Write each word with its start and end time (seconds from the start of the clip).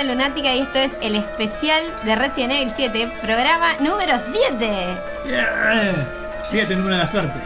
de 0.00 0.04
Lunática 0.06 0.54
y 0.54 0.60
esto 0.60 0.78
es 0.78 0.92
el 1.02 1.14
especial 1.14 1.82
de 2.04 2.14
Resident 2.16 2.52
Evil 2.52 2.72
7, 2.74 3.12
programa 3.20 3.74
número 3.80 4.14
7. 4.32 4.86
Yeah. 5.26 5.94
Siete 6.42 6.74
número 6.74 6.96
de 6.96 7.02
la 7.02 7.06
suerte, 7.06 7.38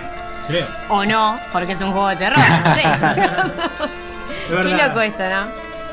creo. 0.47 0.67
O 0.89 1.05
no, 1.05 1.39
porque 1.53 1.73
es 1.73 1.81
un 1.81 1.91
juego 1.91 2.09
de 2.09 2.17
terror, 2.17 2.39
no 2.65 2.75
sé. 2.75 2.83
Es 2.83 4.67
Qué 4.67 4.77
loco 4.89 5.01
esto, 5.01 5.23
¿no? 5.25 5.47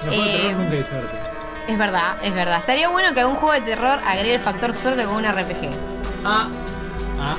Los 0.06 0.16
juegos 0.16 0.26
de 0.26 0.34
Eh, 0.36 0.42
terror 0.42 0.56
nunca 0.60 0.76
hay 0.76 0.84
suerte. 0.84 1.16
Es 1.68 1.78
verdad, 1.78 2.16
es 2.24 2.34
verdad. 2.34 2.58
Estaría 2.60 2.90
bueno 2.90 3.14
que 3.14 3.20
algún 3.22 3.36
juego 3.38 3.54
de 3.54 3.62
terror 3.62 4.00
agregue 4.06 4.36
el 4.36 4.42
factor 4.42 4.74
suerte 4.74 5.04
con 5.06 5.16
un 5.16 5.26
RPG. 5.26 5.70
Ah. 6.26 6.48
Ah. 7.20 7.36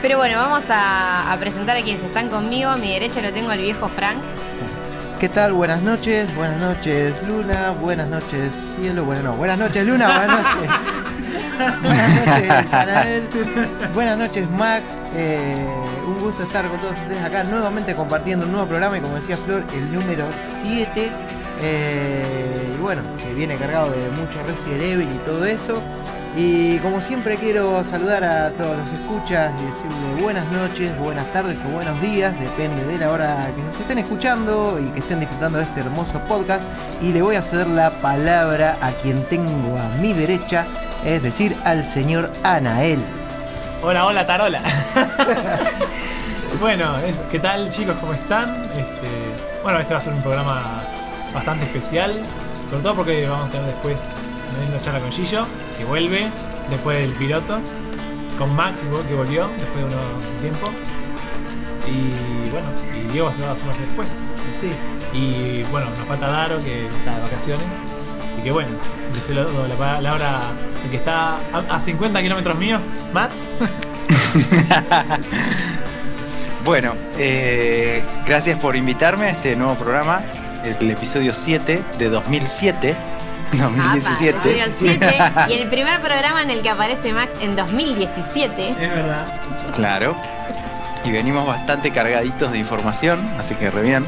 Pero 0.00 0.18
bueno, 0.18 0.36
vamos 0.38 0.64
a, 0.70 1.32
a 1.32 1.36
presentar 1.36 1.76
a 1.76 1.82
quienes 1.82 2.02
están 2.02 2.28
conmigo. 2.28 2.70
A 2.70 2.76
mi 2.76 2.90
derecha 2.92 3.20
lo 3.20 3.32
tengo 3.32 3.50
al 3.50 3.58
viejo 3.58 3.88
Frank. 3.88 4.18
¿Qué 5.18 5.30
tal? 5.30 5.54
Buenas 5.54 5.80
noches, 5.80 6.34
buenas 6.34 6.60
noches 6.60 7.26
Luna, 7.26 7.70
buenas 7.70 8.06
noches 8.08 8.52
Cielo, 8.76 9.04
bueno 9.06 9.22
no, 9.22 9.32
buenas 9.36 9.58
noches 9.58 9.86
Luna, 9.86 10.06
buenas 10.18 10.42
noches. 10.44 10.70
buenas 11.82 12.26
noches 12.26 12.72
Anael, 12.74 13.28
buenas 13.94 14.18
noches 14.18 14.50
Max, 14.50 15.00
eh, 15.14 15.66
un 16.06 16.18
gusto 16.18 16.42
estar 16.42 16.68
con 16.68 16.78
todos 16.80 16.92
ustedes 16.98 17.22
acá 17.22 17.44
nuevamente 17.44 17.94
compartiendo 17.94 18.44
un 18.44 18.52
nuevo 18.52 18.66
programa 18.66 18.98
y 18.98 19.00
como 19.00 19.14
decía 19.14 19.38
Flor, 19.38 19.64
el 19.74 19.90
número 19.90 20.26
7. 20.38 21.10
eh, 21.62 22.74
y 22.74 22.82
bueno, 22.82 23.00
que 23.18 23.32
viene 23.32 23.56
cargado 23.56 23.90
de 23.92 24.10
mucho 24.10 24.42
Resident 24.46 24.82
Evil 24.82 25.08
y 25.10 25.18
todo 25.24 25.46
eso. 25.46 25.82
Y 26.38 26.78
como 26.80 27.00
siempre 27.00 27.38
quiero 27.38 27.82
saludar 27.82 28.22
a 28.22 28.50
todos 28.50 28.76
los 28.76 28.92
escuchas 28.92 29.54
y 29.58 29.64
decirle 29.64 30.22
buenas 30.22 30.46
noches, 30.52 30.94
buenas 30.98 31.32
tardes 31.32 31.58
o 31.64 31.68
buenos 31.70 31.98
días, 32.02 32.38
depende 32.38 32.84
de 32.84 32.98
la 32.98 33.10
hora 33.10 33.50
que 33.56 33.62
nos 33.62 33.80
estén 33.80 33.96
escuchando 33.96 34.78
y 34.78 34.84
que 34.90 34.98
estén 35.00 35.18
disfrutando 35.18 35.56
de 35.56 35.64
este 35.64 35.80
hermoso 35.80 36.18
podcast. 36.28 36.62
Y 37.00 37.12
le 37.12 37.22
voy 37.22 37.36
a 37.36 37.42
ceder 37.42 37.66
la 37.68 37.88
palabra 38.02 38.76
a 38.82 38.90
quien 38.90 39.24
tengo 39.30 39.78
a 39.78 39.88
mi 39.98 40.12
derecha, 40.12 40.66
es 41.06 41.22
decir, 41.22 41.56
al 41.64 41.82
señor 41.82 42.30
Anael. 42.42 43.00
Hola, 43.82 44.04
hola, 44.04 44.26
Tarola. 44.26 44.60
bueno, 46.60 46.96
¿qué 47.30 47.38
tal 47.38 47.70
chicos? 47.70 47.96
¿Cómo 47.98 48.12
están? 48.12 48.62
Este, 48.76 49.08
bueno, 49.62 49.78
este 49.78 49.94
va 49.94 50.00
a 50.00 50.02
ser 50.02 50.12
un 50.12 50.20
programa 50.20 50.82
bastante 51.32 51.64
especial. 51.64 52.12
Sobre 52.68 52.82
todo 52.82 52.96
porque 52.96 53.26
vamos 53.26 53.48
a 53.48 53.52
tener 53.52 53.66
después 53.68 54.35
una 54.56 54.64
linda 54.64 54.80
charla 54.80 55.00
con 55.00 55.10
Gillo, 55.10 55.46
que 55.76 55.84
vuelve 55.84 56.28
después 56.70 57.00
del 57.00 57.12
piloto. 57.12 57.58
Con 58.38 58.54
Max, 58.54 58.82
que 58.82 59.14
volvió 59.14 59.48
después 59.58 59.78
de 59.78 59.84
un 59.84 60.40
tiempo. 60.42 60.70
Y 61.86 62.50
bueno, 62.50 62.66
y 62.94 63.12
Diego 63.12 63.32
se 63.32 63.42
va 63.42 63.52
a 63.52 63.56
sumarse 63.56 63.80
después. 63.82 64.08
Sí. 64.60 64.72
Y 65.16 65.62
bueno, 65.70 65.88
nos 65.90 66.06
falta 66.06 66.28
Daro 66.28 66.58
que 66.58 66.86
está 66.86 67.14
de 67.16 67.22
vacaciones. 67.22 67.66
Así 68.32 68.42
que 68.42 68.50
bueno, 68.50 68.70
le 69.14 69.20
cedo 69.20 69.66
la 69.66 69.74
palabra 69.76 70.52
el 70.84 70.90
que 70.90 70.96
está 70.96 71.36
a, 71.36 71.58
a 71.70 71.80
50 71.80 72.20
kilómetros 72.20 72.58
míos, 72.58 72.80
Mats. 73.14 73.46
Bueno, 76.66 76.94
eh, 77.16 78.04
gracias 78.26 78.58
por 78.58 78.74
invitarme 78.74 79.26
a 79.26 79.30
este 79.30 79.54
nuevo 79.54 79.76
programa, 79.76 80.24
el, 80.64 80.90
episodio 80.90 81.32
7 81.32 81.80
de 81.96 82.08
2007. 82.08 82.96
2017. 83.52 84.38
Apa, 84.38 84.48
episodio 84.48 84.74
7, 84.78 85.18
y 85.48 85.52
el 85.54 85.68
primer 85.68 86.00
programa 86.00 86.42
en 86.42 86.50
el 86.50 86.62
que 86.62 86.70
aparece 86.70 87.12
Max 87.12 87.32
en 87.40 87.56
2017. 87.56 88.70
Es 88.70 88.78
verdad. 88.78 89.26
Claro. 89.74 90.16
Y 91.04 91.12
venimos 91.12 91.46
bastante 91.46 91.90
cargaditos 91.92 92.50
de 92.52 92.58
información, 92.58 93.28
así 93.38 93.54
que 93.54 93.70
re 93.70 93.82
bien. 93.82 94.04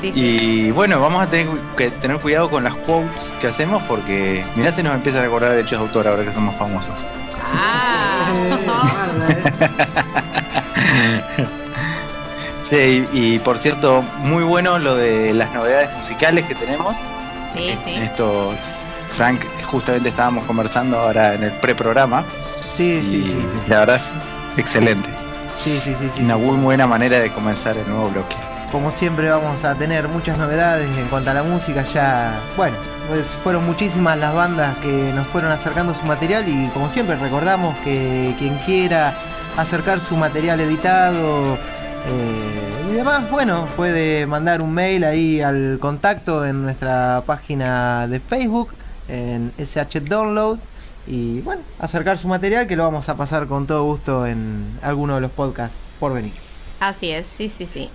Sí, 0.00 0.12
sí. 0.12 0.20
Y 0.20 0.70
bueno, 0.72 1.00
vamos 1.00 1.22
a 1.22 1.28
tener 1.28 1.46
que 1.76 1.90
tener 1.90 2.18
cuidado 2.18 2.50
con 2.50 2.64
las 2.64 2.74
quotes 2.74 3.32
que 3.40 3.46
hacemos 3.46 3.82
porque 3.84 4.44
mirá 4.56 4.72
se 4.72 4.82
nos 4.82 4.94
empiezan 4.94 5.22
a 5.22 5.26
acordar 5.26 5.50
de 5.50 5.56
derechos 5.56 5.78
de 5.78 5.86
autor 5.86 6.08
ahora 6.08 6.24
que 6.24 6.32
somos 6.32 6.56
famosos. 6.56 7.04
Ah. 7.54 8.32
Sí, 12.62 13.06
y, 13.12 13.34
y 13.34 13.38
por 13.40 13.58
cierto, 13.58 14.02
muy 14.18 14.44
bueno 14.44 14.78
lo 14.78 14.94
de 14.94 15.34
las 15.34 15.52
novedades 15.52 15.92
musicales 15.96 16.46
que 16.46 16.54
tenemos. 16.54 16.96
Sí, 17.52 17.78
sí. 17.84 17.94
Esto, 17.96 18.54
Frank, 19.10 19.40
justamente 19.66 20.08
estábamos 20.08 20.44
conversando 20.44 20.98
ahora 20.98 21.34
en 21.34 21.44
el 21.44 21.52
preprograma. 21.52 22.24
Sí, 22.56 23.00
y 23.02 23.02
sí, 23.02 23.22
sí. 23.24 23.46
la 23.68 23.80
verdad 23.80 23.96
es 23.96 24.12
excelente. 24.56 25.10
Sí, 25.54 25.78
sí, 25.78 25.94
sí, 25.98 26.08
sí. 26.12 26.22
Una 26.22 26.36
muy 26.36 26.56
buena 26.58 26.86
manera 26.86 27.18
de 27.18 27.30
comenzar 27.30 27.76
el 27.76 27.86
nuevo 27.88 28.08
bloque. 28.08 28.36
Como 28.70 28.90
siempre 28.90 29.28
vamos 29.28 29.64
a 29.64 29.74
tener 29.74 30.08
muchas 30.08 30.38
novedades 30.38 30.96
en 30.96 31.06
cuanto 31.08 31.30
a 31.30 31.34
la 31.34 31.42
música, 31.42 31.84
ya, 31.84 32.40
bueno, 32.56 32.76
pues 33.06 33.26
fueron 33.42 33.66
muchísimas 33.66 34.16
las 34.16 34.34
bandas 34.34 34.78
que 34.78 35.12
nos 35.14 35.26
fueron 35.26 35.52
acercando 35.52 35.92
su 35.92 36.06
material 36.06 36.48
y 36.48 36.68
como 36.68 36.88
siempre 36.88 37.16
recordamos 37.16 37.76
que 37.84 38.34
quien 38.38 38.56
quiera 38.60 39.14
acercar 39.58 40.00
su 40.00 40.16
material 40.16 40.58
editado 40.60 41.58
eh, 42.06 42.90
y 42.90 42.94
demás, 42.94 43.30
bueno, 43.30 43.68
puede 43.76 44.26
mandar 44.26 44.62
un 44.62 44.72
mail 44.72 45.04
ahí 45.04 45.40
al 45.40 45.78
contacto 45.80 46.44
en 46.44 46.62
nuestra 46.62 47.22
página 47.26 48.06
de 48.06 48.20
Facebook, 48.20 48.74
en 49.08 49.52
SH 49.58 50.00
Download 50.00 50.58
y 51.06 51.40
bueno, 51.40 51.62
acercar 51.78 52.18
su 52.18 52.28
material 52.28 52.66
que 52.66 52.76
lo 52.76 52.84
vamos 52.84 53.08
a 53.08 53.16
pasar 53.16 53.46
con 53.46 53.66
todo 53.66 53.84
gusto 53.84 54.26
en 54.26 54.78
alguno 54.82 55.16
de 55.16 55.20
los 55.20 55.30
podcasts 55.30 55.78
por 55.98 56.12
venir. 56.12 56.32
Así 56.80 57.10
es, 57.10 57.26
sí, 57.26 57.48
sí, 57.48 57.66
sí. 57.66 57.90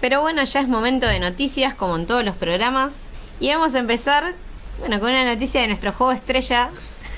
Pero 0.00 0.22
bueno, 0.22 0.42
ya 0.44 0.60
es 0.60 0.68
momento 0.68 1.06
de 1.06 1.20
noticias, 1.20 1.74
como 1.74 1.96
en 1.96 2.06
todos 2.06 2.24
los 2.24 2.34
programas. 2.34 2.92
Y 3.38 3.50
vamos 3.50 3.74
a 3.74 3.78
empezar, 3.78 4.34
bueno, 4.78 4.98
con 4.98 5.10
una 5.10 5.24
noticia 5.24 5.60
de 5.60 5.68
nuestro 5.68 5.92
juego 5.92 6.12
estrella 6.12 6.70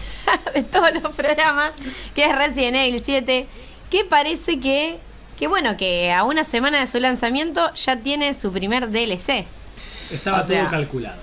de 0.55 0.62
todos 0.62 0.93
los 0.94 1.14
programas, 1.14 1.72
que 2.14 2.25
es 2.25 2.34
Resident 2.34 2.76
Evil 2.76 3.02
7, 3.05 3.46
que 3.90 4.05
parece 4.05 4.58
que, 4.58 4.99
que 5.42 5.48
bueno, 5.48 5.76
que 5.76 6.12
a 6.12 6.22
una 6.22 6.44
semana 6.44 6.78
de 6.78 6.86
su 6.86 7.00
lanzamiento 7.00 7.74
ya 7.74 7.96
tiene 7.96 8.32
su 8.32 8.52
primer 8.52 8.88
DLC. 8.92 9.44
Estaba 10.12 10.42
O 10.42 10.46
sea- 10.46 10.60
todo 10.62 10.70
calculado. 10.70 11.16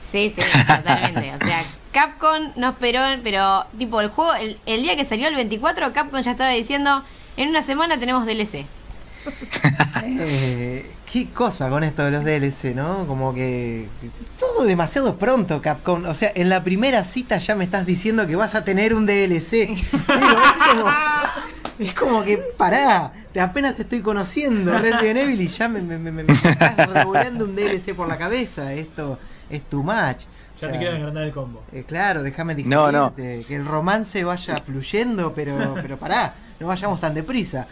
Sí, 0.00 0.30
sí, 0.34 0.40
totalmente. 0.66 1.34
O 1.34 1.46
sea, 1.46 1.62
Capcom 1.92 2.52
no 2.56 2.70
esperó, 2.70 3.00
pero 3.22 3.66
tipo 3.76 4.00
el 4.00 4.08
juego, 4.08 4.32
el, 4.36 4.58
el 4.64 4.80
día 4.80 4.96
que 4.96 5.04
salió 5.04 5.28
el 5.28 5.34
24, 5.34 5.92
Capcom 5.92 6.22
ya 6.22 6.30
estaba 6.30 6.48
diciendo, 6.48 7.02
en 7.36 7.50
una 7.50 7.62
semana 7.62 7.98
tenemos 8.00 8.24
DLC. 8.24 8.64
Qué 11.12 11.28
cosa 11.28 11.68
con 11.68 11.84
esto 11.84 12.02
de 12.04 12.10
los 12.10 12.24
DLC, 12.24 12.74
¿no? 12.74 13.06
Como 13.06 13.34
que 13.34 13.86
todo 14.38 14.64
demasiado 14.64 15.16
pronto, 15.16 15.60
Capcom. 15.60 16.06
O 16.06 16.14
sea, 16.14 16.32
en 16.34 16.48
la 16.48 16.64
primera 16.64 17.04
cita 17.04 17.36
ya 17.36 17.54
me 17.54 17.64
estás 17.64 17.84
diciendo 17.84 18.26
que 18.26 18.34
vas 18.34 18.54
a 18.54 18.64
tener 18.64 18.94
un 18.94 19.04
DLC. 19.04 19.50
Digo, 19.50 19.76
es, 20.08 20.72
como, 20.74 20.90
es 21.78 21.94
como 21.94 22.24
que 22.24 22.38
pará, 22.38 23.12
te- 23.30 23.40
apenas 23.40 23.76
te 23.76 23.82
estoy 23.82 24.00
conociendo 24.00 24.78
Resident 24.78 25.18
Evil 25.18 25.38
y 25.42 25.48
ya 25.48 25.68
me, 25.68 25.82
me, 25.82 25.98
me, 25.98 26.32
estás 26.32 26.76
revoleando 26.88 27.44
un 27.44 27.54
DLC 27.56 27.94
por 27.94 28.08
la 28.08 28.16
cabeza. 28.16 28.72
Esto 28.72 29.18
es 29.50 29.62
tu 29.68 29.82
match. 29.82 30.22
Ya 30.62 30.72
te 30.72 30.78
quieren 30.78 30.96
agrandar 30.96 31.24
el 31.24 31.32
combo. 31.32 31.62
Eh, 31.72 31.84
claro, 31.86 32.22
déjame 32.22 32.54
No, 32.64 33.14
que 33.14 33.44
el 33.50 33.64
romance 33.66 34.24
vaya 34.24 34.56
fluyendo, 34.58 35.34
pero, 35.34 35.74
pero 35.74 35.98
pará, 35.98 36.32
no 36.58 36.68
vayamos 36.68 37.00
tan 37.00 37.12
deprisa. 37.12 37.66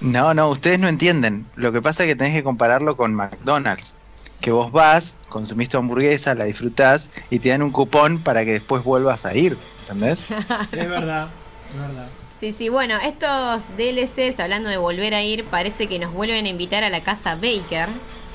No, 0.00 0.32
no, 0.34 0.48
ustedes 0.50 0.78
no 0.78 0.88
entienden. 0.88 1.46
Lo 1.56 1.72
que 1.72 1.82
pasa 1.82 2.04
es 2.04 2.08
que 2.08 2.16
tenés 2.16 2.34
que 2.34 2.44
compararlo 2.44 2.96
con 2.96 3.14
McDonald's. 3.14 3.96
Que 4.40 4.52
vos 4.52 4.70
vas, 4.70 5.16
consumís 5.28 5.68
tu 5.68 5.78
hamburguesa, 5.78 6.34
la 6.34 6.44
disfrutás 6.44 7.10
y 7.28 7.40
te 7.40 7.48
dan 7.48 7.62
un 7.62 7.72
cupón 7.72 8.20
para 8.20 8.44
que 8.44 8.52
después 8.52 8.84
vuelvas 8.84 9.26
a 9.26 9.34
ir. 9.34 9.56
¿Entendés? 9.80 10.26
Es 10.72 10.88
verdad, 10.88 11.28
es 11.72 11.80
verdad. 11.80 12.08
Sí, 12.38 12.54
sí, 12.56 12.68
bueno, 12.68 12.94
estos 13.04 13.62
DLCs, 13.76 14.38
hablando 14.38 14.70
de 14.70 14.76
volver 14.76 15.12
a 15.14 15.22
ir, 15.24 15.44
parece 15.46 15.88
que 15.88 15.98
nos 15.98 16.12
vuelven 16.12 16.46
a 16.46 16.48
invitar 16.48 16.84
a 16.84 16.88
la 16.90 17.00
casa 17.02 17.34
Baker, 17.34 17.88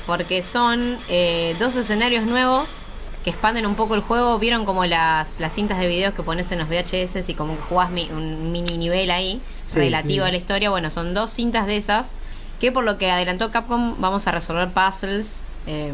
porque 0.05 0.43
son 0.43 0.97
eh, 1.07 1.55
dos 1.57 1.73
escenarios 1.77 2.25
nuevos 2.25 2.79
que 3.23 3.29
expanden 3.29 3.65
un 3.65 3.75
poco 3.75 3.95
el 3.95 4.01
juego. 4.01 4.37
Vieron 4.39 4.65
como 4.65 4.83
las, 4.85 5.39
las 5.39 5.53
cintas 5.53 5.79
de 5.79 5.87
videos 5.87 6.13
que 6.13 6.23
pones 6.23 6.51
en 6.51 6.59
los 6.59 6.67
VHS 6.67 7.29
y 7.29 7.33
como 7.33 7.55
que 7.55 7.61
jugás 7.61 7.89
mi- 7.91 8.09
un 8.11 8.51
mini 8.51 8.77
nivel 8.77 9.09
ahí 9.09 9.39
Sí, 9.73 9.79
relativo 9.79 10.23
sí. 10.25 10.29
a 10.29 10.31
la 10.31 10.37
historia. 10.37 10.69
Bueno, 10.69 10.89
son 10.89 11.13
dos 11.13 11.31
cintas 11.31 11.65
de 11.67 11.77
esas 11.77 12.11
que 12.59 12.71
por 12.71 12.83
lo 12.83 12.97
que 12.97 13.11
adelantó 13.11 13.51
Capcom 13.51 13.95
vamos 13.99 14.25
a 14.27 14.31
resolver 14.31 14.69
puzzles. 14.69 15.27
eh, 15.67 15.93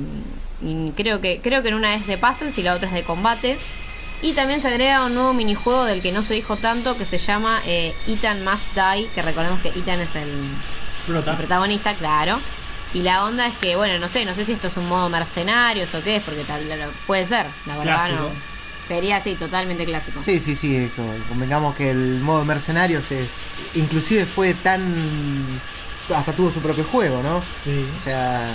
y 0.62 0.92
creo 0.92 1.22
que 1.22 1.40
creo 1.42 1.64
que 1.64 1.70
en 1.70 1.76
una 1.76 1.96
es 1.96 2.06
de 2.06 2.18
puzzles 2.18 2.58
y 2.58 2.64
la 2.64 2.74
otra 2.76 2.90
es 2.90 2.94
de 2.94 3.04
combate. 3.04 3.58
Y 4.22 4.34
también 4.34 4.62
se 4.62 4.68
agrega 4.68 5.06
un 5.06 5.14
nuevo 5.16 5.34
minijuego 5.34 5.86
del 5.86 6.02
que 6.02 6.12
no 6.12 6.24
se 6.24 6.34
dijo 6.34 6.58
tanto 6.58 6.98
que 6.98 7.06
se 7.06 7.18
llama 7.18 7.62
eh, 7.66 7.96
Ethan 8.06 8.44
Must 8.44 8.68
Die, 8.76 9.08
que 9.16 9.22
recordemos 9.22 9.62
que 9.62 9.70
Ethan 9.70 10.02
es 10.02 10.14
el, 10.16 10.28
el 10.30 10.50
Prota. 11.08 11.38
protagonista, 11.38 11.94
claro. 11.96 12.40
Y 12.94 13.02
la 13.04 13.24
onda 13.24 13.48
es 13.48 13.56
que, 13.58 13.78
bueno, 13.78 13.98
no 14.00 14.10
sé, 14.10 14.26
no 14.26 14.36
sé 14.36 14.44
si 14.44 14.52
esto 14.52 14.68
es 14.68 14.76
un 14.76 14.90
modo 14.90 15.08
mercenarios 15.10 15.94
o 15.94 16.02
qué 16.04 16.18
es, 16.18 16.24
porque 16.24 16.44
tal, 16.44 16.64
puede 17.08 17.26
ser, 17.28 17.46
la 17.66 17.78
verdad 17.78 18.10
no. 18.10 18.30
Sería 18.90 19.18
así, 19.18 19.36
totalmente 19.36 19.86
clásico. 19.86 20.22
Sí, 20.24 20.40
sí, 20.42 20.56
sí, 20.58 20.92
co- 20.98 21.04
convengamos 21.30 21.76
que 21.78 21.92
el 21.92 22.20
modo 22.20 22.44
mercenarios 22.44 23.10
es, 23.12 23.30
inclusive 23.76 24.26
fue 24.26 24.54
tan 24.56 25.62
hasta 26.14 26.34
tuvo 26.34 26.52
su 26.52 26.60
propio 26.60 26.84
juego, 26.84 27.22
¿no? 27.24 27.42
Sí. 27.64 27.86
O 27.96 28.00
sea, 28.04 28.50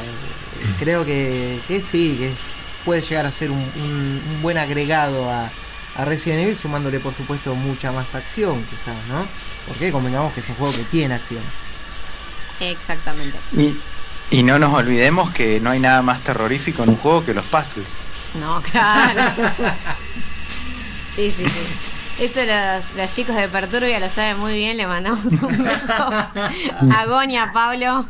creo 0.78 1.04
que, 1.06 1.60
que 1.69 1.81
sí, 1.81 2.16
que 2.19 2.32
es- 2.32 2.38
puede 2.84 3.00
llegar 3.00 3.25
a 3.25 3.31
ser 3.31 3.50
un, 3.50 3.60
un- 3.60 4.22
un 4.34 4.42
buen 4.42 4.58
agregado 4.58 5.31
a, 5.31 5.50
a 5.96 6.04
Resident 6.04 6.42
Evil, 6.42 6.58
sumándole 6.58 6.98
por 7.00 7.14
supuesto 7.14 7.54
mucha 7.54 7.92
más 7.92 8.14
acción, 8.14 8.64
quizás, 8.64 8.96
¿no? 9.08 9.26
Porque 9.69 9.90
convengamos 9.92 10.34
que 10.34 10.40
es 10.40 10.48
un 10.50 10.56
juego 10.56 10.75
que 10.75 10.82
tiene 10.84 11.14
acción. 11.14 11.42
Exactamente. 12.60 13.38
Y, 13.56 13.76
y 14.30 14.42
no 14.42 14.58
nos 14.58 14.72
olvidemos 14.74 15.30
que 15.32 15.60
no 15.60 15.70
hay 15.70 15.80
nada 15.80 16.02
más 16.02 16.22
terrorífico 16.22 16.82
en 16.82 16.90
un 16.90 16.96
juego 16.96 17.24
que 17.24 17.34
los 17.34 17.46
puzzles. 17.46 17.98
No, 18.40 18.60
claro. 18.62 19.22
Sí, 21.16 21.32
sí, 21.36 21.48
sí. 21.48 21.74
Eso 22.18 22.40
los, 22.44 22.96
los 22.96 23.12
chicos 23.12 23.36
de 23.36 23.48
Perturbia 23.48 24.00
lo 24.00 24.10
saben 24.10 24.36
muy 24.40 24.54
bien. 24.54 24.76
Le 24.76 24.84
mandamos 24.88 25.24
un 25.24 25.36
beso 25.58 25.92
a 25.92 27.06
Goni, 27.06 27.36
a 27.38 27.52
Pablo. 27.52 28.04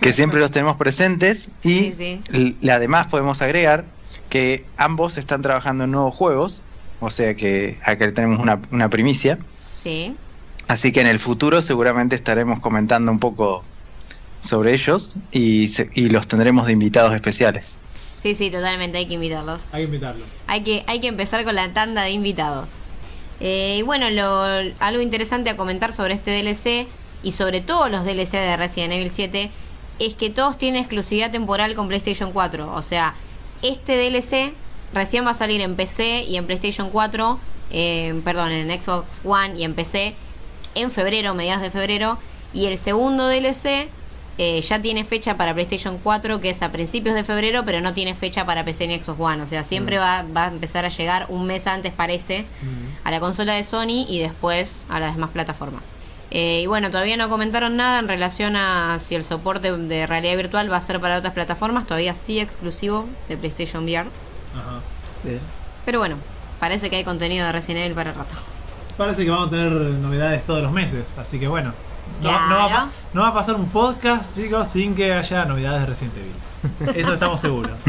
que 0.00 0.12
siempre 0.12 0.40
los 0.40 0.50
tenemos 0.50 0.76
presentes 0.76 1.50
y 1.62 1.92
Sí, 1.98 2.20
sí. 2.30 2.68
además 2.70 3.06
podemos 3.08 3.42
agregar 3.42 3.84
que 4.28 4.64
ambos 4.76 5.16
están 5.16 5.42
trabajando 5.42 5.84
en 5.84 5.90
nuevos 5.90 6.14
juegos, 6.14 6.62
o 7.00 7.10
sea 7.10 7.34
que 7.34 7.78
acá 7.84 8.12
tenemos 8.12 8.38
una, 8.38 8.60
una 8.70 8.88
primicia, 8.88 9.38
Sí. 9.82 10.14
Así 10.68 10.92
que 10.92 11.00
en 11.00 11.06
el 11.06 11.18
futuro 11.18 11.62
seguramente 11.62 12.16
estaremos 12.16 12.60
comentando 12.60 13.10
un 13.12 13.18
poco 13.18 13.62
sobre 14.40 14.72
ellos 14.72 15.16
y, 15.30 15.68
se- 15.68 15.90
y 15.94 16.08
los 16.08 16.26
tendremos 16.28 16.66
de 16.66 16.72
invitados 16.72 17.14
especiales. 17.14 17.78
Sí, 18.22 18.34
sí, 18.34 18.50
totalmente. 18.50 18.98
Hay 18.98 19.06
que 19.06 19.14
invitarlos. 19.14 19.60
Hay 19.72 19.82
que 19.82 19.86
invitarlos. 19.86 20.28
Hay 20.46 20.62
que, 20.62 20.84
hay 20.86 21.00
que 21.00 21.08
empezar 21.08 21.44
con 21.44 21.54
la 21.54 21.72
tanda 21.72 22.02
de 22.02 22.10
invitados. 22.10 22.68
Eh, 23.40 23.76
y 23.80 23.82
bueno, 23.82 24.08
lo, 24.10 24.72
algo 24.78 25.02
interesante 25.02 25.50
a 25.50 25.56
comentar 25.56 25.92
sobre 25.92 26.14
este 26.14 26.30
DLC 26.30 26.86
y 27.24 27.32
sobre 27.32 27.60
todos 27.60 27.90
los 27.90 28.04
DLC 28.04 28.32
de 28.32 28.56
Resident 28.56 28.92
Evil 28.92 29.10
7 29.10 29.50
es 29.98 30.14
que 30.14 30.30
todos 30.30 30.58
tienen 30.58 30.80
exclusividad 30.82 31.30
temporal 31.32 31.74
con 31.74 31.88
PlayStation 31.88 32.32
4. 32.32 32.72
O 32.74 32.82
sea, 32.82 33.14
este 33.62 33.96
DLC 33.96 34.52
recién 34.94 35.26
va 35.26 35.30
a 35.30 35.34
salir 35.34 35.60
en 35.60 35.74
PC 35.74 36.24
y 36.24 36.36
en 36.36 36.46
PlayStation 36.46 36.90
4, 36.90 37.38
eh, 37.72 38.20
perdón, 38.24 38.52
en 38.52 38.68
Xbox 38.80 39.20
One 39.24 39.54
y 39.58 39.64
en 39.64 39.74
PC 39.74 40.14
en 40.74 40.90
febrero, 40.90 41.34
mediados 41.34 41.62
de 41.62 41.70
febrero. 41.70 42.18
Y 42.52 42.66
el 42.66 42.78
segundo 42.78 43.28
DLC 43.28 43.88
eh, 44.38 44.60
ya 44.62 44.80
tiene 44.80 45.04
fecha 45.04 45.36
para 45.36 45.52
PlayStation 45.52 45.98
4, 45.98 46.40
que 46.40 46.50
es 46.50 46.62
a 46.62 46.72
principios 46.72 47.14
de 47.14 47.24
febrero, 47.24 47.64
pero 47.64 47.80
no 47.80 47.92
tiene 47.92 48.14
fecha 48.14 48.46
para 48.46 48.64
PC 48.64 48.86
ni 48.86 48.98
Xbox 48.98 49.20
One. 49.20 49.42
O 49.42 49.46
sea, 49.46 49.64
siempre 49.64 49.98
va, 49.98 50.22
va 50.22 50.44
a 50.44 50.48
empezar 50.48 50.84
a 50.84 50.88
llegar 50.88 51.26
un 51.28 51.46
mes 51.46 51.66
antes, 51.66 51.92
parece, 51.92 52.46
a 53.04 53.10
la 53.10 53.20
consola 53.20 53.54
de 53.54 53.64
Sony 53.64 54.06
y 54.08 54.20
después 54.20 54.84
a 54.88 55.00
las 55.00 55.14
demás 55.14 55.30
plataformas. 55.30 55.84
Eh, 56.30 56.62
y 56.62 56.66
bueno, 56.66 56.90
todavía 56.90 57.18
no 57.18 57.28
comentaron 57.28 57.76
nada 57.76 57.98
en 57.98 58.08
relación 58.08 58.56
a 58.56 58.98
si 58.98 59.14
el 59.14 59.22
soporte 59.22 59.70
de 59.70 60.06
realidad 60.06 60.34
virtual 60.36 60.72
va 60.72 60.78
a 60.78 60.80
ser 60.80 60.98
para 60.98 61.18
otras 61.18 61.34
plataformas, 61.34 61.86
todavía 61.86 62.14
sí 62.14 62.40
exclusivo 62.40 63.06
de 63.28 63.36
PlayStation 63.36 63.84
VR. 63.84 64.08
Ajá. 64.56 64.80
Pero 65.84 65.98
bueno, 65.98 66.16
parece 66.58 66.88
que 66.88 66.96
hay 66.96 67.04
contenido 67.04 67.44
de 67.44 67.52
Resident 67.52 67.84
Evil 67.84 67.94
para 67.94 68.10
el 68.10 68.16
rato. 68.16 68.34
Parece 68.96 69.24
que 69.24 69.30
vamos 69.30 69.48
a 69.48 69.50
tener 69.50 69.72
novedades 69.72 70.44
todos 70.44 70.62
los 70.62 70.72
meses, 70.72 71.16
así 71.18 71.38
que 71.38 71.48
bueno. 71.48 71.72
No, 72.22 73.22
va 73.22 73.28
a 73.28 73.34
pasar 73.34 73.54
un 73.54 73.68
podcast, 73.68 74.34
chicos, 74.34 74.68
sin 74.68 74.94
que 74.94 75.12
haya 75.12 75.44
novedades 75.44 75.80
de 75.80 75.86
Resident 75.86 76.14
Evil. 76.16 76.96
Eso 76.96 77.14
estamos 77.14 77.40
seguros. 77.40 77.72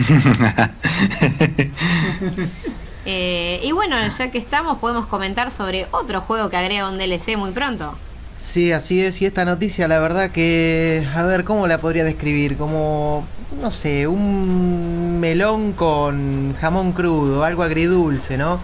Eh, 3.06 3.60
y 3.62 3.74
bueno, 3.74 3.98
ya 4.18 4.32
que 4.32 4.38
estamos, 4.38 4.78
podemos 4.78 5.08
comentar 5.08 5.52
sobre 5.52 5.88
otro 5.92 6.22
juego 6.22 6.50
que 6.50 6.56
agrega 6.56 6.88
un 6.88 6.98
DLC 6.98 7.36
muy 7.38 7.52
pronto. 7.52 7.98
Sí, 8.38 8.72
así 8.72 9.02
es, 9.02 9.22
y 9.22 9.26
esta 9.26 9.44
noticia 9.44 9.90
la 9.90 10.00
verdad 10.00 10.32
que, 10.32 11.06
a 11.14 11.24
ver, 11.24 11.44
¿cómo 11.44 11.68
la 11.68 11.80
podría 11.80 12.06
describir? 12.06 12.56
Como, 12.56 13.26
no 13.62 13.72
sé, 13.72 14.08
un 14.08 15.20
melón 15.20 15.74
con 15.74 16.56
jamón 16.62 16.94
crudo, 16.94 17.44
algo 17.44 17.64
agridulce, 17.64 18.38
¿no? 18.38 18.62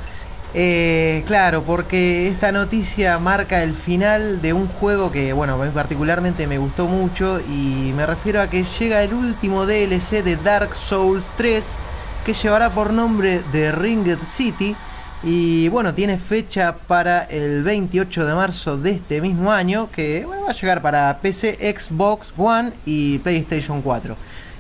Eh, 0.56 1.24
claro, 1.28 1.64
porque 1.64 2.28
esta 2.28 2.52
noticia 2.52 3.20
marca 3.20 3.62
el 3.62 3.76
final 3.76 4.42
de 4.42 4.54
un 4.54 4.68
juego 4.68 5.12
que, 5.12 5.32
bueno, 5.32 5.54
a 5.54 5.66
mí 5.66 5.72
particularmente 5.72 6.48
me 6.48 6.58
gustó 6.58 6.88
mucho 6.88 7.40
y 7.40 7.94
me 7.96 8.06
refiero 8.08 8.42
a 8.42 8.50
que 8.50 8.64
llega 8.64 9.04
el 9.04 9.14
último 9.14 9.68
DLC 9.68 10.24
de 10.24 10.38
Dark 10.38 10.76
Souls 10.76 11.32
3 11.38 11.78
que 12.26 12.34
llevará 12.34 12.72
por 12.72 12.92
nombre 12.92 13.44
The 13.52 13.72
Ringed 13.74 14.20
City 14.24 14.76
y 15.22 15.68
bueno, 15.70 15.94
tiene 15.94 16.18
fecha 16.18 16.78
para 16.88 17.24
el 17.24 17.62
28 17.62 18.26
de 18.26 18.34
marzo 18.34 18.78
de 18.78 18.92
este 18.92 19.22
mismo 19.22 19.52
año 19.52 19.90
que 19.92 20.26
va 20.26 20.50
a 20.50 20.54
llegar 20.54 20.82
para 20.82 21.20
PC, 21.22 21.58
Xbox 21.78 22.34
One 22.36 22.74
y 22.86 23.20
PlayStation 23.20 23.84
4. 23.84 24.16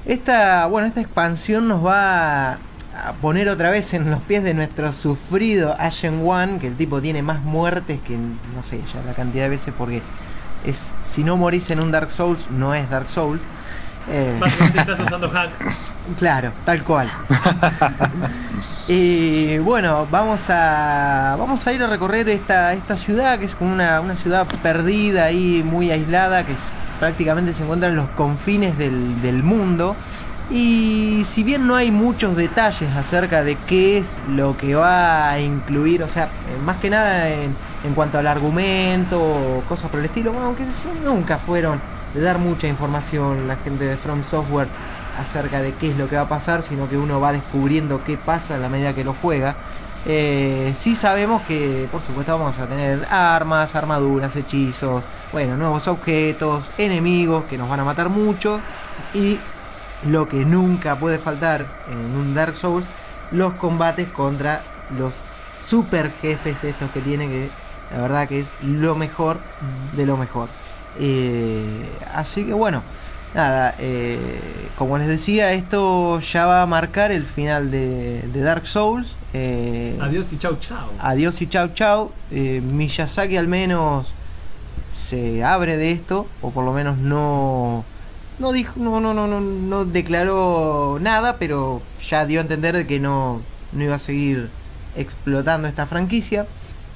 Esta, 0.05 0.67
bueno, 0.67 0.88
esta 0.88 1.01
expansión 1.01 1.67
nos 1.67 1.86
va 1.86 2.60
a 3.05 3.13
poner 3.13 3.47
otra 3.49 3.69
vez 3.69 3.93
en 3.93 4.09
los 4.11 4.21
pies 4.21 4.43
de 4.43 4.53
nuestro 4.53 4.91
sufrido 4.93 5.75
Ashen 5.79 6.21
One, 6.27 6.59
que 6.59 6.67
el 6.67 6.75
tipo 6.75 7.01
tiene 7.01 7.21
más 7.21 7.41
muertes 7.41 7.99
que 8.01 8.17
no 8.17 8.61
sé, 8.63 8.81
ya 8.93 9.01
la 9.05 9.13
cantidad 9.13 9.43
de 9.43 9.49
veces 9.49 9.73
porque 9.77 10.01
es 10.65 10.81
si 11.01 11.23
no 11.23 11.37
morís 11.37 11.69
en 11.69 11.81
un 11.81 11.91
Dark 11.91 12.11
Souls 12.11 12.47
no 12.49 12.73
es 12.73 12.89
Dark 12.89 13.09
Souls. 13.09 13.41
Eh, 14.09 14.37
Básicamente 14.39 14.79
estás 14.79 14.99
usando 15.07 15.27
hacks. 15.31 15.95
Claro, 16.17 16.51
tal 16.65 16.83
cual. 16.83 17.07
y 18.87 19.57
bueno, 19.59 20.07
vamos 20.09 20.49
a 20.49 21.35
vamos 21.37 21.65
a 21.67 21.73
ir 21.73 21.83
a 21.83 21.87
recorrer 21.87 22.27
esta, 22.29 22.73
esta 22.73 22.97
ciudad 22.97 23.37
que 23.37 23.45
es 23.45 23.55
como 23.55 23.71
una, 23.71 24.01
una 24.01 24.17
ciudad 24.17 24.47
perdida 24.63 25.25
ahí, 25.25 25.61
muy 25.63 25.91
aislada, 25.91 26.43
que 26.43 26.53
es- 26.53 26.73
prácticamente 26.99 27.53
se 27.53 27.63
encuentra 27.63 27.87
en 27.89 27.95
los 27.95 28.09
confines 28.09 28.77
del, 28.77 29.21
del 29.21 29.43
mundo. 29.43 29.95
Y 30.51 31.21
si 31.25 31.43
bien 31.43 31.67
no 31.67 31.75
hay 31.75 31.91
muchos 31.91 32.35
detalles 32.35 32.95
acerca 32.95 33.43
de 33.43 33.55
qué 33.55 33.99
es 33.99 34.11
lo 34.29 34.57
que 34.57 34.73
va 34.73 35.29
a 35.29 35.39
incluir, 35.39 36.01
o 36.01 36.07
sea, 36.07 36.25
eh, 36.25 36.57
más 36.65 36.77
que 36.77 36.89
nada 36.89 37.29
en, 37.29 37.55
en 37.83 37.93
cuanto 37.93 38.17
al 38.17 38.25
argumento 38.25 39.21
o 39.21 39.61
cosas 39.69 39.91
por 39.91 39.99
el 39.99 40.07
estilo, 40.07 40.33
aunque 40.39 40.65
nunca 41.03 41.37
fueron 41.37 41.79
de 42.13 42.21
dar 42.21 42.39
mucha 42.39 42.67
información 42.67 43.47
la 43.47 43.57
gente 43.57 43.85
de 43.85 43.95
From 43.95 44.23
Software 44.23 44.67
acerca 45.19 45.61
de 45.61 45.71
qué 45.73 45.91
es 45.91 45.97
lo 45.97 46.09
que 46.09 46.15
va 46.15 46.23
a 46.23 46.29
pasar, 46.29 46.63
sino 46.63 46.89
que 46.89 46.97
uno 46.97 47.19
va 47.19 47.31
descubriendo 47.31 48.03
qué 48.03 48.17
pasa 48.17 48.55
a 48.55 48.57
la 48.57 48.69
medida 48.69 48.93
que 48.93 49.03
lo 49.03 49.13
juega. 49.21 49.55
Eh, 50.05 50.71
sí 50.75 50.95
sabemos 50.95 51.41
que, 51.43 51.87
por 51.91 52.01
supuesto, 52.01 52.37
vamos 52.37 52.57
a 52.57 52.67
tener 52.67 53.05
armas, 53.09 53.75
armaduras, 53.75 54.35
hechizos, 54.35 55.03
bueno, 55.31 55.57
nuevos 55.57 55.87
objetos, 55.87 56.63
enemigos 56.77 57.45
que 57.45 57.57
nos 57.57 57.69
van 57.69 57.81
a 57.81 57.83
matar 57.83 58.09
mucho 58.09 58.59
y 59.13 59.37
lo 60.05 60.27
que 60.27 60.45
nunca 60.45 60.97
puede 60.99 61.19
faltar 61.19 61.65
en 61.91 62.15
un 62.17 62.33
Dark 62.33 62.55
Souls, 62.55 62.85
los 63.31 63.53
combates 63.53 64.07
contra 64.09 64.61
los 64.97 65.13
super 65.65 66.11
jefes 66.21 66.63
estos 66.63 66.89
que 66.91 67.01
tiene 67.01 67.27
que 67.27 67.49
la 67.91 68.01
verdad 68.03 68.27
que 68.27 68.39
es 68.41 68.47
lo 68.61 68.95
mejor 68.95 69.39
de 69.95 70.05
lo 70.05 70.15
mejor. 70.17 70.47
Eh, 70.99 71.85
así 72.13 72.45
que 72.45 72.53
bueno, 72.53 72.81
nada, 73.33 73.75
eh, 73.79 74.19
como 74.77 74.97
les 74.97 75.07
decía, 75.07 75.53
esto 75.53 76.19
ya 76.19 76.45
va 76.45 76.61
a 76.61 76.65
marcar 76.65 77.11
el 77.11 77.25
final 77.25 77.71
de, 77.71 78.21
de 78.21 78.41
Dark 78.41 78.67
Souls. 78.67 79.15
Eh, 79.33 79.97
Adiós 80.01 80.31
y 80.33 80.37
chau 80.37 80.57
chau. 80.59 80.89
adiós 80.99 81.41
y 81.41 81.47
chau 81.47 81.69
chau. 81.73 82.11
Miyazaki 82.31 83.37
al 83.37 83.47
menos 83.47 84.11
se 84.95 85.43
abre 85.43 85.77
de 85.77 85.91
esto, 85.91 86.27
o 86.41 86.51
por 86.51 86.65
lo 86.65 86.73
menos 86.73 86.97
no, 86.97 87.83
no 88.39 88.51
dijo, 88.51 88.74
no, 88.77 89.00
no, 89.00 89.13
no, 89.13 89.27
no, 89.27 89.41
no 89.41 89.86
declaró 89.86 90.98
nada, 91.01 91.38
pero 91.38 91.81
ya 92.00 92.25
dio 92.25 92.39
a 92.39 92.43
entender 92.43 92.75
de 92.75 92.88
que 92.88 93.00
no, 93.00 93.41
no 93.74 93.84
iba 93.84 93.96
a 93.96 94.00
seguir 94.00 94.50
explotando 94.96 95.67
esta 95.67 95.86
franquicia. 95.86 96.48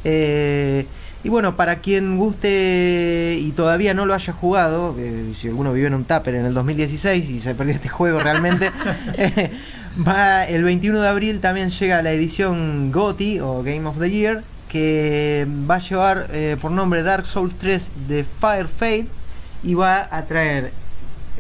Eh, 0.04 0.86
y 1.24 1.30
bueno, 1.30 1.56
para 1.56 1.80
quien 1.80 2.18
guste 2.18 3.38
y 3.40 3.52
todavía 3.52 3.94
no 3.94 4.06
lo 4.06 4.14
haya 4.14 4.34
jugado, 4.34 4.94
que 4.96 5.34
si 5.40 5.48
alguno 5.48 5.72
vive 5.72 5.88
en 5.88 5.94
un 5.94 6.04
tupper 6.04 6.36
en 6.36 6.46
el 6.46 6.54
2016 6.54 7.30
y 7.30 7.40
se 7.40 7.56
perdió 7.56 7.76
este 7.76 7.88
juego 7.88 8.20
realmente, 8.20 8.72
eh, 9.18 9.50
va 10.06 10.44
el 10.44 10.64
21 10.64 11.00
de 11.00 11.08
abril 11.08 11.40
también 11.40 11.70
llega 11.70 12.02
la 12.02 12.12
edición 12.12 12.92
GOTY 12.92 13.40
o 13.40 13.64
Game 13.64 13.86
of 13.86 14.00
the 14.00 14.12
Year, 14.12 14.44
que 14.68 15.48
va 15.70 15.76
a 15.76 15.80
llevar 15.80 16.28
eh, 16.32 16.58
por 16.60 16.72
nombre 16.72 17.04
Dark 17.04 17.26
Souls 17.26 17.54
3 17.58 17.92
de 18.10 18.26
Fire 18.26 18.68
Fates 18.68 19.22
y 19.64 19.76
va 19.76 20.10
a 20.12 20.26
traer, 20.26 20.74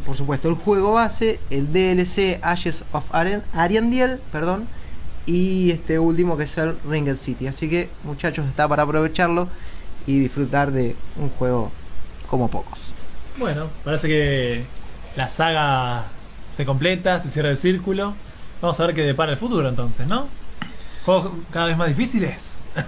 por 0.06 0.16
supuesto, 0.18 0.50
el 0.50 0.56
juego 0.56 0.94
base, 0.94 1.40
el 1.50 1.72
DLC 1.72 2.40
Ashes 2.42 2.84
of 2.92 3.04
Arian- 3.14 3.44
Ariandiel, 3.54 4.20
perdón, 4.32 4.68
y 5.26 5.72
este 5.72 6.00
último 6.00 6.36
que 6.38 6.44
es 6.44 6.58
el 6.58 6.76
Ringed 6.90 7.16
City. 7.18 7.48
Así 7.48 7.70
que, 7.70 7.90
muchachos, 8.04 8.46
está 8.48 8.68
para 8.68 8.84
aprovecharlo 8.84 9.48
y 10.06 10.20
disfrutar 10.20 10.72
de 10.72 10.96
un 11.16 11.30
juego 11.30 11.72
como 12.30 12.50
pocos. 12.50 12.92
Bueno, 13.38 13.68
parece 13.84 14.08
que 14.08 14.66
la 15.16 15.28
saga 15.30 16.04
se 16.52 16.66
completa, 16.66 17.20
se 17.20 17.32
cierra 17.32 17.50
el 17.50 17.58
círculo. 17.58 18.14
Vamos 18.62 18.80
a 18.80 18.86
ver 18.86 18.96
qué 18.96 19.02
depara 19.04 19.32
el 19.32 19.38
futuro 19.38 19.68
entonces, 19.70 20.08
¿no? 20.08 20.28
Juegos 21.06 21.32
cada 21.52 21.68
vez 21.68 21.78
más 21.78 21.88
difíciles. 21.88 22.60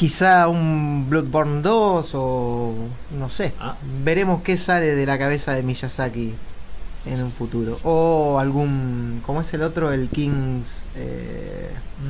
quizá 0.00 0.48
un 0.48 1.10
Bloodborne 1.10 1.60
2 1.60 2.10
o 2.14 2.72
no 3.18 3.28
sé. 3.28 3.52
Ah. 3.60 3.76
Veremos 4.02 4.40
qué 4.40 4.56
sale 4.56 4.94
de 4.94 5.04
la 5.04 5.18
cabeza 5.18 5.54
de 5.54 5.62
Miyazaki 5.62 6.32
en 7.04 7.22
un 7.22 7.30
futuro. 7.30 7.76
O 7.84 8.38
algún, 8.38 9.20
¿cómo 9.26 9.42
es 9.42 9.52
el 9.52 9.60
otro? 9.60 9.92
El 9.92 10.08
King's... 10.08 10.86
eh. 10.96 11.68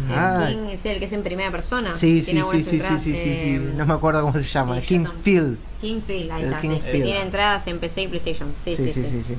El 0.08 0.14
ah, 0.14 0.46
King 0.48 0.68
es 0.68 0.86
el 0.86 1.00
que 1.00 1.06
es 1.06 1.12
en 1.12 1.24
primera 1.24 1.50
persona. 1.50 1.92
sí, 1.92 2.22
sí, 2.22 2.40
sí, 2.40 2.62
sí, 2.62 2.62
sí, 2.62 2.76
entradas, 2.76 3.02
sí, 3.02 3.16
sí, 3.16 3.22
sí, 3.22 3.54
eh, 3.56 3.72
no 3.76 3.84
me 3.86 3.94
acuerdo 3.94 4.22
cómo 4.22 4.38
se 4.38 4.44
llama. 4.44 4.80
Kingfield. 4.80 5.58
Kingsfield, 5.80 6.30
ahí 6.30 6.44
está. 6.44 6.60
sí. 6.60 6.68
Kingsfield. 6.68 7.04
Tiene 7.04 7.22
entradas 7.22 7.66
en 7.66 7.80
PC 7.80 8.02
y 8.02 8.06
PlayStation. 8.06 8.54
Sí, 8.64 8.76
sí, 8.76 8.88
sí. 8.92 9.02
sí, 9.02 9.22
sí. 9.26 9.34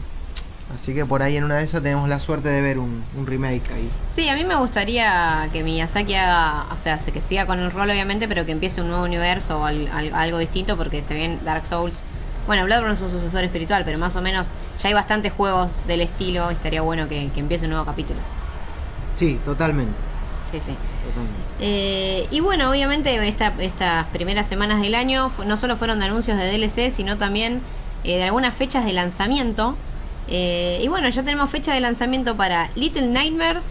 Así 0.76 0.94
que 0.94 1.06
por 1.06 1.22
ahí 1.22 1.38
en 1.38 1.44
una 1.44 1.56
de 1.58 1.64
esas 1.66 1.82
tenemos 1.84 2.08
la 2.08 2.20
suerte 2.20 2.50
de 2.50 2.62
ver 2.62 2.78
un, 2.80 3.04
un 3.18 3.28
remake 3.28 3.72
ahí. 3.74 3.90
Sí, 4.16 4.30
a 4.30 4.36
mí 4.36 4.44
me 4.46 4.56
gustaría 4.56 5.50
que 5.52 5.64
Miyazaki 5.64 6.14
haga, 6.16 6.66
o 6.72 6.78
sea, 6.78 6.98
que 6.98 7.22
siga 7.22 7.46
con 7.46 7.60
el 7.60 7.72
rol 7.72 7.90
obviamente, 7.90 8.28
pero 8.28 8.46
que 8.46 8.52
empiece 8.54 8.82
un 8.82 8.88
nuevo 8.90 9.04
universo 9.04 9.60
o 9.60 9.66
al- 9.66 9.88
al- 9.94 10.14
algo 10.14 10.38
distinto, 10.38 10.78
porque 10.78 11.00
está 11.00 11.14
bien 11.14 11.40
Dark 11.44 11.66
Souls. 11.66 12.00
Bueno, 12.48 12.64
Bloodborne 12.66 12.94
es 12.96 13.02
un 13.02 13.12
sucesor 13.12 13.44
espiritual, 13.44 13.84
pero 13.86 13.98
más 14.00 14.16
o 14.16 14.22
menos 14.22 14.48
ya 14.82 14.88
hay 14.90 14.94
bastantes 14.94 15.32
juegos 15.34 15.86
del 15.88 16.02
estilo, 16.02 16.50
y 16.52 16.54
estaría 16.56 16.82
bueno 16.82 17.08
que, 17.08 17.30
que 17.34 17.40
empiece 17.40 17.66
un 17.66 17.72
nuevo 17.72 17.86
capítulo. 17.86 18.20
Sí, 19.16 19.40
totalmente. 19.46 19.94
Sí, 20.52 20.58
sí. 20.60 20.76
totalmente. 21.06 21.40
Eh, 21.60 22.28
y 22.32 22.40
bueno, 22.40 22.70
obviamente 22.72 23.16
esta- 23.28 23.54
estas 23.60 24.06
primeras 24.08 24.48
semanas 24.48 24.82
del 24.82 24.96
año 24.96 25.32
no 25.46 25.56
solo 25.58 25.78
fueron 25.78 26.00
de 26.00 26.06
anuncios 26.06 26.38
de 26.38 26.46
DLC, 26.46 26.90
sino 26.92 27.18
también 27.18 27.62
eh, 28.04 28.18
de 28.18 28.24
algunas 28.24 28.56
fechas 28.56 28.84
de 28.86 28.94
lanzamiento. 28.94 29.78
Eh, 30.32 30.80
y 30.82 30.88
bueno, 30.88 31.10
ya 31.10 31.24
tenemos 31.24 31.50
fecha 31.50 31.74
de 31.74 31.82
lanzamiento 31.82 32.36
para 32.38 32.70
Little 32.76 33.08
Nightmares, 33.08 33.64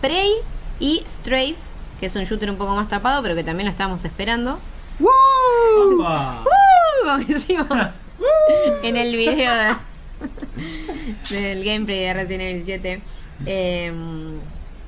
Prey 0.00 0.30
y 0.78 1.02
Strafe, 1.08 1.56
que 1.98 2.06
es 2.06 2.14
un 2.16 2.22
shooter 2.24 2.48
un 2.50 2.56
poco 2.56 2.74
más 2.76 2.88
tapado, 2.88 3.20
pero 3.22 3.34
que 3.34 3.42
también 3.44 3.66
lo 3.66 3.70
estamos 3.72 4.04
esperando. 4.04 4.58
¡Uh! 5.00 5.08
Como 7.02 7.18
decimos 7.26 7.66
en 8.82 8.96
el 8.96 9.16
video 9.16 9.52
de- 9.52 9.76
del 11.30 11.64
gameplay 11.64 12.00
de 12.00 12.14
Resident 12.14 12.42
Evil 12.42 12.62
7. 12.64 13.02
Eh, 13.46 13.92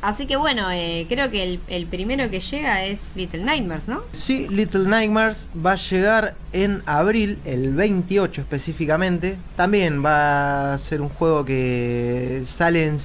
así 0.07 0.27
que 0.27 0.37
bueno, 0.37 0.71
eh, 0.71 1.07
creo 1.09 1.31
que 1.31 1.59
el, 1.69 1.87
primero 1.87 2.31
que 2.31 2.41
llega 2.41 2.85
es 2.85 3.13
Little 3.17 3.43
Nightmares, 3.43 3.89
¿no? 3.89 4.03
Sí, 4.13 4.47
Little 4.49 4.89
Nightmares 4.89 5.49
va 5.65 5.73
a 5.73 5.77
llegar 5.77 6.35
en 6.53 6.83
abril, 6.87 7.39
el 7.45 7.75
28 7.75 8.41
específicamente. 8.43 9.37
También 9.57 10.05
va 10.05 10.75
a 10.75 10.79
ser 10.79 11.01
un 11.01 11.09
juego 11.09 11.45
que 11.45 12.43
sale 12.47 12.87
en- 12.87 12.99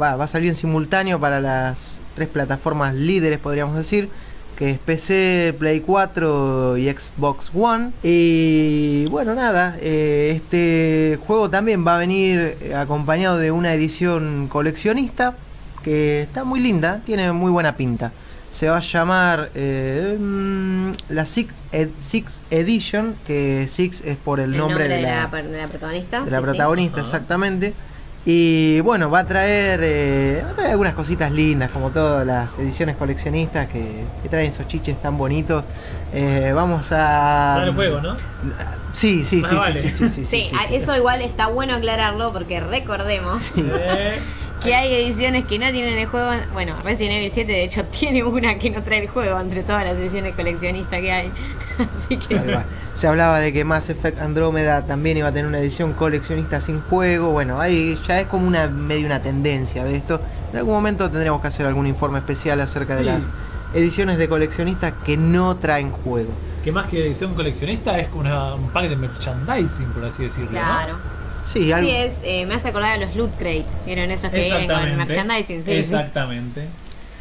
va, 0.00 0.12
a 0.14 0.28
salir 0.28 0.48
en 0.48 0.54
simultáneo 0.54 1.18
para 1.18 1.40
las 1.40 1.98
tres 2.14 2.28
plataformas 2.28 2.94
líderes, 2.94 3.38
podríamos 3.40 3.76
decir. 3.76 4.08
Que 4.56 4.70
es 4.70 4.78
PC, 4.78 5.52
Play 5.58 5.80
4 5.80 6.78
y 6.78 6.88
Xbox 6.88 7.50
One. 7.52 7.90
Y 8.04 9.06
bueno, 9.06 9.34
nada, 9.34 9.76
eh, 9.80 10.32
este 10.36 11.18
juego 11.26 11.50
también 11.50 11.84
va 11.84 11.96
a 11.96 11.98
venir 11.98 12.56
acompañado 12.76 13.38
de 13.38 13.50
una 13.50 13.74
edición 13.74 14.46
coleccionista 14.48 15.34
que 15.84 16.22
está 16.22 16.42
muy 16.44 16.58
linda, 16.60 17.00
tiene 17.06 17.30
muy 17.32 17.50
buena 17.52 17.76
pinta. 17.76 18.10
Se 18.50 18.68
va 18.68 18.76
a 18.78 18.80
llamar 18.80 19.50
eh, 19.54 20.16
mm, 20.18 20.90
la 21.10 21.26
Six, 21.26 21.52
Ed- 21.72 21.88
Six 22.00 22.40
Edition, 22.50 23.14
que 23.26 23.66
Six 23.68 24.00
es 24.04 24.16
por 24.16 24.38
el, 24.40 24.56
nombre, 24.56 24.86
de, 24.88 25.02
la, 25.02 25.28
per- 25.30 25.48
de 25.48 25.58
la 25.58 25.66
protagonista. 25.68 26.20
de 26.22 26.30
la 26.30 26.38
sí, 26.38 26.44
protagonista, 26.44 27.00
exactamente. 27.00 27.74
Y 28.26 28.80
bueno, 28.80 29.10
va 29.10 29.18
a 29.18 29.26
traer, 29.26 29.80
eh, 29.82 30.42
va 30.46 30.50
a 30.52 30.54
traer 30.54 30.70
algunas 30.70 30.94
cositas 30.94 31.30
lindas, 31.30 31.70
como 31.72 31.90
todas 31.90 32.24
las 32.26 32.56
ediciones 32.58 32.96
coleccionistas 32.96 33.66
que, 33.68 34.04
que 34.22 34.28
traen 34.30 34.46
esos 34.46 34.66
chiches 34.66 35.02
tan 35.02 35.18
bonitos. 35.18 35.62
Eh, 36.14 36.52
vamos 36.54 36.86
a... 36.92 37.54
Para 37.56 37.64
el 37.66 37.74
juego, 37.74 38.00
¿no? 38.00 38.16
Sí, 38.94 39.24
sí, 39.26 39.42
sí, 39.46 39.54
vale. 39.54 39.78
sí, 39.82 39.90
sí, 39.90 40.08
sí, 40.08 40.08
sí, 40.08 40.24
Sí, 40.24 40.50
sí, 40.68 40.74
eso 40.74 40.96
igual 40.96 41.20
está 41.20 41.48
bueno 41.48 41.74
aclararlo 41.74 42.32
porque 42.32 42.60
recordemos 42.60 43.52
que 44.64 44.74
hay 44.74 44.94
ediciones 44.94 45.44
que 45.44 45.58
no 45.58 45.70
tienen 45.70 45.98
el 45.98 46.06
juego. 46.06 46.30
Bueno, 46.52 46.74
Resident 46.82 47.16
Evil 47.16 47.30
7 47.32 47.52
de 47.52 47.64
hecho 47.64 47.84
tiene 47.98 48.24
una 48.24 48.56
que 48.58 48.70
no 48.70 48.82
trae 48.82 49.00
el 49.02 49.08
juego 49.08 49.38
entre 49.38 49.62
todas 49.62 49.84
las 49.84 49.94
ediciones 49.96 50.34
coleccionistas 50.34 51.00
que 51.00 51.12
hay. 51.12 51.30
Así 52.04 52.16
que... 52.16 52.36
Tal 52.36 52.44
cual. 52.46 52.64
Se 52.94 53.08
hablaba 53.08 53.40
de 53.40 53.52
que 53.52 53.64
Mass 53.64 53.88
Effect 53.90 54.20
Andrómeda 54.20 54.86
también 54.86 55.16
iba 55.16 55.28
a 55.28 55.32
tener 55.32 55.46
una 55.46 55.58
edición 55.58 55.92
coleccionista 55.94 56.60
sin 56.60 56.80
juego. 56.80 57.32
Bueno, 57.32 57.60
ahí 57.60 57.98
ya 58.06 58.20
es 58.20 58.26
como 58.28 58.46
una 58.46 58.68
medio 58.68 59.06
una 59.06 59.20
tendencia 59.20 59.84
de 59.84 59.96
esto. 59.96 60.20
En 60.52 60.58
algún 60.58 60.74
momento 60.74 61.10
tendremos 61.10 61.40
que 61.40 61.48
hacer 61.48 61.66
algún 61.66 61.86
informe 61.88 62.18
especial 62.20 62.60
acerca 62.60 62.94
de 62.94 63.00
Sí. 63.00 63.06
las 63.06 63.24
ediciones 63.74 64.18
de 64.18 64.28
coleccionistas 64.28 64.92
que 65.04 65.16
no 65.16 65.56
traen 65.56 65.90
juego. 65.90 66.30
que 66.62 66.72
más 66.72 66.86
que 66.86 67.04
edición 67.08 67.34
coleccionista 67.34 67.98
es 67.98 68.08
como 68.08 68.22
una- 68.22 68.54
un 68.54 68.70
pack 68.70 68.88
de 68.88 68.96
merchandising, 68.96 69.86
por 69.88 70.04
así 70.06 70.22
decirlo. 70.22 70.50
¿no? 70.52 71.23
Sí, 71.52 71.72
algo. 71.72 71.88
Sí, 71.88 71.94
es, 71.96 72.14
eh, 72.22 72.46
me 72.46 72.54
hace 72.54 72.68
acordar 72.68 72.98
de 72.98 73.06
los 73.06 73.14
Loot 73.14 73.36
Crate. 73.36 73.66
¿Vieron 73.86 74.10
esos 74.10 74.30
que 74.30 74.40
vienen 74.40 74.66
con 74.66 74.76
Exactamente. 74.76 75.06
merchandising? 75.06 75.64
Sí, 75.64 75.70
sí. 75.70 75.76
Exactamente. 75.78 76.68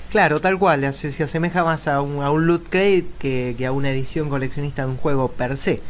Claro, 0.09 0.39
tal 0.39 0.59
cual. 0.59 0.93
Se, 0.93 1.11
se 1.11 1.23
asemeja 1.23 1.63
más 1.63 1.87
a 1.87 2.01
un, 2.01 2.21
a 2.23 2.29
un 2.29 2.45
loot 2.45 2.69
crate 2.69 3.07
que, 3.17 3.55
que 3.57 3.65
a 3.65 3.71
una 3.71 3.89
edición 3.89 4.29
coleccionista 4.29 4.85
de 4.85 4.91
un 4.91 4.97
juego 4.97 5.29
per 5.29 5.57
se. 5.57 5.81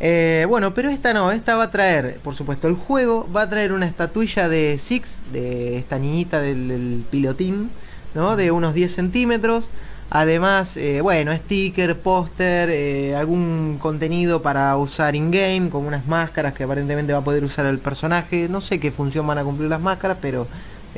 Eh, 0.00 0.46
bueno, 0.48 0.72
pero 0.74 0.88
esta 0.88 1.12
no, 1.12 1.30
esta 1.32 1.56
va 1.56 1.64
a 1.64 1.70
traer, 1.70 2.18
por 2.22 2.34
supuesto, 2.34 2.68
el 2.68 2.74
juego, 2.74 3.28
va 3.34 3.42
a 3.42 3.50
traer 3.50 3.72
una 3.72 3.86
estatuilla 3.86 4.48
de 4.48 4.78
Six, 4.78 5.20
de 5.32 5.76
esta 5.76 5.98
niñita 5.98 6.40
del, 6.40 6.68
del 6.68 7.04
pilotín, 7.10 7.70
¿no? 8.14 8.36
De 8.36 8.50
unos 8.50 8.74
10 8.74 8.94
centímetros. 8.94 9.70
Además, 10.10 10.78
eh, 10.78 11.02
bueno, 11.02 11.34
sticker, 11.36 11.98
póster, 11.98 12.70
eh, 12.70 13.14
algún 13.14 13.76
contenido 13.78 14.40
para 14.40 14.74
usar 14.78 15.14
in-game, 15.14 15.68
como 15.68 15.86
unas 15.86 16.06
máscaras 16.06 16.54
que 16.54 16.64
aparentemente 16.64 17.12
va 17.12 17.18
a 17.18 17.24
poder 17.24 17.44
usar 17.44 17.66
el 17.66 17.78
personaje. 17.78 18.48
No 18.48 18.62
sé 18.62 18.80
qué 18.80 18.90
función 18.90 19.26
van 19.26 19.36
a 19.38 19.44
cumplir 19.44 19.68
las 19.68 19.82
máscaras, 19.82 20.16
pero 20.22 20.46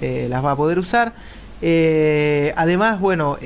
eh, 0.00 0.28
las 0.30 0.44
va 0.44 0.52
a 0.52 0.56
poder 0.56 0.78
usar. 0.78 1.12
Además, 2.56 3.00
bueno, 3.00 3.36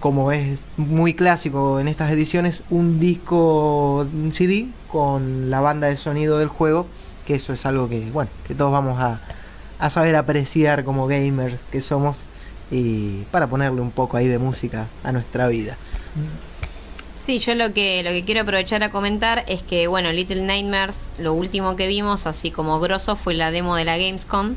como 0.00 0.32
es 0.32 0.60
muy 0.76 1.14
clásico 1.14 1.78
en 1.78 1.88
estas 1.88 2.10
ediciones, 2.10 2.62
un 2.68 2.98
disco, 2.98 4.00
un 4.12 4.32
CD 4.34 4.66
con 4.90 5.50
la 5.50 5.60
banda 5.60 5.86
de 5.86 5.96
sonido 5.96 6.38
del 6.38 6.48
juego, 6.48 6.86
que 7.26 7.36
eso 7.36 7.52
es 7.52 7.64
algo 7.64 7.88
que, 7.88 8.10
bueno, 8.10 8.30
que 8.46 8.54
todos 8.54 8.72
vamos 8.72 9.00
a, 9.00 9.20
a 9.78 9.90
saber 9.90 10.16
apreciar 10.16 10.84
como 10.84 11.06
gamers 11.06 11.58
que 11.70 11.80
somos 11.80 12.24
y 12.70 13.22
para 13.30 13.46
ponerle 13.46 13.80
un 13.80 13.90
poco 13.90 14.16
ahí 14.16 14.26
de 14.26 14.38
música 14.38 14.86
a 15.04 15.12
nuestra 15.12 15.48
vida. 15.48 15.76
Sí, 17.24 17.40
yo 17.40 17.54
lo 17.56 17.72
que, 17.72 18.02
lo 18.04 18.10
que 18.10 18.24
quiero 18.24 18.42
aprovechar 18.42 18.82
a 18.84 18.90
comentar 18.90 19.44
es 19.48 19.62
que, 19.62 19.88
bueno, 19.88 20.12
Little 20.12 20.42
Nightmares, 20.42 21.10
lo 21.18 21.32
último 21.32 21.74
que 21.74 21.88
vimos, 21.88 22.26
así 22.26 22.50
como 22.52 22.78
grosso, 22.78 23.16
fue 23.16 23.34
la 23.34 23.50
demo 23.50 23.74
de 23.74 23.84
la 23.84 23.98
Gamescom, 23.98 24.54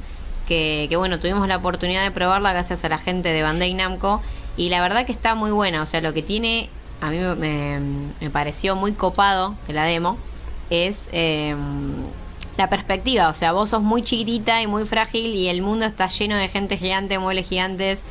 que, 0.47 0.85
que 0.89 0.95
bueno, 0.95 1.19
tuvimos 1.19 1.47
la 1.47 1.57
oportunidad 1.57 2.03
de 2.03 2.11
probarla 2.11 2.53
gracias 2.53 2.83
a 2.85 2.89
la 2.89 2.99
gente 2.99 3.29
de 3.29 3.41
Bandai 3.41 3.73
Namco, 3.73 4.21
y 4.55 4.69
la 4.69 4.81
verdad 4.81 5.05
que 5.05 5.11
está 5.11 5.33
muy 5.35 5.51
buena, 5.51 5.81
o 5.81 5.85
sea, 5.87 6.01
lo 6.01 6.13
que 6.13 6.21
tiene, 6.21 6.69
a 7.01 7.09
mí 7.09 7.17
me, 7.37 7.79
me- 8.19 8.29
pareció 8.29 8.75
muy 8.75 8.91
copado 8.93 9.55
de 9.67 9.73
la 9.73 9.85
demo, 9.85 10.17
es 10.69 10.97
eh, 11.11 11.55
la 12.59 12.69
perspectiva, 12.69 13.29
o 13.29 13.33
sea, 13.33 13.53
vos 13.53 13.69
sos 13.69 13.81
muy 13.81 14.03
chiquitita 14.03 14.61
y 14.61 14.67
muy 14.67 14.85
frágil 14.85 15.33
y 15.33 15.47
el 15.47 15.61
mundo 15.61 15.85
está 15.85 16.09
lleno 16.09 16.35
de 16.35 16.49
gente 16.49 16.77
gigante, 16.77 17.17
muebles 17.17 17.47
gigantes, 17.47 18.01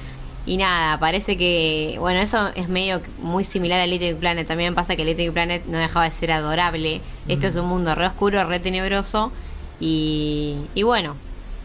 y 0.47 0.57
nada, 0.57 0.99
parece 0.99 1.37
que, 1.37 1.97
bueno, 2.01 2.19
eso 2.21 2.49
es 2.55 2.71
medio 2.71 3.03
muy 3.21 3.45
similar 3.45 3.79
a 3.79 3.87
Little 3.87 4.13
Big 4.13 4.21
Planet. 4.21 4.49
También 4.49 4.75
pasa 4.75 4.97
que 4.97 5.05
Little 5.05 5.25
Big 5.25 5.33
Planet 5.35 5.67
no 5.67 5.77
dejaba 5.77 6.07
de 6.07 6.13
ser 6.13 6.33
adorable. 6.33 7.03
Esto 7.29 7.49
es 7.49 7.57
un 7.57 7.67
mundo 7.67 7.95
re 7.95 8.07
oscuro, 8.07 8.43
re 8.45 8.59
tenebroso. 8.59 9.31
Y, 9.79 10.57
y 10.75 10.85
bueno, 10.85 11.17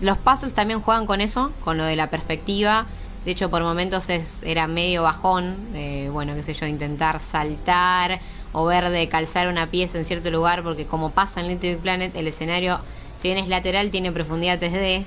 los 0.02 0.18
puzzles 0.18 0.54
también 0.54 0.82
juegan 0.82 1.06
con 1.06 1.22
eso, 1.22 1.54
con 1.64 1.78
lo 1.78 1.86
de 1.86 1.96
la 1.96 2.10
perspectiva. 2.10 2.88
De 3.24 3.32
hecho, 3.32 3.50
por 3.50 3.64
momentos 3.64 4.10
es, 4.10 4.44
era 4.44 4.68
medio 4.68 5.04
bajón, 5.04 5.56
eh, 5.76 6.10
bueno, 6.12 6.36
qué 6.36 6.44
sé 6.44 6.54
yo, 6.54 6.66
intentar 6.66 7.22
saltar 7.22 8.20
o 8.54 8.66
ver 8.66 8.90
de 8.90 9.10
calzar 9.10 9.48
una 9.48 9.68
pieza 9.68 9.98
en 9.98 10.06
cierto 10.06 10.32
lugar, 10.32 10.64
porque 10.64 10.86
como 10.86 11.12
pasa 11.12 11.42
en 11.42 11.48
Little 11.48 11.72
Big 11.72 11.80
Planet, 11.80 12.16
el 12.16 12.28
escenario, 12.28 12.80
si 13.22 13.28
bien 13.28 13.38
es 13.38 13.50
lateral, 13.50 13.92
tiene 13.92 14.12
profundidad 14.12 14.60
3D. 14.60 15.04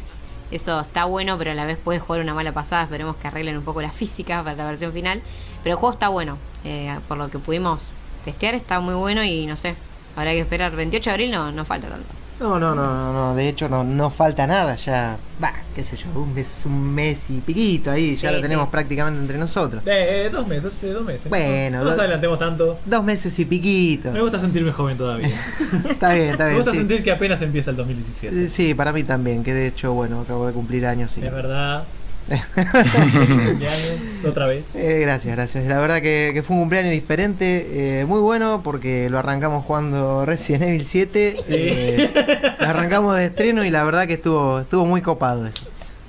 Eso 0.50 0.80
está 0.80 1.06
bueno, 1.06 1.38
pero 1.38 1.52
a 1.52 1.54
la 1.54 1.64
vez 1.64 1.78
puede 1.78 1.98
jugar 1.98 2.20
una 2.20 2.34
mala 2.34 2.52
pasada. 2.52 2.84
Esperemos 2.84 3.16
que 3.16 3.28
arreglen 3.28 3.56
un 3.56 3.64
poco 3.64 3.82
la 3.82 3.90
física 3.90 4.42
para 4.44 4.56
la 4.56 4.66
versión 4.66 4.92
final. 4.92 5.22
Pero 5.62 5.74
el 5.74 5.80
juego 5.80 5.92
está 5.92 6.08
bueno. 6.08 6.38
Eh, 6.64 6.96
por 7.08 7.18
lo 7.18 7.28
que 7.30 7.38
pudimos 7.38 7.88
testear, 8.24 8.54
está 8.54 8.78
muy 8.80 8.94
bueno 8.94 9.24
y 9.24 9.46
no 9.46 9.56
sé. 9.56 9.74
Habrá 10.14 10.32
que 10.32 10.40
esperar. 10.40 10.74
28 10.76 11.10
de 11.10 11.14
abril 11.14 11.30
no, 11.32 11.50
no 11.50 11.64
falta 11.64 11.88
tanto. 11.88 12.25
No, 12.38 12.58
no, 12.58 12.74
no, 12.74 12.84
no, 12.86 13.12
no, 13.14 13.34
de 13.34 13.48
hecho 13.48 13.66
no, 13.68 13.82
no 13.82 14.10
falta 14.10 14.46
nada, 14.46 14.76
ya, 14.76 15.16
va, 15.42 15.52
qué 15.74 15.82
sé 15.82 15.96
yo, 15.96 16.06
un 16.20 16.34
mes, 16.34 16.64
un 16.66 16.94
mes 16.94 17.30
y 17.30 17.38
piquito 17.40 17.90
ahí, 17.90 18.14
ya 18.14 18.28
Sí, 18.28 18.36
lo 18.36 18.42
tenemos 18.42 18.66
sí. 18.66 18.70
prácticamente 18.72 19.20
entre 19.22 19.38
nosotros. 19.38 19.82
Eh, 19.86 20.28
dos 20.30 20.46
meses, 20.46 20.62
dos, 20.82 20.94
dos 20.94 21.04
meses. 21.04 21.30
Bueno, 21.30 21.78
no, 21.78 21.84
no 21.84 21.90
nos 21.90 21.98
adelantemos 21.98 22.38
tanto. 22.38 22.78
Dos 22.84 23.02
meses 23.04 23.38
y 23.38 23.46
piquito. 23.46 24.12
Me 24.12 24.20
gusta 24.20 24.38
sentirme 24.38 24.70
joven 24.70 24.98
todavía. 24.98 25.34
Está 25.88 26.12
bien, 26.12 26.30
está 26.32 26.44
Me 26.44 26.50
bien. 26.50 26.56
gusta 26.62 26.72
sí. 26.72 26.78
sentir 26.78 27.02
que 27.02 27.10
apenas 27.10 27.40
empieza 27.40 27.70
el 27.70 27.76
2017. 27.78 28.44
Eh, 28.44 28.48
Sí, 28.50 28.74
para 28.74 28.92
mí 28.92 29.02
también, 29.02 29.42
que 29.42 29.54
de 29.54 29.66
hecho, 29.68 29.94
bueno, 29.94 30.20
acabo 30.20 30.46
de 30.46 30.52
cumplir 30.52 30.84
años 30.86 31.16
y 31.16 31.24
Es 31.24 31.32
verdad. 31.32 31.84
Otra 34.26 34.46
vez. 34.48 34.64
Eh, 34.74 34.98
gracias, 35.00 35.36
gracias. 35.36 35.64
La 35.66 35.78
verdad 35.78 36.02
que, 36.02 36.30
que 36.34 36.42
fue 36.42 36.56
un 36.56 36.62
cumpleaños 36.62 36.92
diferente, 36.92 38.00
eh, 38.00 38.04
muy 38.04 38.20
bueno 38.20 38.60
porque 38.64 39.08
lo 39.10 39.18
arrancamos 39.18 39.64
jugando 39.64 40.24
Resident 40.26 40.64
Evil 40.64 40.86
7. 40.86 41.36
Sí. 41.38 41.44
eh, 41.48 42.54
lo 42.58 42.66
arrancamos 42.66 43.16
de 43.16 43.26
estreno 43.26 43.64
y 43.64 43.70
la 43.70 43.84
verdad 43.84 44.06
que 44.06 44.14
estuvo, 44.14 44.60
estuvo 44.60 44.84
muy 44.84 45.02
copado 45.02 45.46
eso. 45.46 45.62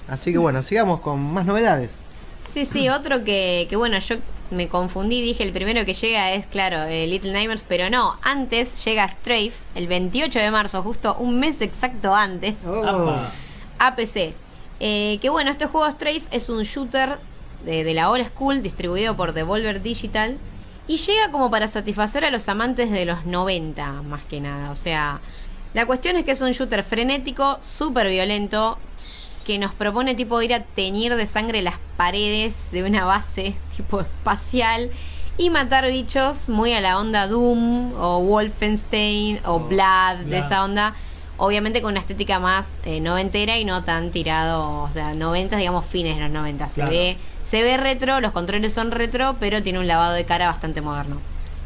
Así 0.08 0.32
que 0.32 0.38
bueno, 0.38 0.64
sigamos 0.64 1.02
con 1.02 1.20
más 1.20 1.46
novedades. 1.46 2.00
Sí, 2.54 2.66
sí, 2.66 2.90
otro 2.90 3.24
que, 3.24 3.68
que 3.70 3.76
bueno, 3.76 4.00
yo 4.00 4.16
me 4.50 4.70
confundí, 4.70 5.22
dije 5.22 5.44
el 5.44 5.52
primero 5.52 5.86
que 5.86 5.94
llega 5.94 6.32
es, 6.32 6.46
claro, 6.48 6.84
eh, 6.84 7.06
Little 7.06 7.34
Nightmares, 7.34 7.66
pero 7.68 7.90
no, 7.90 8.18
antes 8.24 8.84
llega 8.86 9.08
Strafe, 9.08 9.52
el 9.76 9.88
28 9.88 10.40
de 10.40 10.52
marzo, 10.52 10.82
justo 10.82 11.16
un 11.20 11.40
mes 11.40 11.62
exacto 11.62 12.16
antes, 12.16 12.56
Apa. 12.66 13.30
a 13.78 13.96
PC. 13.96 14.34
Eh, 14.80 15.18
que 15.22 15.30
bueno, 15.30 15.50
este 15.52 15.66
juego 15.66 15.90
Strafe 15.92 16.24
es 16.32 16.50
un 16.50 16.64
shooter 16.64 17.18
de, 17.66 17.84
de 17.84 17.94
la 17.94 18.10
old 18.12 18.28
school 18.28 18.62
distribuido 18.62 19.16
por 19.18 19.34
Devolver 19.34 19.82
Digital 19.82 20.38
y 20.88 20.98
llega 20.98 21.32
como 21.32 21.50
para 21.52 21.68
satisfacer 21.68 22.24
a 22.24 22.32
los 22.32 22.48
amantes 22.48 22.92
de 22.92 23.06
los 23.06 23.26
90, 23.26 24.04
más 24.04 24.24
que 24.24 24.40
nada. 24.40 24.70
O 24.72 24.76
sea, 24.76 25.20
la 25.74 25.86
cuestión 25.86 26.16
es 26.16 26.26
que 26.26 26.32
es 26.32 26.42
un 26.42 26.52
shooter 26.52 26.84
frenético, 26.84 27.60
súper 27.62 28.08
violento, 28.10 28.78
que 29.46 29.58
nos 29.60 29.74
propone 29.74 30.14
tipo 30.14 30.42
ir 30.42 30.54
a 30.54 30.62
teñir 30.62 31.16
de 31.16 31.26
sangre 31.26 31.62
las 31.62 31.76
paredes 31.96 32.54
de 32.72 32.84
una 32.84 33.06
base 33.06 33.56
tipo 33.78 34.02
espacial 34.02 34.92
y 35.38 35.50
matar 35.50 35.86
bichos 35.90 36.50
muy 36.50 36.74
a 36.74 36.82
la 36.82 37.00
onda 37.00 37.28
Doom 37.28 37.94
o 37.98 38.20
Wolfenstein 38.22 39.40
o 39.46 39.56
Oh, 39.56 39.60
Blood, 39.60 40.18
de 40.20 40.26
Blood. 40.26 40.46
esa 40.46 40.63
onda. 40.63 40.96
Obviamente 41.38 41.82
con 41.82 41.91
una 41.91 42.00
estética 42.00 42.39
más 42.39 42.80
eh, 42.86 43.00
noventera 43.00 43.58
y 43.58 43.65
no 43.65 43.84
tan 43.84 44.12
tirado, 44.12 44.84
o 44.84 44.89
sea, 44.91 45.13
90, 45.13 45.58
digamos 45.58 45.86
fines 45.86 46.15
de 46.15 46.21
los 46.21 46.32
90. 46.32 46.69
Se 46.69 46.86
ve 46.86 47.17
se 47.50 47.63
ve 47.63 47.78
retro, 47.78 48.19
los 48.19 48.34
controles 48.34 48.73
son 48.73 48.91
retro, 48.91 49.38
pero 49.39 49.63
tiene 49.63 49.80
un 49.80 49.88
lavado 49.88 50.13
de 50.13 50.26
cara 50.26 50.47
bastante 50.47 50.82
moderno. 50.82 51.21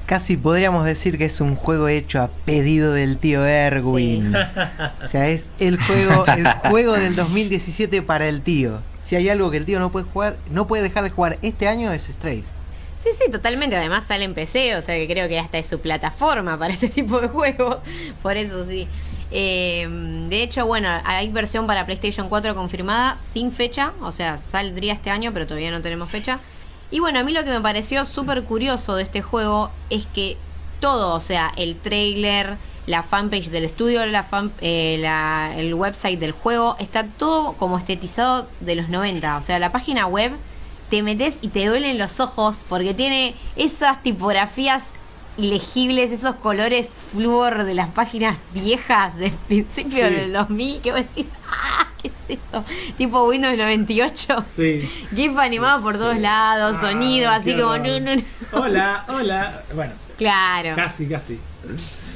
Casi 0.05 0.37
podríamos 0.37 0.85
decir 0.85 1.17
que 1.17 1.25
es 1.25 1.41
un 1.41 1.55
juego 1.55 1.87
hecho 1.87 2.21
a 2.21 2.27
pedido 2.45 2.93
del 2.93 3.17
tío 3.17 3.45
Erwin. 3.45 4.35
O 5.03 5.07
sea, 5.07 5.29
es 5.29 5.49
el 5.57 5.81
juego, 5.81 6.25
el 6.27 6.47
juego 6.69 6.93
del 6.93 7.15
2017 7.15 8.03
para 8.03 8.27
el 8.27 8.41
tío. 8.41 8.79
Si 9.01 9.15
hay 9.15 9.29
algo 9.29 9.49
que 9.49 9.57
el 9.57 9.65
tío 9.65 9.79
no 9.79 9.91
puede 9.91 10.05
jugar, 10.05 10.37
no 10.51 10.67
puede 10.67 10.83
dejar 10.83 11.03
de 11.03 11.09
jugar 11.09 11.39
este 11.41 11.67
año 11.67 11.91
es 11.91 12.03
Strafe. 12.03 12.43
Sí, 12.99 13.09
sí, 13.17 13.31
totalmente. 13.31 13.75
Además 13.75 14.05
sale 14.05 14.25
en 14.25 14.35
PC, 14.35 14.75
o 14.75 14.81
sea 14.83 14.95
que 14.95 15.07
creo 15.07 15.27
que 15.27 15.39
hasta 15.39 15.57
es 15.57 15.65
su 15.65 15.79
plataforma 15.79 16.59
para 16.59 16.73
este 16.73 16.89
tipo 16.89 17.19
de 17.19 17.27
juegos. 17.27 17.77
Por 18.21 18.37
eso 18.37 18.67
sí. 18.69 18.87
Eh, 19.31 19.87
de 20.29 20.43
hecho, 20.43 20.65
bueno, 20.65 20.89
hay 21.05 21.29
versión 21.29 21.67
para 21.67 21.85
PlayStation 21.85 22.29
4 22.29 22.55
confirmada 22.55 23.17
sin 23.25 23.51
fecha. 23.51 23.93
O 24.01 24.11
sea, 24.11 24.37
saldría 24.37 24.93
este 24.93 25.09
año, 25.09 25.31
pero 25.33 25.47
todavía 25.47 25.71
no 25.71 25.81
tenemos 25.81 26.09
fecha. 26.09 26.39
Y 26.91 26.99
bueno, 26.99 27.19
a 27.19 27.23
mí 27.23 27.31
lo 27.31 27.43
que 27.43 27.51
me 27.51 27.61
pareció 27.61 28.05
súper 28.05 28.43
curioso 28.43 28.95
de 28.95 29.03
este 29.03 29.21
juego 29.21 29.71
es 29.89 30.05
que 30.07 30.37
todo, 30.81 31.15
o 31.15 31.21
sea, 31.21 31.51
el 31.55 31.77
trailer, 31.77 32.57
la 32.85 33.03
fanpage 33.03 33.49
del 33.49 33.63
estudio, 33.63 34.01
eh, 34.61 35.53
el 35.57 35.73
website 35.73 36.19
del 36.19 36.33
juego, 36.33 36.75
está 36.79 37.05
todo 37.05 37.53
como 37.53 37.77
estetizado 37.77 38.47
de 38.59 38.75
los 38.75 38.89
90. 38.89 39.37
O 39.37 39.41
sea, 39.41 39.59
la 39.59 39.71
página 39.71 40.07
web 40.07 40.33
te 40.89 41.03
metes 41.03 41.37
y 41.41 41.47
te 41.47 41.65
duelen 41.65 41.97
los 41.97 42.19
ojos 42.19 42.65
porque 42.67 42.93
tiene 42.93 43.35
esas 43.55 44.03
tipografías 44.03 44.83
ilegibles, 45.37 46.11
esos 46.11 46.35
colores 46.35 46.87
flúor 47.11 47.63
de 47.63 47.73
las 47.73 47.89
páginas 47.89 48.37
viejas 48.53 49.15
del 49.17 49.31
principio 49.31 50.07
Sí. 50.07 50.13
del 50.13 50.33
2000 50.33 50.81
que 50.81 50.91
vos 50.91 51.01
decís, 51.01 51.25
¡ah! 51.49 51.87
¿Qué 52.01 52.07
es 52.07 52.13
esto? 52.39 52.65
Tipo 52.97 53.23
Windows 53.25 53.55
98. 53.57 54.45
Sí. 54.51 54.89
GIF 55.15 55.37
animado 55.37 55.81
por 55.83 55.97
todos 55.97 56.17
lados, 56.17 56.77
Ah, 56.81 56.89
sonido, 56.91 57.29
así 57.29 57.51
como... 57.55 57.77
no, 57.77 57.99
no, 57.99 58.15
no. 58.15 58.21
Hola, 58.53 59.05
hola. 59.07 59.63
Bueno, 59.75 59.93
Claro. 60.17 60.75
casi, 60.75 61.05
casi. 61.07 61.39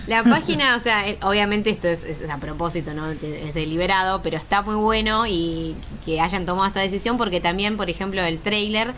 La 0.08 0.24
página, 0.24 0.76
o 0.76 0.80
sea, 0.80 1.08
eh, 1.08 1.18
obviamente 1.24 1.70
esto 1.72 1.88
es, 1.88 2.04
es 2.04 2.28
a 2.30 2.38
propósito, 2.38 2.94
¿no? 2.94 3.10
Es 3.12 3.54
deliberado, 3.56 4.22
pero 4.22 4.38
está 4.38 4.62
muy 4.62 4.76
bueno 4.76 5.26
y 5.28 5.76
que 6.06 6.20
hayan 6.22 6.46
tomado 6.46 6.68
esta 6.68 6.80
decisión 6.82 7.18
porque 7.18 7.42
también, 7.42 7.76
por 7.78 7.90
ejemplo, 7.90 8.22
el 8.22 8.38
trailer 8.40 8.94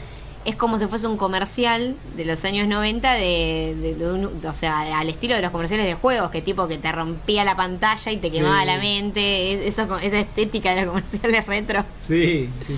es 0.47 0.55
como 0.55 0.79
si 0.79 0.85
fuese 0.87 1.05
un 1.07 1.17
comercial 1.17 1.95
de 2.15 2.25
los 2.25 2.43
años 2.45 2.67
90 2.67 3.13
de, 3.13 3.75
de- 3.81 3.95
de 3.95 4.13
un- 4.13 4.45
o 4.45 4.53
sea, 4.53 4.97
al 4.99 5.09
estilo 5.09 5.35
de 5.35 5.41
los 5.41 5.51
comerciales 5.51 5.85
de 5.85 5.93
juegos, 5.95 6.29
que 6.31 6.41
tipo 6.41 6.67
que 6.67 6.77
te 6.77 6.91
rompía 6.91 7.43
la 7.43 7.55
pantalla 7.55 8.11
y 8.11 8.17
te 8.17 8.29
Sí. 8.31 8.37
quemaba 8.37 8.63
la 8.65 8.77
mente, 8.77 9.53
es- 9.67 9.73
eso, 9.73 9.87
con- 9.87 10.01
esa 10.01 10.19
estética 10.19 10.73
de 10.73 10.85
los 10.85 10.89
comerciales 10.95 11.45
retro. 11.45 11.83
Sí, 11.99 12.49
sí. 12.65 12.75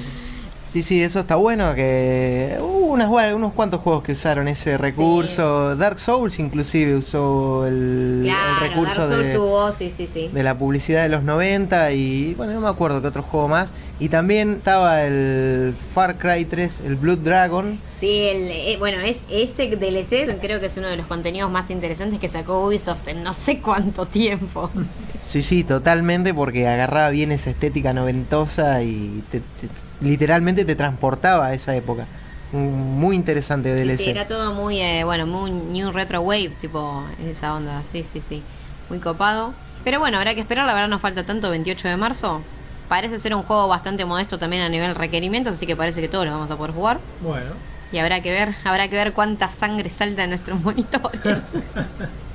Sí, 0.71 0.83
sí, 0.83 1.01
eso 1.01 1.21
está 1.21 1.35
bueno, 1.35 1.73
que 1.73 2.55
hubo 2.61 2.89
unas, 2.93 3.09
bue- 3.09 3.33
unos 3.35 3.53
cuantos 3.53 3.81
juegos 3.81 4.03
que 4.03 4.11
usaron 4.11 4.47
ese 4.47 4.77
recurso. 4.77 5.75
Dark 5.75 5.97
Souls 5.99 6.37
inclusive 6.37 6.95
usó 6.95 7.65
el, 7.65 8.31
recurso 8.61 9.01
Dark 9.01 9.13
Souls 9.13 9.25
de, 9.25 9.33
tuvo, 9.33 9.71
sí, 9.71 9.91
sí, 9.97 10.07
sí. 10.13 10.29
de 10.31 10.43
la 10.43 10.55
publicidad 10.59 11.01
de 11.01 11.09
los 11.09 11.23
90 11.23 11.91
y 11.91 12.35
bueno, 12.35 12.53
no 12.53 12.61
me 12.61 12.67
acuerdo 12.69 13.01
qué 13.01 13.07
otro 13.07 13.23
juego 13.23 13.47
más. 13.47 13.73
Y 14.01 14.07
también 14.07 14.53
estaba 14.59 15.03
el 15.03 15.73
Far 15.93 16.17
Cry 16.17 16.45
3, 16.45 16.79
el 16.85 16.95
Blood 16.95 17.17
Dragon. 17.17 17.77
Sí, 17.99 18.07
el, 18.27 18.49
eh, 18.49 18.75
bueno, 18.79 19.01
es 19.01 19.17
ese 19.29 19.67
DLC 19.75 20.37
creo 20.39 20.61
que 20.61 20.67
es 20.67 20.77
uno 20.77 20.87
de 20.87 20.95
los 20.95 21.05
contenidos 21.05 21.51
más 21.51 21.69
interesantes 21.69 22.17
que 22.19 22.29
sacó 22.29 22.65
Ubisoft 22.65 23.07
en 23.09 23.23
no 23.23 23.33
sé 23.33 23.59
cuánto 23.59 24.05
tiempo. 24.05 24.69
Sí, 25.21 25.43
sí, 25.43 25.63
totalmente, 25.63 26.33
porque 26.33 26.67
agarraba 26.67 27.09
bien 27.09 27.31
esa 27.31 27.51
estética 27.51 27.93
noventosa 27.93 28.81
y 28.81 29.23
te- 29.29 29.41
te- 29.41 29.69
literalmente 30.01 30.65
te 30.65 30.75
transportaba 30.75 31.45
a 31.47 31.53
esa 31.53 31.75
época. 31.75 32.07
Muy 32.51 33.15
interesante 33.15 33.71
Sí, 33.77 33.83
DLC. 33.83 33.97
sí, 34.05 34.09
era 34.09 34.27
todo 34.27 34.55
muy, 34.55 34.79
eh, 34.81 35.03
bueno, 35.03 35.27
muy 35.27 35.51
New 35.51 35.91
Retro 35.91 36.21
Wave, 36.21 36.53
tipo 36.61 37.03
esa 37.29 37.53
onda, 37.53 37.83
sí, 37.91 38.03
sí, 38.11 38.23
sí. 38.27 38.41
Muy 38.89 38.97
copado. 38.97 39.53
Pero 39.83 39.99
bueno, 39.99 40.17
habrá 40.17 40.33
que 40.33 40.41
esperar, 40.41 40.65
la 40.65 40.73
verdad 40.73 40.87
no 40.87 40.97
falta 40.97 41.23
tanto, 41.23 41.51
28 41.51 41.87
de 41.89 41.97
marzo. 41.97 42.41
Parece 42.89 43.19
ser 43.19 43.33
un 43.35 43.43
juego 43.43 43.67
bastante 43.67 44.03
modesto 44.03 44.37
también 44.39 44.63
a 44.63 44.69
nivel 44.69 44.95
requerimientos, 44.95 45.53
así 45.53 45.65
que 45.67 45.75
parece 45.75 46.01
que 46.01 46.07
todos 46.09 46.25
lo 46.25 46.31
vamos 46.31 46.49
a 46.51 46.57
poder 46.57 46.73
jugar. 46.73 46.99
Bueno. 47.21 47.51
Y 47.91 47.97
habrá 47.99 48.21
que 48.21 48.31
ver, 48.31 48.53
habrá 48.65 48.87
que 48.87 48.95
ver 48.95 49.13
cuánta 49.13 49.49
sangre 49.49 49.89
salta 49.89 50.23
en 50.23 50.31
nuestros 50.31 50.59
monitores. 50.63 51.21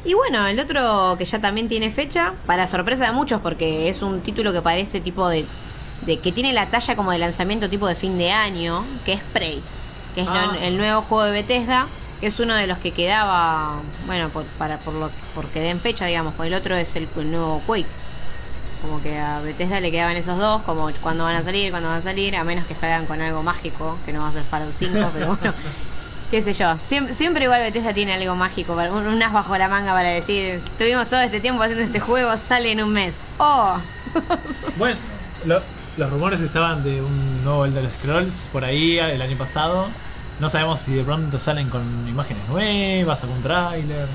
y 0.05 0.15
bueno, 0.15 0.47
el 0.47 0.59
otro 0.61 1.17
que 1.19 1.25
ya 1.25 1.41
también 1.41 1.69
tiene 1.69 1.91
fecha, 1.91 2.33
para 2.47 2.67
sorpresa 2.69 3.07
de 3.07 3.13
muchos, 3.13 3.41
porque 3.41 3.89
es 3.89 4.01
un 4.03 4.21
título 4.21 4.53
que 4.53 4.63
parece 4.63 5.01
tipo 5.01 5.29
de, 5.29 5.45
de 6.07 6.19
que 6.19 6.33
tiene 6.33 6.53
la 6.53 6.67
talla 6.67 6.95
como 6.97 7.11
de 7.11 7.19
lanzamiento 7.19 7.69
tipo 7.69 7.87
de 7.89 7.95
fin 7.97 8.17
de 8.19 8.31
año, 8.33 8.85
que 9.05 9.15
es 9.15 9.21
Prey, 9.33 9.61
que 10.15 10.21
es 10.23 10.27
lo- 10.27 10.33
Ah. 10.35 10.57
el 10.63 10.77
nuevo 10.77 11.03
juego 11.03 11.25
de 11.25 11.31
Bethesda, 11.33 11.87
que 12.21 12.29
es 12.29 12.39
uno 12.41 12.55
de 12.55 12.67
los 12.69 12.79
que 12.79 12.93
quedaba, 12.93 13.77
bueno, 14.07 14.29
por, 14.29 14.45
para, 14.59 14.79
por 14.79 14.95
lo 14.95 15.11
porque 15.35 15.61
den 15.61 15.81
fecha, 15.81 16.07
digamos, 16.07 16.35
pues 16.37 16.47
el 16.47 16.55
otro 16.55 16.77
es 16.77 16.95
el, 16.97 17.09
el 17.17 17.31
nuevo 17.31 17.61
Quake. 17.67 17.87
Como 18.85 19.03
que 19.03 19.19
a 19.19 19.41
Bethesda 19.41 19.81
le 19.81 19.91
quedaban 19.91 20.15
esos 20.17 20.39
dos, 20.39 20.61
como 20.63 20.91
cuándo 21.01 21.25
van 21.25 21.37
a 21.37 21.43
salir, 21.43 21.71
cuándo 21.71 21.89
van 21.89 22.01
a 22.01 22.03
salir, 22.03 22.37
a 22.37 22.45
menos 22.45 22.67
que 22.67 22.75
salgan 22.75 23.07
con 23.07 23.19
algo 23.23 23.43
mágico, 23.43 23.97
que 24.05 24.13
no 24.13 24.21
va 24.21 24.29
a 24.29 24.33
ser 24.33 24.43
Fallout 24.43 24.75
5, 24.77 25.11
pero 25.15 25.27
bueno, 25.37 25.55
qué 26.31 26.43
sé 26.43 26.53
yo. 26.53 26.77
Siempre, 26.87 27.15
siempre 27.15 27.45
igual 27.45 27.63
Bethesda 27.63 27.95
tiene 27.95 28.13
algo 28.15 28.35
mágico, 28.37 28.75
un, 28.75 29.07
un 29.07 29.23
as 29.23 29.33
bajo 29.33 29.57
la 29.57 29.69
manga 29.69 29.93
para 29.93 30.11
decir, 30.11 30.61
estuvimos 30.67 31.09
todo 31.09 31.21
este 31.23 31.41
tiempo 31.41 31.63
haciendo 31.63 31.85
este 31.85 31.99
juego, 32.01 32.33
sale 32.47 32.73
en 32.73 32.83
un 32.83 32.93
mes. 32.93 33.15
¡Oh! 33.39 33.79
Bueno, 34.79 34.97
lo- 35.47 35.63
los 35.97 36.11
rumores 36.11 36.41
estaban 36.41 36.83
de 36.85 37.01
un 37.01 37.43
nuevo 37.45 37.65
Elder 37.65 37.89
Scrolls 37.91 38.49
por 38.53 38.65
ahí 38.65 38.99
el 38.99 39.23
año 39.23 39.37
pasado. 39.39 39.87
No 40.41 40.49
sabemos 40.49 40.81
si 40.81 40.93
de 40.95 41.05
pronto 41.05 41.39
salen 41.39 41.69
con 41.71 41.83
imágenes 42.09 42.47
nuevas, 42.49 43.23
algún 43.23 43.41
tráiler. 43.43 44.09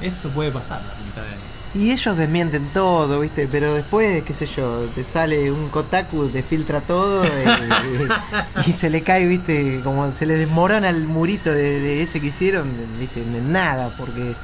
Eso 0.00 0.30
puede 0.30 0.50
pasar 0.50 0.78
a 0.80 1.04
mitad 1.06 1.22
de 1.22 1.28
año. 1.28 1.47
Y 1.78 1.92
ellos 1.92 2.16
desmienten 2.16 2.66
todo, 2.74 3.20
¿viste? 3.20 3.46
Pero 3.48 3.74
después, 3.74 4.24
qué 4.24 4.34
sé 4.34 4.46
yo, 4.46 4.80
te 4.96 5.04
sale 5.04 5.52
un 5.52 5.68
Kotaku, 5.68 6.26
te 6.28 6.42
filtra 6.42 6.80
todo 6.80 7.24
y, 7.24 7.28
y- 7.28 8.70
y 8.70 8.72
se 8.72 8.90
le 8.90 9.02
cae, 9.02 9.26
¿viste? 9.26 9.80
Como 9.84 10.12
se 10.12 10.26
le 10.26 10.34
desmorona 10.34 10.88
el 10.88 11.06
murito 11.06 11.52
de, 11.52 12.02
ese 12.02 12.20
que 12.20 12.26
hicieron, 12.28 12.68
¿viste? 12.98 13.22
Nada, 13.24 13.90
porque 13.96 14.34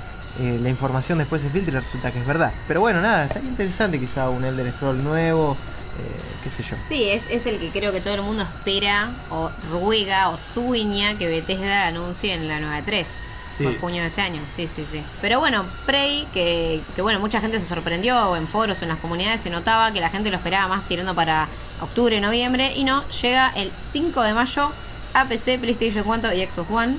eh, 0.40 0.58
la 0.62 0.68
información 0.68 1.18
después 1.18 1.42
se 1.42 1.50
filtra 1.50 1.72
y 1.76 1.80
resulta 1.80 2.12
que 2.12 2.20
es 2.20 2.26
verdad. 2.26 2.52
Pero 2.68 2.80
bueno, 2.80 3.00
nada, 3.00 3.24
estaría 3.24 3.48
interesante 3.48 3.98
quizá 3.98 4.30
un 4.30 4.44
Elder 4.44 4.70
Scroll 4.70 5.02
nuevo, 5.02 5.56
eh, 5.98 6.20
qué 6.44 6.50
sé 6.50 6.62
yo. 6.62 6.76
Sí, 6.88 7.08
es, 7.08 7.46
el 7.46 7.58
que 7.58 7.70
creo 7.70 7.90
que 7.90 8.00
todo 8.00 8.14
el 8.14 8.22
mundo 8.22 8.44
espera, 8.44 9.10
o 9.30 9.50
ruega, 9.72 10.28
o 10.28 10.38
sueña 10.38 11.18
que 11.18 11.26
Bethesda 11.26 11.88
anuncie 11.88 12.32
en 12.34 12.46
la 12.46 12.60
nueva 12.60 12.80
3. 12.84 13.08
Sí. 13.56 13.64
Por 13.64 13.78
junio 13.78 14.02
de 14.02 14.08
este 14.08 14.20
año, 14.20 14.40
sí, 14.56 14.68
sí, 14.74 14.84
sí. 14.90 15.00
Pero 15.20 15.38
bueno, 15.38 15.64
Prey, 15.86 16.26
que, 16.34 16.80
que 16.96 17.02
bueno, 17.02 17.20
mucha 17.20 17.40
gente 17.40 17.60
se 17.60 17.66
sorprendió 17.66 18.34
en 18.36 18.48
foros, 18.48 18.82
en 18.82 18.88
las 18.88 18.98
comunidades, 18.98 19.42
se 19.42 19.50
notaba 19.50 19.92
que 19.92 20.00
la 20.00 20.10
gente 20.10 20.30
lo 20.30 20.36
esperaba 20.36 20.66
más 20.68 20.88
tirando 20.88 21.14
para 21.14 21.46
octubre, 21.80 22.20
noviembre, 22.20 22.72
y 22.74 22.82
no, 22.84 23.06
llega 23.08 23.52
el 23.54 23.70
5 23.92 24.22
de 24.22 24.34
mayo 24.34 24.72
a 25.14 25.24
PC, 25.26 25.58
PlayStation 25.58 26.02
4 26.04 26.32
y 26.34 26.42
Xbox 26.44 26.70
One. 26.70 26.96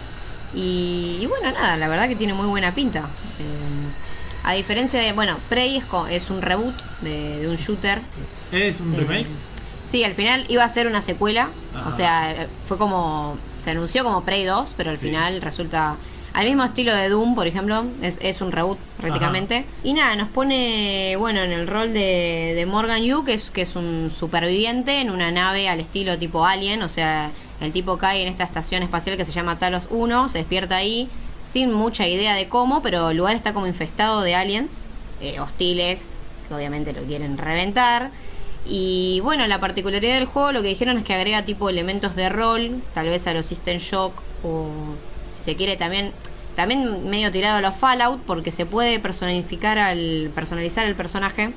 Y, 0.54 1.18
y 1.22 1.26
bueno, 1.26 1.52
nada, 1.52 1.76
la 1.76 1.88
verdad 1.90 2.08
que 2.08 2.16
tiene 2.16 2.34
muy 2.34 2.48
buena 2.48 2.74
pinta. 2.74 3.00
Eh, 3.00 4.44
a 4.44 4.54
diferencia 4.54 5.00
de, 5.02 5.12
bueno, 5.12 5.38
Prey 5.50 5.78
es, 5.78 5.84
es 6.12 6.30
un 6.30 6.42
reboot 6.42 6.74
de, 7.02 7.40
de 7.40 7.50
un 7.50 7.58
shooter 7.58 8.00
¿Es 8.52 8.80
un 8.80 8.94
Eh, 8.94 8.98
remake? 9.00 9.28
Sí, 9.90 10.04
al 10.04 10.14
final 10.14 10.46
iba 10.48 10.64
a 10.64 10.70
ser 10.70 10.88
una 10.88 11.02
secuela. 11.02 11.50
Ajá. 11.76 11.90
O 11.90 11.92
sea, 11.92 12.48
fue 12.68 12.78
como. 12.78 13.38
Se 13.64 13.72
anunció 13.72 14.04
como 14.04 14.24
Prey 14.24 14.46
2, 14.46 14.74
pero 14.78 14.92
al 14.92 14.98
Sí. 14.98 15.08
final 15.08 15.42
resulta. 15.42 15.96
Al 16.36 16.46
mismo 16.46 16.66
estilo 16.66 16.94
de 16.94 17.08
Doom, 17.08 17.34
por 17.34 17.48
ejemplo, 17.48 17.86
es, 18.02 18.20
es 18.22 18.42
un 18.42 18.52
reboot 18.52 18.78
prácticamente. 19.00 19.66
Y 19.86 19.94
nada, 19.94 20.18
nos 20.18 20.28
pone, 20.28 21.16
bueno, 21.18 21.40
en 21.42 21.54
el 21.54 21.66
rol 21.66 21.94
de, 21.94 22.52
de 22.56 22.66
Morgan 22.66 23.02
Yu, 23.04 23.24
que 23.24 23.34
es, 23.34 23.52
que 23.52 23.62
es 23.62 23.78
un 23.78 24.12
superviviente 24.14 25.00
en 25.00 25.12
una 25.12 25.32
nave 25.32 25.70
al 25.70 25.80
estilo 25.80 26.20
tipo 26.20 26.46
Alien. 26.46 26.82
O 26.82 26.90
sea, 26.90 27.32
el 27.62 27.72
tipo 27.72 27.98
cae 27.98 28.22
en 28.22 28.28
esta 28.28 28.44
estación 28.44 28.84
espacial 28.84 29.16
que 29.16 29.24
se 29.24 29.32
llama 29.32 29.58
Talos 29.60 29.84
1, 29.90 30.28
se 30.28 30.40
despierta 30.40 30.76
ahí 30.76 31.08
sin 31.48 31.72
mucha 31.72 32.06
idea 32.06 32.36
de 32.36 32.50
cómo, 32.50 32.82
pero 32.82 33.12
el 33.12 33.18
lugar 33.18 33.38
está 33.38 33.54
como 33.54 33.68
infestado 33.68 34.22
de 34.22 34.36
aliens 34.36 34.74
eh, 35.22 35.40
hostiles, 35.40 36.20
que 36.50 36.54
obviamente 36.54 36.92
lo 36.92 37.04
quieren 37.04 37.38
reventar. 37.38 38.12
Y 38.68 39.22
bueno, 39.24 39.48
la 39.48 39.62
particularidad 39.62 40.16
del 40.16 40.26
juego 40.26 40.52
lo 40.52 40.62
que 40.62 40.68
dijeron 40.68 40.98
es 40.98 41.06
que 41.06 41.14
agrega 41.14 41.44
tipo 41.44 41.70
elementos 41.70 42.16
de 42.16 42.28
rol, 42.28 42.82
tal 42.94 43.08
vez 43.08 43.26
a 43.28 43.34
los 43.34 43.46
System 43.46 43.78
Shock 43.78 44.22
o 44.44 44.68
se 45.46 45.56
quiere 45.56 45.78
también 45.78 46.12
también 46.56 47.10
medio 47.10 47.32
tirado 47.32 47.58
a 47.58 47.62
los 47.62 47.76
Fallout 47.76 48.22
porque 48.22 48.52
se 48.52 48.66
puede 48.66 49.00
personificar 49.00 49.78
al 49.78 50.32
personalizar 50.34 50.86
el 50.86 50.96
personaje 50.96 51.54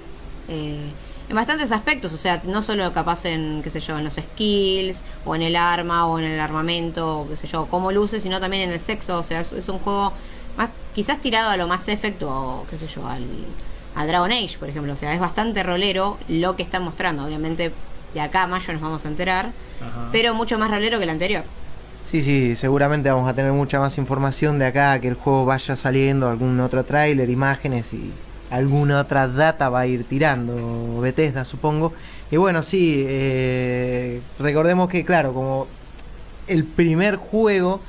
eh, 0.48 0.90
en 1.28 1.36
bastantes 1.36 1.72
aspectos, 1.72 2.12
o 2.12 2.16
sea, 2.16 2.40
no 2.44 2.62
solo 2.62 2.92
capaz 2.92 3.24
en 3.26 3.60
qué 3.62 3.70
sé 3.70 3.80
yo, 3.80 3.98
en 3.98 4.04
los 4.04 4.14
skills 4.14 5.02
o 5.24 5.34
en 5.34 5.42
el 5.42 5.56
arma 5.56 6.06
o 6.06 6.18
en 6.18 6.24
el 6.24 6.40
armamento, 6.40 7.20
o 7.20 7.28
qué 7.28 7.36
sé 7.36 7.46
yo, 7.46 7.66
cómo 7.66 7.92
luce, 7.92 8.18
sino 8.18 8.40
también 8.40 8.62
en 8.62 8.70
el 8.70 8.80
sexo, 8.80 9.18
o 9.18 9.22
sea, 9.22 9.40
es, 9.40 9.52
es 9.52 9.68
un 9.68 9.78
juego 9.78 10.12
más 10.56 10.70
quizás 10.94 11.20
tirado 11.20 11.50
a 11.50 11.56
lo 11.56 11.68
más 11.68 11.86
efecto 11.88 12.30
o 12.30 12.66
qué 12.68 12.76
sé 12.76 12.86
yo, 12.86 13.06
al 13.06 13.24
a 13.98 14.06
Dragon 14.06 14.30
Age, 14.30 14.58
por 14.58 14.68
ejemplo. 14.68 14.92
O 14.92 14.96
sea, 14.96 15.12
es 15.12 15.20
bastante 15.20 15.62
rolero 15.62 16.18
lo 16.28 16.56
que 16.56 16.62
está 16.62 16.78
mostrando. 16.78 17.24
Obviamente, 17.24 17.72
de 18.14 18.20
acá 18.20 18.44
a 18.44 18.46
mayo 18.46 18.72
nos 18.72 18.80
vamos 18.80 19.04
a 19.04 19.08
enterar. 19.08 19.46
Ajá. 19.80 20.08
Pero 20.12 20.34
mucho 20.34 20.58
más 20.58 20.70
rolero 20.70 20.98
que 20.98 21.04
el 21.04 21.10
anterior. 21.10 21.44
Sí, 22.10 22.22
sí, 22.22 22.56
seguramente 22.56 23.10
vamos 23.10 23.28
a 23.28 23.34
tener 23.34 23.52
mucha 23.52 23.78
más 23.78 23.98
información 23.98 24.58
de 24.58 24.64
acá 24.66 24.98
que 24.98 25.08
el 25.08 25.14
juego 25.14 25.44
vaya 25.44 25.76
saliendo, 25.76 26.28
algún 26.28 26.58
otro 26.60 26.82
tráiler, 26.84 27.28
imágenes 27.28 27.92
y 27.92 28.10
alguna 28.50 29.00
otra 29.00 29.28
data 29.28 29.68
va 29.68 29.80
a 29.80 29.86
ir 29.86 30.04
tirando 30.04 31.00
Bethesda, 31.02 31.44
supongo. 31.44 31.92
Y 32.30 32.38
bueno, 32.38 32.62
sí, 32.62 33.04
eh, 33.06 34.22
recordemos 34.38 34.88
que, 34.88 35.04
claro, 35.04 35.34
como 35.34 35.66
el 36.46 36.64
primer 36.64 37.16
juego 37.16 37.80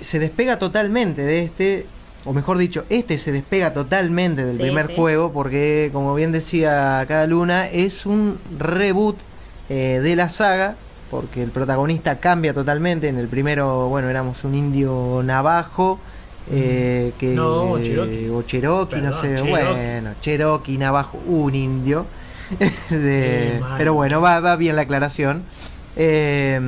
se 0.00 0.18
despega 0.18 0.58
totalmente 0.58 1.20
de 1.20 1.42
este, 1.44 1.86
o 2.24 2.32
mejor 2.32 2.56
dicho, 2.56 2.86
este 2.88 3.18
se 3.18 3.32
despega 3.32 3.74
totalmente 3.74 4.46
del 4.46 4.56
Sí, 4.56 4.62
primer 4.62 4.86
sí. 4.86 4.94
juego, 4.96 5.30
porque, 5.30 5.90
como 5.92 6.14
bien 6.14 6.32
decía 6.32 7.00
acá 7.00 7.26
Luna, 7.26 7.68
es 7.68 8.06
un 8.06 8.38
reboot 8.58 9.16
eh, 9.68 10.00
de 10.02 10.16
la 10.16 10.30
saga, 10.30 10.76
porque 11.10 11.42
el 11.42 11.50
protagonista 11.50 12.18
cambia 12.20 12.52
totalmente. 12.54 13.08
En 13.08 13.18
el 13.18 13.28
primero, 13.28 13.88
bueno, 13.88 14.08
éramos 14.08 14.44
un 14.44 14.54
indio 14.54 15.22
navajo. 15.24 15.98
eh, 16.50 17.12
que, 17.18 17.28
Mm. 17.32 17.34
No, 17.36 17.72
o 17.72 17.78
Cherokee. 17.78 18.30
o 18.30 18.42
Cherokee, 18.42 19.00
no 19.02 19.12
sé, 19.12 19.34
Cherokee. 19.34 19.50
bueno, 19.50 20.10
Cherokee, 20.20 20.78
navajo, 20.78 21.18
un 21.26 21.54
indio. 21.54 22.06
De- 22.90 23.60
pero 23.76 23.92
bueno, 23.92 24.22
va, 24.22 24.40
va 24.40 24.56
bien 24.56 24.74
la 24.76 24.82
aclaración. 24.82 25.42
Eh, 26.00 26.58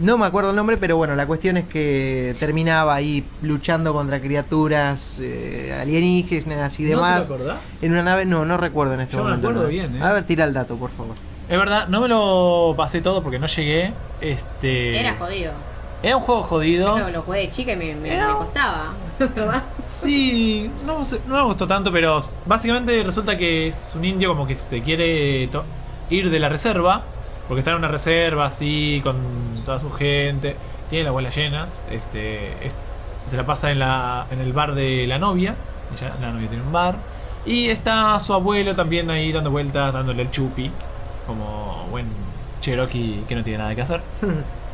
no 0.00 0.18
me 0.18 0.26
acuerdo 0.26 0.50
el 0.50 0.56
nombre, 0.56 0.76
pero 0.78 0.96
bueno, 0.96 1.14
la 1.14 1.26
cuestión 1.26 1.56
es 1.58 1.66
que 1.66 2.34
terminaba 2.40 2.94
ahí 2.94 3.22
luchando 3.42 3.92
contra 3.92 4.18
criaturas 4.20 5.18
eh, 5.20 5.76
alienígenas 5.80 6.80
y 6.80 6.84
¿No 6.84 6.88
te 6.88 6.94
demás. 6.96 7.28
lo 7.28 7.34
acordás? 7.34 7.58
en 7.82 7.92
una 7.92 8.02
nave, 8.02 8.24
no, 8.24 8.44
no 8.44 8.56
recuerdo 8.56 8.94
en 8.94 9.00
este 9.02 9.12
Yo 9.12 9.18
me 9.18 9.24
momento. 9.30 9.48
acuerdo 9.48 9.62
no. 9.64 9.68
bien, 9.68 9.94
¿eh? 9.96 10.02
A 10.02 10.12
ver, 10.14 10.24
tira 10.24 10.44
el 10.44 10.54
dato, 10.54 10.74
por 10.76 10.90
favor. 10.90 11.14
Es 11.48 11.58
verdad, 11.58 11.86
no 11.88 12.00
me 12.00 12.08
lo 12.08 12.74
pasé 12.76 13.00
todo 13.00 13.22
porque 13.22 13.38
no 13.38 13.46
llegué. 13.46 13.92
Este. 14.20 14.98
Era 14.98 15.14
jodido. 15.16 15.52
Era 16.02 16.16
un 16.16 16.22
juego 16.22 16.42
jodido. 16.42 16.98
Yo 16.98 17.10
lo 17.10 17.22
jugué 17.22 17.40
de 17.40 17.50
chica 17.50 17.72
y 17.72 17.76
me, 17.76 17.94
me- 17.94 18.14
Era- 18.14 18.28
me 18.28 18.34
costaba. 18.34 18.92
¿Verdad? 19.18 19.62
Sí, 19.86 20.70
no, 20.84 21.02
no 21.26 21.36
me 21.36 21.42
gustó 21.44 21.66
tanto, 21.66 21.90
pero 21.92 22.20
básicamente 22.44 23.02
resulta 23.02 23.36
que 23.36 23.68
es 23.68 23.94
un 23.96 24.04
indio 24.04 24.28
como 24.30 24.46
que 24.46 24.54
se 24.56 24.82
quiere 24.82 25.48
ir 26.10 26.30
de 26.30 26.38
la 26.38 26.48
reserva, 26.48 27.02
porque 27.48 27.60
está 27.60 27.70
en 27.70 27.78
una 27.78 27.88
reserva 27.88 28.46
así, 28.46 29.00
con 29.02 29.16
toda 29.64 29.80
su 29.80 29.90
gente, 29.92 30.56
tiene 30.90 31.04
las 31.04 31.12
bolas 31.12 31.34
llenas, 31.34 31.84
este, 31.90 32.52
es- 32.66 32.74
se 33.26 33.36
la 33.36 33.44
pasa 33.46 33.70
en, 33.72 33.78
la, 33.78 34.26
en 34.30 34.40
el 34.40 34.52
bar 34.52 34.74
de 34.74 35.06
la 35.06 35.18
novia, 35.18 35.54
ella, 35.96 36.12
la 36.20 36.30
novia 36.32 36.48
tiene 36.48 36.62
un 36.64 36.72
bar, 36.72 36.96
y 37.46 37.68
está 37.70 38.20
su 38.20 38.34
abuelo 38.34 38.74
también 38.76 39.10
ahí 39.10 39.32
dando 39.32 39.50
vueltas, 39.50 39.92
dándole 39.94 40.22
el 40.22 40.30
chupi, 40.30 40.70
como 41.26 41.86
buen 41.90 42.06
Cherokee 42.60 43.24
que 43.28 43.34
no 43.34 43.42
tiene 43.42 43.58
nada 43.58 43.74
que 43.74 43.82
hacer. 43.82 44.00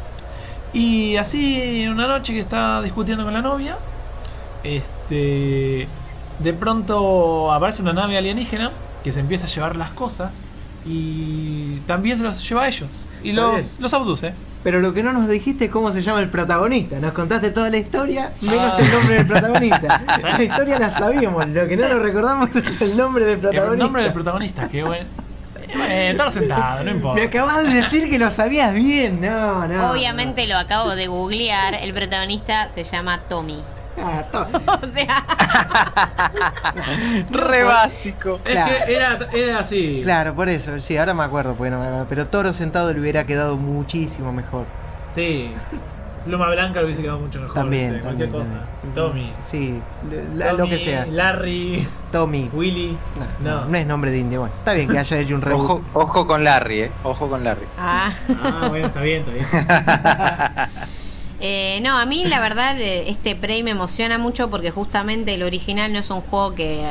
Y 0.74 1.16
así 1.18 1.82
en 1.82 1.90
una 1.92 2.06
noche 2.06 2.32
que 2.32 2.40
está 2.40 2.80
discutiendo 2.80 3.24
con 3.24 3.34
la 3.34 3.42
novia, 3.42 3.76
este 4.64 5.86
de 6.38 6.52
pronto 6.54 7.52
aparece 7.52 7.82
una 7.82 7.92
nave 7.92 8.16
alienígena 8.16 8.70
que 9.04 9.12
se 9.12 9.20
empieza 9.20 9.44
a 9.44 9.48
llevar 9.50 9.76
las 9.76 9.90
cosas 9.90 10.48
y 10.86 11.76
también 11.86 12.16
se 12.16 12.24
los 12.24 12.48
lleva 12.48 12.62
a 12.62 12.68
ellos 12.68 13.04
y 13.22 13.32
los, 13.32 13.78
los 13.80 13.92
abduce. 13.92 14.32
Pero 14.64 14.80
lo 14.80 14.94
que 14.94 15.02
no 15.02 15.12
nos 15.12 15.28
dijiste 15.28 15.66
es 15.66 15.70
cómo 15.70 15.92
se 15.92 16.00
llama 16.02 16.20
el 16.20 16.30
protagonista. 16.30 16.98
Nos 17.00 17.12
contaste 17.12 17.50
toda 17.50 17.68
la 17.68 17.76
historia, 17.78 18.32
menos 18.40 18.72
Ah. 18.72 18.78
el 18.78 18.90
nombre 18.92 19.14
del 19.16 19.26
protagonista. 19.26 20.02
La 20.22 20.42
historia 20.42 20.78
la 20.78 20.88
sabíamos, 20.88 21.48
lo 21.48 21.66
que 21.68 21.76
no 21.76 21.88
nos 21.88 21.98
recordamos 22.00 22.54
es 22.56 22.80
el 22.80 22.96
nombre 22.96 23.24
del 23.26 23.34
El 23.34 23.40
protagonista. 23.40 23.84
nombre 23.84 24.02
del 24.04 24.12
protagonista, 24.14 24.68
qué 24.68 24.84
bueno. 24.84 25.04
Eh, 25.88 26.10
estar 26.10 26.30
sentado, 26.30 26.84
no 26.84 26.90
importa. 26.90 27.20
Me 27.20 27.26
acabas 27.26 27.64
de 27.64 27.72
decir 27.74 28.08
que 28.10 28.18
lo 28.18 28.30
sabías 28.30 28.74
bien. 28.74 29.20
No, 29.20 29.66
no. 29.68 29.90
Obviamente 29.90 30.46
lo 30.46 30.56
acabo 30.58 30.94
de 30.94 31.06
googlear. 31.06 31.74
El 31.74 31.92
protagonista 31.94 32.68
se 32.74 32.84
llama 32.84 33.20
Tommy. 33.28 33.62
Ah, 33.98 34.22
to- 34.32 34.46
O 34.72 34.94
sea, 34.94 35.24
Re 37.30 37.64
básico. 37.64 38.40
Es 38.44 38.50
Claro. 38.52 38.74
que 38.86 38.94
era, 38.94 39.18
era 39.32 39.58
así. 39.60 40.00
Claro, 40.02 40.34
por 40.34 40.48
eso, 40.48 40.78
sí, 40.80 40.96
ahora 40.96 41.14
me 41.14 41.22
acuerdo, 41.24 41.54
porque 41.54 41.70
no 41.70 41.78
me 41.80 41.86
acuerdo. 41.86 42.06
pero 42.08 42.26
Toro 42.26 42.52
sentado 42.52 42.92
le 42.92 43.00
hubiera 43.00 43.24
quedado 43.24 43.56
muchísimo 43.56 44.32
mejor. 44.32 44.64
Sí. 45.14 45.52
Pluma 46.24 46.48
Blanca 46.50 46.80
lo 46.80 46.86
hubiese 46.86 47.02
quedado 47.02 47.18
mucho 47.18 47.40
mejor. 47.40 47.54
También, 47.54 48.00
cualquier 48.00 48.30
también, 48.30 48.52
cosa. 48.54 48.66
también. 48.80 48.94
Tommy. 48.94 49.32
Sí, 49.46 49.80
la- 50.34 50.52
lo 50.52 50.68
que 50.68 50.78
sea. 50.78 51.06
Larry, 51.06 51.86
Tommy. 52.10 52.50
Willy. 52.52 52.96
No, 53.42 53.50
no, 53.50 53.60
No. 53.62 53.66
no 53.66 53.76
es 53.78 53.86
nombre 53.86 54.10
de 54.10 54.18
indio. 54.18 54.40
Bueno, 54.40 54.54
está 54.58 54.72
bien 54.72 54.88
que 54.88 54.98
haya 54.98 55.18
hecho 55.18 55.34
un 55.34 55.42
reboot. 55.42 55.62
Ojo, 55.64 55.82
ojo 55.94 56.26
con 56.26 56.44
Larry, 56.44 56.80
eh. 56.82 56.90
Ojo 57.04 57.28
con 57.28 57.42
Larry. 57.44 57.66
ah. 57.78 58.12
Ah, 58.42 58.66
bueno, 58.68 58.86
está 58.86 59.00
bien, 59.00 59.24
está 59.28 59.58
bien. 60.58 60.68
Eh, 61.44 61.80
no, 61.82 61.98
a 61.98 62.06
mí 62.06 62.24
la 62.26 62.38
verdad 62.38 62.80
eh, 62.80 63.10
este 63.10 63.34
Prey 63.34 63.64
me 63.64 63.72
emociona 63.72 64.16
mucho 64.16 64.48
porque 64.48 64.70
justamente 64.70 65.34
el 65.34 65.42
original 65.42 65.92
no 65.92 65.98
es 65.98 66.08
un 66.10 66.20
juego 66.20 66.54
que... 66.54 66.86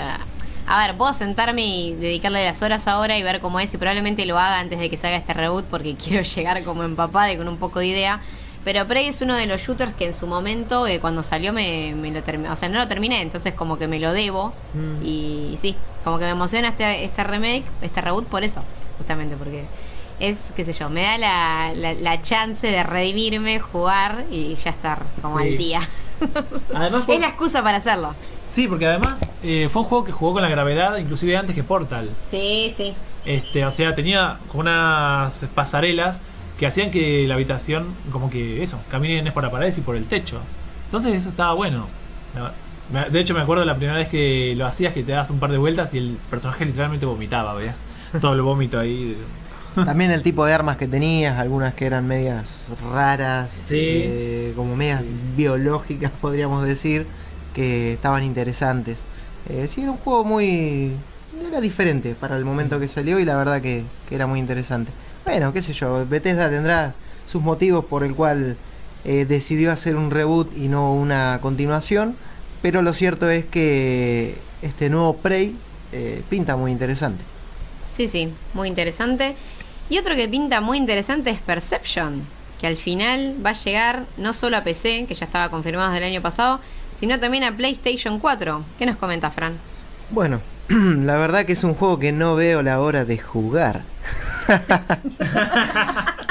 A 0.67 0.86
ver, 0.86 0.98
puedo 0.98 1.13
sentarme 1.13 1.65
y 1.65 1.94
dedicarle 1.96 2.44
las 2.44 2.62
horas 2.62 2.86
ahora 2.89 3.17
y 3.17 3.24
ver 3.24 3.39
cómo 3.39 3.62
es 3.62 3.74
y 3.74 3.78
probablemente 3.78 4.26
lo 4.26 4.38
haga 4.38 4.60
antes 4.60 4.78
de 4.80 4.89
que 4.89 4.98
salga 4.98 5.15
este 5.15 5.34
reboot 5.34 5.63
porque 5.67 5.96
quiero 6.04 6.22
llegar 6.24 6.62
como 6.65 6.84
empapada 6.84 7.32
y 7.32 7.38
con 7.38 7.48
un 7.48 7.56
poco 7.56 7.80
de 7.80 7.88
idea. 7.88 8.20
Pero 8.63 8.86
Prey 8.88 9.08
es 9.08 9.21
uno 9.21 9.36
de 9.36 9.47
los 9.47 9.60
shooters 9.62 9.93
que 9.93 10.06
en 10.06 10.13
su 10.13 10.28
momento, 10.28 10.86
eh, 10.88 11.00
cuando 11.00 11.24
salió, 11.24 11.52
me, 11.52 11.93
me 11.95 12.12
lo 12.12 12.21
terminé. 12.21 12.50
O 12.52 12.56
sea, 12.56 12.69
no 12.69 12.78
lo 12.80 12.88
terminé, 12.88 13.21
entonces 13.21 13.54
como 13.54 13.78
que 13.80 13.88
me 13.88 14.00
lo 14.00 14.13
debo. 14.13 14.54
Mm. 14.76 15.04
Y 15.06 15.58
sí, 15.60 15.76
como 16.04 16.19
que 16.19 16.26
me 16.26 16.32
emociona 16.32 16.67
este, 16.69 17.04
este 17.04 17.24
remake, 17.24 17.63
este 17.82 18.02
reboot 18.02 18.26
por 18.28 18.43
eso, 18.43 18.63
justamente, 18.97 19.36
porque 19.36 19.65
es, 20.19 20.38
qué 20.56 20.63
sé 20.63 20.74
yo, 20.74 20.89
me 20.91 21.02
da 21.02 21.17
la, 21.17 21.71
la, 21.76 21.93
la 21.95 22.21
chance 22.21 22.67
de 22.67 22.84
redimirme, 22.84 23.60
jugar 23.60 24.26
y 24.30 24.56
ya 24.56 24.69
estar 24.69 25.02
como 25.24 25.39
Sí. 25.39 25.47
al 25.47 25.58
día. 25.58 25.89
Además, 26.76 27.04
es 27.08 27.19
la 27.19 27.28
excusa 27.30 27.63
para 27.63 27.78
hacerlo. 27.78 28.13
Sí, 28.52 28.67
porque 28.67 28.86
además 28.86 29.32
eh, 29.43 29.69
fue 29.71 29.82
un 29.82 29.88
juego 29.88 30.04
que 30.04 30.12
jugó 30.12 30.34
con 30.34 30.41
la 30.43 30.50
gravedad 30.50 30.97
inclusive 30.97 31.36
antes 31.38 31.56
que 31.56 31.63
Portal. 31.63 32.10
Sí, 32.30 32.71
sí. 32.76 32.93
Este, 33.26 33.65
o 33.65 33.71
sea, 33.71 33.95
tenía 33.95 34.38
como 34.50 34.62
unas 34.62 35.45
pasarelas 35.56 36.19
que 36.62 36.67
hacían 36.67 36.91
que 36.91 37.26
la 37.28 37.34
habitación, 37.34 37.88
como 38.12 38.30
que 38.30 38.62
eso, 38.62 38.80
caminen 38.91 39.34
por 39.34 39.41
las 39.41 39.52
paredes 39.52 39.80
y 39.80 39.82
por 39.82 39.95
el 39.95 40.06
techo. 40.06 40.39
Entonces 40.86 41.15
eso 41.15 41.30
estaba 41.30 41.54
bueno. 41.54 41.88
De 43.10 43.19
hecho, 43.19 43.34
me 43.34 43.41
acuerdo 43.41 43.65
la 43.65 43.76
primera 43.78 43.97
vez 43.97 44.10
que 44.10 44.54
lo 44.56 44.67
hacías 44.67 44.93
que 44.93 45.02
te 45.02 45.12
das 45.12 45.32
un 45.32 45.39
par 45.39 45.52
de 45.52 45.58
vueltas 45.58 45.91
y 45.95 45.97
el 45.97 46.17
personaje 46.30 46.63
literalmente 46.65 47.08
vomitaba, 47.08 47.56
¿veía? 47.56 47.74
Todo 48.21 48.34
el 48.34 48.43
vómito 48.43 48.80
ahí. 48.80 49.17
También 49.74 50.12
el 50.12 50.21
tipo 50.21 50.45
de 50.45 50.54
armas 50.54 50.78
que 50.78 50.88
tenías, 50.88 51.39
algunas 51.39 51.74
que 51.74 51.88
eran 51.88 52.06
medias 52.08 52.67
raras, 52.93 53.50
Sí. 53.65 53.78
eh, 53.80 54.54
como 54.56 54.76
medias 54.76 55.02
biológicas 55.36 56.12
podríamos 56.21 56.63
decir, 56.63 57.08
que 57.56 57.93
estaban 57.93 58.24
interesantes. 58.24 58.97
Eh, 59.50 59.65
sí, 59.67 59.82
era 59.82 59.89
un 59.89 59.97
juego 59.97 60.24
muy... 60.26 60.91
era 61.47 61.60
diferente 61.60 62.13
para 62.13 62.38
el 62.38 62.45
momento 62.45 62.80
que 62.80 62.88
salió 62.88 63.17
y 63.19 63.26
la 63.26 63.36
verdad 63.36 63.63
que, 63.63 63.84
que 64.08 64.13
era 64.13 64.28
muy 64.28 64.38
interesante. 64.39 64.91
Bueno, 65.26 65.54
qué 65.54 65.62
sé 65.62 65.74
yo, 65.74 66.06
Bethesda 66.08 66.50
tendrá 66.50 66.96
sus 67.26 67.42
motivos 67.42 67.86
por 67.86 68.04
el 68.04 68.16
cual 68.16 68.58
eh, 69.06 69.26
decidió 69.26 69.72
hacer 69.72 69.96
un 69.96 70.12
reboot 70.12 70.56
y 70.58 70.68
no 70.68 70.94
una 70.94 71.40
continuación, 71.42 72.16
pero 72.62 72.82
lo 72.82 72.94
cierto 72.94 73.30
es 73.30 73.46
que 73.46 74.36
este 74.62 74.90
nuevo 74.90 75.16
Prey 75.18 75.56
eh, 75.92 76.22
pinta 76.30 76.56
muy 76.56 76.72
interesante. 76.72 77.24
Sí, 77.96 78.08
sí, 78.08 78.34
muy 78.54 78.68
interesante. 78.68 79.36
Y 79.90 79.98
otro 79.98 80.16
que 80.16 80.28
pinta 80.28 80.62
muy 80.62 80.78
interesante 80.78 81.32
es 81.32 81.40
Perception, 81.40 82.24
que 82.60 82.68
al 82.68 82.78
final 82.78 83.36
va 83.46 83.52
a 83.52 83.54
llegar 83.54 84.06
no 84.18 84.34
solo 84.34 84.58
a 84.58 84.64
PC, 84.64 85.06
que 85.08 85.16
ya 85.16 85.26
estaba 85.26 85.50
confirmado 85.50 85.92
desde 85.92 86.06
el 86.06 86.12
año 86.14 86.22
pasado, 86.22 86.60
sino 87.00 87.20
también 87.20 87.44
a 87.44 87.56
PlayStation 87.56 88.20
4. 88.20 88.64
¿Qué 88.78 88.86
nos 88.86 88.96
comenta 88.96 89.32
Fran? 89.32 89.58
Bueno, 90.12 90.40
la 91.04 91.18
verdad 91.18 91.46
que 91.46 91.54
es 91.54 91.64
un 91.64 91.74
juego 91.74 92.00
que 92.00 92.12
no 92.12 92.36
veo 92.36 92.62
la 92.62 92.80
hora 92.80 93.06
de 93.06 93.18
jugar. 93.18 93.84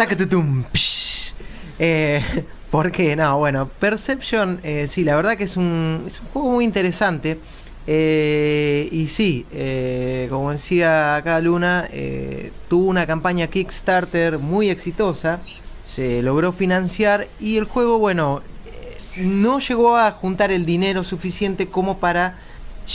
Eh, 1.78 2.22
¿Por 2.70 2.92
qué? 2.92 3.16
No, 3.16 3.38
bueno, 3.38 3.68
Perception, 3.68 4.60
eh, 4.62 4.86
sí, 4.86 5.02
la 5.02 5.16
verdad 5.16 5.36
que 5.36 5.44
es 5.44 5.56
un, 5.56 6.04
es 6.06 6.20
un 6.20 6.28
juego 6.28 6.50
muy 6.50 6.64
interesante. 6.64 7.38
Eh, 7.86 8.88
y 8.92 9.08
sí, 9.08 9.46
eh, 9.50 10.28
como 10.30 10.52
decía 10.52 11.16
acá 11.16 11.40
Luna, 11.40 11.88
eh, 11.90 12.52
tuvo 12.68 12.86
una 12.86 13.06
campaña 13.06 13.48
Kickstarter 13.48 14.38
muy 14.38 14.70
exitosa, 14.70 15.40
se 15.84 16.22
logró 16.22 16.52
financiar 16.52 17.26
y 17.40 17.56
el 17.56 17.64
juego, 17.64 17.98
bueno, 17.98 18.42
eh, 18.66 19.22
no 19.24 19.58
llegó 19.58 19.96
a 19.96 20.12
juntar 20.12 20.52
el 20.52 20.66
dinero 20.66 21.02
suficiente 21.02 21.68
como 21.68 21.98
para 21.98 22.38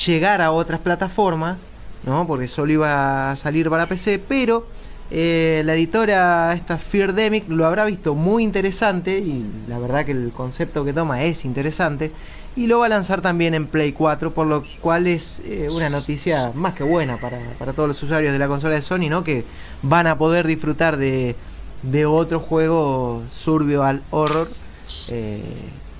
llegar 0.05 0.41
a 0.41 0.51
otras 0.51 0.79
plataformas, 0.79 1.63
¿no? 2.05 2.27
Porque 2.27 2.47
solo 2.47 2.71
iba 2.71 3.31
a 3.31 3.35
salir 3.35 3.69
para 3.69 3.87
PC, 3.87 4.19
pero 4.19 4.67
eh, 5.11 5.61
la 5.65 5.75
editora, 5.75 6.53
esta 6.53 6.77
Feardemic, 6.77 7.47
lo 7.49 7.65
habrá 7.65 7.85
visto 7.85 8.15
muy 8.15 8.43
interesante 8.43 9.19
y 9.19 9.45
la 9.67 9.79
verdad 9.79 10.05
que 10.05 10.11
el 10.11 10.31
concepto 10.35 10.83
que 10.83 10.93
toma 10.93 11.23
es 11.23 11.45
interesante 11.45 12.11
y 12.55 12.67
lo 12.67 12.79
va 12.79 12.85
a 12.85 12.89
lanzar 12.89 13.21
también 13.21 13.53
en 13.53 13.67
Play 13.67 13.91
4, 13.91 14.33
por 14.33 14.47
lo 14.47 14.63
cual 14.81 15.07
es 15.07 15.41
eh, 15.45 15.67
una 15.69 15.89
noticia 15.89 16.51
más 16.55 16.73
que 16.73 16.83
buena 16.83 17.17
para, 17.17 17.39
para 17.59 17.73
todos 17.73 17.87
los 17.89 18.01
usuarios 18.01 18.31
de 18.31 18.39
la 18.39 18.47
consola 18.47 18.75
de 18.75 18.81
Sony, 18.81 19.09
¿no? 19.09 19.23
Que 19.23 19.43
van 19.81 20.07
a 20.07 20.17
poder 20.17 20.47
disfrutar 20.47 20.97
de, 20.97 21.35
de 21.83 22.05
otro 22.05 22.39
juego 22.39 23.23
survival 23.31 24.01
horror, 24.09 24.47
eh, 25.09 25.43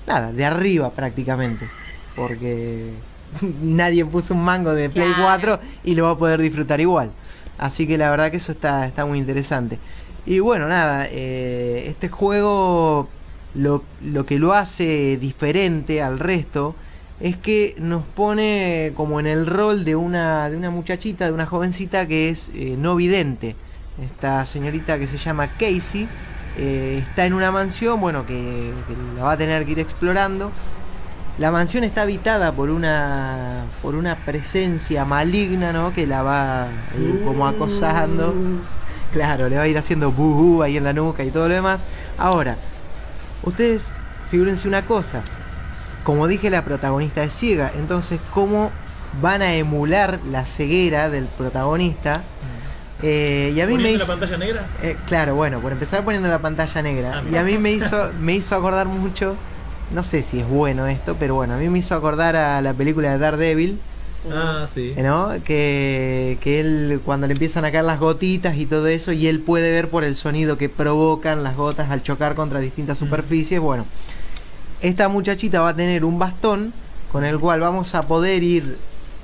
nada, 0.06 0.32
de 0.32 0.44
arriba 0.44 0.90
prácticamente, 0.90 1.68
porque 2.16 2.90
nadie 3.62 4.04
puso 4.04 4.34
un 4.34 4.44
mango 4.44 4.74
de 4.74 4.90
Play 4.90 5.12
Claro. 5.14 5.58
4 5.58 5.60
y 5.84 5.94
lo 5.94 6.04
va 6.04 6.10
a 6.12 6.18
poder 6.18 6.40
disfrutar 6.40 6.80
igual. 6.80 7.10
Así 7.58 7.86
que 7.86 7.96
la 7.98 8.10
verdad 8.10 8.30
que 8.30 8.36
eso 8.36 8.52
está, 8.52 8.86
está 8.86 9.06
muy 9.06 9.18
interesante. 9.18 9.78
Y 10.26 10.40
bueno, 10.40 10.66
nada, 10.66 11.06
eh, 11.10 11.84
este 11.86 12.08
juego 12.08 13.08
lo, 13.54 13.82
lo 14.02 14.26
que 14.26 14.38
lo 14.38 14.52
hace 14.52 15.16
diferente 15.16 16.02
al 16.02 16.18
resto 16.18 16.74
es 17.20 17.36
que 17.36 17.74
nos 17.78 18.04
pone 18.04 18.92
como 18.94 19.20
en 19.20 19.26
el 19.26 19.46
rol 19.46 19.84
de 19.84 19.96
una, 19.96 20.50
de 20.50 20.56
una 20.56 20.70
muchachita, 20.70 21.26
de 21.26 21.32
una 21.32 21.46
jovencita 21.46 22.06
que 22.06 22.28
es 22.28 22.50
eh, 22.54 22.74
no 22.78 22.96
vidente. 22.96 23.56
Esta 24.04 24.44
señorita 24.44 24.98
que 24.98 25.06
se 25.06 25.16
llama 25.16 25.48
Casey 25.48 26.06
eh, 26.58 27.02
está 27.08 27.24
en 27.24 27.32
una 27.32 27.50
mansión, 27.50 28.00
bueno, 28.00 28.26
que, 28.26 28.34
que 28.34 28.94
la 29.16 29.24
va 29.24 29.32
a 29.32 29.36
tener 29.38 29.64
que 29.64 29.72
ir 29.72 29.78
explorando. 29.78 30.50
La 31.38 31.50
mansión 31.52 31.84
está 31.84 32.02
habitada 32.02 32.52
por 32.52 32.70
una 32.70 33.64
por 33.82 33.94
una 33.94 34.16
presencia 34.16 35.04
maligna, 35.04 35.72
¿no? 35.72 35.92
Que 35.92 36.06
la 36.06 36.22
va 36.22 36.68
ir 36.98 37.22
como 37.24 37.46
acosando. 37.46 38.34
Claro, 39.12 39.48
le 39.48 39.56
va 39.56 39.62
a 39.62 39.68
ir 39.68 39.78
haciendo 39.78 40.10
buhu 40.12 40.62
ahí 40.62 40.76
en 40.76 40.84
la 40.84 40.92
nuca 40.92 41.24
y 41.24 41.30
todo 41.30 41.48
lo 41.48 41.54
demás. 41.54 41.82
Ahora, 42.18 42.56
ustedes 43.42 43.94
figúrense 44.30 44.66
una 44.66 44.82
cosa. 44.82 45.22
Como 46.04 46.26
dije, 46.26 46.50
la 46.50 46.64
protagonista 46.64 47.22
es 47.22 47.34
ciega. 47.34 47.70
Entonces, 47.76 48.20
¿cómo 48.32 48.70
van 49.20 49.42
a 49.42 49.54
emular 49.54 50.20
la 50.30 50.46
ceguera 50.46 51.10
del 51.10 51.24
protagonista? 51.24 52.22
Eh, 53.02 53.52
y 53.54 53.60
a 53.60 53.66
mí 53.66 53.74
me 53.74 53.82
¿Poniendo 53.82 54.04
hizo... 54.04 54.12
la 54.12 54.18
pantalla 54.20 54.36
negra? 54.38 54.66
Eh, 54.82 54.96
claro, 55.06 55.34
bueno, 55.34 55.60
por 55.60 55.72
empezar 55.72 56.02
poniendo 56.02 56.28
la 56.28 56.38
pantalla 56.38 56.82
negra. 56.82 57.20
Ah, 57.20 57.28
y 57.30 57.36
a 57.36 57.42
mí 57.42 57.58
me 57.58 57.72
hizo, 57.72 58.08
me 58.20 58.34
hizo 58.34 58.56
acordar 58.56 58.86
mucho, 58.86 59.36
no 59.92 60.02
sé 60.04 60.22
si 60.22 60.40
es 60.40 60.48
bueno 60.48 60.86
esto, 60.86 61.16
pero 61.18 61.34
bueno, 61.36 61.54
a 61.54 61.56
mí 61.58 61.68
me 61.68 61.78
hizo 61.78 61.94
acordar 61.94 62.36
a 62.36 62.60
la 62.62 62.74
película 62.74 63.12
de 63.12 63.18
Daredevil, 63.18 63.78
Ah, 64.32 64.66
sí. 64.68 64.92
¿no? 64.96 65.30
Que, 65.44 66.36
que 66.40 66.58
él, 66.58 67.00
cuando 67.04 67.28
le 67.28 67.34
empiezan 67.34 67.64
a 67.64 67.70
caer 67.70 67.84
las 67.84 68.00
gotitas 68.00 68.56
y 68.56 68.66
todo 68.66 68.88
eso, 68.88 69.12
y 69.12 69.28
él 69.28 69.38
puede 69.38 69.70
ver 69.70 69.88
por 69.88 70.02
el 70.02 70.16
sonido 70.16 70.58
que 70.58 70.68
provocan 70.68 71.44
las 71.44 71.56
gotas 71.56 71.90
al 71.90 72.02
chocar 72.02 72.34
contra 72.34 72.58
distintas 72.58 73.00
Mm. 73.00 73.04
superficies, 73.04 73.60
bueno. 73.60 73.86
Esta 74.82 75.08
muchachita 75.08 75.60
va 75.60 75.68
a 75.70 75.76
tener 75.76 76.04
un 76.04 76.18
bastón 76.18 76.72
con 77.12 77.24
el 77.24 77.38
cual 77.38 77.60
vamos 77.60 77.94
a 77.94 78.02
poder 78.02 78.42
ir 78.42 78.76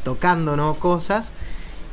tocando 0.05 0.57
¿no? 0.57 0.75
cosas 0.77 1.31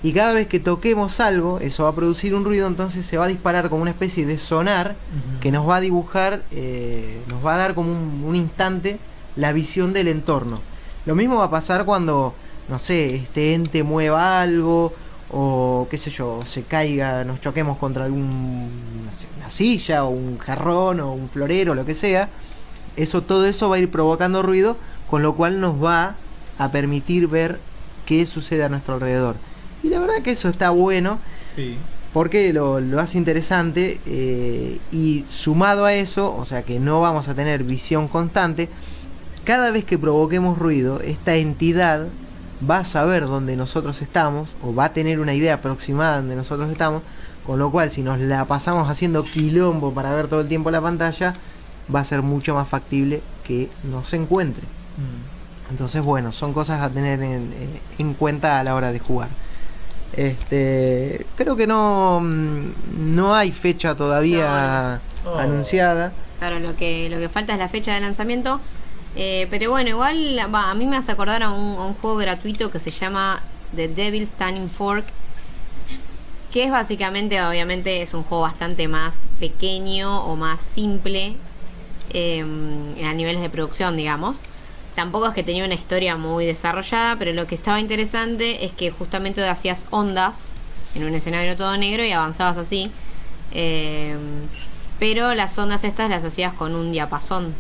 y 0.01 0.13
cada 0.13 0.33
vez 0.33 0.47
que 0.47 0.59
toquemos 0.59 1.19
algo, 1.19 1.59
eso 1.59 1.83
va 1.83 1.89
a 1.89 1.95
producir 1.95 2.33
un 2.33 2.45
ruido, 2.45 2.67
entonces 2.67 3.05
se 3.05 3.17
va 3.17 3.25
a 3.25 3.27
disparar 3.27 3.69
como 3.69 3.81
una 3.81 3.91
especie 3.91 4.25
de 4.25 4.37
sonar 4.37 4.95
que 5.41 5.51
nos 5.51 5.67
va 5.67 5.77
a 5.77 5.81
dibujar, 5.81 6.43
eh, 6.51 7.21
nos 7.29 7.45
va 7.45 7.55
a 7.55 7.57
dar 7.57 7.75
como 7.75 7.91
un, 7.91 8.23
un 8.25 8.35
instante 8.35 8.97
la 9.35 9.51
visión 9.51 9.91
del 9.91 10.07
entorno. 10.07 10.59
Lo 11.05 11.15
mismo 11.15 11.37
va 11.37 11.45
a 11.45 11.49
pasar 11.49 11.85
cuando, 11.85 12.33
no 12.69 12.79
sé, 12.79 13.15
este 13.15 13.53
ente 13.53 13.83
mueva 13.83 14.41
algo 14.41 14.93
o 15.31 15.87
qué 15.91 15.97
sé 15.97 16.09
yo, 16.09 16.39
se 16.43 16.63
caiga, 16.63 17.23
nos 17.23 17.41
choquemos 17.41 17.77
contra 17.77 18.05
algún 18.05 18.69
una 19.37 19.49
silla 19.49 20.03
o 20.05 20.09
un 20.09 20.37
jarrón 20.37 20.99
o 20.99 21.13
un 21.13 21.29
florero, 21.29 21.75
lo 21.75 21.85
que 21.85 21.95
sea. 21.95 22.29
Eso, 22.95 23.21
todo 23.21 23.45
eso 23.45 23.69
va 23.69 23.77
a 23.77 23.79
ir 23.79 23.91
provocando 23.91 24.41
ruido, 24.43 24.77
con 25.09 25.23
lo 25.23 25.35
cual 25.35 25.59
nos 25.59 25.81
va 25.83 26.15
a 26.57 26.71
permitir 26.71 27.27
ver 27.27 27.59
qué 28.05 28.25
sucede 28.25 28.63
a 28.63 28.69
nuestro 28.69 28.95
alrededor. 28.95 29.35
Y 29.83 29.89
la 29.89 29.99
verdad 29.99 30.21
que 30.23 30.31
eso 30.31 30.49
está 30.49 30.69
bueno 30.71 31.19
Sí. 31.55 31.77
porque 32.13 32.53
lo, 32.53 32.79
lo 32.79 32.99
hace 32.99 33.17
interesante 33.17 33.99
eh, 34.05 34.79
y 34.91 35.25
sumado 35.29 35.85
a 35.85 35.93
eso, 35.93 36.35
o 36.35 36.45
sea 36.45 36.63
que 36.63 36.79
no 36.79 37.01
vamos 37.01 37.27
a 37.27 37.35
tener 37.35 37.63
visión 37.63 38.07
constante, 38.07 38.69
cada 39.45 39.71
vez 39.71 39.85
que 39.85 39.97
provoquemos 39.97 40.57
ruido, 40.59 41.01
esta 41.01 41.35
entidad 41.35 42.07
va 42.69 42.79
a 42.79 42.85
saber 42.85 43.25
dónde 43.25 43.55
nosotros 43.55 44.01
estamos 44.01 44.49
o 44.63 44.75
va 44.75 44.85
a 44.85 44.93
tener 44.93 45.19
una 45.19 45.33
idea 45.33 45.55
aproximada 45.55 46.15
de 46.15 46.21
donde 46.21 46.35
nosotros 46.35 46.69
estamos, 46.71 47.01
con 47.45 47.57
lo 47.57 47.71
cual 47.71 47.89
si 47.89 48.01
nos 48.03 48.19
la 48.19 48.45
pasamos 48.45 48.89
haciendo 48.89 49.23
quilombo 49.23 49.93
para 49.93 50.13
ver 50.13 50.27
todo 50.27 50.41
el 50.41 50.47
tiempo 50.47 50.69
la 50.71 50.81
pantalla, 50.81 51.33
va 51.93 52.01
a 52.01 52.03
ser 52.03 52.21
mucho 52.21 52.53
más 52.53 52.67
factible 52.67 53.21
que 53.45 53.69
nos 53.89 54.13
encuentre. 54.13 54.63
Mm. 54.97 55.71
Entonces, 55.71 56.03
bueno, 56.03 56.31
son 56.31 56.53
cosas 56.53 56.81
a 56.81 56.89
tener 56.89 57.21
en, 57.23 57.51
en 57.97 58.13
cuenta 58.13 58.59
a 58.59 58.63
la 58.63 58.75
hora 58.75 58.91
de 58.91 58.99
jugar. 58.99 59.29
Este, 60.13 61.25
creo 61.35 61.55
que 61.55 61.67
no, 61.67 62.19
mm, 62.21 63.15
no 63.15 63.35
hay 63.35 63.51
fecha 63.51 63.95
todavía 63.95 65.01
no. 65.23 65.31
Oh. 65.31 65.37
anunciada. 65.37 66.11
Claro, 66.39 66.59
lo 66.59 66.75
que, 66.75 67.09
lo 67.09 67.19
que 67.19 67.29
falta 67.29 67.53
es 67.53 67.59
la 67.59 67.69
fecha 67.69 67.93
de 67.93 68.01
lanzamiento. 68.01 68.59
Eh, 69.15 69.47
pero 69.49 69.71
bueno, 69.71 69.89
igual 69.89 70.39
va, 70.53 70.71
a 70.71 70.75
mí 70.75 70.85
me 70.85 70.97
hace 70.97 71.11
acordar 71.11 71.43
a 71.43 71.51
un, 71.51 71.77
a 71.77 71.85
un 71.85 71.93
juego 71.95 72.17
gratuito 72.17 72.71
que 72.71 72.79
se 72.79 72.91
llama 72.91 73.41
The 73.75 73.87
Devil's 73.87 74.29
Standing 74.29 74.69
Fork. 74.69 75.05
Que 76.51 76.63
es 76.63 76.71
básicamente, 76.71 77.41
obviamente, 77.43 78.01
es 78.01 78.13
un 78.13 78.23
juego 78.23 78.43
bastante 78.43 78.87
más 78.87 79.13
pequeño 79.39 80.25
o 80.25 80.35
más 80.35 80.59
simple 80.73 81.35
eh, 82.11 82.41
a 83.05 83.13
niveles 83.13 83.41
de 83.41 83.49
producción, 83.49 83.95
digamos. 83.95 84.39
Tampoco 84.99 85.27
es 85.27 85.33
que 85.33 85.43
tenía 85.43 85.63
una 85.63 85.75
historia 85.75 86.17
muy 86.17 86.45
desarrollada, 86.45 87.15
pero 87.17 87.31
lo 87.33 87.47
que 87.47 87.55
estaba 87.55 87.79
interesante 87.79 88.65
es 88.65 88.73
que 88.73 88.91
justamente 88.91 89.47
hacías 89.47 89.85
ondas 89.91 90.49
en 90.93 91.05
un 91.05 91.15
escenario 91.15 91.55
todo 91.55 91.77
negro 91.77 92.03
y 92.03 92.11
avanzabas 92.11 92.57
así. 92.57 92.91
Eh, 93.53 94.17
pero 94.99 95.33
las 95.35 95.57
ondas 95.57 95.85
estas 95.85 96.09
las 96.09 96.25
hacías 96.25 96.53
con 96.53 96.75
un 96.75 96.91
diapasón. 96.91 97.53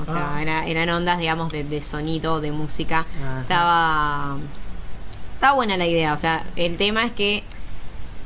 O 0.00 0.04
sea, 0.04 0.36
Ah. 0.36 0.42
era- 0.42 0.66
eran 0.66 0.88
ondas, 0.90 1.18
digamos, 1.18 1.52
de, 1.52 1.64
de 1.64 1.82
sonido, 1.82 2.40
de 2.40 2.52
música. 2.52 3.04
Ajá. 3.20 3.40
Estaba. 3.40 4.36
Estaba 5.34 5.54
buena 5.54 5.76
la 5.76 5.86
idea. 5.86 6.14
O 6.14 6.18
sea, 6.18 6.44
el 6.54 6.76
tema 6.76 7.04
es 7.04 7.10
que 7.12 7.42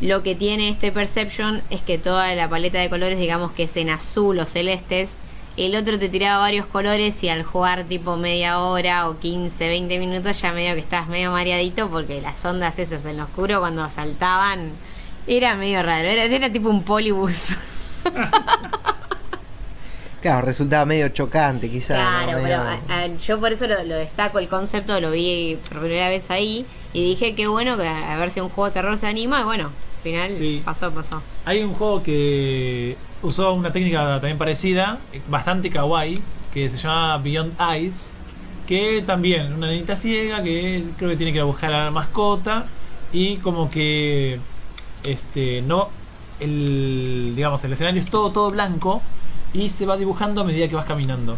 lo 0.03 0.23
que 0.23 0.35
tiene 0.35 0.69
este 0.69 0.93
Perception 0.93 1.63
es 1.71 1.81
que 1.81 1.97
toda 1.97 2.35
la 2.35 2.49
paleta 2.51 2.79
de 2.79 2.91
colores, 2.91 3.19
digamos 3.19 3.53
que 3.53 3.63
es 3.63 3.77
en 3.79 3.89
azul 3.89 4.39
o 4.39 4.45
celestes. 4.47 5.11
El 5.67 5.77
otro 5.77 5.99
te 5.99 6.09
tiraba 6.09 6.39
varios 6.39 6.65
colores 6.67 7.23
y 7.23 7.29
al 7.29 7.43
jugar 7.43 7.85
tipo 7.85 8.17
media 8.17 8.61
hora 8.61 9.09
o 9.11 9.19
15, 9.19 9.69
20 9.69 9.99
minutos 9.99 10.41
ya 10.41 10.53
medio 10.53 10.75
que 10.75 10.81
estabas 10.81 11.09
medio 11.09 11.33
mareadito 11.33 11.89
porque 11.91 12.21
las 12.23 12.43
ondas 12.45 12.79
esas 12.79 13.05
en 13.05 13.19
lo 13.19 13.25
oscuro 13.25 13.61
cuando 13.61 13.89
saltaban 13.91 14.71
era 15.27 15.55
medio 15.57 15.83
raro. 15.83 16.09
Era, 16.09 16.25
era 16.25 16.51
tipo 16.51 16.71
un 16.71 16.83
polibus. 16.83 17.49
Claro, 20.23 20.43
resultaba 20.45 20.85
medio 20.85 21.09
chocante 21.09 21.71
quizás. 21.71 21.97
Claro, 21.97 22.43
Medio- 22.43 22.61
a- 22.61 22.79
a- 22.91 23.07
yo 23.07 23.41
por 23.41 23.53
eso 23.53 23.67
lo, 23.67 23.83
lo 23.85 23.97
destaco 23.97 24.39
el 24.39 24.49
concepto, 24.49 25.01
lo 25.01 25.11
vi 25.13 25.59
por 25.71 25.81
primera 25.81 26.11
vez 26.11 26.31
ahí 26.31 26.67
y 26.93 27.03
dije 27.05 27.35
que 27.35 27.47
bueno, 27.49 27.79
que 27.79 27.89
a 27.89 28.19
ver 28.19 28.31
si 28.31 28.41
un 28.41 28.51
juego 28.51 28.67
de 28.69 28.75
terror 28.75 28.99
se 28.99 29.07
anima 29.07 29.41
y 29.41 29.45
bueno, 29.45 29.71
final 30.03 30.33
Sí. 30.39 30.63
pasó, 30.65 30.91
pasó. 30.91 31.23
Hay 31.45 31.63
un 31.63 31.75
juego 31.75 32.03
que 32.03 32.97
usó 33.23 33.53
una 33.53 33.73
técnica 33.73 34.19
también 34.21 34.39
parecida, 34.39 34.99
bastante 35.29 35.71
kawaii, 35.71 36.19
que 36.53 36.69
se 36.69 36.77
llama 36.79 37.19
Beyond 37.19 37.55
Eyes, 37.61 38.13
que 38.67 39.03
también 39.03 39.53
una 39.53 39.69
niñita 39.69 39.97
ciega 39.97 40.43
que 40.43 40.85
creo 40.97 41.11
que 41.11 41.17
tiene 41.17 41.33
que 41.33 41.39
ir 41.39 41.43
a 41.43 41.47
buscar 41.47 41.73
a 41.73 41.85
la 41.87 41.91
mascota 41.91 42.67
y 43.13 43.37
como 43.39 43.69
que 43.69 44.39
este 45.03 45.63
no 45.63 45.89
el, 46.39 47.33
digamos, 47.37 47.63
el 47.65 47.73
escenario 47.73 48.01
es 48.01 48.11
todo, 48.11 48.31
todo 48.31 48.51
blanco 48.51 49.03
y 49.53 49.69
se 49.69 49.87
va 49.87 49.97
dibujando 49.97 50.41
a 50.41 50.45
medida 50.45 50.69
que 50.69 50.77
vas 50.77 50.87
caminando. 50.87 51.37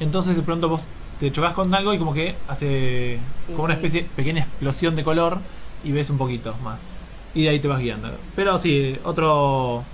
Entonces 0.00 0.36
de 0.36 0.42
pronto 0.42 0.68
vos 0.68 0.82
te 1.20 1.30
chocas 1.30 1.52
con 1.52 1.72
algo 1.74 1.92
y 1.94 1.98
como 1.98 2.14
que 2.14 2.34
hace 2.48 3.18
como 3.48 3.64
una 3.64 3.74
especie 3.74 4.02
de 4.02 4.08
pequeña 4.08 4.42
explosión 4.42 4.96
de 4.96 5.04
color 5.04 5.38
y 5.84 5.92
ves 5.92 6.10
un 6.10 6.18
poquito 6.18 6.54
más. 6.62 7.01
Y 7.34 7.44
de 7.44 7.48
ahí 7.48 7.60
te 7.60 7.68
vas 7.68 7.80
guiando. 7.80 8.10
Pero 8.36 8.58
sí, 8.58 8.98
otro... 9.04 9.84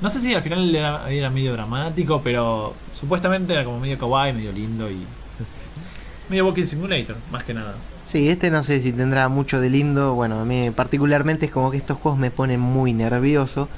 No 0.00 0.10
sé 0.10 0.20
si 0.20 0.32
al 0.34 0.42
final 0.42 0.74
era, 0.74 1.10
era 1.10 1.30
medio 1.30 1.52
dramático, 1.52 2.20
pero 2.22 2.74
supuestamente 2.94 3.52
era 3.52 3.64
como 3.64 3.80
medio 3.80 3.98
kawaii, 3.98 4.32
medio 4.32 4.52
lindo 4.52 4.90
y... 4.90 5.04
medio 6.28 6.46
Walking 6.46 6.66
Simulator, 6.66 7.16
más 7.32 7.44
que 7.44 7.54
nada. 7.54 7.74
Sí, 8.08 8.30
este 8.30 8.50
no 8.50 8.62
sé 8.62 8.80
si 8.80 8.92
tendrá 8.92 9.28
mucho 9.28 9.60
de 9.60 9.68
lindo. 9.68 10.14
Bueno, 10.14 10.40
a 10.40 10.44
mí 10.46 10.70
particularmente 10.70 11.46
es 11.46 11.52
como 11.52 11.70
que 11.70 11.76
estos 11.76 11.98
juegos 11.98 12.18
me 12.18 12.30
ponen 12.30 12.58
muy 12.58 12.94
nervioso. 12.94 13.68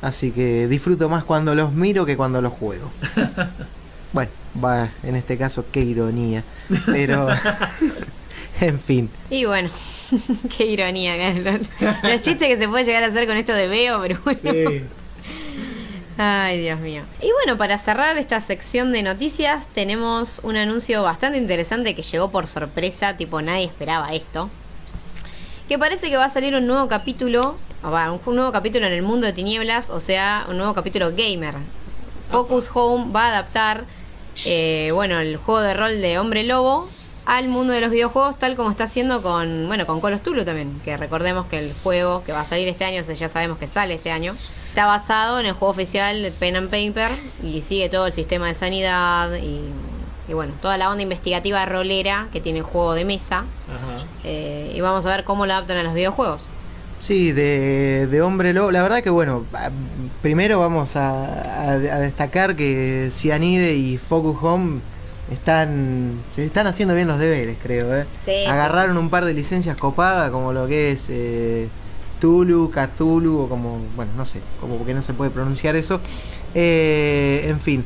Así 0.00 0.30
que 0.30 0.66
disfruto 0.66 1.08
más 1.08 1.24
cuando 1.24 1.54
los 1.54 1.72
miro 1.72 2.06
que 2.06 2.16
cuando 2.16 2.40
los 2.40 2.52
juego. 2.54 2.90
bueno, 4.12 4.30
va, 4.64 4.88
en 5.02 5.16
este 5.16 5.36
caso, 5.36 5.66
qué 5.70 5.80
ironía. 5.80 6.42
Pero, 6.86 7.28
en 8.60 8.80
fin. 8.80 9.10
Y 9.30 9.44
bueno, 9.44 9.70
qué 10.56 10.66
ironía. 10.66 11.16
Los, 11.34 11.60
los 12.02 12.20
chistes 12.20 12.48
que 12.48 12.56
se 12.56 12.68
puede 12.68 12.84
llegar 12.84 13.04
a 13.04 13.08
hacer 13.08 13.26
con 13.26 13.36
esto 13.36 13.52
de 13.52 13.68
Veo, 13.68 14.00
pero 14.00 14.18
bueno. 14.24 14.40
Sí. 14.42 14.84
Ay, 16.18 16.60
Dios 16.60 16.80
mío. 16.80 17.02
Y 17.20 17.30
bueno, 17.32 17.58
para 17.58 17.78
cerrar 17.78 18.16
esta 18.16 18.40
sección 18.40 18.90
de 18.90 19.02
noticias, 19.02 19.66
tenemos 19.74 20.40
un 20.42 20.56
anuncio 20.56 21.02
bastante 21.02 21.36
interesante 21.36 21.94
que 21.94 22.02
llegó 22.02 22.30
por 22.30 22.46
sorpresa, 22.46 23.18
tipo 23.18 23.42
nadie 23.42 23.66
esperaba 23.66 24.08
esto. 24.14 24.48
Que 25.68 25.78
parece 25.78 26.08
que 26.08 26.16
va 26.16 26.24
a 26.24 26.30
salir 26.30 26.54
un 26.54 26.66
nuevo 26.66 26.88
capítulo, 26.88 27.58
o 27.82 27.90
va, 27.90 28.12
un 28.12 28.34
nuevo 28.34 28.50
capítulo 28.50 28.86
en 28.86 28.94
el 28.94 29.02
mundo 29.02 29.26
de 29.26 29.34
tinieblas, 29.34 29.90
o 29.90 30.00
sea, 30.00 30.46
un 30.48 30.56
nuevo 30.56 30.72
capítulo 30.72 31.10
gamer. 31.10 31.54
Focus 32.30 32.70
Home 32.72 33.12
va 33.12 33.26
a 33.26 33.28
adaptar, 33.28 33.84
eh, 34.46 34.88
bueno, 34.94 35.18
el 35.20 35.36
juego 35.36 35.60
de 35.60 35.74
rol 35.74 36.00
de 36.00 36.18
Hombre 36.18 36.44
Lobo 36.44 36.88
al 37.26 37.48
mundo 37.48 37.72
de 37.72 37.80
los 37.80 37.90
videojuegos, 37.90 38.38
tal 38.38 38.54
como 38.56 38.70
está 38.70 38.84
haciendo 38.84 39.20
con, 39.20 39.66
bueno, 39.66 39.84
con 39.86 40.00
Call 40.00 40.14
of 40.14 40.22
también. 40.22 40.80
Que 40.84 40.96
recordemos 40.96 41.46
que 41.46 41.58
el 41.58 41.72
juego 41.82 42.22
que 42.24 42.32
va 42.32 42.40
a 42.40 42.44
salir 42.44 42.68
este 42.68 42.84
año, 42.84 43.02
o 43.02 43.04
sea, 43.04 43.14
ya 43.14 43.28
sabemos 43.28 43.58
que 43.58 43.66
sale 43.66 43.94
este 43.94 44.10
año, 44.12 44.32
está 44.68 44.86
basado 44.86 45.40
en 45.40 45.46
el 45.46 45.52
juego 45.52 45.72
oficial 45.72 46.22
de 46.22 46.30
Pen 46.30 46.56
and 46.56 46.70
Paper 46.70 47.10
y 47.42 47.62
sigue 47.62 47.88
todo 47.88 48.06
el 48.06 48.12
sistema 48.12 48.46
de 48.46 48.54
sanidad 48.54 49.34
y, 49.34 49.60
y 50.28 50.32
bueno, 50.34 50.54
toda 50.62 50.78
la 50.78 50.88
onda 50.90 51.02
investigativa 51.02 51.66
rolera 51.66 52.28
que 52.32 52.40
tiene 52.40 52.60
el 52.60 52.64
juego 52.64 52.94
de 52.94 53.04
mesa. 53.04 53.38
Ajá. 53.38 54.04
Eh, 54.24 54.72
y 54.74 54.80
vamos 54.80 55.04
a 55.04 55.10
ver 55.10 55.24
cómo 55.24 55.46
lo 55.46 55.52
adaptan 55.52 55.78
a 55.78 55.82
los 55.82 55.94
videojuegos. 55.94 56.42
Sí, 56.98 57.32
de, 57.32 58.06
de 58.10 58.22
Hombre 58.22 58.54
Lobo. 58.54 58.70
La 58.70 58.82
verdad 58.82 59.02
que 59.02 59.10
bueno, 59.10 59.44
primero 60.22 60.58
vamos 60.58 60.96
a, 60.96 61.24
a- 61.26 61.72
a 61.72 61.98
destacar 61.98 62.56
que 62.56 63.10
Cyanide 63.12 63.74
y 63.74 63.98
Focus 63.98 64.38
Home 64.42 64.80
están 65.30 66.20
se 66.30 66.44
están 66.46 66.66
haciendo 66.66 66.94
bien 66.94 67.08
los 67.08 67.18
deberes, 67.18 67.56
creo. 67.62 67.94
¿eh? 67.96 68.06
Sí. 68.24 68.46
Agarraron 68.46 68.96
un 68.98 69.10
par 69.10 69.24
de 69.24 69.34
licencias 69.34 69.76
copadas, 69.76 70.30
como 70.30 70.52
lo 70.52 70.66
que 70.66 70.92
es 70.92 71.06
eh, 71.08 71.68
Tulu, 72.20 72.70
Cthulhu, 72.70 73.40
o 73.40 73.48
como, 73.48 73.78
bueno, 73.96 74.12
no 74.16 74.24
sé, 74.24 74.40
como 74.60 74.76
porque 74.76 74.94
no 74.94 75.02
se 75.02 75.12
puede 75.14 75.30
pronunciar 75.30 75.76
eso. 75.76 76.00
Eh, 76.54 77.46
en 77.48 77.60
fin. 77.60 77.84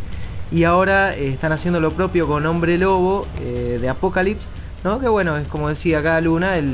Y 0.53 0.65
ahora 0.65 1.15
eh, 1.15 1.29
están 1.29 1.53
haciendo 1.53 1.81
lo 1.81 1.93
propio 1.93 2.27
con 2.27 2.45
Hombre 2.47 2.77
Lobo 2.79 3.27
eh, 3.41 3.79
de 3.81 3.89
Apocalypse, 3.89 4.49
¿no? 4.85 5.01
Que 5.01 5.09
bueno, 5.09 5.37
es 5.37 5.47
como 5.49 5.69
decía 5.69 6.01
acá 6.01 6.21
Luna, 6.21 6.57
el, 6.57 6.67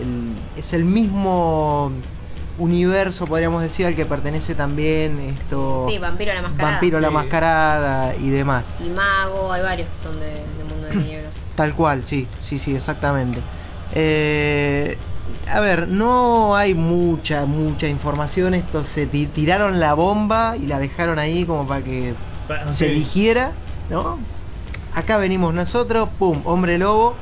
el- 0.00 0.34
es 0.56 0.72
el 0.72 0.84
mismo 0.84 1.92
universo, 2.58 3.24
podríamos 3.24 3.62
decir, 3.62 3.86
al 3.86 3.94
que 3.94 4.04
pertenece 4.04 4.54
también 4.54 5.18
esto... 5.20 5.86
Sí, 5.88 5.98
Vampiro 5.98 6.32
la 6.34 6.42
Mascarada. 6.42 6.70
Vampiro 6.72 7.00
la. 7.00 7.10
Mascarada 7.10 8.14
y 8.16 8.30
demás. 8.30 8.64
Y 8.84 8.88
Mago, 8.90 9.52
hay 9.52 9.62
varios 9.62 9.88
que 9.88 10.02
son 10.02 10.18
de, 10.20 10.26
de 10.26 10.64
Mundo 10.68 10.88
de 10.88 10.96
Tinieblas. 11.02 11.32
Tal 11.54 11.74
cual, 11.74 12.04
sí, 12.04 12.26
sí, 12.40 12.58
sí, 12.58 12.74
exactamente. 12.74 13.40
Eh, 13.94 14.96
a 15.50 15.60
ver, 15.60 15.88
no 15.88 16.54
hay 16.56 16.74
mucha, 16.74 17.44
mucha 17.46 17.86
información. 17.88 18.54
Esto 18.54 18.84
se 18.84 19.06
ti- 19.06 19.26
tiraron 19.26 19.80
la 19.80 19.94
bomba 19.94 20.56
y 20.56 20.66
la 20.66 20.78
dejaron 20.78 21.18
ahí 21.18 21.44
como 21.44 21.66
para 21.66 21.82
que 21.82 22.14
Bueno, 22.46 22.72
se 22.72 22.88
sí. 22.88 22.94
dijera, 22.94 23.52
¿no? 23.90 24.18
Acá 24.94 25.16
venimos 25.16 25.54
nosotros, 25.54 26.08
pum, 26.18 26.40
hombre 26.44 26.78
lobo. 26.78 27.14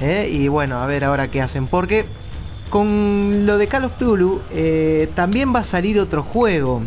¿eh? 0.00 0.28
Y 0.30 0.48
bueno, 0.48 0.80
a 0.80 0.86
ver 0.86 1.04
ahora 1.04 1.28
qué 1.28 1.42
hacen. 1.42 1.66
Porque 1.66 2.06
con 2.68 3.46
lo 3.46 3.58
de 3.58 3.66
Call 3.66 3.84
of 3.84 3.96
Tulu 3.98 4.40
eh, 4.50 5.08
también 5.14 5.54
va 5.54 5.60
a 5.60 5.64
salir 5.64 5.98
otro 6.00 6.22
juego 6.22 6.82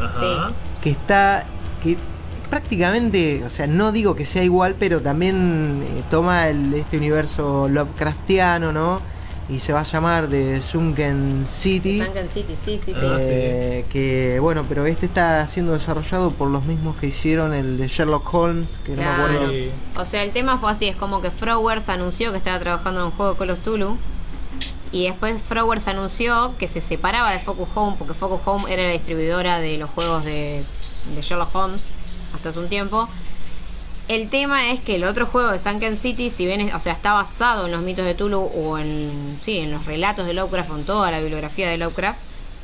Ajá. 0.00 0.48
que 0.82 0.90
está 0.90 1.44
que 1.82 1.96
prácticamente, 2.50 3.42
o 3.44 3.50
sea, 3.50 3.66
no 3.66 3.90
digo 3.90 4.14
que 4.14 4.24
sea 4.24 4.44
igual, 4.44 4.76
pero 4.78 5.00
también 5.00 5.82
eh, 5.96 6.02
toma 6.10 6.48
el, 6.48 6.72
este 6.74 6.98
universo 6.98 7.68
Lovecraftiano, 7.68 8.72
¿no? 8.72 9.00
Y 9.48 9.58
se 9.58 9.74
va 9.74 9.80
a 9.80 9.82
llamar 9.82 10.28
The 10.28 10.62
Sunken 10.62 11.44
City. 11.46 12.00
Sunken 12.02 12.30
City, 12.30 12.54
sí, 12.64 12.78
sí, 12.82 12.94
sí. 12.94 13.00
Ah, 13.02 13.16
eh, 13.20 13.84
que 13.90 14.38
bueno, 14.40 14.64
pero 14.68 14.86
este 14.86 15.04
está 15.04 15.46
siendo 15.48 15.72
desarrollado 15.72 16.30
por 16.30 16.48
los 16.48 16.64
mismos 16.64 16.96
que 16.96 17.08
hicieron 17.08 17.52
el 17.52 17.76
de 17.76 17.88
Sherlock 17.88 18.32
Holmes, 18.32 18.70
que 18.86 18.92
no 18.92 18.96
me 18.98 19.02
Claro. 19.02 19.22
acuerdo. 19.24 19.50
Sí. 19.50 19.70
O 19.98 20.04
sea, 20.06 20.22
el 20.22 20.30
tema 20.30 20.56
fue 20.58 20.70
así, 20.70 20.86
es 20.86 20.96
como 20.96 21.20
que 21.20 21.30
Frowers 21.30 21.88
anunció 21.90 22.30
que 22.30 22.38
estaba 22.38 22.58
trabajando 22.58 23.00
en 23.00 23.06
un 23.06 23.12
juego 23.12 23.32
de 23.32 23.38
Call 23.38 23.50
of 23.50 23.58
Tulu 23.58 23.96
y 24.94 25.08
después 25.08 25.42
Frowers 25.42 25.88
anunció 25.88 26.54
que 26.56 26.68
se 26.68 26.80
separaba 26.80 27.32
de 27.32 27.40
Focus 27.40 27.68
Home 27.74 27.96
porque 27.98 28.14
Focus 28.14 28.40
Home 28.44 28.72
era 28.72 28.84
la 28.84 28.92
distribuidora 28.92 29.58
de 29.58 29.76
los 29.76 29.90
juegos 29.90 30.24
de, 30.24 30.64
Sherlock 31.20 31.52
Holmes 31.52 31.80
hasta 32.32 32.50
hace 32.50 32.60
un 32.60 32.68
tiempo. 32.68 33.08
El 34.06 34.30
tema 34.30 34.70
es 34.70 34.78
que 34.78 34.94
el 34.94 35.02
otro 35.02 35.26
juego 35.26 35.50
de 35.50 35.58
Sunken 35.58 35.98
City, 35.98 36.30
si 36.30 36.46
bien 36.46 36.72
o 36.72 36.78
sea, 36.78 36.92
está 36.92 37.12
basado 37.12 37.66
en 37.66 37.72
los 37.72 37.82
mitos 37.82 38.04
de 38.04 38.14
Tulu 38.14 38.38
o 38.38 38.78
en, 38.78 39.36
sí, 39.44 39.58
en 39.58 39.72
los 39.72 39.84
relatos 39.84 40.26
de 40.26 40.34
Lovecraft, 40.34 40.70
en 40.70 40.84
toda 40.84 41.10
la 41.10 41.18
bibliografía 41.18 41.68
de 41.68 41.76
Lovecraft, 41.76 42.20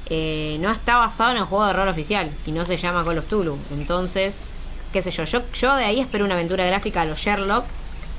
eh, 0.09 0.57
no 0.61 0.71
está 0.71 0.99
basado 0.99 1.33
en 1.33 1.39
el 1.39 1.45
juego 1.45 1.67
de 1.67 1.73
rol 1.73 1.89
oficial 1.89 2.31
y 2.47 2.53
no 2.53 2.65
se 2.65 2.77
llama 2.77 3.05
Call 3.05 3.19
of 3.19 3.27
Tulu. 3.27 3.59
Entonces, 3.73 4.37
qué 4.93 5.03
sé 5.03 5.11
yo, 5.11 5.25
yo, 5.25 5.41
yo 5.53 5.75
de 5.75 5.85
ahí 5.85 5.99
espero 5.99 6.25
una 6.25 6.35
aventura 6.35 6.65
gráfica 6.65 7.03
a 7.03 7.07
los 7.07 7.19
Sherlock 7.19 7.65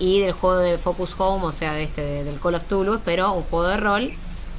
y 0.02 0.20
del 0.20 0.32
juego 0.34 0.58
de 0.58 0.78
Focus 0.80 1.14
Home, 1.20 1.46
o 1.46 1.52
sea, 1.52 1.74
de 1.74 1.84
este 1.84 2.02
de- 2.02 2.24
del 2.24 2.40
Call 2.40 2.56
of 2.56 2.64
Tulu, 2.64 2.96
espero 2.96 3.32
un 3.34 3.44
juego 3.44 3.68
de 3.68 3.78
rol. 3.78 4.12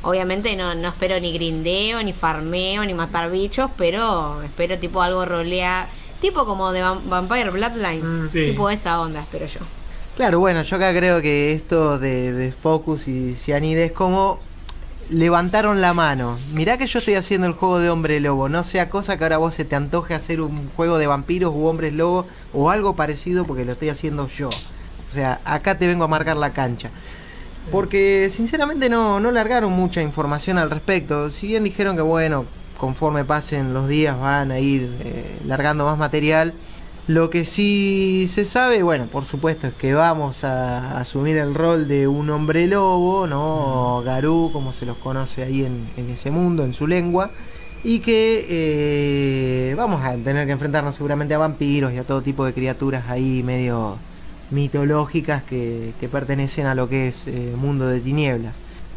Obviamente 0.05 0.55
no, 0.57 0.75
no 0.75 0.89
espero 0.89 1.19
ni 1.21 1.33
grindeo, 1.33 2.03
ni 2.03 2.13
farmeo, 2.13 2.85
ni 2.85 2.95
matar 2.95 3.31
bichos, 3.31 3.71
pero 3.77 4.41
espero 4.43 4.79
tipo 4.79 5.03
algo 5.03 5.25
rolea, 5.27 5.89
tipo 6.21 6.45
como 6.47 6.71
de 6.73 6.83
Vam- 6.83 7.03
Vampire 7.09 7.51
Bloodlines, 7.51 8.05
Mm, 8.05 8.29
sí. 8.29 8.47
tipo 8.51 8.71
esa 8.71 9.01
onda, 9.01 9.21
espero 9.21 9.47
yo. 9.47 9.61
Claro, 10.17 10.39
bueno, 10.39 10.63
yo 10.63 10.77
acá 10.77 10.93
creo 10.93 11.21
que 11.23 11.53
esto 11.53 11.99
de, 11.99 12.33
de 12.33 12.53
Focus 12.53 13.09
y 13.09 13.35
Cyanide 13.35 13.87
es 13.87 13.93
como 13.93 14.39
levantaron 15.11 15.81
la 15.81 15.93
mano. 15.93 16.37
Mirá 16.53 16.79
que 16.79 16.87
yo 16.87 16.99
estoy 16.99 17.15
haciendo 17.15 17.47
el 17.47 17.53
juego 17.53 17.79
de 17.81 17.91
hombre 17.91 18.21
lobo, 18.21 18.49
no 18.49 18.63
sea 18.65 18.89
cosa 18.91 19.17
que 19.19 19.25
ahora 19.25 19.39
vos 19.39 19.55
se 19.55 19.65
te 19.65 19.75
antoje 19.77 20.15
hacer 20.15 20.41
un 20.41 20.71
juego 20.77 20.99
de 20.99 21.07
vampiros 21.07 21.53
u 21.55 21.67
hombres 21.67 21.93
lobo 21.93 22.27
o 22.55 22.71
algo 22.71 22.95
parecido 22.97 23.45
porque 23.45 23.65
lo 23.65 23.73
estoy 23.73 23.89
haciendo 23.91 24.29
yo. 24.29 24.49
O 25.13 25.15
sea, 25.15 25.41
acá 25.45 25.77
te 25.77 25.87
vengo 25.87 26.05
a 26.05 26.09
marcar 26.09 26.37
la 26.37 26.55
cancha. 26.55 26.91
Porque 27.71 28.31
sinceramente 28.31 28.89
no, 28.89 29.21
no 29.21 29.31
largaron 29.31 29.71
mucha 29.71 30.01
información 30.01 30.57
al 30.57 30.71
respecto. 30.71 31.29
Si 31.29 31.49
bien 31.49 31.65
dijeron 31.65 31.97
que 31.97 32.03
bueno, 32.03 32.47
conforme 32.79 33.27
pasen 33.27 33.75
los 33.75 33.89
días 33.89 34.19
van 34.19 34.51
a 34.53 34.59
ir 34.59 34.91
eh, 35.05 35.39
largando 35.47 35.85
más 35.85 35.99
material. 35.99 36.55
Lo 37.09 37.29
que 37.29 37.45
sí 37.45 38.27
se 38.31 38.47
sabe, 38.47 38.83
bueno, 38.83 39.07
por 39.07 39.27
supuesto, 39.27 39.67
es 39.67 39.75
que 39.75 39.93
vamos 39.93 40.45
a 40.45 40.99
asumir 40.99 41.37
el 41.37 41.55
rol 41.55 41.89
de 41.89 42.09
un 42.09 42.31
hombre 42.31 42.67
lobo, 42.67 43.27
¿no? 43.27 44.03
Garú, 44.03 44.49
como 44.51 44.73
se 44.73 44.87
los 44.87 44.97
conoce 44.97 45.43
ahí 45.43 45.65
en, 45.65 45.89
en 45.99 46.09
ese 46.09 46.31
mundo, 46.31 46.65
en 46.65 46.73
su 46.73 46.87
lengua. 46.87 47.31
Y 47.85 47.99
que 47.99 48.47
eh, 48.49 49.75
vamos 49.77 50.03
a 50.03 50.17
tener 50.17 50.47
que 50.47 50.53
enfrentarnos 50.53 50.97
seguramente 50.97 51.35
a 51.35 51.39
vampiros 51.39 51.93
y 51.93 51.99
a 51.99 52.05
todo 52.05 52.23
tipo 52.23 52.47
de 52.47 52.55
criaturas 52.55 53.05
ahí 53.09 53.43
medio 53.43 53.99
mitológicas 54.53 55.43
que, 55.43 55.93
que 55.99 56.09
pertenecen 56.09 56.67
a 56.67 56.75
lo 56.75 56.89
que 56.89 57.09
es 57.09 57.25
eh, 57.27 57.55
mundo 57.57 57.87
de 57.87 58.01
tinieblas. 58.01 58.55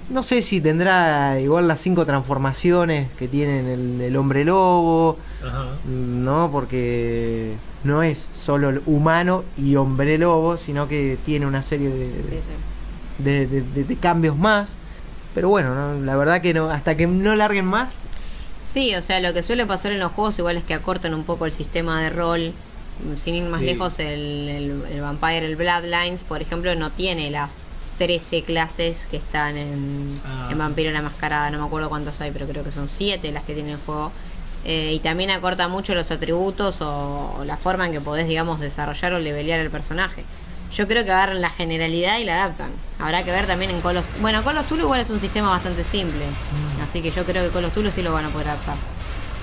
No 0.10 0.22
sé 0.22 0.44
si 0.44 0.62
tendrá 0.62 1.40
igual 1.40 1.68
las 1.68 1.80
cinco 1.80 2.06
transformaciones 2.06 3.10
que 3.18 3.28
tienen 3.28 3.66
el, 3.66 4.02
el 4.02 4.16
hombre 4.18 4.44
lobo, 4.46 5.18
Ajá. 5.44 5.66
no, 5.90 6.50
porque 6.52 7.56
no 7.84 8.04
es 8.04 8.30
solo 8.34 8.70
el 8.70 8.82
humano 8.86 9.44
y 9.58 9.76
hombre 9.78 10.20
lobo, 10.20 10.58
sino 10.58 10.88
que 10.88 11.18
tiene 11.26 11.48
una 11.48 11.64
serie 11.64 11.90
de, 11.90 12.06
Sí, 12.06 12.12
sí. 13.18 13.24
de- 13.24 13.48
de- 13.48 13.62
de- 13.62 13.84
de 13.84 13.96
cambios 13.96 14.38
más. 14.38 14.76
Pero 15.34 15.50
bueno, 15.50 15.74
no, 15.74 16.00
la 16.06 16.16
verdad 16.16 16.40
que 16.42 16.54
no, 16.54 16.70
hasta 16.70 16.96
que 16.96 17.08
no 17.08 17.36
larguen 17.36 17.66
más, 17.66 17.96
Sí, 18.72 18.94
o 18.96 19.02
sea, 19.02 19.22
lo 19.22 19.34
que 19.34 19.42
suele 19.42 19.66
pasar 19.66 19.94
en 19.94 20.00
los 20.00 20.12
juegos 20.12 20.38
igual 20.38 20.58
es 20.58 20.64
que 20.66 20.74
acortan 20.74 21.14
un 21.14 21.24
poco 21.24 21.46
el 21.46 21.54
sistema 21.54 22.02
de 22.02 22.10
rol. 22.10 22.52
Sin 23.16 23.36
ir 23.36 23.44
más 23.44 23.60
Sí. 23.60 23.66
lejos, 23.66 24.00
el, 24.00 24.50
el- 24.50 24.84
el 24.92 25.02
Vampire, 25.02 25.46
el 25.46 25.56
Bloodlines, 25.56 26.24
por 26.24 26.42
ejemplo, 26.42 26.74
no 26.76 26.92
tiene 26.92 27.30
las 27.32 27.54
13 27.98 28.44
clases 28.44 29.08
que 29.12 29.18
están 29.18 29.58
en, 29.58 30.20
Ah. 30.26 30.50
en 30.52 30.58
Vampiro 30.58 30.92
la 30.92 31.02
Mascarada. 31.02 31.50
No 31.52 31.60
me 31.60 31.66
acuerdo 31.66 31.90
cuántos 31.90 32.20
hay, 32.22 32.32
pero 32.32 32.48
creo 32.48 32.64
que 32.64 32.72
son 32.72 32.88
7 32.90 33.32
las 33.32 33.44
que 33.44 33.54
tiene 33.54 33.74
el 33.74 33.78
juego. 33.86 34.12
Eh, 34.66 34.94
y 34.94 35.00
también 35.00 35.30
acorta 35.30 35.68
mucho 35.68 35.94
los 35.94 36.10
atributos 36.10 36.82
o, 36.82 37.36
o 37.38 37.44
la 37.46 37.56
forma 37.58 37.86
en 37.86 37.92
que 37.94 38.02
podés, 38.02 38.28
digamos, 38.28 38.60
desarrollar 38.60 39.14
o 39.14 39.20
levelear 39.20 39.60
el 39.60 39.70
personaje. 39.70 40.24
Yo 40.74 40.88
creo 40.88 41.06
que 41.06 41.12
agarran 41.12 41.40
la 41.40 41.50
generalidad 41.52 42.18
y 42.18 42.24
la 42.26 42.44
adaptan. 42.44 42.72
Habrá 43.00 43.24
que 43.24 43.32
ver 43.32 43.46
también 43.46 43.72
en 43.72 43.80
Call 43.80 43.98
of... 43.98 44.06
Bueno, 44.22 44.44
Call 44.44 44.58
of 44.58 44.68
Tulu 44.68 44.82
igual 44.84 45.00
es 45.00 45.10
un 45.10 45.20
sistema 45.22 45.50
bastante 45.50 45.84
simple. 45.84 46.26
Así 46.84 47.02
que 47.02 47.12
yo 47.12 47.24
creo 47.26 47.44
que 47.46 47.52
Call 47.52 47.66
of 47.66 47.74
Tulu 47.74 47.92
sí 47.92 48.02
lo 48.02 48.12
van 48.12 48.26
a 48.26 48.30
poder 48.30 48.48
adaptar. 48.50 48.76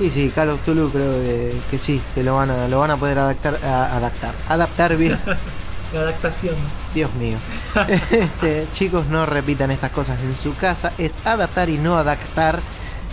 Sí, 0.02 0.10
sí, 0.10 0.32
Call 0.34 0.50
of 0.50 0.60
Cthulhu 0.62 0.90
creo 0.90 1.12
que, 1.12 1.54
que 1.70 1.78
sí, 1.78 2.02
que 2.12 2.24
lo 2.24 2.34
van 2.34 2.50
a, 2.50 2.66
lo 2.66 2.80
van 2.80 2.90
a 2.90 2.96
poder 2.96 3.20
adaptar, 3.20 3.56
a- 3.64 3.96
adaptar, 3.96 4.34
adaptar 4.48 4.96
bien. 4.96 5.16
La 5.94 6.00
adaptación. 6.00 6.56
Dios 6.92 7.12
mío. 7.14 7.36
Este, 8.10 8.66
chicos, 8.72 9.06
no 9.06 9.26
repitan 9.26 9.70
estas 9.70 9.92
cosas 9.92 10.20
en 10.22 10.34
su 10.34 10.56
casa. 10.56 10.90
Es 10.98 11.18
adaptar 11.24 11.68
y 11.68 11.78
no 11.78 11.96
adaptar. 11.96 12.58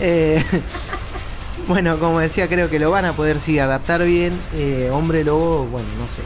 Eh, 0.00 0.42
bueno, 1.68 1.96
como 2.00 2.18
decía, 2.18 2.48
creo 2.48 2.68
que 2.68 2.80
lo 2.80 2.90
van 2.90 3.04
a 3.04 3.12
poder 3.12 3.38
sí 3.40 3.60
adaptar 3.60 4.02
bien. 4.02 4.32
Eh, 4.54 4.90
Hombre 4.92 5.22
Lobo, 5.22 5.66
bueno, 5.66 5.86
no 5.96 6.06
sé. 6.06 6.22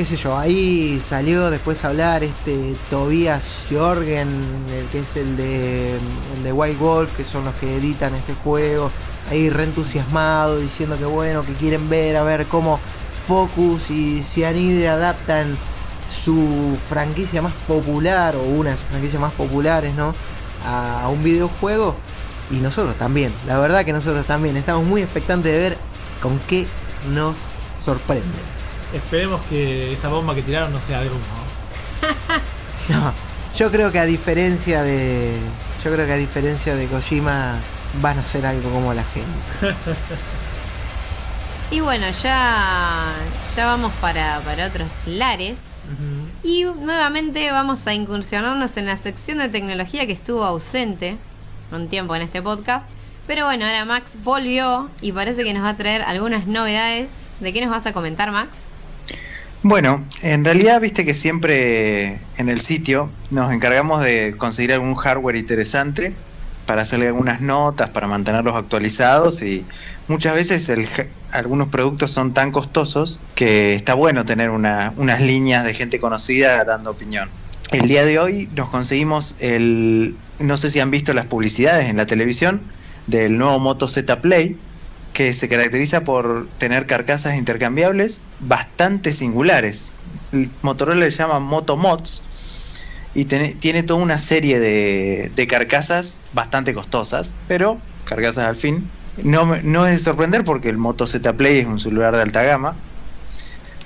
Qué 0.00 0.06
sé 0.06 0.16
yo, 0.16 0.34
ahí 0.34 0.98
salió 0.98 1.50
después 1.50 1.84
a 1.84 1.88
hablar 1.88 2.24
este 2.24 2.74
Tobias 2.88 3.44
Jorgen, 3.70 4.30
el 4.74 4.86
que 4.86 5.00
es 5.00 5.14
el 5.14 5.36
de, 5.36 5.96
el 6.42 6.52
White 6.54 6.78
Wolf, 6.78 7.14
que 7.18 7.22
son 7.22 7.44
los 7.44 7.54
que 7.56 7.76
editan 7.76 8.14
este 8.14 8.32
juego. 8.32 8.90
Ahí 9.30 9.50
re 9.50 9.64
entusiasmado, 9.64 10.58
diciendo 10.58 10.96
que 10.96 11.04
bueno, 11.04 11.42
que 11.42 11.52
quieren 11.52 11.90
ver, 11.90 12.16
a 12.16 12.22
ver 12.22 12.46
cómo 12.46 12.80
Focus 13.28 13.90
y 13.90 14.22
Cyanide 14.22 14.88
adaptan 14.88 15.54
su 16.24 16.78
franquicia 16.88 17.42
más 17.42 17.52
popular 17.68 18.36
o 18.36 18.42
una 18.42 18.70
de 18.70 18.78
sus 18.78 18.86
franquicias 18.86 19.20
más 19.20 19.32
populares, 19.32 19.94
¿no? 19.96 20.14
A, 20.64 21.02
a 21.02 21.08
un 21.10 21.22
videojuego 21.22 21.94
y 22.50 22.54
nosotros 22.54 22.96
también. 22.96 23.34
La 23.46 23.58
verdad 23.58 23.84
que 23.84 23.92
nosotros 23.92 24.26
también 24.26 24.56
estamos 24.56 24.86
muy 24.86 25.02
expectantes 25.02 25.52
de 25.52 25.58
ver 25.58 25.78
con 26.22 26.38
qué 26.48 26.66
nos 27.12 27.36
sorprenden. 27.84 28.59
Esperemos 28.92 29.40
que 29.46 29.92
esa 29.92 30.08
bomba 30.08 30.34
que 30.34 30.42
tiraron 30.42 30.72
no 30.72 30.80
sea 30.80 31.00
de 31.00 31.08
humo. 31.08 31.18
No, 32.88 33.12
yo 33.56 33.70
creo 33.70 33.92
que 33.92 34.00
a 34.00 34.04
diferencia 34.04 34.82
de 34.82 35.36
yo 35.84 35.92
creo 35.92 36.06
que 36.06 36.12
a 36.12 36.16
diferencia 36.16 36.74
de 36.74 36.86
Kojima 36.86 37.54
van 38.02 38.18
a 38.18 38.22
hacer 38.22 38.44
algo 38.44 38.68
como 38.70 38.92
la 38.94 39.04
gente. 39.04 39.76
Y 41.72 41.78
bueno, 41.78 42.04
ya, 42.24 43.12
ya 43.54 43.66
vamos 43.66 43.92
para, 44.00 44.40
para 44.40 44.66
otros 44.66 44.88
lares. 45.06 45.56
Y 46.42 46.64
nuevamente 46.64 47.50
vamos 47.52 47.86
a 47.86 47.94
incursionarnos 47.94 48.76
en 48.76 48.86
la 48.86 48.96
sección 48.96 49.38
de 49.38 49.48
tecnología 49.48 50.04
que 50.06 50.12
estuvo 50.12 50.44
ausente 50.44 51.16
un 51.70 51.88
tiempo 51.88 52.16
en 52.16 52.22
este 52.22 52.42
podcast. 52.42 52.86
Pero 53.28 53.44
bueno, 53.44 53.66
ahora 53.66 53.84
Max 53.84 54.10
volvió 54.24 54.88
y 55.00 55.12
parece 55.12 55.44
que 55.44 55.54
nos 55.54 55.62
va 55.62 55.70
a 55.70 55.76
traer 55.76 56.02
algunas 56.02 56.48
novedades. 56.48 57.08
¿De 57.38 57.52
qué 57.52 57.60
nos 57.60 57.70
vas 57.70 57.86
a 57.86 57.92
comentar, 57.92 58.32
Max? 58.32 58.50
Bueno, 59.62 60.06
en 60.22 60.44
realidad 60.44 60.80
viste 60.80 61.04
que 61.04 61.14
siempre 61.14 62.18
en 62.38 62.48
el 62.48 62.60
sitio 62.62 63.10
nos 63.30 63.52
encargamos 63.52 64.02
de 64.02 64.34
conseguir 64.38 64.72
algún 64.72 64.94
hardware 64.94 65.36
interesante 65.36 66.14
para 66.64 66.82
hacerle 66.82 67.08
algunas 67.08 67.42
notas, 67.42 67.90
para 67.90 68.06
mantenerlos 68.06 68.54
actualizados 68.56 69.42
y 69.42 69.64
muchas 70.08 70.34
veces 70.34 70.68
el 70.70 70.86
algunos 71.32 71.68
productos 71.68 72.10
son 72.10 72.32
tan 72.32 72.52
costosos 72.52 73.20
que 73.34 73.74
está 73.74 73.94
bueno 73.94 74.24
tener 74.24 74.50
una- 74.50 74.92
unas 74.96 75.20
líneas 75.20 75.64
de 75.64 75.74
gente 75.74 76.00
conocida 76.00 76.64
dando 76.64 76.90
opinión. 76.90 77.28
El 77.70 77.86
día 77.86 78.04
de 78.04 78.18
hoy 78.18 78.48
nos 78.56 78.68
conseguimos 78.68 79.36
el, 79.40 80.16
no 80.38 80.56
sé 80.56 80.70
si 80.70 80.80
han 80.80 80.90
visto 80.90 81.12
las 81.12 81.26
publicidades 81.26 81.88
en 81.88 81.98
la 81.98 82.06
televisión 82.06 82.62
del 83.06 83.36
nuevo 83.38 83.58
Moto 83.58 83.86
Z 83.86 84.20
Play, 84.20 84.56
que 85.12 85.32
se 85.34 85.48
caracteriza 85.48 86.04
por 86.04 86.46
tener 86.58 86.86
carcasas 86.86 87.36
intercambiables 87.36 88.22
bastante 88.40 89.12
singulares. 89.12 89.90
El 90.32 90.50
Motorola 90.62 91.00
le 91.00 91.10
llama 91.10 91.38
Moto 91.40 91.76
Mods 91.76 92.22
y 93.14 93.24
tiene, 93.24 93.54
tiene 93.54 93.82
toda 93.82 94.00
una 94.00 94.18
serie 94.18 94.60
de, 94.60 95.32
de 95.34 95.46
carcasas 95.46 96.20
bastante 96.32 96.74
costosas, 96.74 97.34
pero 97.48 97.78
carcasas 98.04 98.46
al 98.46 98.56
fin. 98.56 98.88
No, 99.24 99.44
no 99.62 99.86
es 99.86 99.92
de 99.92 99.98
sorprender 99.98 100.44
porque 100.44 100.68
el 100.68 100.78
Moto 100.78 101.06
Z 101.06 101.32
Play 101.34 101.58
es 101.58 101.66
un 101.66 101.78
celular 101.80 102.14
de 102.14 102.22
alta 102.22 102.42
gama, 102.42 102.76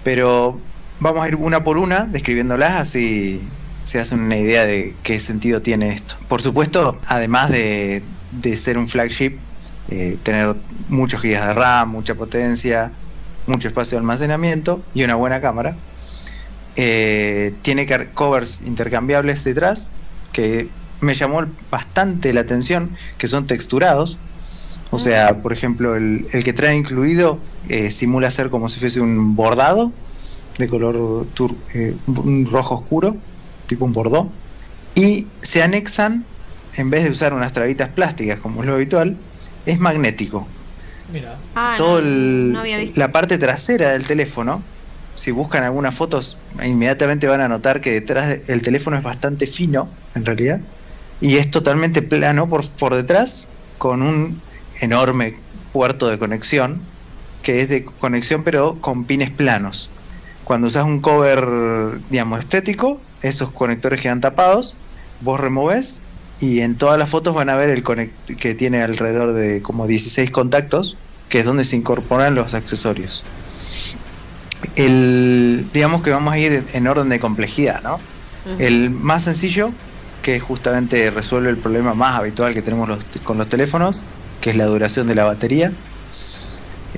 pero 0.04 0.60
vamos 1.00 1.24
a 1.24 1.28
ir 1.28 1.36
una 1.36 1.64
por 1.64 1.78
una 1.78 2.04
describiéndolas 2.04 2.72
así 2.72 3.40
se 3.84 4.00
hacen 4.00 4.20
una 4.20 4.36
idea 4.36 4.66
de 4.66 4.94
qué 5.02 5.20
sentido 5.20 5.62
tiene 5.62 5.92
esto. 5.92 6.16
Por 6.28 6.42
supuesto, 6.42 6.98
además 7.06 7.50
de, 7.50 8.02
de 8.32 8.56
ser 8.56 8.78
un 8.78 8.88
flagship, 8.88 9.38
eh, 9.90 10.16
tener 10.22 10.56
muchos 10.88 11.20
gigas 11.20 11.46
de 11.46 11.54
RAM, 11.54 11.90
mucha 11.90 12.14
potencia, 12.14 12.90
mucho 13.46 13.68
espacio 13.68 13.96
de 13.96 14.00
almacenamiento 14.00 14.82
y 14.94 15.04
una 15.04 15.14
buena 15.14 15.40
cámara. 15.40 15.76
Eh, 16.76 17.54
tiene 17.62 17.86
covers 18.14 18.62
intercambiables 18.62 19.44
detrás 19.44 19.88
que 20.32 20.68
me 21.00 21.14
llamó 21.14 21.44
bastante 21.70 22.32
la 22.32 22.40
atención, 22.40 22.90
que 23.18 23.26
son 23.28 23.46
texturados. 23.46 24.18
O 24.90 24.98
sea, 24.98 25.42
por 25.42 25.52
ejemplo, 25.52 25.96
el, 25.96 26.26
el 26.32 26.44
que 26.44 26.52
trae 26.52 26.76
incluido 26.76 27.38
eh, 27.68 27.90
simula 27.90 28.30
ser 28.30 28.48
como 28.50 28.68
si 28.68 28.78
fuese 28.78 29.00
un 29.00 29.34
bordado 29.34 29.92
de 30.58 30.68
color 30.68 31.26
tur- 31.34 31.56
eh, 31.74 31.96
un 32.06 32.46
rojo 32.46 32.76
oscuro, 32.76 33.16
tipo 33.66 33.84
un 33.84 33.92
bordó. 33.92 34.30
Y 34.94 35.26
se 35.42 35.62
anexan, 35.64 36.24
en 36.76 36.90
vez 36.90 37.02
de 37.02 37.10
usar 37.10 37.34
unas 37.34 37.52
trabitas 37.52 37.88
plásticas 37.88 38.38
como 38.38 38.62
es 38.62 38.68
lo 38.68 38.74
habitual, 38.74 39.16
es 39.66 39.78
magnético. 39.80 40.46
Mira. 41.12 41.36
Ah, 41.54 41.74
Todo 41.76 42.00
no, 42.00 42.06
el- 42.06 42.52
no 42.52 42.60
había 42.60 42.78
visto. 42.78 42.98
la 43.00 43.12
parte 43.12 43.38
trasera 43.38 43.92
del 43.92 44.06
teléfono, 44.06 44.62
si 45.16 45.30
buscan 45.30 45.62
algunas 45.64 45.94
fotos, 45.94 46.36
inmediatamente 46.64 47.26
van 47.26 47.40
a 47.40 47.48
notar 47.48 47.80
que 47.80 47.92
detrás 47.92 48.28
de- 48.28 48.52
el 48.52 48.62
teléfono 48.62 48.96
es 48.96 49.02
bastante 49.02 49.46
fino, 49.46 49.88
en 50.14 50.24
realidad, 50.24 50.60
y 51.20 51.36
es 51.36 51.50
totalmente 51.50 52.02
plano 52.02 52.48
por, 52.48 52.66
por 52.70 52.94
detrás, 52.94 53.48
con 53.78 54.02
un 54.02 54.40
enorme 54.80 55.36
puerto 55.72 56.08
de 56.08 56.18
conexión, 56.18 56.80
que 57.42 57.60
es 57.60 57.68
de 57.68 57.84
conexión 57.84 58.42
pero 58.42 58.80
con 58.80 59.04
pines 59.04 59.30
planos. 59.30 59.90
Cuando 60.44 60.66
usas 60.66 60.84
un 60.84 61.00
cover, 61.00 61.46
digamos, 62.10 62.40
estético, 62.40 63.00
esos 63.22 63.50
conectores 63.50 64.00
quedan 64.00 64.20
tapados, 64.20 64.74
vos 65.20 65.40
removes 65.40 66.02
y 66.40 66.60
en 66.60 66.76
todas 66.76 66.98
las 66.98 67.08
fotos 67.08 67.34
van 67.34 67.48
a 67.48 67.56
ver 67.56 67.70
el 67.70 67.82
conect 67.82 68.12
que 68.38 68.54
tiene 68.54 68.82
alrededor 68.82 69.32
de 69.34 69.62
como 69.62 69.86
16 69.86 70.30
contactos, 70.30 70.96
que 71.28 71.40
es 71.40 71.44
donde 71.44 71.64
se 71.64 71.76
incorporan 71.76 72.34
los 72.34 72.54
accesorios. 72.54 73.24
El, 74.76 75.66
digamos 75.72 76.02
que 76.02 76.10
vamos 76.10 76.32
a 76.34 76.38
ir 76.38 76.52
en- 76.52 76.64
en 76.72 76.86
orden 76.86 77.08
de 77.08 77.20
complejidad, 77.20 77.82
¿no? 77.82 78.00
El 78.58 78.90
más 78.90 79.24
sencillo, 79.24 79.72
que 80.22 80.40
justamente 80.40 81.10
resuelve 81.10 81.50
el 81.50 81.58
problema 81.58 81.94
más 81.94 82.18
habitual 82.18 82.54
que 82.54 82.62
tenemos 82.62 82.88
los- 82.88 83.04
con 83.22 83.38
los 83.38 83.48
teléfonos, 83.48 84.02
que 84.40 84.50
es 84.50 84.56
la 84.56 84.66
duración 84.66 85.06
de 85.06 85.14
la 85.14 85.24
batería. 85.24 85.72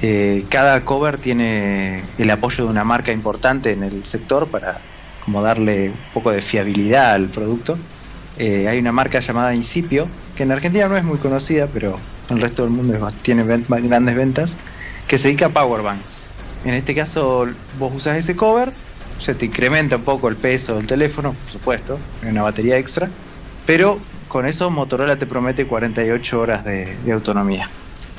Eh, 0.02 0.44
cada 0.48 0.84
cover 0.84 1.18
tiene 1.18 2.02
el 2.18 2.30
apoyo 2.30 2.64
de 2.64 2.70
una 2.70 2.84
marca 2.84 3.12
importante 3.12 3.72
en 3.72 3.82
el 3.82 4.04
sector 4.04 4.48
para 4.48 4.80
como 5.24 5.42
darle 5.42 5.90
un 5.90 5.96
poco 6.12 6.30
de 6.30 6.40
fiabilidad 6.40 7.12
al 7.12 7.28
producto. 7.28 7.78
Eh, 8.36 8.68
hay 8.68 8.78
una 8.78 8.92
marca 8.92 9.20
llamada 9.20 9.54
Incipio, 9.54 10.20
que 10.34 10.42
en 10.44 10.52
Argentina 10.52 10.88
no 10.88 10.96
es 10.96 11.04
muy 11.04 11.18
conocida, 11.18 11.72
pero 11.72 12.08
en 12.28 12.36
el 12.36 12.42
resto 12.42 12.62
del 12.62 12.70
mundo 12.72 12.94
tiene 13.22 13.44
ven- 13.44 13.66
grandes 13.68 14.14
ventas, 14.16 14.64
que 15.06 15.18
se 15.18 15.28
dedica 15.28 15.46
a 15.46 15.52
powerbanks. 15.52 16.34
En 16.62 16.74
este 16.74 16.94
caso, 16.94 17.46
vos 17.70 17.94
usas 17.94 18.18
ese 18.18 18.36
cover, 18.36 18.78
se 19.16 19.34
te 19.34 19.46
incrementa 19.46 19.96
un 19.96 20.04
poco 20.04 20.28
el 20.28 20.36
peso 20.38 20.76
del 20.76 20.86
teléfono, 20.86 21.38
por 21.38 21.48
supuesto, 21.50 22.10
hay 22.20 22.28
una 22.30 22.42
batería 22.42 22.76
extra, 22.78 23.18
pero 23.64 24.10
con 24.28 24.46
eso 24.46 24.70
Motorola 24.70 25.16
te 25.18 25.26
promete 25.26 25.66
48 25.66 26.40
horas 26.40 26.64
de, 26.64 26.98
de 26.98 27.12
autonomía. 27.12 27.78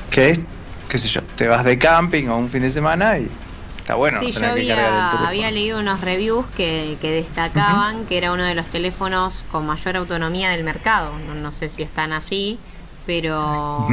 Que 0.09 0.29
es, 0.31 0.47
qué 0.87 0.97
sé 0.97 1.07
yo, 1.09 1.21
te 1.35 1.47
vas 1.47 1.65
de 1.65 1.77
camping 1.77 2.27
o 2.29 2.37
un 2.37 2.49
fin 2.49 2.61
de 2.61 2.69
semana 2.69 3.19
y 3.19 3.46
está 3.87 3.95
bueno. 3.95 4.19
sí, 4.21 4.33
yo 4.33 4.45
había, 4.45 5.49
leído 5.49 5.79
unos 5.79 6.01
reviews 6.01 6.45
que, 6.57 6.97
que 6.99 7.09
destacaban 7.09 8.05
que 8.05 8.17
era 8.17 8.33
uno 8.33 8.43
de 8.43 8.53
los 8.53 8.65
teléfonos 8.65 9.45
con 9.49 9.65
mayor 9.65 9.95
autonomía 9.95 10.49
del 10.49 10.65
mercado. 10.65 11.17
No, 11.19 11.33
no 11.33 11.53
sé 11.53 11.69
si 11.69 11.83
están 11.83 12.11
así, 12.11 12.59
pero 13.05 13.87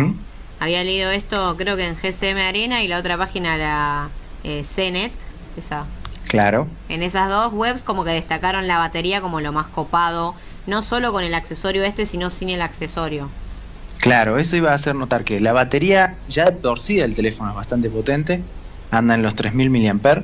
había 0.59 0.83
leído 0.83 1.13
esto 1.13 1.55
creo 1.57 1.77
que 1.77 1.87
en 1.87 1.95
GCM 1.95 2.39
Arena 2.39 2.83
y 2.83 2.89
la 2.89 2.99
otra 2.99 3.17
página, 3.17 3.57
la 3.57 4.09
eh, 4.43 4.65
CNET, 4.65 5.13
esa. 5.57 5.85
Claro. 6.29 6.67
En 6.89 7.05
esas 7.05 7.29
dos 7.29 7.53
webs 7.53 7.85
como 7.85 8.03
que 8.03 8.11
destacaron 8.11 8.67
la 8.67 8.79
batería 8.79 9.21
como 9.21 9.41
lo 9.41 9.53
más 9.53 9.69
copado, 9.69 10.35
no 10.67 10.83
solo 10.83 11.13
con 11.13 11.23
el 11.23 11.35
accesorio 11.35 11.85
este, 11.85 12.05
sino 12.05 12.31
sin 12.31 12.49
el 12.49 12.63
accesorio. 12.63 13.31
Claro, 13.99 14.39
eso 14.39 14.57
iba 14.57 14.73
a 14.73 14.75
hacer 14.75 14.97
notar 14.97 15.23
que 15.23 15.41
la 15.41 15.53
batería 15.53 16.17
ya 16.29 16.51
torcida 16.51 17.03
del 17.03 17.15
teléfono 17.15 17.51
es 17.51 17.57
bastante 17.57 17.89
potente, 17.89 18.43
anda 18.95 19.15
en 19.15 19.23
los 19.23 19.35
3000 19.35 19.71
mAh, 19.71 20.23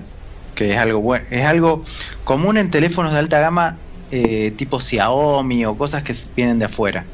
que 0.54 0.72
es 0.72 0.78
algo 0.78 1.00
bueno, 1.00 1.24
es 1.30 1.46
algo 1.46 1.82
común 2.24 2.56
en 2.56 2.70
teléfonos 2.70 3.12
de 3.12 3.18
alta 3.18 3.40
gama 3.40 3.76
eh, 4.10 4.52
tipo 4.56 4.80
Xiaomi 4.80 5.64
o 5.64 5.76
cosas 5.76 6.02
que 6.02 6.14
vienen 6.34 6.58
de 6.58 6.64
afuera. 6.64 7.04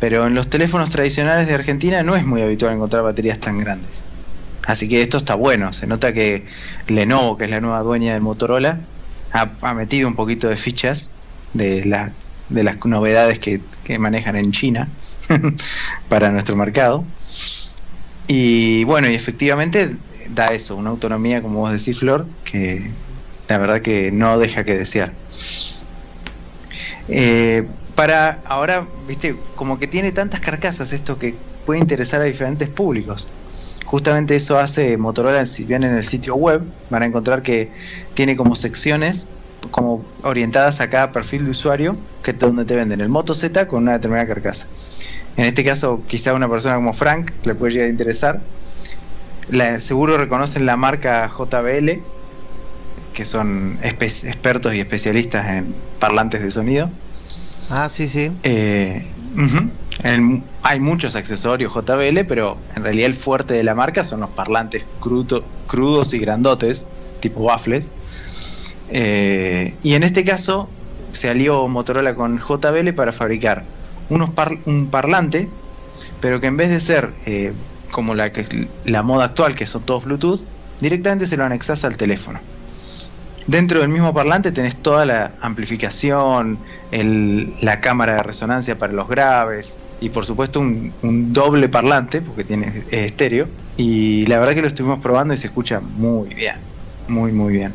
Pero 0.00 0.26
en 0.26 0.34
los 0.34 0.48
teléfonos 0.48 0.90
tradicionales 0.90 1.48
de 1.48 1.54
Argentina 1.54 2.02
no 2.02 2.16
es 2.16 2.26
muy 2.26 2.42
habitual 2.42 2.74
encontrar 2.74 3.02
baterías 3.02 3.38
tan 3.38 3.58
grandes. 3.58 4.04
Así 4.66 4.88
que 4.88 5.02
esto 5.02 5.18
está 5.18 5.34
bueno. 5.34 5.72
Se 5.72 5.86
nota 5.86 6.12
que 6.12 6.46
Lenovo, 6.88 7.36
que 7.36 7.44
es 7.44 7.50
la 7.50 7.60
nueva 7.60 7.80
dueña 7.80 8.14
de 8.14 8.20
Motorola, 8.20 8.78
ha, 9.32 9.74
metido 9.74 10.08
un 10.08 10.14
poquito 10.14 10.48
de 10.48 10.56
fichas 10.56 11.10
de, 11.52 11.84
la, 11.84 12.12
de 12.48 12.62
las 12.62 12.82
novedades 12.84 13.38
que, 13.38 13.60
que 13.84 13.98
manejan 13.98 14.36
en 14.36 14.52
China 14.52 14.88
para 16.08 16.30
nuestro 16.30 16.56
mercado. 16.56 17.04
Y 18.26 18.84
bueno, 18.84 19.10
y 19.10 19.14
efectivamente 19.14 19.90
da 20.30 20.46
eso, 20.46 20.76
una 20.76 20.90
autonomía, 20.90 21.42
como 21.42 21.60
vos 21.60 21.72
decís, 21.72 21.98
Flor, 21.98 22.26
que 22.44 22.90
la 23.48 23.58
verdad 23.58 23.80
que 23.80 24.10
no 24.10 24.38
deja 24.38 24.64
que 24.64 24.76
desear. 24.76 25.12
Eh, 27.08 27.66
para 27.94 28.40
ahora, 28.46 28.86
viste, 29.06 29.36
como 29.54 29.78
que 29.78 29.86
tiene 29.86 30.12
tantas 30.12 30.40
carcasas 30.40 30.92
esto 30.92 31.18
que 31.18 31.34
puede 31.66 31.80
interesar 31.80 32.20
a 32.20 32.24
diferentes 32.24 32.68
públicos. 32.68 33.28
Justamente 33.84 34.34
eso 34.36 34.58
hace 34.58 34.96
Motorola, 34.96 35.46
si 35.46 35.64
bien 35.64 35.84
en 35.84 35.94
el 35.94 36.02
sitio 36.02 36.34
web, 36.34 36.62
van 36.90 37.02
a 37.02 37.06
encontrar 37.06 37.42
que 37.42 37.70
tiene 38.14 38.36
como 38.36 38.56
secciones 38.56 39.28
como 39.70 40.04
orientadas 40.22 40.80
a 40.80 40.90
cada 40.90 41.12
perfil 41.12 41.44
de 41.44 41.50
usuario, 41.50 41.96
que 42.22 42.32
es 42.32 42.38
donde 42.38 42.64
te 42.64 42.76
venden 42.76 43.00
el 43.00 43.08
Moto 43.08 43.34
Z 43.34 43.66
con 43.66 43.84
una 43.84 43.92
determinada 43.92 44.26
carcasa. 44.26 44.68
En 45.36 45.46
este 45.46 45.64
caso, 45.64 46.02
quizá 46.06 46.34
una 46.34 46.48
persona 46.48 46.76
como 46.76 46.92
Frank 46.92 47.32
le 47.44 47.54
puede 47.54 47.72
llegar 47.72 47.88
a 47.88 47.90
interesar. 47.90 48.40
Seguro 49.78 50.16
reconocen 50.16 50.66
la 50.66 50.76
marca 50.76 51.28
JBL, 51.28 52.00
que 53.12 53.24
son 53.24 53.78
expertos 53.82 54.74
y 54.74 54.80
especialistas 54.80 55.46
en 55.48 55.74
parlantes 55.98 56.42
de 56.42 56.50
sonido. 56.50 56.90
Ah, 57.70 57.88
sí, 57.88 58.08
sí. 58.08 58.30
Eh, 58.42 59.06
hay 60.62 60.80
muchos 60.80 61.16
accesorios 61.16 61.72
JBL, 61.72 62.24
pero 62.26 62.56
en 62.76 62.82
realidad 62.82 63.06
el 63.06 63.14
fuerte 63.14 63.54
de 63.54 63.64
la 63.64 63.74
marca 63.74 64.04
son 64.04 64.20
los 64.20 64.30
parlantes 64.30 64.86
crudos 65.00 66.14
y 66.14 66.18
grandotes, 66.18 66.86
tipo 67.20 67.40
waffles. 67.40 67.90
Eh, 68.90 69.74
y 69.82 69.94
en 69.94 70.02
este 70.02 70.24
caso 70.24 70.68
se 71.12 71.30
alió 71.30 71.66
Motorola 71.68 72.14
con 72.14 72.38
JBL 72.38 72.92
para 72.94 73.12
fabricar 73.12 73.64
unos 74.10 74.30
un 74.66 74.86
parlante, 74.88 75.48
pero 76.20 76.40
que 76.40 76.48
en 76.48 76.56
vez 76.56 76.70
de 76.70 76.80
ser 76.80 77.10
eh, 77.26 77.52
como 77.94 78.16
la, 78.16 78.32
que, 78.32 78.66
la 78.84 79.04
moda 79.04 79.26
actual, 79.26 79.54
que 79.54 79.66
son 79.66 79.82
todos 79.82 80.04
Bluetooth, 80.04 80.40
directamente 80.80 81.28
se 81.28 81.36
lo 81.36 81.44
anexas 81.44 81.84
al 81.84 81.96
teléfono. 81.96 82.40
Dentro 83.46 83.78
del 83.78 83.88
mismo 83.88 84.12
parlante 84.12 84.50
tenés 84.50 84.74
toda 84.74 85.06
la 85.06 85.30
amplificación, 85.40 86.58
la 86.90 87.80
cámara 87.80 88.16
de 88.16 88.22
resonancia 88.24 88.76
para 88.76 88.92
los 88.92 89.06
graves 89.06 89.76
y 90.00 90.08
por 90.08 90.26
supuesto 90.26 90.58
un, 90.58 90.92
doble 91.32 91.68
parlante 91.68 92.20
porque 92.20 92.42
tiene 92.42 92.82
estéreo. 92.90 93.46
Y 93.76 94.26
la 94.26 94.40
verdad 94.40 94.54
que 94.54 94.62
lo 94.62 94.66
estuvimos 94.66 94.98
probando 94.98 95.32
y 95.32 95.36
se 95.36 95.46
escucha 95.46 95.78
muy 95.80 96.34
bien, 96.34 96.56
muy 97.06 97.30
muy 97.30 97.52
bien. 97.52 97.72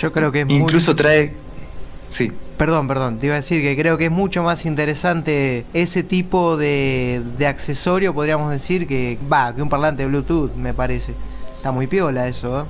Yo 0.00 0.12
creo 0.12 0.32
que 0.32 0.44
incluso 0.48 0.96
trae, 0.96 1.34
sí. 2.08 2.32
Perdón, 2.56 2.88
perdón, 2.88 3.18
te 3.18 3.26
iba 3.26 3.34
a 3.34 3.36
decir 3.36 3.60
que 3.60 3.76
creo 3.76 3.98
que 3.98 4.06
es 4.06 4.10
mucho 4.10 4.42
más 4.42 4.64
interesante 4.64 5.66
ese 5.74 6.02
tipo 6.02 6.56
de, 6.56 7.22
accesorio, 7.46 8.14
podríamos 8.14 8.50
decir, 8.50 8.86
que 8.86 9.18
va, 9.30 9.54
que 9.54 9.60
un 9.60 9.68
parlante 9.68 10.06
Bluetooth, 10.06 10.54
me 10.54 10.72
parece. 10.72 11.14
Está 11.54 11.70
muy 11.70 11.86
piola 11.86 12.28
eso, 12.28 12.62
¿eh? 12.62 12.64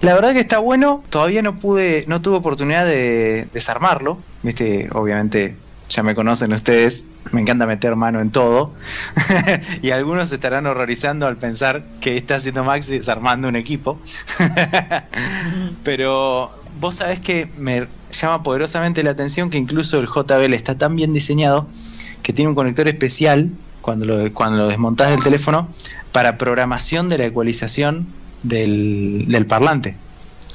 La 0.00 0.14
verdad 0.14 0.32
que 0.32 0.40
está 0.40 0.58
bueno, 0.58 1.02
todavía 1.10 1.42
no 1.42 1.58
pude, 1.58 2.04
no 2.06 2.22
tuve 2.22 2.36
oportunidad 2.36 2.86
de 2.86 3.48
desarmarlo, 3.52 4.18
viste, 4.42 4.88
obviamente 4.92 5.56
ya 5.88 6.02
me 6.02 6.14
conocen 6.14 6.52
ustedes, 6.52 7.08
me 7.32 7.40
encanta 7.40 7.66
meter 7.66 7.96
mano 7.96 8.20
en 8.20 8.30
todo. 8.30 8.72
y 9.82 9.90
algunos 9.90 10.28
se 10.28 10.36
estarán 10.36 10.66
horrorizando 10.66 11.26
al 11.26 11.36
pensar 11.36 11.82
que 12.00 12.16
está 12.16 12.36
haciendo 12.36 12.62
Maxi 12.62 12.98
desarmando 12.98 13.48
un 13.48 13.56
equipo. 13.56 13.98
Pero 15.84 16.52
vos 16.78 16.96
sabés 16.96 17.20
que 17.20 17.50
me 17.56 17.88
llama 18.12 18.42
poderosamente 18.42 19.02
la 19.02 19.10
atención 19.10 19.50
que 19.50 19.58
incluso 19.58 19.98
el 20.00 20.06
JBL 20.06 20.54
está 20.54 20.76
tan 20.76 20.96
bien 20.96 21.12
diseñado 21.12 21.66
que 22.22 22.32
tiene 22.32 22.48
un 22.48 22.54
conector 22.54 22.88
especial 22.88 23.50
cuando 23.80 24.06
lo, 24.06 24.34
cuando 24.34 24.58
lo 24.58 24.68
desmontás 24.68 25.10
del 25.10 25.22
teléfono 25.22 25.68
para 26.12 26.38
programación 26.38 27.08
de 27.08 27.18
la 27.18 27.24
ecualización 27.26 28.06
del, 28.42 29.46
parlante. 29.48 29.96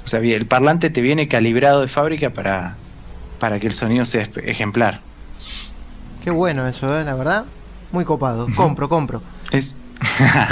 O 0.05 0.07
sea, 0.07 0.19
el 0.19 0.45
parlante 0.45 0.89
te 0.89 1.01
viene 1.01 1.27
calibrado 1.27 1.81
de 1.81 1.87
fábrica 1.87 2.31
para, 2.31 2.75
para 3.39 3.59
que 3.59 3.67
el 3.67 3.73
sonido 3.73 4.05
sea 4.05 4.23
ejemplar. 4.43 5.01
Qué 6.23 6.31
bueno 6.31 6.67
eso, 6.67 6.87
¿eh? 6.97 7.03
la 7.03 7.15
verdad. 7.15 7.45
Muy 7.91 8.05
copado. 8.05 8.47
Compro, 8.55 8.89
compro. 8.89 9.21
Es. 9.51 9.77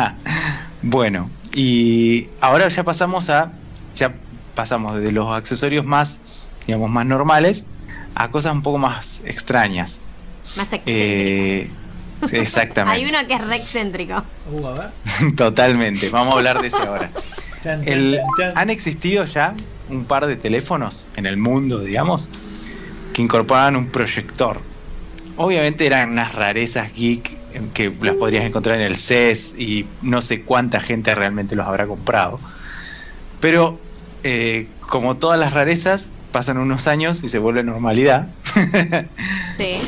bueno, 0.81 1.29
y 1.53 2.27
ahora 2.39 2.67
ya 2.67 2.83
pasamos 2.83 3.29
a. 3.29 3.51
Ya 3.95 4.13
pasamos 4.55 4.99
de 5.01 5.11
los 5.11 5.31
accesorios 5.33 5.85
más, 5.85 6.50
digamos, 6.65 6.89
más 6.89 7.05
normales 7.05 7.67
a 8.15 8.29
cosas 8.29 8.53
un 8.53 8.61
poco 8.61 8.77
más 8.77 9.23
extrañas. 9.25 10.01
Más 10.57 10.67
eh, 10.85 11.69
Exactamente. 12.31 12.99
Hay 12.99 13.09
uno 13.09 13.27
que 13.27 13.33
es 13.33 13.47
re 13.47 13.55
excéntrico. 13.55 14.23
Uh, 14.51 15.31
Totalmente. 15.35 16.09
Vamos 16.09 16.35
a 16.35 16.37
hablar 16.37 16.61
de 16.61 16.67
ese 16.67 16.77
ahora. 16.77 17.09
han 18.55 18.69
existido 18.69 19.25
ya 19.25 19.55
un 19.89 20.05
par 20.05 20.27
de 20.27 20.35
teléfonos 20.35 21.07
en 21.15 21.25
el 21.25 21.37
mundo, 21.37 21.79
digamos, 21.79 22.29
que 23.13 23.21
incorporaban 23.21 23.75
un 23.75 23.87
proyector. 23.87 24.61
Obviamente 25.37 25.85
eran 25.85 26.11
unas 26.11 26.35
rarezas 26.35 26.93
geek 26.93 27.37
que 27.73 27.91
las 28.01 28.15
podrías 28.15 28.45
encontrar 28.45 28.77
en 28.77 28.83
el 28.83 28.95
CES 28.95 29.55
y 29.57 29.85
no 30.01 30.21
sé 30.21 30.43
cuánta 30.43 30.79
gente 30.79 31.13
realmente 31.15 31.55
los 31.55 31.67
habrá 31.67 31.87
comprado. 31.87 32.39
Pero 33.39 33.79
eh, 34.23 34.67
como 34.79 35.17
todas 35.17 35.39
las 35.39 35.53
rarezas, 35.53 36.11
pasan 36.31 36.57
unos 36.57 36.87
años 36.87 37.23
y 37.23 37.29
se 37.29 37.39
vuelve 37.39 37.63
normalidad. 37.63 38.27
sí. 39.57 39.79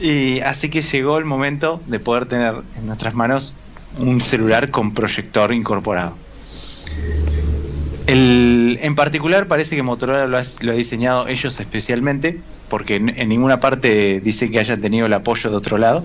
Y 0.00 0.40
así 0.40 0.70
que 0.70 0.80
llegó 0.80 1.18
el 1.18 1.26
momento 1.26 1.80
de 1.86 2.00
poder 2.00 2.26
tener 2.26 2.54
en 2.78 2.86
nuestras 2.86 3.14
manos 3.14 3.54
un 3.98 4.20
celular 4.20 4.70
con 4.70 4.94
proyector 4.94 5.52
incorporado. 5.52 6.14
en 8.06 8.94
particular 8.96 9.46
parece 9.46 9.76
que 9.76 9.82
Motorola 9.82 10.26
lo 10.26 10.38
ha, 10.38 10.74
diseñado 10.74 11.28
ellos 11.28 11.60
especialmente, 11.60 12.40
porque 12.68 12.96
en, 12.96 13.28
ninguna 13.28 13.60
parte 13.60 14.20
dice 14.20 14.50
que 14.50 14.58
haya 14.58 14.76
tenido 14.78 15.06
el 15.06 15.12
apoyo 15.12 15.50
de 15.50 15.56
otro 15.56 15.76
lado. 15.76 16.04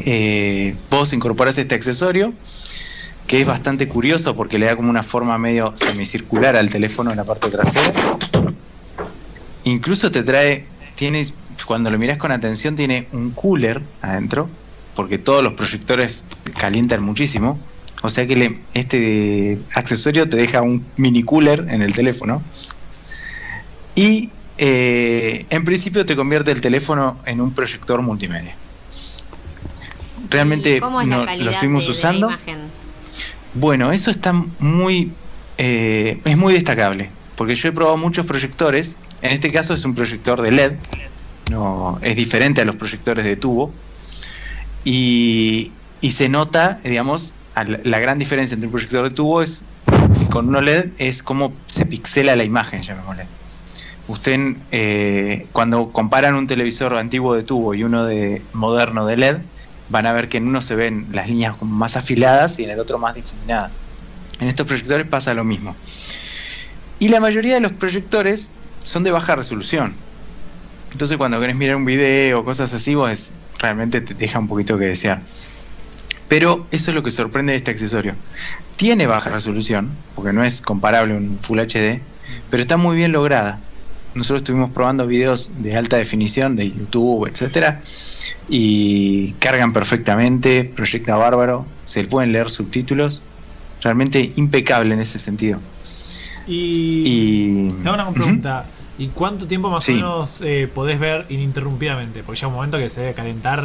Eh, 0.00 0.74
vos 0.90 1.12
incorporás 1.12 1.58
este 1.58 1.74
accesorio, 1.74 2.32
que 3.26 3.40
es 3.40 3.46
bastante 3.46 3.86
curioso 3.86 4.34
porque 4.34 4.58
le 4.58 4.66
da 4.66 4.74
como 4.74 4.90
una 4.90 5.04
forma 5.04 5.38
medio 5.38 5.72
semicircular 5.76 6.56
al 6.56 6.68
teléfono 6.68 7.10
en 7.12 7.16
la 7.16 7.24
parte 7.24 7.48
trasera. 7.48 7.92
Incluso 9.64 10.10
te 10.10 10.22
trae, 10.22 10.66
tienes 10.94 11.34
cuando 11.66 11.90
lo 11.90 11.98
miras 11.98 12.18
con 12.18 12.32
atención 12.32 12.74
tiene 12.76 13.06
un 13.12 13.30
cooler 13.30 13.82
adentro, 14.00 14.48
porque 14.94 15.18
todos 15.18 15.42
los 15.42 15.54
proyectores 15.54 16.24
calientan 16.58 17.02
muchísimo. 17.02 17.58
O 18.02 18.10
sea 18.10 18.26
que 18.26 18.60
este 18.74 19.58
accesorio 19.74 20.28
te 20.28 20.36
deja 20.36 20.62
un 20.62 20.84
mini 20.96 21.22
cooler 21.22 21.66
en 21.70 21.82
el 21.82 21.92
teléfono. 21.92 22.42
Y 23.94 24.30
eh, 24.58 25.46
en 25.50 25.64
principio 25.64 26.04
te 26.04 26.16
convierte 26.16 26.50
el 26.50 26.60
teléfono 26.60 27.18
en 27.26 27.40
un 27.40 27.52
proyector 27.52 28.02
multimedia. 28.02 28.56
Realmente 30.30 30.80
lo 30.80 31.50
estuvimos 31.50 31.88
usando. 31.88 32.30
bueno, 33.54 33.92
eso 33.92 34.10
está 34.10 34.32
muy. 34.32 35.12
Eh, 35.58 36.20
es 36.24 36.36
muy 36.36 36.54
destacable. 36.54 37.10
Porque 37.36 37.54
yo 37.54 37.68
he 37.68 37.72
probado 37.72 37.96
muchos 37.96 38.26
proyectores. 38.26 38.96
En 39.22 39.32
este 39.32 39.50
caso 39.50 39.74
es 39.74 39.84
un 39.84 39.94
proyector 39.94 40.42
de 40.42 40.50
LED 40.50 40.72
no, 41.50 41.98
es 42.02 42.16
diferente 42.16 42.62
a 42.62 42.64
los 42.64 42.76
proyectores 42.76 43.24
de 43.24 43.36
tubo. 43.36 43.72
Y, 44.84 45.72
se 46.10 46.28
nota, 46.28 46.80
digamos, 46.82 47.34
la 47.54 47.98
gran 48.00 48.18
diferencia 48.18 48.54
entre 48.54 48.66
un 48.66 48.72
proyector 48.72 49.08
de 49.08 49.14
tubo 49.14 49.42
es 49.42 49.64
con 50.30 50.48
un 50.48 50.56
OLED 50.56 50.88
es 50.98 51.22
cómo 51.22 51.52
se 51.66 51.84
pixela 51.84 52.34
la 52.36 52.44
imagen, 52.44 52.82
llamémosle. 52.82 53.26
Usted, 54.08 54.56
eh, 54.72 55.46
cuando 55.52 55.92
comparan 55.92 56.34
un 56.34 56.46
televisor 56.46 56.96
antiguo 56.96 57.34
de 57.34 57.42
tubo 57.42 57.74
y 57.74 57.84
uno 57.84 58.06
de 58.06 58.42
moderno 58.52 59.04
de 59.06 59.16
LED, 59.16 59.36
van 59.90 60.06
a 60.06 60.12
ver 60.12 60.28
que 60.28 60.38
en 60.38 60.48
uno 60.48 60.62
se 60.62 60.74
ven 60.74 61.06
las 61.12 61.28
líneas 61.28 61.54
como 61.56 61.74
más 61.74 61.96
afiladas 61.96 62.58
y 62.58 62.64
en 62.64 62.70
el 62.70 62.80
otro 62.80 62.98
más 62.98 63.14
difuminadas. 63.14 63.78
En 64.40 64.48
estos 64.48 64.66
proyectores 64.66 65.06
pasa 65.06 65.34
lo 65.34 65.44
mismo. 65.44 65.76
Y 66.98 67.08
la 67.08 67.20
mayoría 67.20 67.54
de 67.54 67.60
los 67.60 67.72
proyectores 67.72 68.50
son 68.84 69.02
de 69.04 69.10
baja 69.10 69.36
resolución. 69.36 69.94
Entonces 70.92 71.16
cuando 71.16 71.40
querés 71.40 71.56
mirar 71.56 71.76
un 71.76 71.84
video 71.84 72.40
o 72.40 72.44
cosas 72.44 72.72
así, 72.74 72.94
vos 72.94 73.32
realmente 73.58 74.00
te 74.00 74.14
deja 74.14 74.38
un 74.38 74.48
poquito 74.48 74.78
que 74.78 74.86
desear. 74.86 75.22
Pero 76.28 76.66
eso 76.70 76.90
es 76.90 76.94
lo 76.94 77.02
que 77.02 77.10
sorprende 77.10 77.52
de 77.52 77.58
este 77.58 77.70
accesorio. 77.70 78.14
Tiene 78.76 79.06
baja 79.06 79.30
resolución, 79.30 79.90
porque 80.14 80.32
no 80.32 80.42
es 80.42 80.60
comparable 80.60 81.14
a 81.14 81.16
un 81.18 81.38
Full 81.40 81.58
HD, 81.60 82.00
pero 82.50 82.62
está 82.62 82.76
muy 82.76 82.96
bien 82.96 83.12
lograda. 83.12 83.60
nosotros 84.14 84.42
estuvimos 84.42 84.70
probando 84.70 85.06
videos 85.06 85.52
de 85.62 85.76
alta 85.76 85.96
definición 85.96 86.56
de 86.56 86.70
YouTube, 86.70 87.26
etcétera, 87.26 87.80
y 88.48 89.32
cargan 89.34 89.72
perfectamente, 89.72 90.64
proyecta 90.64 91.16
bárbaro, 91.16 91.64
se 91.84 92.04
pueden 92.04 92.32
leer 92.32 92.50
subtítulos, 92.50 93.22
realmente 93.82 94.32
impecable 94.36 94.92
en 94.94 95.00
ese 95.00 95.18
sentido. 95.18 95.58
Y, 96.46 97.68
Y 97.68 97.68
te 97.82 97.88
hago 97.88 97.94
una 97.94 98.10
pregunta. 98.10 98.64
¿Y 98.98 99.08
cuánto 99.08 99.46
tiempo 99.46 99.70
más 99.70 99.84
Sí. 99.84 99.92
o 99.92 99.96
menos 99.96 100.40
eh, 100.44 100.68
podés 100.72 101.00
ver 101.00 101.26
ininterrumpidamente? 101.30 102.22
Porque 102.22 102.38
llega 102.40 102.48
un 102.48 102.54
momento 102.54 102.78
que 102.78 102.90
se 102.90 103.00
debe 103.00 103.14
calentar, 103.14 103.64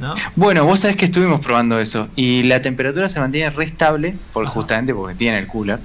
¿no? 0.00 0.14
Bueno, 0.34 0.64
vos 0.64 0.80
sabés 0.80 0.96
que 0.96 1.04
estuvimos 1.04 1.40
probando 1.40 1.78
eso 1.78 2.08
y 2.16 2.42
la 2.44 2.60
temperatura 2.62 3.08
se 3.08 3.20
mantiene 3.20 3.50
re 3.50 3.64
estable, 3.64 4.16
por, 4.32 4.44
Ajá. 4.44 4.52
justamente 4.54 4.94
porque 4.94 5.14
tiene 5.14 5.38
el 5.38 5.46
cooler. 5.46 5.78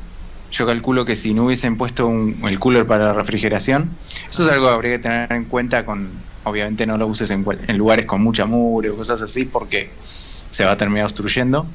Yo 0.51 0.65
calculo 0.65 1.03
que 1.03 1.15
si 1.17 1.33
no 1.33 1.45
hubiesen 1.45 1.75
puesto 1.75 2.07
un- 2.07 2.37
el 2.47 2.57
cooler 2.59 2.85
para 2.87 3.07
la 3.07 3.13
refrigeración, 3.13 3.89
eso 4.29 4.45
es 4.47 4.51
algo 4.53 4.67
que 4.67 4.73
habría 4.73 4.91
que 4.93 4.99
tener 4.99 5.31
en 5.33 5.45
cuenta 5.45 5.85
con, 5.85 6.09
obviamente 6.45 6.85
no 6.87 6.97
lo 6.97 7.07
uses 7.07 7.29
en, 7.31 7.45
en 7.67 7.77
lugares 7.77 8.05
con 8.05 8.21
mucha 8.23 8.45
mugre 8.45 8.89
o 8.91 8.95
cosas 8.95 9.21
así 9.21 9.43
porque 9.45 9.91
se 10.01 10.63
va 10.63 10.71
a 10.71 10.77
terminar 10.77 11.03
obstruyendo. 11.05 11.65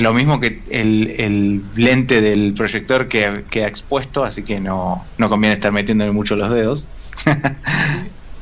Lo 0.00 0.12
mismo 0.14 0.40
que 0.40 0.62
el, 0.70 1.14
el 1.18 1.62
lente 1.76 2.20
del 2.20 2.54
proyector 2.54 3.06
que 3.06 3.44
queda 3.50 3.68
expuesto, 3.68 4.24
así 4.24 4.42
que 4.44 4.58
no, 4.58 5.04
no 5.18 5.28
conviene 5.28 5.54
estar 5.54 5.72
metiéndole 5.72 6.10
mucho 6.10 6.36
los 6.36 6.50
dedos. 6.52 6.88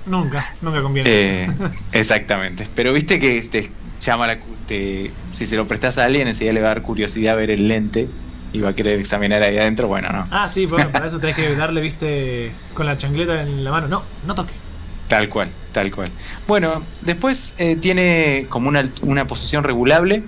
Nunca, 0.06 0.46
nunca 0.62 0.80
conviene. 0.80 1.11
Eh, 1.11 1.50
exactamente. 1.92 2.66
Pero 2.74 2.92
viste 2.94 3.18
que 3.18 3.42
te 3.42 3.68
llama 4.00 4.26
la. 4.26 4.38
te- 4.66 5.11
si 5.32 5.44
se 5.44 5.56
lo 5.56 5.66
prestas 5.66 5.98
a 5.98 6.04
alguien, 6.04 6.28
enseguida 6.28 6.54
le 6.54 6.61
va 6.62 6.68
a 6.68 6.74
dar 6.74 6.82
curiosidad 6.82 7.36
ver 7.36 7.50
el 7.50 7.68
lente 7.68 8.09
y 8.54 8.61
va 8.61 8.70
a 8.70 8.74
querer 8.74 8.98
examinar 8.98 9.42
ahí 9.42 9.59
adentro. 9.59 9.86
Bueno, 9.86 10.09
no. 10.11 10.26
Ah, 10.30 10.48
sí, 10.48 10.64
bueno, 10.64 10.88
para 10.90 11.06
eso 11.09 11.18
tenés 11.20 11.36
que 11.36 11.54
darle, 11.56 11.82
viste, 11.82 12.52
con 12.72 12.86
la 12.86 12.96
chancleta 12.96 13.42
en 13.42 13.62
la 13.64 13.70
mano. 13.70 13.88
No, 13.88 14.02
no 14.26 14.34
toque. 14.34 14.52
Tal 15.09 15.28
cual, 15.28 15.50
tal 15.72 15.90
cual. 15.90 16.11
Bueno, 16.46 16.82
después 17.02 17.54
eh, 17.59 17.76
tiene 17.76 18.46
como 18.48 18.68
una, 18.68 18.90
una 19.02 19.26
posición 19.26 19.62
regulable. 19.64 20.22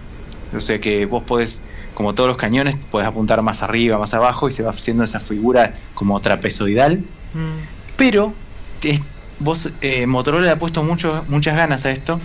O 0.55 0.61
sea 0.61 0.81
que 0.81 1.07
vos 1.07 1.23
podés, 1.25 1.63
como 1.95 2.15
todos 2.15 2.29
los 2.29 2.37
cañones, 2.37 2.77
podés 2.91 3.07
apuntar 3.07 3.41
más 3.43 3.63
arriba, 3.63 3.99
más 3.99 4.15
abajo 4.15 4.49
y 4.49 4.51
se 4.51 4.63
va 4.63 4.71
haciendo 4.71 5.05
esa 5.05 5.21
figura 5.21 5.73
como 5.95 6.21
trapezoidal. 6.21 6.99
Mm, 7.35 7.59
Pero 7.97 8.35
te- 8.81 9.01
vos, 9.39 9.71
eh, 9.81 10.07
Motorola 10.07 10.47
le 10.47 10.51
ha 10.53 10.59
puesto 10.59 10.83
mucho, 10.83 11.25
muchas 11.29 11.55
ganas 11.57 11.85
a 11.87 11.91
esto 11.91 12.21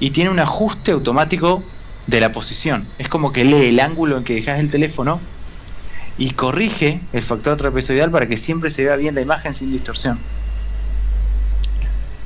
y 0.00 0.10
tiene 0.10 0.30
un 0.30 0.40
ajuste 0.40 0.92
automático 0.92 1.62
de 2.06 2.20
la 2.20 2.32
posición. 2.32 2.86
Es 2.98 3.08
como 3.08 3.32
que 3.32 3.44
lee 3.44 3.66
el 3.68 3.80
ángulo 3.80 4.16
en 4.16 4.24
que 4.24 4.34
dejas 4.34 4.58
el 4.60 4.70
teléfono 4.70 5.20
y 6.16 6.30
corrige 6.30 7.00
el 7.12 7.22
factor 7.22 7.56
trapezoidal 7.56 8.10
para 8.10 8.26
que 8.26 8.36
siempre 8.36 8.70
se 8.70 8.84
vea 8.84 8.96
bien 8.96 9.14
la 9.14 9.20
imagen 9.20 9.52
sin 9.52 9.70
distorsión. 9.70 10.18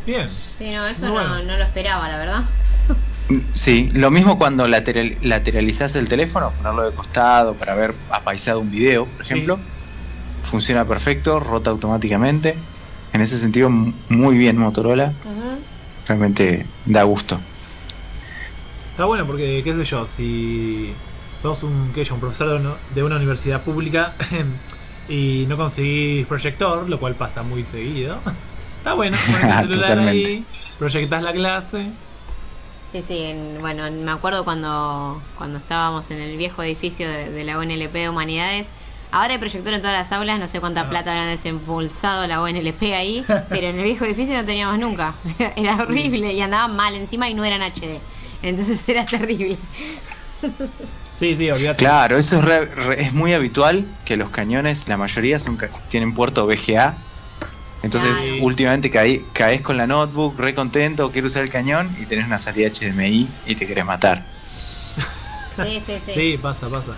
Bien. 0.07 0.28
Sí, 0.28 0.70
no, 0.74 0.86
eso 0.86 1.07
no, 1.07 1.12
bueno. 1.12 1.43
no 1.43 1.57
lo 1.57 1.62
esperaba, 1.64 2.09
la 2.09 2.16
verdad. 2.18 2.43
Sí, 3.54 3.90
lo 3.94 4.10
mismo 4.10 4.36
cuando 4.38 4.66
lateral, 4.68 5.16
lateralizás 5.22 5.96
el 5.96 6.08
teléfono, 6.08 6.50
ponerlo 6.58 6.82
de 6.90 6.94
costado 6.94 7.54
para 7.54 7.74
ver 7.74 7.94
apaisado 8.10 8.60
un 8.60 8.70
video, 8.70 9.06
por 9.06 9.24
Sí. 9.24 9.32
ejemplo. 9.34 9.58
Funciona 10.42 10.84
perfecto, 10.84 11.40
rota 11.40 11.70
automáticamente. 11.70 12.56
En 13.12 13.20
ese 13.20 13.38
sentido, 13.38 13.70
muy 13.70 14.36
bien 14.36 14.58
Motorola. 14.58 15.12
Realmente 16.06 16.66
da 16.84 17.04
gusto. 17.04 17.40
Está 18.90 19.04
bueno 19.06 19.24
porque, 19.26 19.62
qué 19.64 19.72
sé 19.72 19.84
yo, 19.84 20.06
si 20.06 20.92
sos 21.40 21.62
un, 21.62 21.90
qué 21.94 22.04
sé 22.04 22.10
yo, 22.10 22.14
un 22.16 22.20
profesor 22.20 22.48
de, 22.50 22.56
una- 22.56 22.74
de 22.94 23.02
una 23.02 23.16
universidad 23.16 23.62
pública 23.62 24.12
y 25.08 25.46
no 25.48 25.56
conseguís 25.56 26.26
proyector, 26.26 26.88
lo 26.88 26.98
cual 26.98 27.14
pasa 27.14 27.42
muy 27.42 27.64
seguido, 27.64 28.18
está 28.78 28.92
bueno, 28.94 29.16
pones 29.30 29.44
el 29.44 29.52
celular 29.70 29.88
Totalmente. 29.90 30.28
ahí, 30.28 30.44
proyectás 30.78 31.22
la 31.22 31.32
clase. 31.32 31.86
Sí, 32.93 33.03
sí, 33.03 33.18
en- 33.22 33.59
bueno, 33.61 33.90
me 33.90 34.11
acuerdo 34.11 34.45
cuando, 34.45 35.20
cuando 35.38 35.59
estábamos 35.59 36.11
en 36.11 36.20
el 36.20 36.36
viejo 36.36 36.62
edificio 36.62 37.09
de, 37.09 37.30
de 37.30 37.45
la 37.45 37.59
UNLP 37.59 37.93
de 37.95 38.09
Humanidades. 38.11 38.66
Ahora 39.11 39.32
hay 39.32 39.38
proyector 39.38 39.72
en 39.74 39.80
todas 39.82 39.97
las 39.99 40.12
aulas, 40.12 40.38
no 40.38 40.47
sé 40.49 40.61
cuánta 40.61 40.82
Ah. 40.82 40.88
plata 40.90 41.11
habrán 41.12 41.28
desembolsado 41.34 42.26
la 42.26 42.43
UNLP 42.43 42.95
ahí, 42.95 43.24
pero 43.49 43.68
en 43.68 43.78
el 43.78 43.84
viejo 43.84 44.05
edificio 44.05 44.34
no 44.34 44.45
teníamos 44.45 44.78
nunca. 44.78 45.14
Era 45.57 45.76
horrible 45.76 46.32
y 46.34 46.40
andaban 46.43 46.76
mal 46.76 46.95
encima 46.95 47.28
y 47.30 47.34
no 47.34 47.45
eran 47.45 47.62
HD. 47.62 47.99
Entonces 48.43 48.86
era 48.88 49.05
terrible. 49.07 49.57
Sí, 51.18 51.36
sí, 51.36 51.51
olvídate. 51.51 51.78
Claro, 51.78 52.18
eso 52.18 52.38
es, 52.38 52.45
re- 52.45 52.66
re- 52.66 53.03
es 53.07 53.12
muy 53.14 53.32
habitual 53.32 53.86
que 54.05 54.16
los 54.16 54.30
cañones, 54.30 54.88
la 54.88 54.97
mayoría 54.97 55.38
son 55.38 55.57
ca- 55.57 55.68
tienen 55.88 56.14
puerto 56.14 56.47
VGA. 56.47 56.95
Entonces, 57.82 58.30
últimamente 58.40 58.90
caí- 58.90 59.24
caes 59.32 59.60
con 59.60 59.76
la 59.76 59.86
notebook, 59.86 60.38
re 60.38 60.54
contento, 60.54 61.10
quiero 61.10 61.26
usar 61.26 61.42
el 61.42 61.50
cañón 61.50 61.90
y 62.00 62.06
tenés 62.06 62.26
una 62.26 62.38
salida 62.38 62.68
HDMI 62.68 63.28
y 63.46 63.54
te 63.56 63.66
querés 63.66 63.84
matar. 63.84 64.24
Sí, 64.56 65.82
sí, 65.84 65.92
sí. 66.06 66.12
Sí, 66.14 66.38
pasa, 66.40 66.68
pasa. 66.68 66.92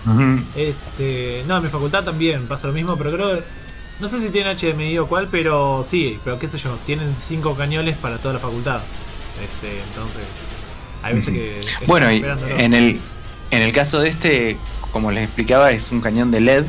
Este, 0.55 1.43
no, 1.47 1.57
en 1.57 1.63
mi 1.63 1.69
facultad 1.69 2.03
también 2.03 2.47
pasa 2.47 2.67
lo 2.67 2.73
mismo, 2.73 2.95
pero 2.97 3.11
creo 3.11 3.39
no 3.99 4.07
sé 4.09 4.21
si 4.21 4.29
tienen 4.29 4.57
HDMI 4.57 4.97
o 4.99 5.07
cuál, 5.07 5.29
pero 5.29 5.83
sí, 5.87 6.19
pero 6.23 6.37
qué 6.37 6.47
sé 6.47 6.57
yo, 6.57 6.77
tienen 6.85 7.15
cinco 7.17 7.55
cañones 7.55 7.97
para 7.97 8.17
toda 8.17 8.33
la 8.35 8.39
facultad. 8.39 8.81
Este, 9.43 9.79
entonces 9.89 10.23
hay 11.01 11.15
veces 11.15 11.33
que 11.33 11.59
Bueno, 11.87 12.11
y 12.11 12.15
esperándolo. 12.17 12.57
en 12.57 12.73
el, 12.73 12.99
en 13.51 13.61
el 13.61 13.73
caso 13.73 13.99
de 13.99 14.09
este, 14.09 14.57
como 14.91 15.11
les 15.11 15.23
explicaba, 15.25 15.71
es 15.71 15.91
un 15.91 16.01
cañón 16.01 16.29
de 16.31 16.41
LED. 16.41 16.65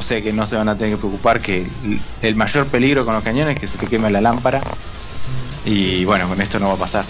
O 0.00 0.02
sea 0.02 0.22
que 0.22 0.32
no 0.32 0.46
se 0.46 0.56
van 0.56 0.66
a 0.70 0.78
tener 0.78 0.94
que 0.94 0.98
preocupar 0.98 1.42
que 1.42 1.68
el, 2.22 2.34
mayor 2.34 2.66
peligro 2.68 3.04
con 3.04 3.12
los 3.12 3.22
cañones 3.22 3.54
es 3.54 3.60
que 3.60 3.66
se 3.66 3.76
te 3.76 3.86
queme 3.86 4.10
la 4.10 4.22
lámpara. 4.22 4.62
Y 5.66 6.06
bueno, 6.06 6.26
con 6.26 6.40
esto 6.40 6.58
no 6.58 6.68
va 6.68 6.72
a 6.72 6.78
pasar. 6.78 7.04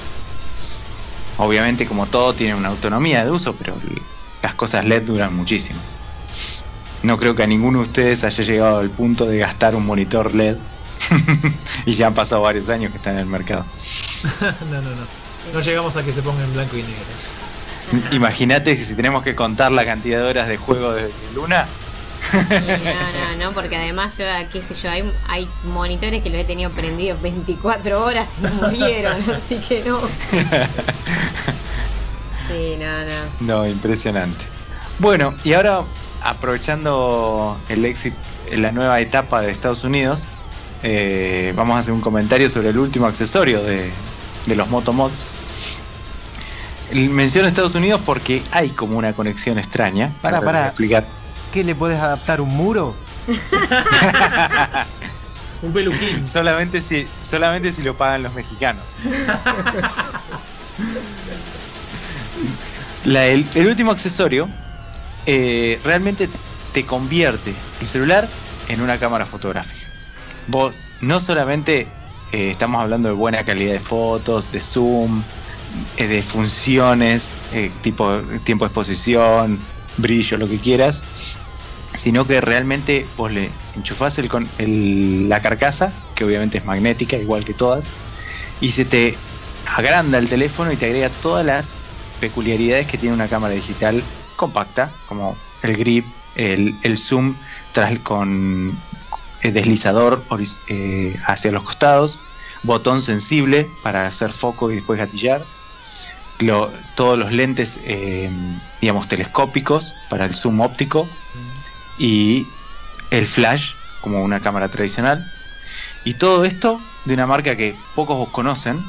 Obviamente, 1.37 1.87
como 1.87 2.07
todo, 2.07 2.33
tiene 2.33 2.57
una 2.57 2.69
autonomía 2.69 3.25
de 3.25 3.31
uso, 3.31 3.55
pero 3.55 3.75
las 4.43 4.55
cosas 4.55 4.85
LED 4.85 5.05
duran 5.05 5.37
muchísimo. 5.37 5.79
No 7.05 7.17
creo 7.17 7.37
que 7.37 7.45
a 7.45 7.47
ninguno 7.47 7.79
de 7.79 7.83
ustedes 7.83 8.25
haya 8.25 8.43
llegado 8.43 8.81
al 8.81 8.91
punto 8.91 9.25
de 9.25 9.39
gastar 9.39 9.77
un 9.77 9.87
monitor 9.87 10.35
LED. 10.35 10.57
y 11.87 11.93
ya 11.93 12.09
han 12.09 12.15
pasado 12.15 12.43
varios 12.43 12.69
años 12.71 12.91
que 12.91 12.97
está 12.97 13.13
en 13.13 13.19
el 13.19 13.27
mercado. 13.27 13.65
no, 14.41 14.83
no, 14.83 14.91
no. 14.91 15.07
No 15.55 15.61
llegamos 15.61 15.95
a 15.95 16.03
que 16.03 16.11
se 16.11 16.23
ponga 16.23 16.43
en 16.43 16.53
blanco 16.55 16.77
y 16.77 16.83
negro. 16.83 18.11
Imagínate 18.11 18.77
que 18.77 18.83
si 18.83 18.97
tenemos 18.97 19.23
que 19.23 19.37
contar 19.37 19.71
la 19.71 19.85
cantidad 19.85 20.21
de 20.21 20.29
horas 20.29 20.49
de 20.49 20.57
juego 20.57 20.93
de 20.93 21.09
Luna. 21.37 21.69
No, 22.33 23.39
no, 23.39 23.45
no, 23.47 23.53
porque 23.53 23.77
además 23.77 24.17
yo, 24.19 24.25
qué 24.53 24.61
sé 24.63 24.75
yo, 24.83 24.91
hay, 24.91 25.11
hay 25.29 25.49
monitores 25.65 26.23
que 26.23 26.31
los 26.31 26.39
he 26.39 26.45
tenido 26.45 26.71
prendidos 26.71 27.21
24 27.23 28.05
horas 28.05 28.29
y 28.41 28.47
murieron, 28.63 29.23
así 29.35 29.57
que 29.57 29.83
no. 29.85 29.99
Sí, 32.49 32.77
no, 32.79 33.05
no. 33.05 33.63
No, 33.63 33.67
impresionante. 33.67 34.45
Bueno, 34.99 35.35
y 35.45 35.53
ahora 35.55 35.83
aprovechando 36.23 37.59
el 37.69 37.85
éxito, 37.85 38.17
la 38.53 38.73
nueva 38.73 39.01
etapa 39.01 39.41
de 39.41 39.51
Estados 39.51 39.85
Unidos, 39.85 40.29
eh, 40.83 41.53
vamos 41.57 41.77
a 41.77 41.79
hacer 41.81 41.95
un 41.95 42.01
comentario 42.01 42.51
sobre 42.51 42.69
el 42.71 42.79
último 42.79 43.07
accesorio 43.07 43.63
de, 43.63 43.91
de 44.47 44.57
los 44.57 44.69
Motomods. 44.69 45.29
Menciono 46.93 47.47
Estados 47.47 47.77
Unidos 47.77 48.01
porque 48.05 48.43
hay 48.51 48.71
como 48.71 48.99
una 48.99 49.13
conexión 49.13 49.59
extraña. 49.59 50.13
Pará, 50.21 50.39
Ahora 50.39 50.39
les 50.39 50.41
voy 50.41 50.49
a 50.49 50.53
pará. 50.53 50.69
explicar. 50.69 51.20
¿Qué 51.53 51.65
le 51.65 51.75
podés 51.75 52.01
adaptar 52.03 52.41
un 52.41 52.49
muro? 52.49 52.95
Un 55.63 55.73
peluquín. 55.75 56.27
Solamente 56.27 56.81
si, 56.81 57.07
solamente 57.23 57.71
si 57.73 57.83
lo 57.83 57.95
pagan 57.97 58.23
los 58.23 58.33
mexicanos. 58.35 58.97
La- 63.05 63.27
el, 63.27 63.45
el 63.55 63.67
último 63.67 63.93
accesorio 63.93 64.49
eh, 65.27 65.79
realmente 65.85 66.29
te 66.73 66.85
convierte 66.87 67.53
el 67.81 67.87
celular 67.87 68.29
en 68.69 68.81
una 68.81 68.99
cámara 68.99 69.27
fotográfica. 69.27 69.87
Vos 70.49 70.77
no 71.01 71.21
solamente 71.21 71.89
eh, 72.33 72.51
estamos 72.51 72.81
hablando 72.83 73.09
de 73.09 73.15
buena 73.15 73.45
calidad 73.45 73.73
de 73.73 73.81
fotos, 73.81 74.53
de 74.53 74.61
zoom, 74.61 75.23
eh, 75.97 76.07
de 76.07 76.23
funciones, 76.23 77.37
tipo 77.83 78.21
tiempo 78.45 78.65
de 78.65 78.69
exposición, 78.69 79.59
brillo, 79.97 80.37
lo 80.39 80.49
que 80.49 80.59
quieras, 80.59 81.03
sino 82.01 82.27
que 82.27 82.41
realmente 82.41 83.07
vos 83.15 83.31
le 83.31 83.51
enchufás 83.77 84.19
el, 84.19 84.31
el- 84.57 85.29
la 85.29 85.43
carcasa, 85.43 85.93
que 86.15 86.25
obviamente 86.25 86.57
es 86.57 86.65
magnética, 86.65 87.17
igual 87.19 87.45
que 87.45 87.53
todas, 87.53 87.91
y 88.63 88.71
se 88.71 88.87
te 88.87 89.15
agranda 89.77 90.17
el 90.17 90.27
teléfono 90.27 90.73
y 90.73 90.77
te 90.77 90.87
agrega 90.87 91.11
todas 91.23 91.45
las 91.45 91.77
peculiaridades 92.19 92.87
que 92.87 92.97
tiene 92.97 93.15
una 93.15 93.29
cámara 93.29 93.53
digital 93.53 94.03
compacta, 94.37 94.91
como 95.09 95.37
el 95.63 95.77
grip, 95.77 96.07
el, 96.37 96.75
el 96.85 96.97
zoom 96.97 97.35
tras, 97.73 97.99
con 97.99 98.73
eh, 99.43 99.53
deslizador 99.53 100.23
eh, 100.69 101.19
hacia 101.27 101.53
los 101.53 101.65
costados, 101.65 102.19
botón 102.63 103.03
sensible 103.03 103.69
para 103.83 104.07
hacer 104.07 104.33
foco 104.33 104.71
y 104.71 104.77
después 104.77 104.99
gatillar, 104.99 105.45
todos 106.97 107.19
los 107.19 107.31
lentes, 107.33 107.79
eh, 107.85 108.31
digamos, 108.81 109.07
telescópicos 109.07 109.93
para 110.09 110.25
el 110.25 110.35
zoom 110.35 110.61
óptico 110.63 111.07
y 112.01 112.49
el 113.11 113.27
flash 113.27 113.75
como 114.01 114.25
una 114.25 114.41
cámara 114.41 114.69
tradicional 114.69 115.23
Y 116.05 116.15
todo 116.15 116.45
esto 116.47 116.81
de 117.05 117.15
una 117.15 117.27
marca 117.27 117.57
que 117.57 117.77
pocos 117.95 118.29
conocen, 118.31 118.83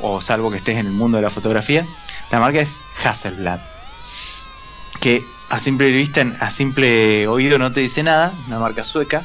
o 0.00 0.20
salvo 0.20 0.50
que 0.50 0.58
estés 0.58 0.76
en 0.76 0.86
el 0.86 0.92
mundo 0.92 1.16
de 1.16 1.22
la 1.22 1.30
fotografía. 1.30 1.86
La 2.30 2.40
marca 2.40 2.60
es 2.60 2.82
Hasselblad. 3.02 3.58
Que 5.00 5.22
a 5.48 5.58
simple 5.58 5.90
vista, 5.90 6.24
a 6.40 6.50
simple 6.50 7.26
oído 7.26 7.58
no 7.58 7.72
te 7.72 7.80
dice 7.80 8.02
nada, 8.02 8.32
una 8.46 8.58
marca 8.58 8.84
sueca. 8.84 9.22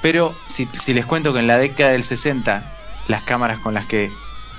Pero 0.00 0.34
si, 0.46 0.68
si 0.78 0.94
les 0.94 1.06
cuento 1.06 1.32
que 1.32 1.40
en 1.40 1.48
la 1.48 1.58
década 1.58 1.90
del 1.90 2.02
60 2.02 2.62
las 3.08 3.22
cámaras 3.22 3.58
con 3.58 3.74
las 3.74 3.84
que 3.84 4.10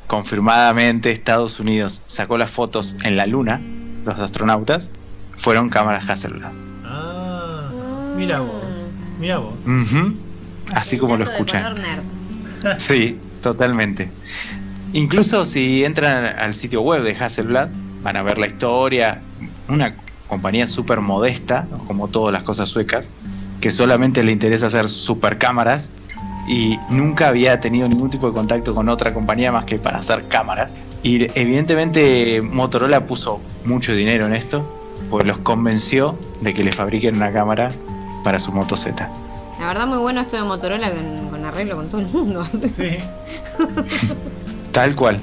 confirmadamente 0.08 1.12
Estados 1.12 1.60
Unidos 1.60 2.04
sacó 2.08 2.38
las 2.38 2.52
fotos 2.52 2.98
en 3.04 3.18
la 3.18 3.26
luna, 3.26 3.62
los 4.06 4.20
astronautas, 4.20 4.90
fueron 5.38 5.70
cámaras 5.70 6.10
Hasselblad. 6.10 6.65
Mira 8.16 8.40
vos. 8.40 8.64
Mira 9.20 9.38
vos. 9.38 9.54
Así 10.74 10.98
como 10.98 11.18
lo 11.18 11.24
escuchan. 11.26 11.64
color 11.64 11.80
nerd. 11.80 12.04
Sí, 12.80 13.20
totalmente. 13.42 14.10
Incluso 14.94 15.46
si 15.46 15.84
entran 15.84 16.26
al 16.40 16.54
sitio 16.54 16.82
web 16.82 17.04
de 17.04 17.12
Hasselblad, 17.12 17.70
van 18.02 18.18
a 18.18 18.24
ver 18.24 18.38
la 18.40 18.48
historia. 18.48 19.22
Una 19.68 19.96
compañía 20.28 20.66
súper 20.66 21.02
modesta, 21.02 21.68
como 21.86 22.08
todas 22.08 22.34
las 22.34 22.44
cosas 22.44 22.70
suecas, 22.70 23.12
que 23.62 23.70
solamente 23.72 24.24
le 24.24 24.32
interesa 24.32 24.68
hacer 24.68 24.90
super 24.90 25.38
cámaras 25.38 25.92
y 26.48 26.80
nunca 26.90 27.28
había 27.28 27.60
tenido 27.60 27.88
ningún 27.88 28.10
tipo 28.10 28.28
de 28.28 28.34
contacto 28.34 28.74
con 28.74 28.90
otra 28.90 29.14
compañía 29.14 29.52
más 29.52 29.66
que 29.66 29.78
para 29.78 30.00
hacer 30.00 30.28
cámaras. 30.28 30.76
Y 31.04 31.28
evidentemente 31.40 32.42
Motorola 32.42 33.06
puso 33.06 33.42
mucho 33.66 33.94
dinero 33.94 34.26
en 34.28 34.34
esto, 34.34 34.66
pues 35.10 35.28
los 35.28 35.38
convenció 35.40 36.18
de 36.42 36.54
que 36.54 36.64
le 36.64 36.72
fabriquen 36.72 37.16
una 37.16 37.32
cámara 37.32 37.72
para 38.26 38.40
su 38.40 38.52
Moto 38.52 38.76
Z. 38.76 39.08
La 39.60 39.68
verdad, 39.68 39.88
muy 39.88 40.00
bueno 40.00 40.20
esto 40.20 40.36
de 40.36 40.44
Motorola 40.44 40.92
con, 40.92 41.30
con 41.30 41.46
arreglo 41.46 41.78
con 41.78 41.88
todo 41.88 42.02
el 42.02 42.08
mundo. 42.08 42.46
Sí. 42.76 42.98
Tal 44.74 44.96
cual. 44.96 45.20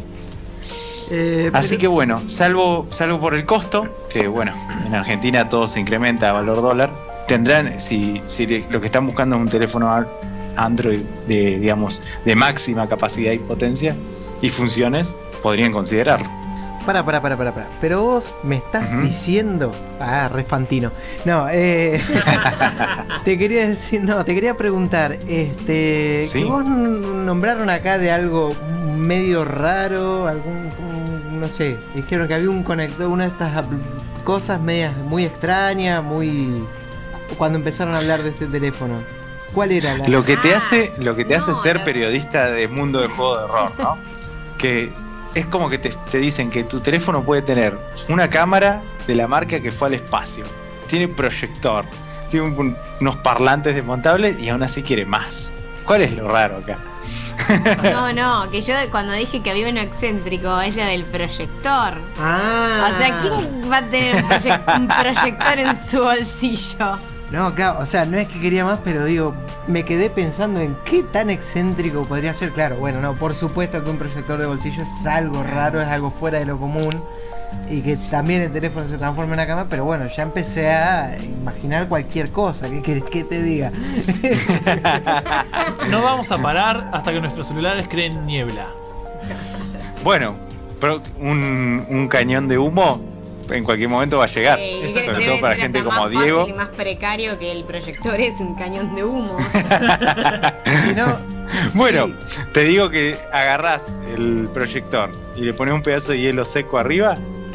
Eh, 1.11 1.51
Así 1.53 1.71
pero- 1.71 1.81
que 1.81 1.87
bueno, 1.89 2.23
salvo, 2.27 2.87
salvo 2.89 3.19
por 3.21 3.35
el 3.35 3.45
costo, 3.45 3.87
que 4.09 4.29
bueno, 4.29 4.53
en 4.87 4.95
Argentina 4.95 5.49
todo 5.49 5.69
se 5.69 5.81
incrementa 5.81 6.31
a 6.31 6.33
valor 6.33 6.63
dólar, 6.63 6.91
tendrán, 7.29 7.79
si, 7.79 8.23
si 8.27 8.47
lo 8.71 8.81
que 8.81 8.87
están 8.87 9.05
buscando 9.07 9.37
es 9.37 9.43
un 9.43 9.49
teléfono 9.49 10.07
Android 10.57 11.01
de, 11.27 11.59
digamos, 11.59 12.01
de 12.25 12.35
máxima 12.35 12.89
capacidad 12.89 13.33
y 13.33 13.39
potencia 13.39 13.95
y 14.41 14.49
funciones, 14.49 15.17
podrían 15.43 15.73
considerarlo. 15.73 16.29
Para, 16.87 17.05
para, 17.05 17.23
para, 17.23 17.37
para, 17.37 17.53
para. 17.53 17.67
Pero 17.81 18.03
vos 18.03 18.35
me 18.43 18.57
estás 18.57 18.91
diciendo. 19.03 19.73
Ah, 20.01 20.29
re 20.29 20.45
fantino. 20.45 20.91
No, 21.25 21.47
eh. 21.49 22.01
te 23.25 23.39
quería 23.39 23.69
decir, 23.69 24.03
no, 24.03 24.25
te 24.25 24.35
quería 24.35 24.57
preguntar. 24.57 25.13
Este. 25.29 26.25
Sí. 26.25 26.41
Que 26.41 26.45
vos 26.45 26.65
nombraron 26.65 27.71
acá 27.71 27.99
de 27.99 28.11
algo 28.11 28.55
medio 28.97 29.45
raro, 29.45 30.27
algún. 30.27 30.71
no 31.41 31.49
sé. 31.49 31.77
Dijeron 31.95 32.27
que 32.27 32.35
había 32.35 32.51
un 32.51 32.65
conector, 32.65 33.07
una 33.07 33.25
de 33.25 33.31
estas 33.31 33.65
cosas 34.25 34.61
medias 34.61 34.97
muy 34.97 35.25
extrañas, 35.25 36.03
muy. 36.03 36.65
Cuando 37.39 37.59
empezaron 37.59 37.95
a 37.95 37.99
hablar 37.99 38.23
de 38.23 38.31
este 38.31 38.47
teléfono. 38.47 38.97
¿Cuál 39.55 39.71
era 39.73 39.97
la.? 39.99 40.09
Lo 40.09 40.25
que 40.25 40.37
te 40.37 40.55
Ah, 40.55 40.59
hace, 40.59 40.93
lo 40.99 41.15
que 41.15 41.25
te 41.25 41.37
hace 41.37 41.55
ser 41.55 41.85
periodista 41.85 42.47
de 42.51 42.67
mundo 42.69 43.01
de 43.01 43.09
juego 43.09 43.39
de 43.39 43.45
error, 43.45 43.73
¿no? 43.79 43.99
que 44.59 44.91
es 45.35 45.47
como 45.47 45.69
que 45.71 45.79
te, 45.79 45.91
te 46.11 46.19
dicen 46.19 46.51
que 46.51 46.65
tu 46.65 46.81
teléfono 46.81 47.23
puede 47.25 47.43
tener 47.43 47.79
una 48.09 48.29
cámara 48.29 48.83
de 49.07 49.15
la 49.15 49.27
marca 49.29 49.61
que 49.61 49.71
fue 49.73 49.89
al 49.89 49.95
espacio, 49.95 50.45
tiene 50.89 51.09
proyector, 51.09 51.85
tiene 52.31 52.47
un- 52.47 52.77
unos 53.01 53.17
parlantes 53.17 53.75
desmontables 53.75 54.41
y 54.41 54.49
aún 54.49 54.63
así 54.63 54.83
quiere 54.83 55.05
más. 55.07 55.53
¿Cuál 55.87 56.03
es 56.03 56.13
lo 56.15 56.29
raro 56.29 56.59
acá? 56.59 56.79
No, 57.93 58.13
no, 58.45 58.51
que 58.51 58.63
yo 58.63 58.73
cuando 58.93 59.13
dije 59.15 59.41
que 59.43 59.51
había 59.51 59.69
uno 59.69 59.81
excéntrico 59.81 60.61
es 60.61 60.77
lo 60.77 60.85
del 60.85 61.05
proyector. 61.05 61.95
Ah. 62.21 62.91
O 62.95 62.99
sea, 62.99 63.19
¿quién 63.19 63.71
va 63.73 63.79
a 63.79 63.83
tener 63.91 64.15
un 64.77 64.87
proyector 64.89 65.59
en 65.59 65.77
su 65.91 65.99
bolsillo? 66.01 66.99
No, 67.33 67.53
claro, 67.55 67.79
o 67.81 67.87
sea, 67.87 68.05
no 68.05 68.17
es 68.19 68.29
que 68.29 68.39
quería 68.41 68.65
más, 68.65 68.79
pero 68.85 69.05
digo, 69.07 69.35
me 69.67 69.85
quedé 69.85 70.11
pensando 70.11 70.61
en 70.61 70.77
qué 70.85 71.03
tan 71.03 71.31
excéntrico 71.31 72.05
podría 72.05 72.35
ser. 72.35 72.53
Claro, 72.53 72.77
bueno, 72.77 73.01
no, 73.01 73.15
por 73.15 73.35
supuesto 73.35 73.83
que 73.83 73.91
un 73.91 73.99
proyector 73.99 74.39
de 74.41 74.47
bolsillo 74.47 74.83
es 74.83 75.07
algo 75.07 75.43
raro, 75.43 75.81
es 75.81 75.89
algo 75.89 76.11
fuera 76.11 76.39
de 76.39 76.47
lo 76.47 76.59
común. 76.59 77.03
Y 77.69 77.83
que 77.83 77.97
también 78.11 78.41
el 78.41 78.51
teléfono 78.51 78.87
se 78.87 78.97
transforme 78.97 79.35
en 79.35 79.41
una 79.41 79.47
cama, 79.47 79.67
pero 79.69 79.85
bueno, 79.85 80.07
ya 80.07 80.23
empecé 80.23 80.71
a 80.71 81.17
imaginar 81.19 81.87
cualquier 81.87 82.31
cosa. 82.31 82.69
¿Qué 82.69 82.83
querés 82.83 83.05
que 83.05 83.25
te 83.25 83.43
diga? 83.43 83.71
No 85.91 86.03
vamos 86.03 86.31
a 86.33 86.39
parar 86.39 86.89
hasta 86.93 87.13
que 87.13 87.21
nuestros 87.21 87.49
celulares 87.49 87.87
creen 87.89 88.25
niebla. 88.27 88.69
Bueno, 90.03 90.33
pero 90.81 91.03
un, 91.21 91.85
un 91.89 92.09
cañón 92.09 92.49
de 92.49 92.57
humo 92.59 93.12
en 93.51 93.65
cualquier 93.65 93.89
momento 93.89 94.19
va 94.19 94.25
a 94.25 94.29
llegar. 94.29 94.59
Sí, 94.59 94.81
Eso 94.85 95.01
sobre 95.01 95.19
debe 95.19 95.27
todo 95.31 95.41
para 95.41 95.55
ser 95.55 95.63
gente 95.63 95.79
hasta 95.79 95.91
como 95.91 96.01
más 96.03 96.13
fácil 96.13 96.23
Diego. 96.25 96.49
y 96.49 96.53
más 96.53 96.69
precario 96.71 97.39
que 97.39 97.53
el 97.53 97.65
proyector 97.65 98.21
es 98.21 98.41
un 98.41 98.55
cañón 98.55 98.95
de 98.95 99.05
humo. 99.05 99.37
No, 100.97 101.19
Bueno, 101.75 102.07
sí, 102.27 102.41
te 102.53 102.65
digo 102.65 102.89
que 102.91 103.19
agarrás 103.33 103.97
el 104.17 104.49
proyector 104.55 105.11
y 105.37 105.43
le 105.43 105.53
pones 105.53 105.75
un 105.75 105.83
pedazo 105.83 106.13
de 106.13 106.19
hielo 106.21 106.45
seco 106.45 106.79
arriba 106.79 107.15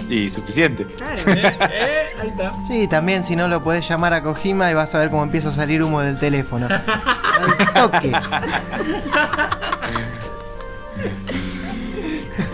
y 0.10 0.30
suficiente. 0.30 0.86
Claro. 0.86 1.22
Eh, 1.28 1.58
eh, 1.72 2.06
ahí 2.22 2.30
está. 2.30 2.54
sí, 2.66 2.88
también 2.88 3.24
si 3.26 3.36
no 3.36 3.48
lo 3.48 3.62
podés 3.62 3.88
llamar 3.88 4.14
a 4.14 4.22
Kojima 4.24 4.70
y 4.72 4.74
vas 4.74 4.94
a 4.96 5.00
ver 5.00 5.10
cómo 5.10 5.24
empieza 5.24 5.50
a 5.50 5.52
salir 5.52 5.82
humo 5.84 6.02
del 6.02 6.18
teléfono. 6.20 6.68
Al 6.68 7.74
toque. 7.74 8.12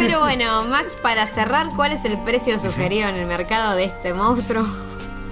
Pero 0.06 0.20
bueno, 0.20 0.66
Max, 0.66 0.94
para 1.02 1.28
cerrar, 1.28 1.70
¿cuál 1.76 1.92
es 1.94 2.06
el 2.06 2.18
precio 2.20 2.60
sugerido 2.60 3.08
en 3.10 3.16
el 3.16 3.26
mercado 3.26 3.76
de 3.76 3.86
este 3.86 4.14
monstruo? 4.14 4.66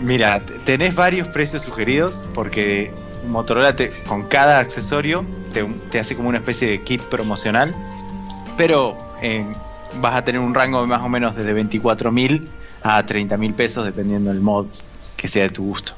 Mira, 0.01 0.39
tenés 0.65 0.95
varios 0.95 1.27
precios 1.27 1.63
sugeridos 1.63 2.21
porque 2.33 2.93
Motorola 3.27 3.75
te- 3.75 3.91
con 4.07 4.23
cada 4.27 4.59
accesorio 4.59 5.25
te, 5.53 5.63
te 5.91 5.99
hace 5.99 6.15
como 6.15 6.29
una 6.29 6.39
especie 6.39 6.67
de 6.69 6.81
kit 6.83 7.01
promocional, 7.03 7.75
pero 8.57 8.97
eh, 9.21 9.45
vas 10.01 10.15
a 10.15 10.23
tener 10.23 10.41
un 10.41 10.53
rango 10.55 10.81
de 10.81 10.87
más 10.87 11.01
o 11.01 11.09
menos 11.09 11.35
desde 11.35 11.53
24 11.53 12.11
mil 12.11 12.49
a 12.83 13.05
30 13.05 13.37
mil 13.37 13.53
pesos 13.53 13.85
dependiendo 13.85 14.31
del 14.31 14.41
mod 14.41 14.65
que 15.17 15.27
sea 15.27 15.43
de 15.43 15.49
tu 15.49 15.63
gusto. 15.65 15.93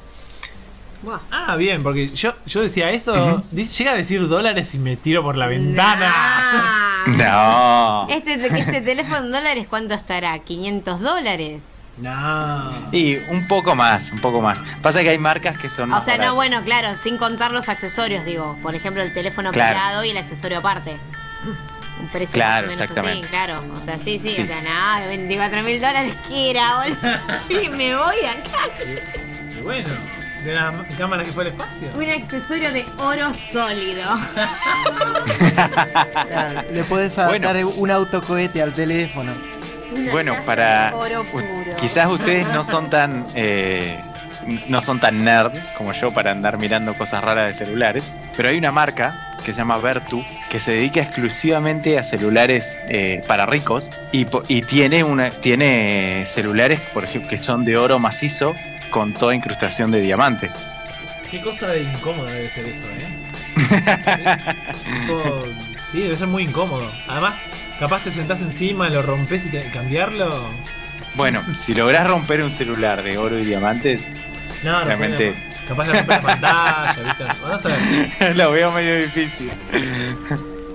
Ah, 1.30 1.56
bien, 1.56 1.82
porque 1.82 2.08
yo, 2.08 2.32
yo 2.46 2.62
decía 2.62 2.88
eso, 2.90 3.42
llega 3.52 3.92
a 3.92 3.94
decir 3.94 4.26
dólares 4.26 4.74
y 4.74 4.78
me 4.78 4.96
tiro 4.96 5.22
por 5.22 5.36
la 5.36 5.46
ventana. 5.46 6.08
Nah. 6.08 6.83
No. 7.06 8.06
Este, 8.08 8.34
este 8.34 8.80
teléfono 8.80 9.18
en 9.18 9.30
dólares, 9.32 9.66
¿cuánto 9.68 9.94
estará? 9.94 10.36
¿500 10.44 10.98
dólares? 10.98 11.60
No. 11.98 12.88
Y 12.92 13.16
un 13.28 13.46
poco 13.46 13.74
más, 13.76 14.10
un 14.12 14.20
poco 14.20 14.40
más. 14.40 14.62
Pasa 14.82 15.02
que 15.02 15.10
hay 15.10 15.18
marcas 15.18 15.56
que 15.58 15.68
son 15.70 15.84
O 15.92 15.96
más 15.96 16.04
sea, 16.04 16.18
no, 16.18 16.34
bueno, 16.34 16.62
claro, 16.64 16.96
sin 16.96 17.16
contar 17.18 17.52
los 17.52 17.68
accesorios, 17.68 18.24
digo. 18.24 18.56
Por 18.62 18.74
ejemplo, 18.74 19.02
el 19.02 19.12
teléfono 19.14 19.50
Claro. 19.52 19.74
pegado 19.74 20.04
y 20.04 20.10
el 20.10 20.16
accesorio 20.16 20.58
aparte. 20.58 20.96
Un 22.00 22.08
precio 22.08 22.34
Claro, 22.34 22.66
más 22.66 22.74
o 22.74 22.78
menos 22.78 22.80
exactamente. 22.80 23.20
así, 23.20 23.28
claro. 23.28 23.64
O 23.80 23.84
sea, 23.84 23.98
sí, 23.98 24.18
sí, 24.18 24.28
Sí. 24.28 24.42
o 24.42 24.46
sea, 24.46 24.60
nada, 24.62 25.06
24 25.06 25.62
mil 25.62 25.80
dólares, 25.80 26.16
¿qué 26.28 26.50
era, 26.50 26.82
boludo? 26.82 27.60
Y 27.64 27.68
me 27.68 27.94
voy 27.94 28.24
acá. 28.26 28.68
Y 29.56 29.60
bueno, 29.62 29.88
de 30.44 30.54
la 30.54 30.84
cámara 30.98 31.24
que 31.24 31.32
fue 31.32 31.44
al 31.44 31.48
espacio. 31.50 31.88
Un 31.94 32.10
accesorio 32.10 32.72
de 32.72 32.84
oro 32.98 33.32
sólido. 33.52 34.02
Claro, 36.28 36.62
le 36.72 36.84
podés 36.84 37.18
adaptar 37.18 37.64
un 37.64 37.90
autocohete 37.90 38.62
al 38.62 38.72
teléfono. 38.72 39.32
Una 39.92 40.10
Bueno, 40.12 40.36
para 40.44 40.92
quizás 41.78 42.06
ustedes 42.10 42.46
no 42.48 42.64
son 42.64 42.90
tan 42.90 43.26
eh, 43.34 43.96
no 44.68 44.80
son 44.82 45.00
tan 45.00 45.24
nerd 45.24 45.52
como 45.78 45.92
yo 45.92 46.12
para 46.12 46.30
andar 46.32 46.58
mirando 46.58 46.94
cosas 46.94 47.22
raras 47.24 47.46
de 47.48 47.54
celulares, 47.54 48.12
pero 48.36 48.48
hay 48.48 48.58
una 48.58 48.72
marca 48.72 49.36
que 49.44 49.52
se 49.52 49.58
llama 49.58 49.78
Vertu 49.78 50.24
que 50.50 50.58
se 50.58 50.72
dedica 50.72 51.00
exclusivamente 51.00 51.98
a 51.98 52.02
celulares 52.02 52.80
eh, 52.88 53.22
para 53.26 53.46
ricos 53.46 53.90
y, 54.12 54.24
po- 54.24 54.42
y 54.48 54.62
tiene 54.62 55.04
una 55.04 55.30
tiene 55.30 56.24
celulares 56.26 56.80
por 56.80 57.04
ejemplo 57.04 57.28
que 57.30 57.38
son 57.38 57.64
de 57.64 57.76
oro 57.76 57.98
macizo 57.98 58.54
con 58.94 59.12
toda 59.12 59.34
incrustación 59.34 59.90
de 59.90 60.00
diamante. 60.00 60.48
Qué 61.28 61.40
cosa 61.40 61.66
de 61.66 61.82
incómoda 61.82 62.30
debe 62.30 62.48
ser 62.48 62.64
eso, 62.66 62.84
¿eh? 62.90 63.08
Tipo, 64.84 65.42
sí, 65.90 66.00
debe 66.02 66.16
ser 66.16 66.28
muy 66.28 66.44
incómodo. 66.44 66.88
Además, 67.08 67.38
capaz 67.80 68.04
te 68.04 68.12
sentás 68.12 68.40
encima, 68.40 68.88
lo 68.90 69.02
rompes 69.02 69.46
y 69.46 69.50
te- 69.50 69.68
cambiarlo. 69.72 70.44
Bueno, 71.16 71.42
si 71.56 71.74
lográs 71.74 72.06
romper 72.06 72.40
un 72.44 72.52
celular 72.52 73.02
de 73.02 73.18
oro 73.18 73.36
y 73.36 73.44
diamantes, 73.44 74.08
No, 74.62 74.78
no 74.78 74.84
Realmente- 74.84 75.32
puede, 75.32 75.54
Capaz 75.66 75.88
de 75.88 75.92
romper 75.94 76.16
la 76.16 76.22
pantalla, 76.22 77.02
¿viste? 77.02 77.24
Vamos 77.42 77.66
a 77.66 77.68
ver. 77.68 78.36
lo 78.36 78.50
veo 78.52 78.70
medio 78.70 78.96
difícil. 78.98 79.50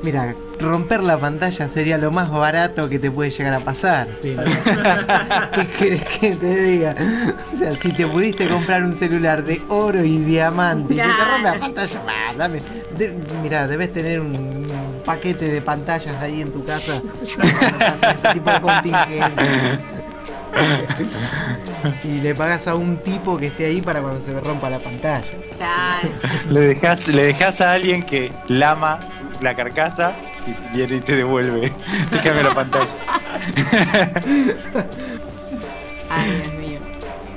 Mira, 0.04 0.36
romper 0.60 1.01
la 1.01 1.20
pantalla 1.20 1.68
sería 1.68 1.97
lo 1.97 2.12
más 2.12 2.30
barato 2.30 2.89
que 2.89 2.99
te 2.99 3.10
puede 3.10 3.32
llegar 3.32 3.53
a 3.53 3.60
pasar. 3.62 4.10
Sí. 4.22 4.36
¿Qué 5.53 5.68
querés 5.68 6.05
que 6.05 6.36
te 6.36 6.55
diga? 6.55 6.95
O 7.53 7.55
sea, 7.55 7.76
si 7.76 7.91
te 7.93 8.05
pudiste 8.05 8.47
comprar 8.47 8.84
un 8.84 8.95
celular 8.95 9.43
de 9.43 9.62
oro 9.70 10.03
y 10.03 10.20
diamante 10.20 10.93
y 10.93 10.97
se 10.97 11.03
te 11.03 11.10
rompe 11.10 11.43
la 11.43 11.60
pantalla, 11.60 12.01
bah, 12.05 12.34
dame. 12.38 12.62
De- 12.97 13.16
mira, 13.41 13.68
debes 13.68 13.93
tener 13.93 14.20
un, 14.20 14.70
paquete 15.05 15.47
de 15.47 15.62
pantallas 15.62 16.16
ahí 16.22 16.41
en 16.41 16.51
tu 16.51 16.64
casa. 16.64 17.01
para 17.38 18.12
este 18.14 18.34
tipo 18.34 18.51
de 18.51 18.62
contingencia. 18.62 19.80
Y 22.03 22.20
le 22.20 22.36
pagas 22.36 22.68
a 22.68 22.76
un 22.76 22.97
tipo 22.97 23.38
que 23.38 23.47
esté 23.47 23.68
ahí 23.68 23.82
para 23.82 24.01
cuando 24.01 24.22
se 24.22 24.34
le 24.34 24.41
rompa 24.41 24.70
la 24.70 24.80
pantalla. 24.80 25.26
Claro. 25.55 26.10
Le 26.49 26.60
dejas, 26.60 27.07
le 27.07 27.24
dejas 27.24 27.62
a 27.62 27.74
alguien 27.74 28.03
que 28.03 28.32
lama 28.47 28.99
la 29.41 29.55
carcasa 29.55 30.16
y 30.48 30.56
viene 30.76 30.96
y 30.98 31.02
te 31.02 31.16
devuelve. 31.16 31.72
Te 32.12 32.20
cambia 32.22 32.44
la 32.44 32.54
pantalla. 32.56 32.90
Ay, 36.10 36.32
Dios 36.42 36.54
mío. 36.54 36.80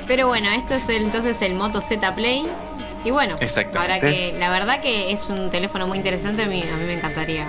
Pero 0.07 0.29
bueno, 0.29 0.49
esto 0.51 0.75
es 0.75 0.89
el- 0.89 1.03
entonces 1.03 1.37
el 1.43 1.55
Moto 1.55 1.81
Z 1.81 2.15
Play. 2.15 2.47
Y 3.05 3.11
bueno, 3.11 3.35
Exactamente. 3.41 3.95
ahora 3.95 3.99
que 4.01 4.33
la 4.39 4.49
verdad 4.51 4.81
que 4.81 5.11
es 5.13 5.29
un 5.29 5.51
teléfono 5.51 5.89
muy 5.89 5.99
interesante, 5.99 6.45
a 6.45 6.47
mí, 6.47 6.63
a 6.73 6.77
mí 6.77 6.85
me 6.87 6.95
encantaría. 6.95 7.45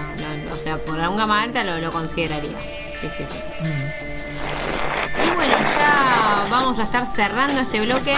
lo- 0.48 0.56
o 0.56 0.58
sea, 0.58 0.78
por 0.78 0.98
un 0.98 1.16
gama 1.18 1.42
alta 1.44 1.64
lo, 1.64 1.78
lo 1.80 1.92
consideraría. 1.92 2.58
Sí, 3.02 3.08
sí, 3.18 3.24
sí. 3.30 3.38
Mm. 3.62 5.26
Y 5.26 5.30
bueno, 5.36 5.54
ya 5.78 6.48
vamos 6.50 6.80
a 6.80 6.84
estar 6.84 7.06
cerrando 7.16 7.62
este 7.62 7.82
bloque 7.82 8.16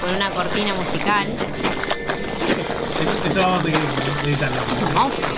con 0.00 0.14
una 0.14 0.30
cortina 0.30 0.72
musical. 0.74 1.26
¿Qué 1.26 2.52
es 2.52 2.58
eso? 2.58 2.74
Eso- 3.02 3.26
Eso 3.26 3.40
vamos 3.40 3.60
a 3.60 3.62
tener 3.64 3.80
que 4.22 4.28
editarlo. 4.28 4.62
Es 4.72 4.82
un 4.82 4.94
monstruo. 4.94 5.28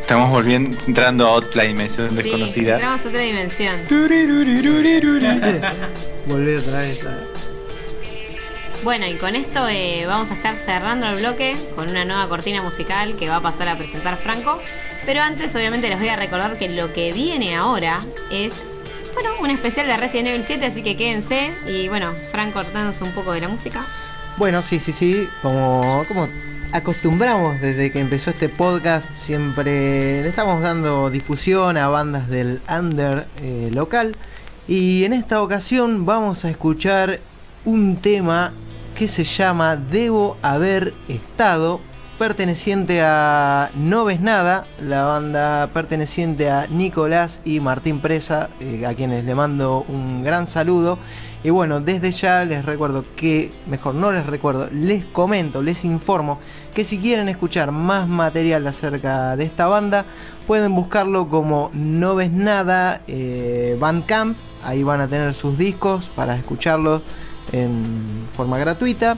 Estamos 0.00 0.30
volviendo, 0.30 0.78
entrando 0.86 1.26
a 1.26 1.30
otra 1.30 1.64
dimensión 1.64 2.10
Sí, 2.10 2.16
desconocida. 2.22 2.72
entramos 2.74 3.04
a 3.04 3.08
otra 3.08 3.20
dimensión. 3.20 3.76
Volver 6.26 6.58
otra 6.58 6.78
vez. 6.80 7.08
Bueno, 8.84 9.06
y 9.06 9.14
con 9.16 9.34
esto 9.34 9.68
eh, 9.68 10.04
vamos 10.06 10.30
a 10.30 10.34
estar 10.34 10.56
cerrando 10.56 11.08
el 11.08 11.16
bloque 11.16 11.56
con 11.74 11.88
una 11.88 12.04
nueva 12.04 12.28
cortina 12.28 12.62
musical 12.62 13.16
que 13.18 13.28
va 13.28 13.36
a 13.36 13.42
pasar 13.42 13.68
a 13.68 13.76
presentar 13.76 14.16
Franco. 14.16 14.60
Pero 15.04 15.22
antes, 15.22 15.54
obviamente, 15.56 15.88
les 15.88 15.98
voy 15.98 16.08
a 16.08 16.16
recordar 16.16 16.56
que 16.56 16.68
lo 16.68 16.92
que 16.92 17.12
viene 17.12 17.56
ahora 17.56 18.00
es, 18.30 18.52
bueno, 19.16 19.30
un 19.40 19.50
especial 19.50 19.86
de 19.86 19.96
Resident 19.96 20.28
Evil 20.28 20.44
7, 20.44 20.66
así 20.66 20.82
que 20.82 20.94
quédense. 20.94 21.50
Y 21.66 21.88
bueno, 21.88 22.14
Franco 22.30 22.60
cortándose 22.60 23.02
un 23.02 23.12
poco 23.12 23.32
de 23.32 23.40
la 23.40 23.48
música. 23.48 23.82
Bueno, 24.36 24.60
sí, 24.60 24.78
sí, 24.78 24.92
sí. 24.92 25.26
Como, 25.40 26.04
como 26.06 26.28
acostumbramos 26.72 27.58
desde 27.62 27.90
que 27.90 27.98
empezó 27.98 28.28
este 28.28 28.50
podcast, 28.50 29.08
siempre 29.14 30.22
le 30.22 30.28
estamos 30.28 30.60
dando 30.60 31.08
difusión 31.08 31.78
a 31.78 31.88
bandas 31.88 32.28
del 32.28 32.60
under 32.68 33.26
eh, 33.40 33.70
local. 33.72 34.16
Y 34.68 35.04
en 35.04 35.14
esta 35.14 35.40
ocasión 35.40 36.04
vamos 36.04 36.44
a 36.44 36.50
escuchar 36.50 37.18
un 37.64 37.96
tema 37.96 38.52
que 38.98 39.08
se 39.08 39.24
llama 39.24 39.76
Debo 39.76 40.36
haber 40.42 40.92
estado, 41.08 41.80
perteneciente 42.18 43.02
a 43.02 43.70
No 43.74 44.04
ves 44.04 44.20
nada, 44.20 44.64
la 44.80 45.04
banda 45.04 45.70
perteneciente 45.72 46.50
a 46.50 46.66
Nicolás 46.68 47.40
y 47.44 47.60
Martín 47.60 48.00
Presa, 48.00 48.48
eh, 48.60 48.86
a 48.86 48.94
quienes 48.94 49.24
le 49.24 49.34
mando 49.34 49.84
un 49.88 50.24
gran 50.24 50.46
saludo. 50.46 50.98
Y 51.44 51.50
bueno, 51.50 51.80
desde 51.80 52.10
ya 52.12 52.44
les 52.44 52.64
recuerdo 52.64 53.04
que, 53.14 53.52
mejor 53.66 53.94
no 53.94 54.10
les 54.10 54.26
recuerdo, 54.26 54.68
les 54.72 55.04
comento, 55.04 55.62
les 55.62 55.84
informo 55.84 56.40
que 56.74 56.84
si 56.84 56.98
quieren 56.98 57.28
escuchar 57.28 57.70
más 57.70 58.08
material 58.08 58.66
acerca 58.66 59.36
de 59.36 59.44
esta 59.44 59.66
banda, 59.66 60.04
pueden 60.46 60.74
buscarlo 60.74 61.28
como 61.28 61.70
No 61.72 62.14
ves 62.14 62.32
nada 62.32 63.02
eh, 63.06 63.76
Bandcamp. 63.78 64.36
Ahí 64.64 64.82
van 64.82 65.00
a 65.00 65.08
tener 65.08 65.34
sus 65.34 65.56
discos 65.56 66.08
para 66.16 66.34
escucharlos 66.34 67.02
en 67.52 68.26
forma 68.36 68.58
gratuita. 68.58 69.16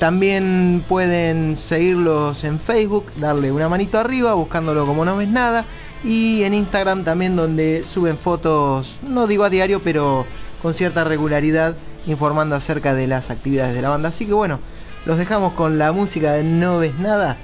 También 0.00 0.82
pueden 0.88 1.58
seguirlos 1.58 2.42
en 2.44 2.58
Facebook, 2.58 3.12
darle 3.16 3.52
una 3.52 3.68
manito 3.68 3.98
arriba 3.98 4.32
buscándolo 4.32 4.86
como 4.86 5.04
no 5.04 5.18
ves 5.18 5.28
nada. 5.28 5.66
Y 6.02 6.42
en 6.42 6.54
Instagram 6.54 7.04
también 7.04 7.36
donde 7.36 7.84
suben 7.84 8.16
fotos, 8.16 8.98
no 9.02 9.26
digo 9.26 9.44
a 9.44 9.50
diario, 9.50 9.82
pero 9.84 10.24
con 10.62 10.72
cierta 10.72 11.04
regularidad 11.04 11.76
informando 12.06 12.56
acerca 12.56 12.94
de 12.94 13.08
las 13.08 13.28
actividades 13.28 13.74
de 13.74 13.82
la 13.82 13.90
banda. 13.90 14.08
Así 14.08 14.24
que 14.24 14.32
bueno, 14.32 14.58
los 15.04 15.18
dejamos 15.18 15.52
con 15.52 15.76
la 15.76 15.92
música 15.92 16.32
de 16.32 16.44
No 16.44 16.78
ves 16.78 16.98
nada 16.98 17.36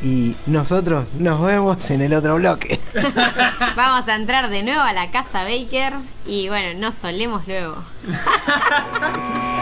y 0.00 0.36
nosotros 0.46 1.08
nos 1.18 1.42
vemos 1.42 1.90
en 1.90 2.00
el 2.00 2.14
otro 2.14 2.36
bloque. 2.36 2.78
Vamos 3.74 4.06
a 4.06 4.14
entrar 4.14 4.50
de 4.50 4.62
nuevo 4.62 4.82
a 4.82 4.92
la 4.92 5.10
casa 5.10 5.42
Baker 5.42 5.94
y 6.28 6.48
bueno, 6.48 6.78
nos 6.78 6.94
solemos 6.94 7.42
luego. 7.48 7.74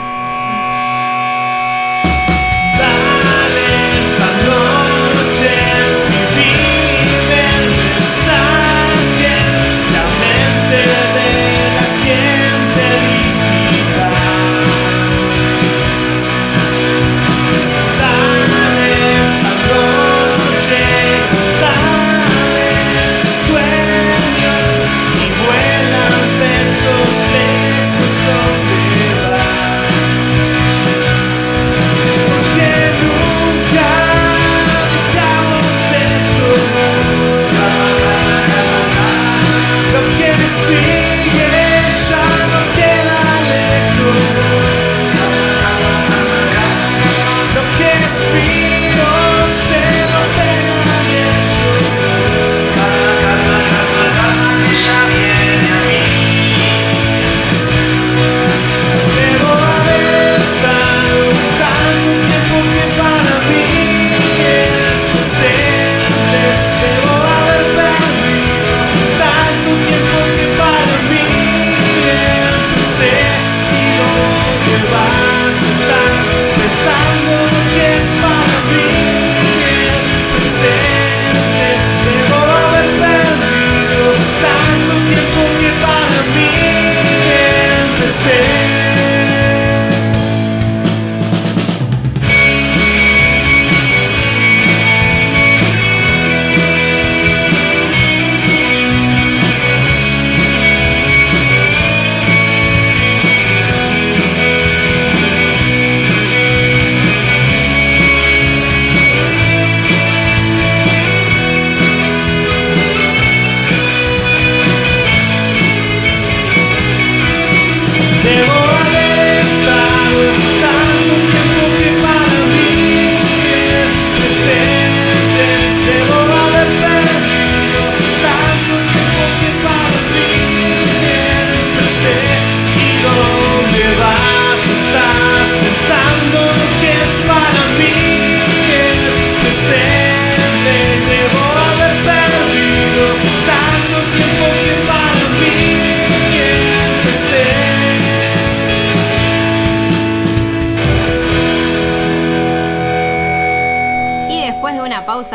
empecé. 88.25 88.52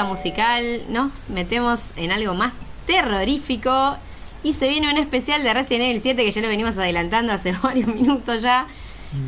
Musical, 0.04 0.82
nos 0.90 1.30
metemos 1.30 1.80
en 1.96 2.12
algo 2.12 2.34
más 2.34 2.54
terrorífico. 2.86 3.98
Y 4.44 4.54
se 4.54 4.70
viene 4.70 4.90
un 4.90 4.98
especial 4.98 5.44
de 5.44 5.54
Resident 5.54 5.86
Evil 5.86 6.02
7 6.02 6.24
que 6.24 6.32
ya 6.32 6.42
lo 6.42 6.48
venimos 6.48 6.78
adelantando 6.78 7.34
hace 7.34 7.52
varios 7.64 7.88
minutos 7.88 8.42
ya. 8.42 8.68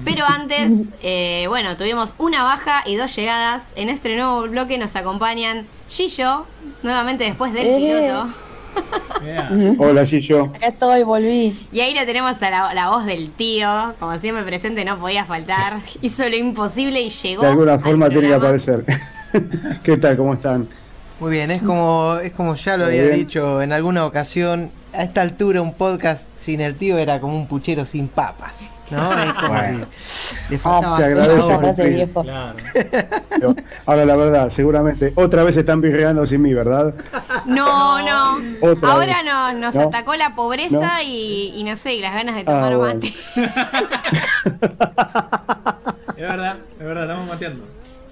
Pero 0.04 0.26
antes, 0.26 0.72
eh, 1.02 1.46
bueno, 1.48 1.76
tuvimos 1.78 2.14
una 2.18 2.44
baja 2.44 2.84
y 2.86 2.96
dos 2.96 3.16
llegadas. 3.16 3.64
En 3.76 3.90
este 3.90 4.14
nuevo 4.16 4.42
bloque 4.44 4.78
nos 4.78 4.96
acompañan 4.96 5.66
Gillo, 5.90 6.46
nuevamente 6.84 7.24
después 7.24 7.54
del 7.54 7.68
Eh. 7.68 7.76
piloto. 7.78 8.28
Vea. 9.22 9.50
Hola, 9.80 10.06
Gillo. 10.06 10.52
Acá 10.56 10.68
estoy, 10.68 11.04
volví. 11.04 11.68
Y 11.72 11.80
ahí 11.80 11.94
la 11.94 12.06
tenemos 12.06 12.42
a 12.42 12.50
la, 12.50 12.74
la 12.74 12.90
voz 12.90 13.06
del 13.06 13.32
tío, 13.32 13.96
como 14.00 14.18
siempre 14.20 14.44
presente, 14.44 14.84
no 14.86 15.00
podía 15.00 15.26
faltar. 15.26 15.80
Hizo 16.02 16.28
lo 16.30 16.36
imposible 16.36 17.02
y 17.02 17.10
llegó. 17.10 17.42
De 17.42 17.48
alguna 17.48 17.74
al 17.74 17.80
forma 17.82 18.10
tiene 18.10 18.28
que 18.28 18.34
aparecer. 18.34 18.86
¿Qué 19.84 19.98
tal? 19.98 20.18
¿Cómo 20.18 20.34
están? 20.34 20.68
Muy 21.20 21.32
bien, 21.32 21.52
es 21.52 21.62
como, 21.62 22.16
es 22.24 22.32
como 22.32 22.56
ya 22.56 22.78
lo 22.78 22.86
Muy 22.86 22.94
había 22.94 23.04
bien. 23.10 23.16
dicho 23.18 23.62
en 23.62 23.74
alguna 23.74 24.06
ocasión, 24.06 24.72
a 24.94 25.04
esta 25.04 25.22
altura 25.22 25.62
un 25.62 25.74
podcast 25.74 26.30
sin 26.34 26.62
el 26.62 26.76
tío 26.76 26.98
era 26.98 27.20
como 27.20 27.36
un 27.36 27.46
puchero 27.48 27.86
sin 27.86 28.08
papas. 28.08 28.70
¿No? 28.90 29.12
Es 29.22 29.34
como 29.34 29.50
Bueno. 29.50 29.86
que 30.48 30.54
le 30.54 30.58
faltaba 30.58 30.98
se 30.98 31.16
sabor. 31.16 31.52
agradece. 31.54 32.10
Claro. 32.12 32.56
Pero, 33.30 33.56
ahora, 33.86 34.06
la 34.06 34.16
verdad, 34.16 34.50
seguramente 34.50 35.12
otra 35.16 35.44
vez 35.44 35.58
están 35.58 35.80
birreando 35.82 36.26
sin 36.26 36.42
mí, 36.42 36.54
¿verdad? 36.56 36.94
No, 37.46 38.02
no. 38.02 38.40
Otra 38.62 38.92
Ahora 38.94 39.18
vez. 39.22 39.26
nos, 39.26 39.54
nos 39.56 39.76
¿No? 39.76 39.82
atacó 39.90 40.16
la 40.16 40.34
pobreza 40.34 40.78
¿No? 40.80 41.02
y, 41.06 41.54
y 41.56 41.64
no 41.66 41.76
sé, 41.78 41.94
y 41.96 42.02
las 42.02 42.14
ganas 42.16 42.34
de 42.36 42.42
Ah, 42.42 42.46
tomar 42.46 42.76
bueno. 42.78 42.94
mate. 42.96 43.14
Es 46.20 46.28
verdad, 46.28 46.58
es 46.80 46.86
verdad, 46.86 47.04
estamos 47.04 47.28
mateando. 47.30 47.64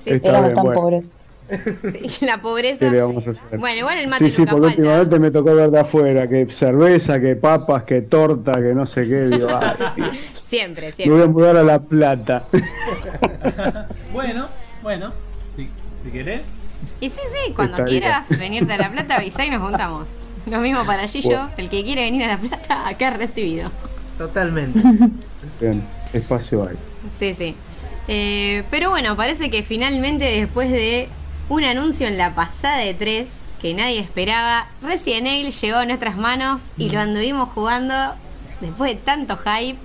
Sí, 0.08 0.14
Está 0.16 0.30
Éramos 0.30 0.46
bien, 0.50 0.56
tan 0.56 0.64
bueno. 0.66 0.82
pobres. 0.82 1.12
sí, 2.10 2.26
la 2.26 2.42
pobreza. 2.42 2.80
¿Qué 2.80 2.92
le 2.92 3.02
vamos 3.02 3.26
a 3.26 3.30
hacer? 3.30 3.58
Bueno, 3.58 3.80
igual 3.80 3.98
el 4.00 4.08
mate 4.08 4.26
Sí, 4.26 4.32
sí, 4.32 4.38
nunca 4.42 4.52
porque 4.52 4.68
falta. 4.68 4.82
últimamente 4.82 5.20
me 5.20 5.32
tocó 5.32 5.56
ver 5.56 5.72
de 5.72 5.80
afuera, 5.80 6.28
que 6.28 6.48
cerveza, 6.52 7.20
que 7.22 7.36
papas, 7.38 7.84
que 7.84 8.02
torta, 8.02 8.54
que 8.56 8.74
no 8.74 8.86
sé 8.86 9.04
qué. 9.08 9.28
Digo, 9.28 9.48
ay, 9.62 10.20
Siempre, 10.46 10.88
me 10.88 10.92
siempre. 10.94 11.16
voy 11.18 11.24
a 11.26 11.28
mudar 11.28 11.58
a 11.58 11.64
La 11.64 11.80
Plata. 11.80 12.46
Bueno, 14.14 14.48
bueno, 14.82 15.14
si, 15.56 15.70
si 16.04 16.10
querés. 16.12 16.48
Y 17.00 17.10
sí, 17.10 17.22
sí, 17.28 17.54
cuando 17.54 17.78
Está 17.78 17.90
bien. 17.90 18.02
quieras 18.02 18.30
venirte 18.30 18.74
a 18.74 18.78
La 18.78 18.92
Plata, 18.92 19.16
avisá 19.18 19.46
y 19.46 19.50
nos 19.50 19.62
juntamos. 19.62 20.08
Lo 20.50 20.60
mismo 20.60 20.86
para 20.86 21.08
Gillo, 21.08 21.30
Bueno. 21.30 21.50
el 21.58 21.70
que 21.70 21.84
quiere 21.84 22.02
venir 22.02 22.24
a 22.24 22.28
La 22.28 22.38
Plata, 22.38 22.88
acá 22.88 23.10
es 23.10 23.18
recibido. 23.18 23.70
Totalmente. 24.18 24.80
Bien, 25.60 25.84
espacio 26.14 26.68
hay. 26.68 26.76
Sí, 27.20 27.34
sí. 27.34 27.56
Eh, 28.08 28.64
pero 28.72 28.90
bueno, 28.90 29.16
parece 29.16 29.50
que 29.50 29.64
finalmente 29.64 30.26
después 30.26 30.72
de 30.72 31.10
un 31.50 31.64
anuncio 31.64 32.08
en 32.08 32.18
la 32.18 32.34
pasada 32.36 32.78
de 32.78 32.94
3 32.94 33.28
que 33.62 33.74
nadie 33.74 34.00
esperaba, 34.00 34.70
Resident 34.82 35.28
Evil 35.28 35.52
llegó 35.52 35.78
a 35.78 35.86
nuestras 35.86 36.16
manos 36.18 36.62
y 36.78 36.90
lo 36.90 37.00
anduvimos 37.00 37.50
jugando 37.50 37.94
después 38.62 38.92
de 38.92 38.98
tanto 38.98 39.38
hype, 39.38 39.80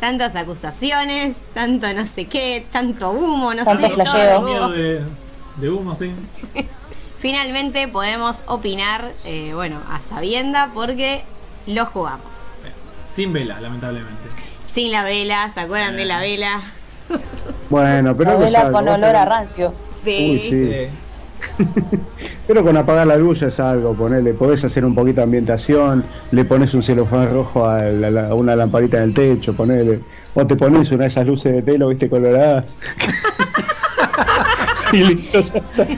tantas 0.00 0.34
acusaciones, 0.34 1.36
tanto 1.54 1.92
no 1.94 2.04
sé 2.06 2.26
qué, 2.26 2.66
tanto 2.72 3.10
humo, 3.12 3.54
no 3.54 3.64
Tanto 3.64 3.88
sé, 3.88 3.94
todo. 4.04 4.42
Miedo 4.42 4.68
de, 4.70 5.04
de 5.56 5.70
humo, 5.70 5.94
sí. 5.94 6.10
Finalmente 7.20 7.86
podemos 7.86 8.42
opinar, 8.46 9.12
eh, 9.24 9.52
bueno, 9.54 9.80
a 9.88 10.00
sabienda 10.00 10.72
porque 10.74 11.22
lo 11.66 11.86
jugamos. 11.86 12.26
Sin 13.12 13.32
vela, 13.32 13.60
lamentablemente. 13.60 14.22
Sin 14.70 14.90
la 14.90 15.04
vela, 15.04 15.52
¿se 15.54 15.60
acuerdan 15.60 15.96
de 15.96 16.04
la 16.06 16.18
vela? 16.18 16.60
Bueno, 17.72 18.14
pero. 18.16 18.70
Con 18.70 18.88
olor 18.88 19.16
a 19.16 19.24
rancio. 19.24 19.74
Sí. 19.90 20.30
Uy, 20.32 20.50
sí. 20.50 20.86
Pero 22.46 22.62
con 22.64 22.76
apagar 22.76 23.06
la 23.06 23.16
luz 23.16 23.42
es 23.42 23.58
algo, 23.58 23.94
ponele, 23.94 24.32
podés 24.34 24.62
hacer 24.64 24.84
un 24.84 24.94
poquito 24.94 25.16
de 25.16 25.22
ambientación, 25.24 26.04
le 26.30 26.44
pones 26.44 26.72
un 26.74 26.82
celofán 26.82 27.32
rojo 27.32 27.66
a, 27.66 27.82
la- 27.82 28.28
a 28.28 28.34
una 28.34 28.54
lamparita 28.54 28.98
en 28.98 29.02
el 29.04 29.14
techo, 29.14 29.52
ponele, 29.54 30.00
o 30.34 30.46
te 30.46 30.54
pones 30.56 30.90
una 30.92 31.04
de 31.04 31.08
esas 31.08 31.26
luces 31.26 31.52
de 31.52 31.62
pelo, 31.62 31.88
viste, 31.88 32.08
coloradas. 32.08 32.76
y 34.92 34.98
listo, 34.98 35.40
ya 35.40 35.58
está. 35.58 35.86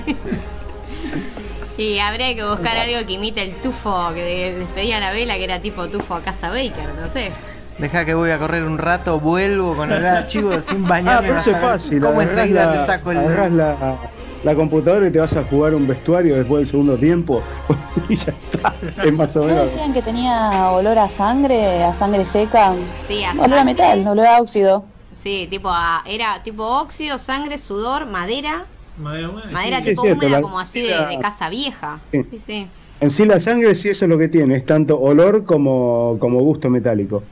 Y 1.77 1.99
habría 1.99 2.37
que 2.37 2.45
buscar 2.45 2.77
algo 2.77 3.05
que 3.05 3.14
imite 3.14 3.43
el 3.43 3.55
tufo 3.57 4.12
que 4.14 4.22
de- 4.22 4.55
despedía 4.61 5.01
la 5.01 5.11
vela, 5.11 5.35
que 5.37 5.45
era 5.45 5.59
tipo 5.59 5.89
tufo 5.89 6.14
a 6.14 6.20
casa 6.22 6.49
Baker, 6.51 6.89
no 7.01 7.12
sé. 7.12 7.33
Deja 7.79 8.05
que 8.05 8.14
voy 8.14 8.31
a 8.31 8.39
correr 8.39 8.62
un 8.64 8.79
rato, 8.79 9.18
vuelvo 9.18 9.75
con 9.75 9.91
el 9.93 10.07
archivo 10.07 10.53
sin 10.61 10.85
Ah, 10.85 10.89
bañarme. 10.89 11.29
pero 11.29 11.35
vas 11.55 11.61
fácil, 11.61 12.01
¿Cómo 12.01 12.22
enseguida 12.22 12.66
la, 12.66 12.72
te 12.72 12.87
saco 12.87 13.11
el. 13.11 13.57
la, 13.57 13.97
la 14.45 14.55
computadora 14.55 15.09
y 15.09 15.11
te 15.11 15.18
vas 15.18 15.33
a 15.33 15.43
jugar 15.45 15.75
un 15.75 15.87
vestuario 15.89 16.37
después 16.37 16.61
del 16.61 16.68
segundo 16.70 16.97
tiempo 16.97 17.43
y 18.09 18.14
ya 18.16 18.33
está, 18.53 18.75
es 19.05 19.12
más 19.12 19.35
o 19.37 19.41
¿No 19.41 19.47
menos. 19.47 19.70
decían 19.72 19.93
que 19.93 20.03
tenía 20.03 20.70
olor 20.70 20.99
a 20.99 21.09
sangre, 21.09 21.83
a 21.83 21.93
sangre 21.93 22.25
seca? 22.25 22.75
Sí, 23.09 23.25
a 23.25 23.33
Olor 23.33 23.59
a 23.59 23.64
metal, 23.64 24.07
olor 24.07 24.27
a 24.27 24.41
óxido. 24.41 24.85
Sí, 25.18 25.49
tipo 25.51 25.68
a- 25.68 26.03
era 26.07 26.43
tipo 26.45 26.62
óxido, 26.64 27.18
sangre, 27.18 27.59
sudor, 27.59 28.07
madera. 28.07 28.66
Madera 28.99 29.31
húmeda. 29.31 29.51
Madera 29.51 29.79
sí, 29.79 29.85
tipo 29.87 30.03
cierto, 30.03 30.18
húmeda 30.27 30.39
la- 30.39 30.43
como 30.43 30.61
así 30.61 30.81
de, 30.83 31.18
casa 31.20 31.49
vieja. 31.49 31.99
Sí. 32.12 32.22
Sí, 32.31 32.41
sí. 32.45 32.66
En 33.01 33.11
sí 33.11 33.25
la 33.25 33.41
sangre 33.41 33.75
sí 33.75 33.89
eso 33.89 34.05
es 34.05 34.09
lo 34.09 34.16
que 34.16 34.29
tiene, 34.29 34.57
es 34.59 34.64
tanto 34.64 35.01
olor 35.01 35.45
como, 35.45 36.16
como 36.20 36.41
gusto 36.41 36.70
metálico. 36.70 37.25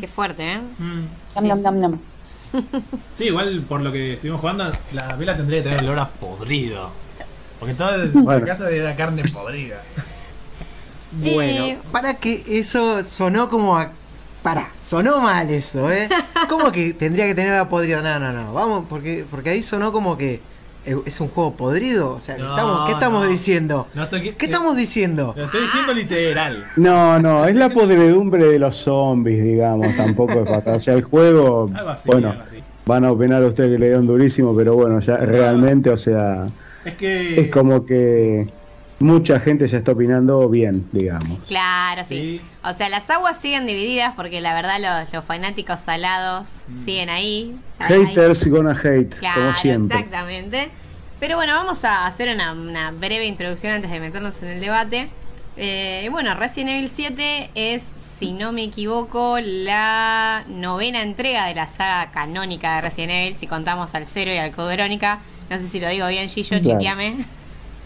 Qué 0.00 0.06
fuerte, 0.08 0.52
¿eh? 0.54 0.60
Mm. 0.78 1.46
Nam, 1.48 1.62
nam, 1.62 1.78
nam. 1.78 1.98
Sí, 3.14 3.24
igual 3.24 3.62
por 3.68 3.80
lo 3.80 3.92
que 3.92 4.14
estuvimos 4.14 4.40
jugando, 4.40 4.70
la 4.92 5.14
vela 5.16 5.36
tendría 5.36 5.62
que 5.62 5.68
tener 5.70 5.84
olor 5.84 5.98
a 6.00 6.08
podrido. 6.08 6.90
Porque 7.58 7.74
toda 7.74 7.96
la 7.98 8.06
Bueno. 8.12 8.46
casa 8.46 8.70
era 8.70 8.94
carne 8.96 9.24
podrida. 9.24 9.82
Bueno, 11.10 11.64
Eh. 11.64 11.78
para 11.90 12.14
que 12.18 12.44
eso 12.48 13.02
sonó 13.02 13.48
como 13.48 13.78
a. 13.78 13.92
Para, 14.42 14.68
sonó 14.82 15.20
mal 15.20 15.48
eso, 15.50 15.90
¿eh? 15.90 16.06
¿Cómo 16.50 16.70
que 16.70 16.92
tendría 16.92 17.26
que 17.26 17.34
tener 17.34 17.54
a 17.54 17.66
podrido? 17.68 18.02
No, 18.02 18.18
no, 18.20 18.30
no. 18.32 18.52
Vamos, 18.52 18.84
porque, 18.90 19.24
porque 19.30 19.48
ahí 19.50 19.62
sonó 19.62 19.90
como 19.90 20.18
que 20.18 20.40
es 21.06 21.20
un 21.20 21.28
juego 21.28 21.54
podrido. 21.54 22.12
O 22.12 22.20
sea, 22.20 22.36
¿qué 22.36 22.42
No, 22.42 22.50
estamos, 22.50 22.86
¿qué 22.86 22.92
estamos 22.92 23.24
no. 23.24 23.30
diciendo? 23.30 23.86
No 23.94 24.02
estoy, 24.04 24.32
¿Qué 24.32 24.46
estamos 24.46 24.76
diciendo? 24.76 25.34
Lo 25.36 25.44
estoy 25.44 25.62
diciendo 25.62 25.92
literal. 25.94 26.64
No, 26.76 27.18
no, 27.18 27.44
es 27.46 27.56
la 27.56 27.68
podredumbre 27.68 28.46
de 28.48 28.58
los 28.58 28.76
zombies, 28.76 29.42
digamos, 29.44 29.94
tampoco 29.96 30.32
es 30.40 30.48
fatal. 30.48 30.76
O 30.76 30.80
sea, 30.80 30.94
el 30.94 31.02
juego, 31.04 31.70
Algo 31.74 31.90
así, 31.90 32.08
bueno, 32.08 32.30
algo 32.30 32.42
así. 32.44 32.56
van 32.86 33.04
a 33.04 33.12
opinar 33.12 33.42
ustedes 33.44 33.70
que 33.72 33.78
le 33.78 33.86
dieron 33.86 34.06
durísimo, 34.06 34.54
pero 34.56 34.74
bueno, 34.74 35.00
ya 35.00 35.16
realmente, 35.18 35.90
o 35.90 35.98
sea, 35.98 36.48
Es 36.84 36.94
que. 36.96 37.40
es 37.40 37.50
como 37.50 37.84
que 37.84 38.48
mucha 39.00 39.38
gente 39.40 39.68
ya 39.68 39.78
está 39.78 39.92
opinando 39.92 40.48
bien, 40.48 40.84
digamos. 40.92 41.38
Claro, 41.46 42.02
sí. 42.04 42.38
Sí. 42.38 42.40
O 42.70 42.74
sea, 42.74 42.88
las 42.88 43.08
aguas 43.10 43.40
siguen 43.40 43.66
divididas 43.66 44.14
porque 44.14 44.40
la 44.40 44.54
verdad 44.54 44.78
los, 45.04 45.12
los 45.12 45.24
fanáticos 45.24 45.80
salados 45.80 46.46
siguen 46.84 47.08
ahí. 47.10 47.56
Ahí- 47.78 48.04
Haters 48.06 48.46
gonna 48.48 48.72
hate, 48.72 49.08
como 49.10 49.20
Claro, 49.20 49.52
siempre. 49.60 49.96
exactamente. 49.98 50.70
Pero 51.20 51.36
bueno, 51.36 51.54
vamos 51.54 51.82
a 51.84 52.06
hacer 52.06 52.28
una, 52.34 52.52
una 52.52 52.90
breve 52.90 53.26
introducción 53.26 53.72
antes 53.72 53.90
de 53.90 54.00
meternos 54.00 54.34
en 54.42 54.48
el 54.48 54.60
debate. 54.60 55.08
Eh, 55.56 56.08
bueno, 56.12 56.34
Resident 56.34 56.70
Evil 56.70 56.90
7 56.94 57.50
es, 57.56 57.82
si 58.18 58.30
no 58.32 58.52
me 58.52 58.62
equivoco, 58.64 59.38
la 59.40 60.44
novena 60.46 61.02
entrega 61.02 61.46
de 61.46 61.54
la 61.56 61.68
saga 61.68 62.12
canónica 62.12 62.76
de 62.76 62.82
Resident 62.82 63.10
Evil, 63.12 63.34
si 63.34 63.46
contamos 63.48 63.94
al 63.94 64.06
0 64.06 64.30
y 64.32 64.36
al 64.36 64.52
Code 64.52 64.68
Verónica. 64.76 65.18
No 65.50 65.56
sé 65.56 65.66
si 65.66 65.80
lo 65.80 65.88
digo 65.88 66.06
bien, 66.06 66.28
Gillo, 66.28 66.60
Claro. 66.60 66.78
chequeame. 66.78 67.24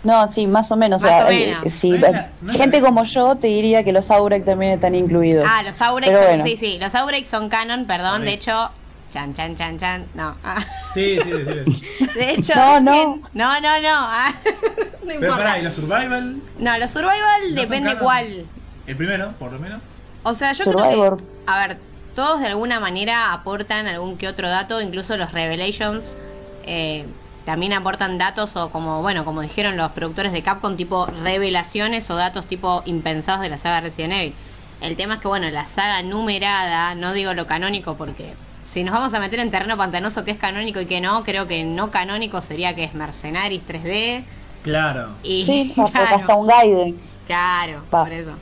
No, 0.05 0.27
sí, 0.29 0.47
más 0.47 0.71
o 0.73 0.77
menos. 0.77 1.03
Más 1.03 1.11
o 1.13 1.15
sea, 1.15 1.27
o 1.27 1.29
menos. 1.29 1.73
sí, 1.73 1.91
No 1.91 2.09
no 2.43 2.53
gente 2.53 2.81
como 2.81 3.05
yo 3.05 3.37
te 3.37 3.47
diría 3.47 3.85
que 3.85 3.93
los 3.93 4.11
Aurek 4.11 4.45
también 4.45 4.73
están 4.73 4.95
incluidos. 4.95 5.47
Ah, 5.49 5.63
los 5.63 5.77
Pero 5.77 6.19
son, 6.19 6.27
bueno. 6.27 6.45
sí, 6.45 6.57
sí, 6.57 6.79
los 6.81 6.95
outbreaks 6.95 7.29
son 7.29 7.49
canon, 7.49 7.87
perdón, 7.87 8.25
de 8.25 8.33
hecho, 8.33 8.71
chan, 9.13 9.33
chan, 9.33 9.55
chan, 9.55 9.79
chan, 9.79 10.07
no. 10.15 10.35
ah. 10.45 10.57
Sí, 10.95 11.19
sí, 11.23 11.31
sí. 11.33 11.73
sí. 11.99 12.19
De 12.19 12.31
hecho, 12.33 12.55
No, 12.55 12.81
no. 12.81 12.91
recién- 12.93 13.23
no, 13.35 13.61
no, 13.61 13.81
no, 13.81 13.89
ah. 13.93 14.35
no 15.05 15.15
Pero 15.21 15.37
pará, 15.37 15.59
¿y 15.59 15.63
los 15.63 15.75
survival? 15.75 16.37
No, 16.59 16.79
los 16.79 16.91
survival 16.91 17.55
depende 17.55 17.97
cuál. 17.99 18.45
El 18.87 18.97
primero, 18.97 19.33
por 19.39 19.53
lo 19.53 19.59
menos. 19.59 19.81
O 20.25 20.35
sea, 20.35 20.53
yo 20.53 20.65
Survivor. 20.65 21.17
creo 21.17 21.17
que, 21.17 21.25
a 21.47 21.67
ver, 21.69 21.79
todos 22.15 22.41
de 22.41 22.49
alguna 22.49 22.79
manera 22.81 23.33
aportan 23.33 23.87
algún 23.87 24.17
que 24.19 24.29
otro 24.29 24.49
dato, 24.49 24.81
incluso 24.83 25.17
los 25.17 25.33
Revelations 25.33 26.15
eh, 26.65 27.07
también 27.45 27.73
aportan 27.73 28.19
datos 28.19 28.57
o 28.57 28.71
como, 28.71 29.03
bueno, 29.03 29.25
como 29.25 29.41
dijeron 29.43 29.77
los 29.77 29.93
productores 29.93 30.33
de 30.33 30.43
Capcom, 30.43 30.77
tipo 30.77 31.07
revelaciones 31.07 32.09
o 32.11 32.17
datos 32.17 32.47
tipo 32.47 32.83
impensados 32.87 33.41
de 33.43 33.49
la 33.49 33.59
saga 33.59 33.81
Resident 33.81 34.13
Evil. 34.13 34.35
El 34.81 34.97
tema 34.97 35.15
es 35.15 35.21
que, 35.21 35.29
bueno, 35.29 35.49
la 35.51 35.67
saga 35.67 36.03
numerada, 36.03 36.95
no 36.95 37.13
digo 37.13 37.35
lo 37.35 37.47
canónico 37.47 37.97
porque 37.97 38.35
si 38.65 38.85
nos 38.85 38.95
vamos 38.95 39.13
a 39.15 39.21
meter 39.21 39.41
en 39.41 39.51
terreno 39.51 39.77
pantanoso 39.77 40.25
que 40.25 40.31
es 40.33 40.39
canónico 40.39 40.81
y 40.81 40.87
que 40.87 41.01
no, 41.01 41.25
creo 41.25 41.47
que 41.47 41.63
no 41.65 41.91
canónico 41.91 42.41
sería 42.43 42.75
que 42.75 42.85
es 42.85 42.95
Mercenaries 42.95 43.63
3D 43.67 44.25
Claro. 44.63 45.09
y 45.23 45.43
Sí, 45.45 45.73
claro. 45.93 46.17
hasta 46.17 46.35
un 46.37 46.47
Gaiden. 46.47 47.01
Claro, 47.27 47.83
Va. 47.93 48.05
por 48.05 48.13
eso. 48.13 48.33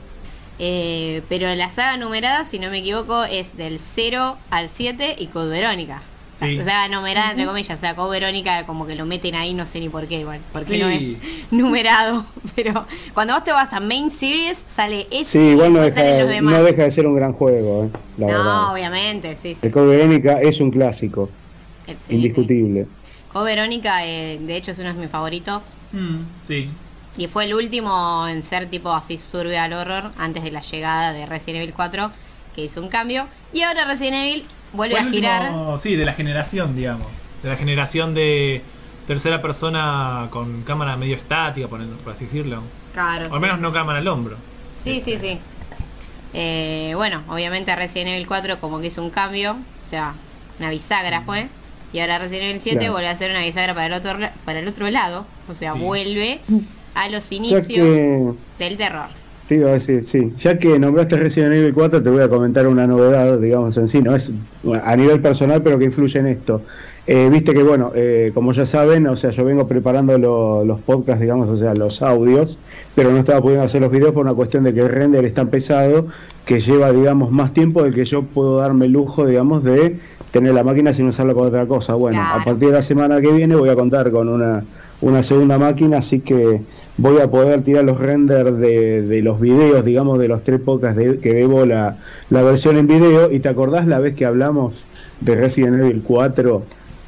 Eh, 0.59 1.23
pero 1.29 1.53
la 1.55 1.69
saga 1.69 1.97
numerada, 1.97 2.45
si 2.45 2.59
no 2.59 2.69
me 2.69 2.79
equivoco, 2.79 3.23
es 3.23 3.57
del 3.57 3.79
0 3.79 4.37
al 4.51 4.69
7 4.69 5.15
y 5.17 5.27
Code 5.27 5.49
Verónica. 5.49 6.01
Sí. 6.47 6.59
O 6.59 6.63
sea, 6.65 6.87
numerada 6.87 7.31
entre 7.31 7.45
comillas. 7.45 7.77
O 7.77 7.79
sea, 7.79 7.95
Code 7.95 8.19
Verónica 8.19 8.65
como 8.65 8.85
que 8.87 8.95
lo 8.95 9.05
meten 9.05 9.35
ahí, 9.35 9.53
no 9.53 9.65
sé 9.65 9.79
ni 9.79 9.89
por 9.89 10.07
qué 10.07 10.19
igual. 10.21 10.39
Porque 10.51 10.67
Sí. 10.73 10.77
no 10.79 10.89
es 10.89 11.13
numerado. 11.51 12.25
Pero 12.55 12.85
cuando 13.13 13.33
vos 13.33 13.43
te 13.43 13.51
vas 13.51 13.71
a 13.73 13.79
Main 13.79 14.11
Series, 14.11 14.57
sale 14.57 15.07
ese 15.11 15.31
Sí, 15.31 15.39
igual 15.39 15.73
no 15.73 15.81
deja, 15.81 16.03
los 16.19 16.29
demás. 16.29 16.53
no 16.53 16.63
deja 16.63 16.83
de 16.83 16.91
ser 16.91 17.07
un 17.07 17.15
gran 17.15 17.33
juego, 17.33 17.85
eh, 17.85 17.89
la 18.17 18.27
No, 18.27 18.33
verdad. 18.33 18.73
obviamente, 18.73 19.35
sí, 19.35 19.53
sí. 19.53 19.59
El 19.67 19.71
Code 19.71 19.97
Verónica 19.97 20.41
es 20.41 20.59
un 20.59 20.71
clásico, 20.71 21.29
Sí, 21.85 21.95
sí. 22.07 22.15
indiscutible. 22.15 22.87
Code 23.31 23.45
Verónica, 23.55 24.05
eh, 24.05 24.39
de 24.41 24.57
hecho, 24.57 24.71
es 24.71 24.79
uno 24.79 24.89
de 24.93 24.99
mis 24.99 25.09
favoritos. 25.09 25.73
Mm, 25.93 26.17
sí. 26.47 26.69
Y 27.17 27.27
fue 27.27 27.43
el 27.45 27.53
último 27.53 28.25
en 28.27 28.41
ser 28.43 28.65
tipo 28.67 28.89
así 28.91 29.17
survival 29.17 29.73
horror 29.73 30.11
antes 30.17 30.43
de 30.43 30.51
la 30.51 30.61
llegada 30.61 31.11
de 31.13 31.25
Resident 31.25 31.63
Evil 31.63 31.73
4, 31.75 32.09
que 32.55 32.63
hizo 32.65 32.81
un 32.81 32.87
cambio. 32.89 33.27
Y 33.53 33.61
ahora 33.63 33.85
Resident 33.85 34.15
Evil 34.15 34.45
vuelve 34.73 34.97
a 34.97 35.05
girar. 35.05 35.43
último- 35.51 35.77
sí, 35.79 35.95
de 35.95 36.05
la 36.05 36.13
generación, 36.13 36.75
digamos. 36.75 37.07
De 37.43 37.49
la 37.49 37.55
generación 37.57 38.13
de 38.13 38.61
tercera 39.07 39.41
persona 39.41 40.27
con 40.31 40.63
cámara 40.63 40.95
medio 40.97 41.15
estática, 41.15 41.67
por, 41.67 41.85
por 41.87 42.13
así 42.13 42.25
decirlo. 42.25 42.61
Claro, 42.93 43.25
O 43.25 43.29
sí. 43.29 43.35
al 43.35 43.41
menos 43.41 43.59
no 43.59 43.71
cámara 43.73 43.99
al 43.99 44.07
hombro. 44.07 44.37
Sí, 44.83 45.01
sí, 45.03 45.17
sí. 45.17 45.39
Eh, 46.33 46.93
bueno, 46.95 47.21
obviamente 47.29 47.75
Resident 47.75 48.09
Evil 48.11 48.27
4 48.27 48.59
como 48.59 48.79
que 48.79 48.87
hizo 48.87 49.01
un 49.03 49.09
cambio, 49.09 49.53
o 49.53 49.85
sea, 49.85 50.13
una 50.59 50.69
bisagra 50.69 51.21
fue. 51.23 51.47
Y 51.93 51.99
ahora 51.99 52.19
Resident 52.19 52.43
Evil 52.51 52.61
7 52.61 52.77
Claro. 52.77 52.93
vuelve 52.93 53.09
a 53.09 53.17
ser 53.17 53.31
una 53.31 53.41
bisagra 53.41 53.73
para 53.73 53.87
el 53.87 53.93
otro, 53.93 54.17
la- 54.17 54.31
para 54.45 54.59
el 54.59 54.67
otro 54.67 54.89
lado, 54.89 55.25
o 55.49 55.55
sea, 55.55 55.73
Sí. 55.73 55.79
vuelve 55.79 56.39
a 56.95 57.09
los 57.09 57.31
inicios 57.31 57.65
que, 57.69 58.33
del 58.59 58.77
terror. 58.77 59.07
Iba 59.55 59.69
a 59.69 59.73
decir, 59.73 60.05
sí, 60.05 60.33
ya 60.39 60.57
que 60.57 60.77
nombraste 60.79 61.15
Resident 61.17 61.53
Evil 61.53 61.73
4, 61.73 62.01
te 62.01 62.09
voy 62.09 62.21
a 62.21 62.29
comentar 62.29 62.67
una 62.67 62.87
novedad, 62.87 63.37
digamos 63.39 63.75
en 63.77 63.87
sí, 63.87 64.01
no 64.01 64.15
es 64.15 64.31
bueno, 64.63 64.83
a 64.85 64.95
nivel 64.95 65.21
personal, 65.21 65.61
pero 65.63 65.77
que 65.79 65.85
influye 65.85 66.19
en 66.19 66.27
esto. 66.27 66.63
Eh, 67.07 67.29
Viste 67.31 67.53
que, 67.53 67.63
bueno, 67.63 67.91
eh, 67.95 68.31
como 68.33 68.53
ya 68.53 68.65
saben, 68.65 69.07
o 69.07 69.17
sea, 69.17 69.31
yo 69.31 69.43
vengo 69.43 69.67
preparando 69.67 70.17
lo- 70.17 70.63
los 70.63 70.79
podcasts, 70.81 71.19
digamos, 71.21 71.49
o 71.49 71.57
sea, 71.57 71.73
los 71.73 72.01
audios, 72.01 72.57
pero 72.95 73.11
no 73.11 73.17
estaba 73.17 73.41
pudiendo 73.41 73.65
hacer 73.65 73.81
los 73.81 73.91
videos 73.91 74.11
por 74.13 74.23
una 74.25 74.35
cuestión 74.35 74.63
de 74.63 74.73
que 74.73 74.81
el 74.81 74.89
render 74.89 75.25
es 75.25 75.33
tan 75.33 75.47
pesado 75.49 76.07
que 76.45 76.59
lleva, 76.59 76.91
digamos, 76.91 77.31
más 77.31 77.53
tiempo 77.53 77.83
del 77.83 77.93
que 77.95 78.05
yo 78.05 78.21
puedo 78.23 78.57
darme 78.57 78.85
el 78.85 78.91
lujo, 78.91 79.25
digamos, 79.25 79.63
de 79.63 79.97
tener 80.31 80.53
la 80.53 80.63
máquina 80.63 80.93
sin 80.93 81.07
usarla 81.07 81.33
con 81.33 81.47
otra 81.47 81.65
cosa. 81.65 81.95
Bueno, 81.95 82.21
Claro. 82.21 82.41
a 82.41 82.45
partir 82.45 82.67
de 82.69 82.73
la 82.75 82.81
semana 82.81 83.19
que 83.19 83.31
viene 83.31 83.55
voy 83.55 83.69
a 83.69 83.75
contar 83.75 84.11
con 84.11 84.29
una, 84.29 84.63
una 85.01 85.23
segunda 85.23 85.57
máquina, 85.57 85.97
así 85.97 86.19
que 86.19 86.61
voy 87.01 87.19
a 87.19 87.29
poder 87.29 87.63
tirar 87.63 87.83
los 87.83 87.99
renders 87.99 88.57
de, 88.59 89.01
de 89.01 89.21
los 89.21 89.39
videos, 89.39 89.83
digamos, 89.83 90.19
de 90.19 90.27
los 90.27 90.43
tres 90.43 90.59
podcasts 90.61 90.97
de- 90.97 91.19
que 91.19 91.33
debo 91.33 91.65
la, 91.65 91.97
la 92.29 92.43
versión 92.43 92.77
en 92.77 92.87
video. 92.87 93.31
¿Y 93.31 93.39
te 93.39 93.49
acordás 93.49 93.87
la 93.87 93.99
vez 93.99 94.15
que 94.15 94.25
hablamos 94.25 94.85
de 95.19 95.35
Resident 95.35 95.79
Evil 95.79 96.01
4? 96.03 96.63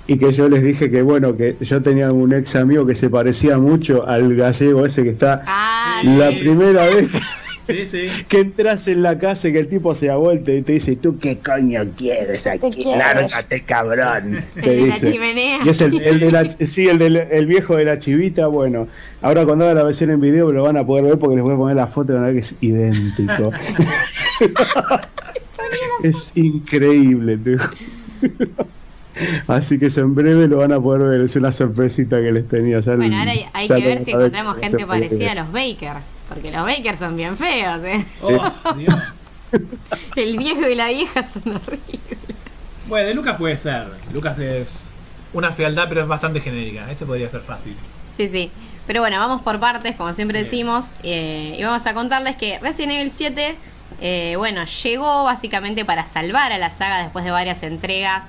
Y 0.08 0.18
que 0.18 0.34
yo 0.34 0.50
les 0.50 0.64
dije 0.64 0.90
que, 0.92 1.02
bueno, 1.02 1.38
que 1.38 1.56
yo 1.62 1.82
tenía 1.82 2.12
un 2.12 2.34
ex 2.34 2.56
amigo 2.58 2.86
que 2.86 2.96
se 2.96 3.10
parecía 3.10 3.58
mucho 3.58 4.06
al 4.08 4.36
gallego 4.36 4.86
ese 4.86 5.04
que 5.04 5.10
está 5.12 5.44
Ah, 5.48 6.02
la 6.04 6.30
primera 6.30 6.86
vez 6.88 7.10
que, 7.10 7.20
Sí, 7.66 7.86
sí. 7.86 8.08
que 8.28 8.40
entras 8.40 8.88
en 8.88 9.02
la 9.04 9.18
casa 9.18 9.48
y 9.48 9.54
que 9.54 9.60
el 9.60 9.68
tipo 9.68 9.96
se 9.96 10.08
da 10.08 10.18
vuelta 10.18 10.52
y 10.52 10.62
te 10.62 10.74
dice, 10.74 10.96
¿tú 10.96 11.18
qué 11.20 11.38
coño 11.38 11.84
quieres 11.98 12.46
aquí? 12.48 12.70
quieres? 12.72 12.98
Lárgate, 12.98 13.62
cabrón. 13.62 14.44
El 14.56 14.62
te 14.62 14.70
de 14.76 14.88
la 14.88 15.00
chimenea. 15.00 15.60
Y 15.66 15.70
es 15.70 15.82
el, 15.82 16.02
el 16.02 16.20
de 16.20 16.32
la, 16.32 16.56
sí, 16.68 16.88
el, 16.88 16.98
del, 17.00 17.16
el 17.16 17.46
viejo 17.48 17.76
de 17.78 17.86
la 17.86 18.00
chivita, 18.00 18.48
bueno, 18.48 18.88
ahora 19.22 19.46
cuando 19.46 19.66
haga 19.66 19.76
la 19.76 19.84
versión 19.84 20.10
en 20.12 20.20
video 20.20 20.52
lo 20.52 20.64
van 20.64 20.78
a 20.78 20.86
poder 20.86 21.06
ver 21.06 21.20
porque 21.20 21.36
les 21.36 21.44
voy 21.44 21.54
a 21.54 21.58
poner 21.58 21.76
la 21.78 21.88
foto 21.88 22.12
y 22.12 22.16
van 22.16 22.24
a 22.24 22.28
ver 22.28 22.36
que 22.36 22.42
es 22.42 22.56
idéntico. 22.62 23.52
es 26.04 26.32
increíble. 26.36 27.38
Así 29.48 29.78
que 29.78 29.88
eso 29.88 30.02
en 30.02 30.16
breve 30.16 30.48
lo 30.48 30.58
van 30.58 30.72
a 30.72 30.80
poder 30.80 31.08
ver, 31.08 31.22
es 31.22 31.36
una 31.36 31.52
sorpresita 31.52 32.22
que 32.22 32.32
les 32.32 32.48
tenía. 32.48 32.80
Ya 32.80 32.96
Bueno, 32.96 33.14
el- 33.16 33.20
ahora 33.20 33.32
hay, 33.32 33.46
hay 33.54 33.68
ya 33.68 33.76
que 33.76 33.84
ver 33.84 34.04
si 34.04 34.12
encontramos 34.12 34.58
gente 34.58 34.86
parecida 34.86 35.32
a 35.34 35.36
los 35.36 35.52
Baker. 35.52 35.98
Porque 36.34 36.52
los 36.52 36.66
Baker 36.66 36.98
son 36.98 37.16
bien 37.16 37.38
feos, 37.38 37.84
¿eh? 37.84 38.06
Oh, 38.22 38.74
Dios. 38.76 38.96
El 40.16 40.38
viejo 40.38 40.68
y 40.68 40.76
la 40.76 40.88
vieja 40.88 41.26
son 41.32 41.56
horribles. 41.56 42.18
Bueno, 42.88 43.08
de 43.08 43.14
Lucas 43.14 43.38
puede 43.38 43.58
ser. 43.58 43.88
Lucas 44.12 44.38
es 44.40 44.92
una 45.32 45.52
fealdad, 45.52 45.86
pero 45.90 46.02
es 46.02 46.08
bastante 46.08 46.42
genérica. 46.42 46.90
Ese 46.92 47.06
podría 47.06 47.30
ser 47.30 47.42
fácil. 47.42 47.76
Sí, 48.18 48.28
sí. 48.30 48.52
Pero 48.88 49.02
bueno, 49.02 49.18
vamos 49.20 49.42
por 49.44 49.60
partes, 49.60 49.96
como 49.96 50.14
siempre 50.14 50.40
Bien. 50.40 50.50
decimos. 50.52 50.86
eh, 51.04 51.56
y 51.58 51.64
vamos 51.64 51.86
a 51.86 51.94
contarles 51.94 52.36
que 52.36 52.60
Resident 52.60 52.94
Evil 52.94 53.12
7, 53.16 53.56
eh, 54.02 54.34
bueno, 54.38 54.66
llegó 54.66 55.24
básicamente 55.24 55.86
para 55.86 56.06
salvar 56.06 56.52
a 56.52 56.58
la 56.58 56.70
saga 56.70 57.00
después 57.04 57.24
de 57.24 57.32
varias 57.32 57.64
entregas. 57.64 58.24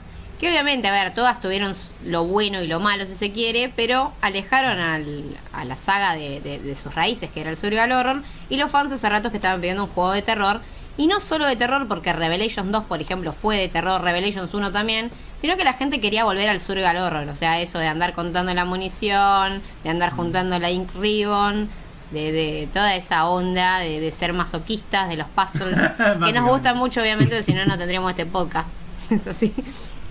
Que 0.45 0.51
obviamente, 0.51 0.89
a 0.89 0.91
ver, 0.91 1.15
todas 1.15 1.41
tuvieron 1.41 1.75
lo 2.05 2.25
bueno 2.25 2.61
y 2.63 2.67
lo 2.67 2.79
malo, 2.79 3.07
si 3.07 3.15
se 3.15 3.33
quiere, 3.33 3.73
pero 3.75 4.13
alejaron 4.21 4.79
al- 4.79 5.25
a 5.55 5.65
la 5.65 5.79
saga 5.79 6.15
de, 6.15 6.43
de- 6.43 6.59
de 6.59 6.77
sus 6.77 6.95
raíces, 6.95 7.31
que 7.31 7.41
era 7.41 7.49
el 7.49 7.57
survival 7.57 7.93
horror. 7.93 8.23
Y 8.51 8.59
los 8.59 8.71
fans 8.71 8.93
hace 8.93 9.09
ratos 9.09 9.31
que 9.31 9.39
estaban 9.39 9.61
pidiendo 9.63 9.85
un 9.85 9.89
juego 9.91 10.13
de 10.13 10.21
terror. 10.21 10.61
Y 10.99 11.07
no 11.07 11.19
solo 11.21 11.47
de 11.47 11.57
terror, 11.57 11.89
porque 11.89 12.13
Revelations 12.13 12.71
2, 12.71 12.85
por 12.85 13.01
ejemplo, 13.01 13.33
fue 13.33 13.57
de 13.57 13.69
terror, 13.69 14.03
Revelations 14.03 14.53
1 14.53 14.71
también, 14.71 15.11
sino 15.41 15.57
que 15.57 15.65
la 15.65 15.73
gente 15.73 15.99
quería 15.99 16.25
volver 16.25 16.51
al 16.51 16.61
survival 16.61 16.99
horror, 16.99 17.27
o 17.29 17.35
sea, 17.35 17.59
eso 17.61 17.79
de 17.79 17.87
andar 17.89 18.13
contando 18.13 18.53
la 18.53 18.67
munición, 18.67 19.63
de 19.83 19.89
andar 19.91 20.11
juntando 20.13 20.59
la 20.59 20.71
Ink 20.71 20.91
Ribbon, 20.95 21.71
de, 22.11 22.33
de 22.33 22.69
toda 22.73 22.95
esa 22.97 23.27
onda 23.29 23.79
de, 23.79 23.99
de 23.99 24.13
ser 24.13 24.35
masoquistas, 24.35 25.09
de 25.09 25.17
los 25.17 25.27
puzzles, 25.29 25.75
que 26.27 26.33
nos 26.33 26.47
gustan 26.49 26.77
mucho, 26.77 27.01
obviamente, 27.01 27.35
porque 27.35 27.45
si 27.45 27.55
no, 27.55 27.65
no 27.65 27.79
tendríamos 27.79 28.11
este 28.11 28.27
podcast. 28.27 28.69
Es 29.11 29.27
así. 29.27 29.53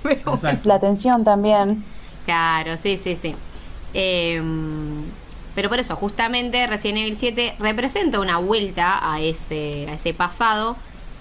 Pero 0.03 0.21
bueno. 0.23 0.35
Exacto. 0.35 0.69
La 0.69 0.75
atención 0.75 1.23
también. 1.23 1.84
Claro, 2.25 2.77
sí, 2.81 2.99
sí, 3.01 3.15
sí. 3.15 3.35
Em, 3.93 5.03
pero 5.55 5.69
por 5.69 5.80
eso, 5.80 5.95
justamente 5.95 6.65
Resident 6.67 6.99
Evil 6.99 7.17
7 7.17 7.55
representa 7.59 8.19
una 8.19 8.38
vuelta 8.38 9.13
a 9.13 9.19
ese, 9.21 9.88
a 9.89 9.93
ese 9.93 10.13
pasado, 10.13 10.75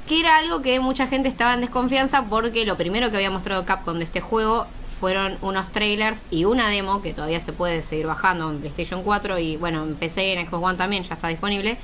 que 0.06 0.20
era 0.20 0.38
algo 0.38 0.62
que 0.62 0.80
mucha 0.80 1.06
gente 1.06 1.28
estaba 1.28 1.54
en 1.54 1.60
desconfianza 1.60 2.24
porque 2.24 2.64
lo 2.64 2.76
primero 2.76 3.10
que 3.10 3.16
había 3.16 3.30
mostrado 3.30 3.64
Capcom 3.64 3.98
de 3.98 4.04
este 4.04 4.20
juego 4.20 4.66
fueron 5.00 5.36
unos 5.42 5.68
trailers 5.72 6.24
y 6.30 6.44
una 6.44 6.68
demo 6.68 7.02
que 7.02 7.12
todavía 7.12 7.40
se 7.40 7.52
puede 7.52 7.82
seguir 7.82 8.06
bajando 8.06 8.50
en 8.50 8.60
PlayStation 8.60 9.02
4 9.02 9.38
y 9.38 9.56
bueno, 9.56 9.82
en 9.82 9.96
PC 9.96 10.28
y 10.28 10.30
en 10.30 10.46
Xbox 10.46 10.64
One 10.64 10.78
también 10.78 11.02
ya 11.02 11.14
está 11.14 11.28
disponible. 11.28 11.76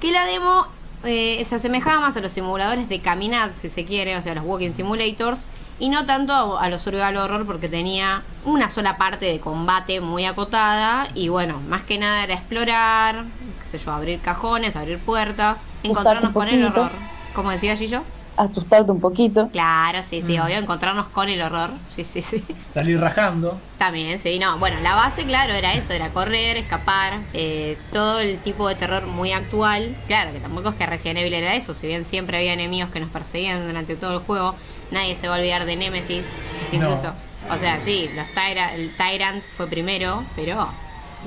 Que 0.00 0.10
la 0.10 0.26
demo 0.26 0.66
eh, 1.04 1.44
se 1.48 1.54
asemejaba 1.54 2.00
más 2.00 2.16
a 2.16 2.20
los 2.20 2.32
simuladores 2.32 2.88
de 2.88 3.00
caminar, 3.00 3.52
si 3.52 3.70
se 3.70 3.84
quiere, 3.84 4.16
o 4.16 4.22
sea, 4.22 4.34
los 4.34 4.44
walking 4.44 4.72
simulators, 4.72 5.44
y 5.78 5.88
no 5.88 6.06
tanto 6.06 6.58
a, 6.58 6.68
los 6.68 6.82
survival 6.82 7.16
horror 7.16 7.46
porque 7.46 7.68
tenía 7.68 8.22
una 8.44 8.68
sola 8.70 8.96
parte 8.96 9.26
de 9.26 9.40
combate 9.40 10.00
muy 10.00 10.24
acotada 10.24 11.08
y 11.14 11.28
bueno, 11.28 11.60
más 11.68 11.82
que 11.82 11.98
nada 11.98 12.22
era 12.24 12.34
explorar, 12.34 13.24
qué 13.62 13.68
sé 13.68 13.78
yo, 13.84 13.92
abrir 13.92 14.20
cajones, 14.20 14.76
abrir 14.76 14.98
puertas, 14.98 15.58
encontrarnos 15.82 16.32
con 16.32 16.48
el 16.48 16.64
horror. 16.64 16.92
Como 17.34 17.50
decía 17.50 17.76
Gillo. 17.76 18.02
Asustarte 18.36 18.90
un 18.90 18.98
poquito. 19.00 19.48
Claro, 19.50 20.00
sí, 20.08 20.20
sí, 20.26 20.36
Mm. 20.38 20.42
obvio, 20.42 20.56
encontrarnos 20.56 21.06
con 21.06 21.28
el 21.28 21.40
horror. 21.40 21.70
Sí, 21.94 22.04
sí, 22.04 22.20
sí. 22.20 22.42
Salir 22.72 22.98
rajando. 23.00 23.58
También, 23.78 24.18
sí, 24.18 24.40
no. 24.40 24.58
Bueno, 24.58 24.80
la 24.82 24.96
base, 24.96 25.24
claro, 25.24 25.52
era 25.54 25.74
eso, 25.74 25.92
era 25.92 26.10
correr, 26.10 26.56
escapar, 26.56 27.20
eh, 27.32 27.78
todo 27.92 28.18
el 28.18 28.38
tipo 28.38 28.68
de 28.68 28.74
terror 28.74 29.06
muy 29.06 29.30
actual. 29.30 29.96
Claro, 30.08 30.32
que 30.32 30.40
tampoco 30.40 30.70
es 30.70 30.74
que 30.74 30.84
Resident 30.84 31.20
Evil 31.20 31.34
era 31.34 31.54
eso, 31.54 31.74
si 31.74 31.86
bien 31.86 32.04
siempre 32.04 32.36
había 32.38 32.52
enemigos 32.54 32.90
que 32.90 32.98
nos 32.98 33.10
perseguían 33.10 33.66
durante 33.68 33.94
todo 33.94 34.14
el 34.14 34.18
juego, 34.18 34.56
nadie 34.94 35.16
se 35.16 35.28
va 35.28 35.34
a 35.34 35.38
olvidar 35.38 35.66
de 35.66 35.76
Nemesis, 35.76 36.24
es 36.64 36.78
No. 36.78 36.86
incluso, 36.86 37.12
o 37.50 37.56
sea, 37.58 37.80
sí, 37.84 38.08
los 38.16 38.26
Tyra- 38.28 38.74
el 38.74 38.90
Tyrant 38.96 39.44
fue 39.56 39.66
primero, 39.66 40.24
pero 40.34 40.66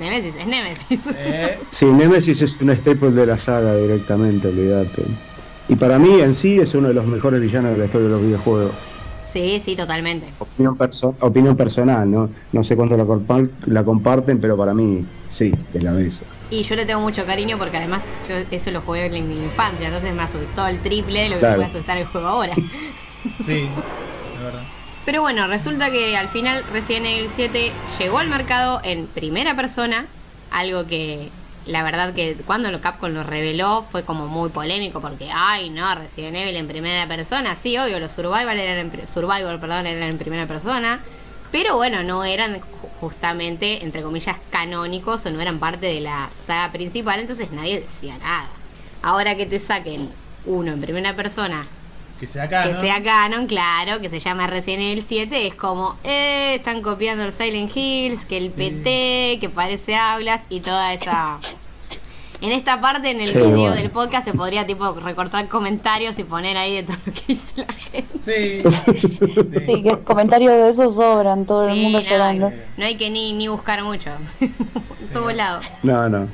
Nemesis 0.00 0.34
es 0.36 0.46
Nemesis. 0.46 1.00
Eh, 1.16 1.58
Sí, 1.70 1.84
Nemesis 1.84 2.42
es 2.42 2.60
un 2.60 2.70
staple 2.70 3.10
de 3.12 3.26
la 3.26 3.38
saga 3.38 3.76
directamente, 3.76 4.48
olvídate. 4.48 5.02
Y 5.68 5.76
para 5.76 5.98
mí 5.98 6.20
en 6.20 6.34
sí 6.34 6.58
es 6.58 6.74
uno 6.74 6.88
de 6.88 6.94
los 6.94 7.06
mejores 7.06 7.40
villanos 7.40 7.72
de 7.72 7.78
la 7.78 7.84
historia 7.84 8.06
de 8.08 8.12
los 8.14 8.22
videojuegos. 8.22 8.72
sí, 9.26 9.60
sí, 9.62 9.76
totalmente. 9.76 10.26
Opinión, 10.38 10.76
perso- 10.78 11.14
opinión 11.20 11.54
personal, 11.56 12.10
¿no? 12.10 12.30
No 12.52 12.64
sé 12.64 12.74
cuánto 12.74 12.96
la, 12.96 13.04
compa- 13.04 13.50
la 13.66 13.84
comparten, 13.84 14.40
pero 14.40 14.56
para 14.56 14.72
mí 14.72 15.04
sí, 15.28 15.52
es 15.74 15.82
la 15.82 15.90
mesa. 15.92 16.24
Y 16.50 16.62
yo 16.62 16.74
le 16.76 16.86
tengo 16.86 17.00
mucho 17.02 17.26
cariño 17.26 17.58
porque 17.58 17.76
además 17.76 18.00
yo 18.26 18.36
eso 18.50 18.70
lo 18.70 18.80
jugué 18.80 19.04
en 19.14 19.28
mi 19.28 19.36
infancia, 19.36 19.88
entonces 19.88 20.14
me 20.14 20.22
asustó 20.22 20.66
el 20.66 20.78
triple 20.80 21.20
de 21.24 21.28
lo 21.28 21.34
que 21.34 21.40
Claro. 21.40 21.58
me 21.58 21.64
puede 21.66 21.76
asustar 21.76 21.98
el 21.98 22.06
juego 22.06 22.26
ahora. 22.26 22.54
sí, 23.44 23.68
la 24.38 24.44
verdad. 24.44 24.62
Pero 25.04 25.22
bueno, 25.22 25.46
resulta 25.46 25.90
que 25.90 26.16
al 26.16 26.28
final 26.28 26.64
Resident 26.72 27.06
Evil 27.06 27.30
7 27.30 27.72
llegó 27.98 28.18
al 28.18 28.28
mercado 28.28 28.80
en 28.84 29.06
primera 29.06 29.56
persona, 29.56 30.06
algo 30.50 30.86
que 30.86 31.30
la 31.66 31.82
verdad 31.82 32.14
que 32.14 32.34
cuando 32.46 32.70
lo 32.70 32.80
Capcom 32.80 33.12
lo 33.12 33.22
reveló 33.22 33.84
fue 33.90 34.02
como 34.02 34.26
muy 34.26 34.50
polémico 34.50 35.00
porque, 35.00 35.28
ay 35.32 35.70
no, 35.70 35.94
Resident 35.94 36.36
Evil 36.36 36.56
en 36.56 36.66
primera 36.68 37.06
persona, 37.08 37.56
sí, 37.56 37.76
obvio, 37.78 37.98
los 38.00 38.12
Survival 38.12 38.58
eran 38.58 38.78
en, 38.92 39.08
Survivor, 39.08 39.58
perdón, 39.60 39.86
eran 39.86 40.10
en 40.10 40.18
primera 40.18 40.46
persona, 40.46 41.00
pero 41.52 41.76
bueno, 41.76 42.02
no 42.02 42.24
eran 42.24 42.56
ju- 42.60 42.62
justamente, 43.00 43.82
entre 43.84 44.02
comillas, 44.02 44.36
canónicos 44.50 45.24
o 45.24 45.30
no 45.30 45.40
eran 45.40 45.58
parte 45.58 45.86
de 45.86 46.00
la 46.00 46.28
saga 46.46 46.70
principal, 46.72 47.20
entonces 47.20 47.50
nadie 47.50 47.80
decía 47.80 48.18
nada. 48.18 48.48
Ahora 49.02 49.36
que 49.36 49.46
te 49.46 49.58
saquen 49.60 50.10
uno 50.44 50.72
en 50.72 50.80
primera 50.82 51.16
persona 51.16 51.66
Que 52.20 52.26
sea 52.26 52.44
acá, 52.44 52.64
que 52.64 52.80
sea 52.80 53.02
canon, 53.02 53.46
claro, 53.46 54.00
que 54.00 54.10
se 54.10 54.18
llama 54.18 54.46
Resident 54.48 54.82
Evil 54.82 55.04
7, 55.06 55.46
es 55.46 55.54
como, 55.54 55.96
eh, 56.04 56.54
están 56.56 56.82
copiando 56.82 57.24
el 57.24 57.32
Silent 57.32 57.70
Hills, 57.76 58.24
que 58.24 58.36
el 58.38 58.50
PT, 58.50 59.38
que 59.40 59.48
parece 59.48 59.94
Aulas 59.96 60.40
y 60.48 60.60
toda 60.60 60.92
esa... 60.94 61.38
En 62.40 62.52
esta 62.52 62.80
parte, 62.80 63.10
en 63.10 63.20
el 63.20 63.30
Sí, 63.32 63.34
video 63.38 63.50
bueno. 63.50 63.74
del 63.74 63.90
podcast, 63.90 64.24
se 64.24 64.32
podría 64.32 64.64
tipo 64.64 64.92
recortar 64.92 65.48
comentarios 65.48 66.16
y 66.20 66.22
poner 66.22 66.56
ahí 66.56 66.76
de 66.76 66.82
todo 66.84 66.96
lo 67.04 67.12
que 67.12 67.22
dice 67.26 67.52
la 67.56 67.72
gente. 67.72 68.62
Sí. 68.94 69.60
Sí, 69.60 69.82
que 69.82 69.98
comentarios 70.04 70.52
de 70.52 70.68
esos 70.70 70.94
sobran, 70.94 71.46
todo 71.46 71.68
el 71.68 71.74
mundo 71.74 71.98
no, 71.98 72.04
llorando. 72.04 72.52
no 72.76 72.84
hay 72.84 72.94
que 72.96 73.10
ni, 73.10 73.32
ni 73.32 73.48
buscar 73.48 73.82
mucho. 73.82 74.10
en 74.40 74.54
todos 75.12 75.34
lados. 75.34 75.68
No, 75.82 76.08
no. 76.08 76.28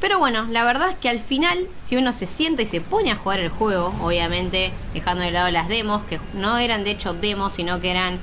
Pero 0.00 0.18
bueno, 0.18 0.46
la 0.50 0.64
verdad 0.64 0.90
es 0.90 0.96
que 0.96 1.08
al 1.08 1.18
final, 1.18 1.66
si 1.84 1.96
uno 1.96 2.12
se 2.12 2.26
sienta 2.26 2.62
y 2.62 2.66
se 2.66 2.80
pone 2.80 3.10
a 3.10 3.16
jugar 3.16 3.40
el 3.40 3.48
juego, 3.48 3.92
obviamente 4.00 4.70
dejando 4.94 5.22
de 5.24 5.30
lado 5.32 5.50
las 5.50 5.68
demos, 5.68 6.02
que 6.04 6.20
no 6.34 6.56
eran 6.58 6.84
de 6.84 6.92
hecho 6.92 7.14
demos, 7.14 7.52
sino 7.54 7.80
que 7.80 7.90
eran 7.90 8.18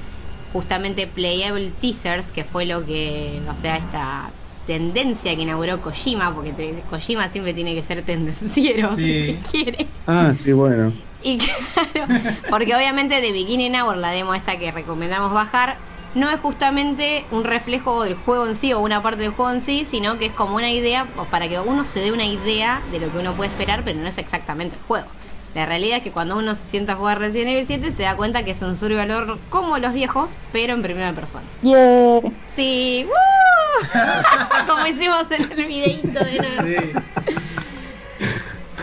justamente 0.53 1.05
playable 1.05 1.71
teasers, 1.81 2.27
que 2.31 2.45
fue 2.45 2.65
lo 2.65 2.85
que, 2.85 3.41
o 3.53 3.57
sea, 3.57 3.75
esta 3.75 4.29
tendencia 4.67 5.35
que 5.35 5.41
inauguró 5.41 5.81
Kojima, 5.81 6.33
porque 6.33 6.51
te- 6.53 6.81
Kojima 6.89 7.27
siempre 7.29 7.53
tiene 7.53 7.75
que 7.75 7.83
ser 7.83 8.01
tendenciero, 8.03 8.95
Sí. 8.95 9.37
si 9.43 9.49
quiere. 9.51 9.87
Ah, 10.07 10.33
sí, 10.41 10.53
bueno. 10.53 10.93
Y 11.21 11.37
claro, 11.93 12.07
porque 12.49 12.73
obviamente 12.75 13.19
de 13.19 13.31
Beginning 13.31 13.75
Hour, 13.75 13.97
la 13.97 14.11
demo 14.11 14.33
esta 14.33 14.57
que 14.57 14.71
recomendamos 14.71 15.33
bajar, 15.33 15.77
no 16.15 16.29
es 16.29 16.39
justamente 16.39 17.25
un 17.31 17.43
reflejo 17.43 18.03
del 18.03 18.15
juego 18.15 18.47
en 18.47 18.55
sí 18.55 18.73
o 18.73 18.79
una 18.79 19.03
parte 19.03 19.21
del 19.21 19.31
juego 19.31 19.51
en 19.51 19.61
sí, 19.61 19.85
sino 19.85 20.17
que 20.17 20.27
es 20.27 20.33
como 20.33 20.55
una 20.55 20.71
idea, 20.71 21.07
o 21.17 21.25
para 21.25 21.47
que 21.47 21.59
uno 21.59 21.85
se 21.85 21.99
dé 21.99 22.11
una 22.11 22.25
idea 22.25 22.81
de 22.91 22.99
lo 22.99 23.11
que 23.11 23.19
uno 23.19 23.33
puede 23.33 23.51
esperar, 23.51 23.83
pero 23.83 23.99
no 23.99 24.07
es 24.07 24.17
exactamente 24.17 24.75
el 24.75 24.81
juego. 24.83 25.07
La 25.53 25.65
realidad 25.65 25.97
es 25.97 26.03
que 26.03 26.11
cuando 26.11 26.37
uno 26.37 26.55
se 26.55 26.69
sienta 26.69 26.93
a 26.93 26.95
jugar 26.95 27.19
Resident 27.19 27.51
Evil 27.51 27.67
7 27.67 27.91
se 27.91 28.03
da 28.03 28.15
cuenta 28.15 28.43
que 28.43 28.51
es 28.51 28.61
un 28.61 28.75
survival 28.75 29.37
como 29.49 29.77
los 29.77 29.93
viejos, 29.93 30.29
pero 30.51 30.73
en 30.73 30.81
primera 30.81 31.13
persona. 31.13 31.45
Yeah. 31.61 32.21
Sí, 32.55 33.07
¡woo! 33.07 34.67
como 34.67 34.85
hicimos 34.87 35.25
en 35.31 35.51
el 35.51 35.65
videito 35.65 36.23
de 36.23 36.39
nuevo. 36.39 37.01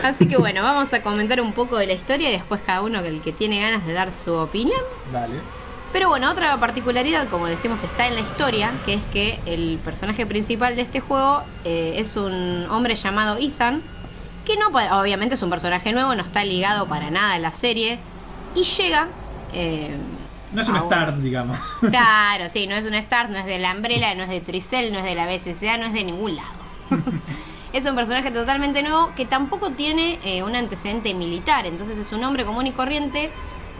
Así 0.03 0.27
que 0.27 0.37
bueno, 0.37 0.63
vamos 0.63 0.91
a 0.93 1.01
comentar 1.01 1.39
un 1.41 1.53
poco 1.53 1.77
de 1.77 1.87
la 1.87 1.93
historia 1.93 2.29
y 2.29 2.33
después 2.33 2.61
cada 2.65 2.81
uno 2.81 2.99
el 2.99 3.21
que 3.21 3.31
tiene 3.31 3.61
ganas 3.61 3.85
de 3.85 3.93
dar 3.93 4.09
su 4.23 4.33
opinión. 4.33 4.81
Dale. 5.11 5.62
Pero 5.93 6.09
bueno, 6.09 6.29
otra 6.31 6.59
particularidad, 6.59 7.29
como 7.29 7.45
decimos, 7.45 7.83
está 7.83 8.07
en 8.07 8.15
la 8.15 8.21
historia, 8.21 8.71
que 8.85 8.95
es 8.95 9.01
que 9.13 9.39
el 9.45 9.79
personaje 9.85 10.25
principal 10.25 10.75
de 10.75 10.81
este 10.81 10.99
juego 10.99 11.43
eh, 11.65 11.93
es 11.97 12.15
un 12.17 12.65
hombre 12.71 12.95
llamado 12.95 13.37
Ethan, 13.37 13.81
que 14.43 14.57
no, 14.57 14.71
pa- 14.71 14.99
obviamente 14.99 15.35
es 15.35 15.41
un 15.43 15.51
personaje 15.51 15.93
nuevo, 15.93 16.15
no 16.15 16.23
está 16.23 16.43
ligado 16.43 16.87
para 16.87 17.11
nada 17.11 17.35
a 17.35 17.39
la 17.39 17.51
serie, 17.51 17.99
y 18.55 18.63
llega... 18.63 19.07
eh, 19.53 19.95
No 20.51 20.63
es 20.63 20.67
un 20.67 20.77
Stars, 20.77 21.21
digamos. 21.21 21.57
Claro, 21.91 22.45
sí, 22.51 22.65
no 22.67 22.75
es 22.75 22.85
un 22.85 22.95
Stars, 22.95 23.29
no 23.29 23.37
es 23.37 23.45
de 23.45 23.59
la 23.59 23.71
Umbrella, 23.73 24.15
no 24.15 24.23
es 24.23 24.29
de 24.29 24.41
Tricel, 24.41 24.91
no 24.91 24.97
es 24.99 25.05
de 25.05 25.13
la 25.15 25.27
BSCA, 25.27 25.77
no 25.77 25.85
es 25.85 25.93
de 25.93 26.03
ningún 26.03 26.35
lado. 26.35 26.49
es 27.73 27.85
un 27.85 27.95
personaje 27.95 28.31
totalmente 28.31 28.81
nuevo 28.83 29.11
que 29.15 29.25
tampoco 29.25 29.69
tiene 29.71 30.19
eh, 30.25 30.41
un 30.43 30.55
antecedente 30.55 31.13
militar, 31.13 31.67
entonces 31.67 31.97
es 31.99 32.11
un 32.11 32.23
hombre 32.23 32.45
común 32.45 32.65
y 32.67 32.71
corriente 32.71 33.31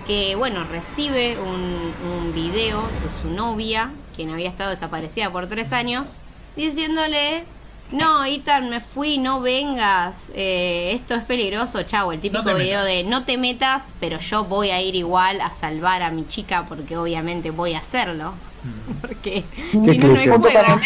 que, 0.08 0.36
bueno, 0.36 0.64
recibe 0.66 1.38
un, 1.40 1.94
un 2.12 2.34
video 2.34 2.82
de 2.82 3.10
su 3.22 3.30
novia, 3.30 3.92
quien 4.16 4.30
había 4.32 4.50
estado 4.50 4.70
desaparecida 4.72 5.32
por 5.32 5.48
tres 5.48 5.72
años, 5.74 6.18
diciéndole... 6.56 7.46
No, 7.92 8.26
Ethan, 8.26 8.72
me 8.72 8.80
fui, 8.80 9.20
no 9.20 9.40
vengas. 9.42 10.16
eh, 10.34 10.94
esto 10.96 11.14
es 11.14 11.24
peligroso, 11.26 11.84
chavo. 11.84 12.12
El 12.12 12.22
típico 12.22 12.42
No 12.44 12.56
video 12.56 12.84
de 12.84 13.04
no 13.04 13.24
te 13.24 13.38
metas, 13.38 13.84
pero 14.00 14.18
yo 14.20 14.46
voy 14.46 14.72
a 14.72 14.82
ir 14.82 14.96
igual 14.96 15.40
a 15.42 15.52
salvar 15.54 16.02
a 16.02 16.10
mi 16.10 16.26
chica 16.28 16.66
porque 16.68 16.98
obviamente 16.98 17.52
voy 17.52 17.76
a 17.76 17.80
hacerlo. 17.80 18.34
Porque 19.02 19.44
si 19.86 19.98
no, 20.00 20.08
no 20.08 20.20
hay 20.20 20.28
juego. 20.30 20.80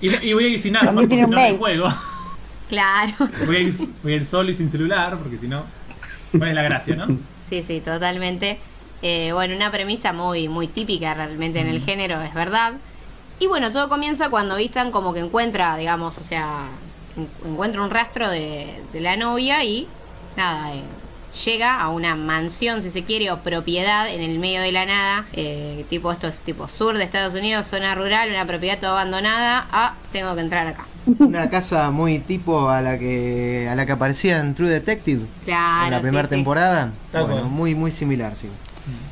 Y, 0.00 0.08
y 0.28 0.32
voy 0.32 0.44
a 0.44 0.48
ir 0.48 0.58
sin 0.60 0.72
También 0.82 1.06
porque 1.06 1.06
tiene 1.08 1.24
si 1.24 1.30
no, 1.30 1.36
no 1.36 1.42
hay 1.42 1.52
mail. 1.52 1.58
juego. 1.58 1.88
Claro. 2.68 3.14
Voy 3.46 3.56
a, 3.56 3.60
ir, 3.60 3.74
voy 4.02 4.12
a 4.14 4.16
ir 4.16 4.26
solo 4.26 4.50
y 4.50 4.54
sin 4.54 4.70
celular 4.70 5.16
porque 5.18 5.38
si 5.38 5.46
no. 5.46 5.64
¿Cuál 6.36 6.48
es 6.50 6.54
la 6.54 6.62
gracia, 6.62 6.96
no? 6.96 7.06
Sí, 7.48 7.62
sí, 7.62 7.80
totalmente. 7.80 8.58
Eh, 9.02 9.32
bueno, 9.32 9.54
una 9.54 9.70
premisa 9.70 10.12
muy, 10.12 10.48
muy 10.48 10.66
típica 10.68 11.14
realmente 11.14 11.60
en 11.60 11.66
el 11.68 11.82
género, 11.82 12.20
es 12.22 12.32
verdad. 12.32 12.74
Y 13.38 13.46
bueno, 13.46 13.70
todo 13.72 13.88
comienza 13.88 14.30
cuando 14.30 14.56
Ethan 14.56 14.90
como 14.90 15.12
que 15.12 15.20
encuentra, 15.20 15.76
digamos, 15.76 16.16
o 16.18 16.22
sea, 16.24 16.68
en- 17.16 17.28
encuentra 17.50 17.82
un 17.82 17.90
rastro 17.90 18.30
de, 18.30 18.80
de 18.92 19.00
la 19.00 19.16
novia 19.16 19.62
y 19.64 19.88
nada, 20.36 20.74
eh, 20.74 20.82
llega 21.44 21.80
a 21.80 21.88
una 21.90 22.14
mansión, 22.16 22.80
si 22.82 22.90
se 22.90 23.04
quiere, 23.04 23.30
o 23.30 23.40
propiedad 23.40 24.08
en 24.08 24.20
el 24.20 24.38
medio 24.38 24.62
de 24.62 24.72
la 24.72 24.86
nada, 24.86 25.26
eh, 25.34 25.84
tipo 25.90 26.10
esto 26.12 26.28
es 26.28 26.40
tipo 26.40 26.68
sur 26.68 26.96
de 26.96 27.04
Estados 27.04 27.34
Unidos, 27.34 27.66
zona 27.66 27.94
rural, 27.94 28.30
una 28.30 28.46
propiedad 28.46 28.78
toda 28.78 28.92
abandonada. 28.92 29.66
Ah, 29.72 29.94
tengo 30.12 30.34
que 30.34 30.40
entrar 30.40 30.66
acá. 30.66 30.86
Una 31.06 31.50
casa 31.50 31.90
muy 31.90 32.18
tipo 32.18 32.68
a 32.70 32.80
la 32.80 32.98
que 32.98 33.68
a 33.70 33.74
la 33.74 33.84
que 33.86 33.92
aparecía 33.92 34.40
en 34.40 34.54
True 34.54 34.68
Detective 34.68 35.26
Claro. 35.44 35.86
en 35.86 35.90
la 35.92 36.00
primera 36.00 36.24
sí. 36.28 36.34
temporada. 36.34 36.92
Bueno, 37.12 37.44
muy 37.44 37.74
muy 37.74 37.90
similar, 37.92 38.34
sí. 38.36 38.48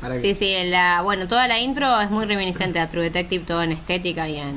Para 0.01 0.15
que- 0.15 0.21
Sí, 0.21 0.35
sí, 0.35 0.53
en 0.53 0.71
la, 0.71 1.01
bueno, 1.03 1.27
toda 1.27 1.47
la 1.47 1.59
intro 1.59 1.99
es 2.01 2.09
muy 2.11 2.25
reminiscente 2.25 2.79
a 2.79 2.89
True 2.89 3.03
Detective, 3.03 3.43
todo 3.45 3.63
en 3.63 3.71
estética 3.71 4.27
y 4.29 4.37
en, 4.37 4.55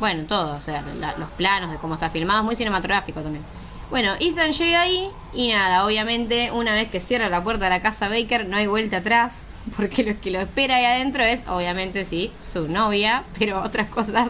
bueno, 0.00 0.24
todo, 0.24 0.56
o 0.56 0.60
sea, 0.60 0.82
la- 1.00 1.14
los 1.18 1.28
planos 1.30 1.70
de 1.72 1.78
cómo 1.78 1.94
está 1.94 2.10
filmado, 2.10 2.40
es 2.40 2.44
muy 2.44 2.56
cinematográfico 2.56 3.20
también. 3.22 3.44
Bueno, 3.90 4.12
Ethan 4.20 4.52
llega 4.52 4.80
ahí 4.82 5.08
y 5.34 5.48
nada, 5.52 5.84
obviamente 5.84 6.50
una 6.52 6.72
vez 6.74 6.88
que 6.90 7.00
cierra 7.00 7.28
la 7.28 7.42
puerta 7.42 7.64
de 7.64 7.70
la 7.70 7.82
casa 7.82 8.08
Baker 8.08 8.46
no 8.46 8.56
hay 8.56 8.66
vuelta 8.66 8.98
atrás, 8.98 9.32
porque 9.76 10.02
lo 10.04 10.20
que 10.20 10.30
lo 10.30 10.40
espera 10.40 10.76
ahí 10.76 10.84
adentro 10.84 11.22
es, 11.24 11.40
obviamente 11.48 12.04
sí, 12.04 12.32
su 12.42 12.68
novia, 12.68 13.24
pero 13.38 13.60
otras 13.62 13.88
cosas 13.88 14.28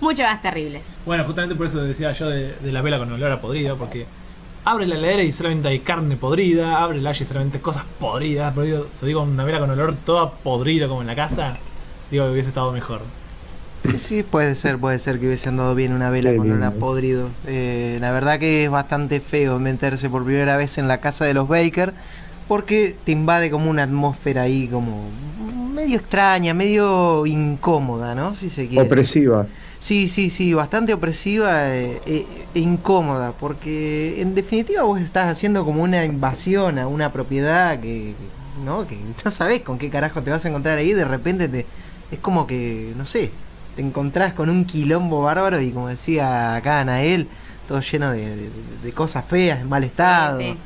mucho 0.00 0.22
más 0.22 0.42
terribles. 0.42 0.82
Bueno, 1.04 1.24
justamente 1.24 1.54
por 1.54 1.66
eso 1.66 1.82
decía 1.82 2.12
yo 2.12 2.28
de, 2.28 2.54
de 2.54 2.72
la 2.72 2.82
vela 2.82 2.98
con 2.98 3.12
olor 3.12 3.32
a 3.32 3.40
podrido, 3.40 3.76
porque 3.76 4.06
abre 4.66 4.84
la 4.86 4.96
heladera 4.96 5.22
y 5.22 5.30
solamente 5.30 5.68
hay 5.68 5.78
carne 5.78 6.16
podrida, 6.16 6.82
abre 6.82 6.98
el 6.98 7.06
y 7.06 7.24
solamente 7.24 7.60
cosas 7.60 7.84
podridas, 8.00 8.52
pero 8.52 8.66
digo, 8.66 8.86
si 8.90 9.06
digo 9.06 9.22
una 9.22 9.44
vela 9.44 9.60
con 9.60 9.70
olor 9.70 9.94
toda 10.04 10.32
podrida 10.32 10.88
como 10.88 11.02
en 11.02 11.06
la 11.06 11.14
casa, 11.14 11.56
digo 12.10 12.24
que 12.24 12.32
hubiese 12.32 12.48
estado 12.48 12.72
mejor. 12.72 13.00
Sí, 13.96 14.24
puede 14.24 14.56
ser, 14.56 14.78
puede 14.78 14.98
ser 14.98 15.20
que 15.20 15.26
hubiese 15.26 15.48
andado 15.48 15.76
bien 15.76 15.92
una 15.92 16.10
vela 16.10 16.30
Qué 16.30 16.36
con 16.36 16.50
olor 16.50 16.64
a 16.64 16.72
podrido. 16.72 17.28
Eh, 17.46 17.98
la 18.00 18.10
verdad 18.10 18.40
que 18.40 18.64
es 18.64 18.70
bastante 18.70 19.20
feo 19.20 19.60
meterse 19.60 20.10
por 20.10 20.24
primera 20.24 20.56
vez 20.56 20.78
en 20.78 20.88
la 20.88 20.98
casa 20.98 21.24
de 21.24 21.34
los 21.34 21.46
Baker 21.46 21.94
porque 22.48 22.96
te 23.04 23.12
invade 23.12 23.50
como 23.50 23.70
una 23.70 23.84
atmósfera 23.84 24.42
ahí 24.42 24.66
como 24.66 25.08
medio 25.72 25.98
extraña, 25.98 26.54
medio 26.54 27.24
incómoda, 27.26 28.16
¿no? 28.16 28.34
Si 28.34 28.50
se 28.50 28.66
quiere. 28.66 28.84
Opresiva. 28.84 29.46
Sí, 29.86 30.08
sí, 30.08 30.30
sí, 30.30 30.52
bastante 30.52 30.92
opresiva 30.94 31.68
eh, 31.72 32.00
eh, 32.06 32.26
e 32.54 32.58
incómoda, 32.60 33.30
porque 33.38 34.20
en 34.20 34.34
definitiva 34.34 34.82
vos 34.82 35.00
estás 35.00 35.28
haciendo 35.30 35.64
como 35.64 35.80
una 35.84 36.04
invasión 36.04 36.78
a 36.80 36.88
una 36.88 37.12
propiedad 37.12 37.78
que, 37.78 38.14
que- 38.18 38.64
¿no? 38.64 38.84
que 38.88 38.98
no 39.24 39.30
sabés 39.30 39.60
con 39.62 39.78
qué 39.78 39.88
carajo 39.88 40.22
te 40.22 40.30
vas 40.32 40.44
a 40.44 40.48
encontrar 40.48 40.78
ahí, 40.78 40.92
de 40.92 41.04
repente 41.04 41.48
te 41.48 41.66
es 42.10 42.18
como 42.18 42.48
que, 42.48 42.94
no 42.96 43.04
sé, 43.04 43.30
te 43.76 43.82
encontrás 43.82 44.34
con 44.34 44.50
un 44.50 44.64
quilombo 44.64 45.22
bárbaro 45.22 45.60
y 45.60 45.70
como 45.70 45.86
decía 45.88 46.56
acá 46.56 46.80
Anael, 46.80 47.28
todo 47.68 47.80
lleno 47.80 48.10
de, 48.10 48.34
de- 48.36 48.50
de 48.82 48.92
cosas 48.92 49.24
feas, 49.24 49.60
en 49.60 49.68
mal 49.68 49.84
estado. 49.84 50.40
Sí, 50.40 50.46
sí. 50.54 50.58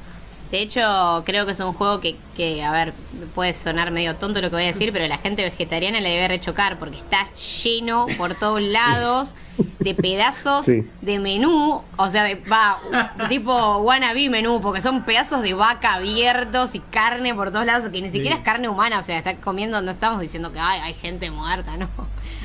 De 0.51 0.60
hecho, 0.60 1.22
creo 1.24 1.47
que 1.47 1.52
es 1.52 1.60
un 1.60 1.72
juego 1.72 2.01
que, 2.01 2.16
que, 2.36 2.62
a 2.64 2.72
ver, 2.72 2.93
puede 3.35 3.55
sonar 3.55 3.93
medio 3.93 4.16
tonto 4.16 4.40
lo 4.40 4.51
que 4.51 4.56
voy 4.56 4.64
a 4.64 4.72
decir, 4.72 4.93
pero 4.93 5.06
la 5.06 5.18
gente 5.18 5.43
vegetariana 5.44 6.01
le 6.01 6.09
debe 6.10 6.27
rechocar 6.28 6.78
porque 6.78 6.98
está 6.98 7.28
lleno 7.62 8.06
por 8.18 8.35
todos 8.35 8.60
lados 8.60 9.36
de 9.78 9.94
pedazos 9.94 10.64
Sí. 10.64 10.85
de 11.02 11.18
menú, 11.20 11.82
o 11.97 12.10
sea, 12.10 12.24
de, 12.24 12.35
va, 12.35 12.78
tipo 13.28 13.78
wannabe 13.78 14.28
menú, 14.28 14.60
porque 14.60 14.82
son 14.82 15.05
pedazos 15.05 15.43
de 15.43 15.55
vaca 15.55 15.94
abiertos 15.94 16.74
y 16.74 16.81
carne 16.81 17.35
por 17.35 17.52
todos 17.52 17.64
lados, 17.66 17.89
que 17.90 18.02
ni 18.02 18.10
siquiera 18.10 18.36
es 18.36 18.43
carne 18.43 18.68
humana, 18.68 18.98
o 18.98 19.02
sea, 19.05 19.18
está 19.18 19.36
comiendo, 19.36 19.81
no 19.82 19.90
estamos 19.93 20.20
diciendo 20.20 20.52
que 20.52 20.59
ay, 20.59 20.81
hay 20.82 20.94
gente 20.94 21.31
muerta, 21.31 21.77
no. 21.77 21.89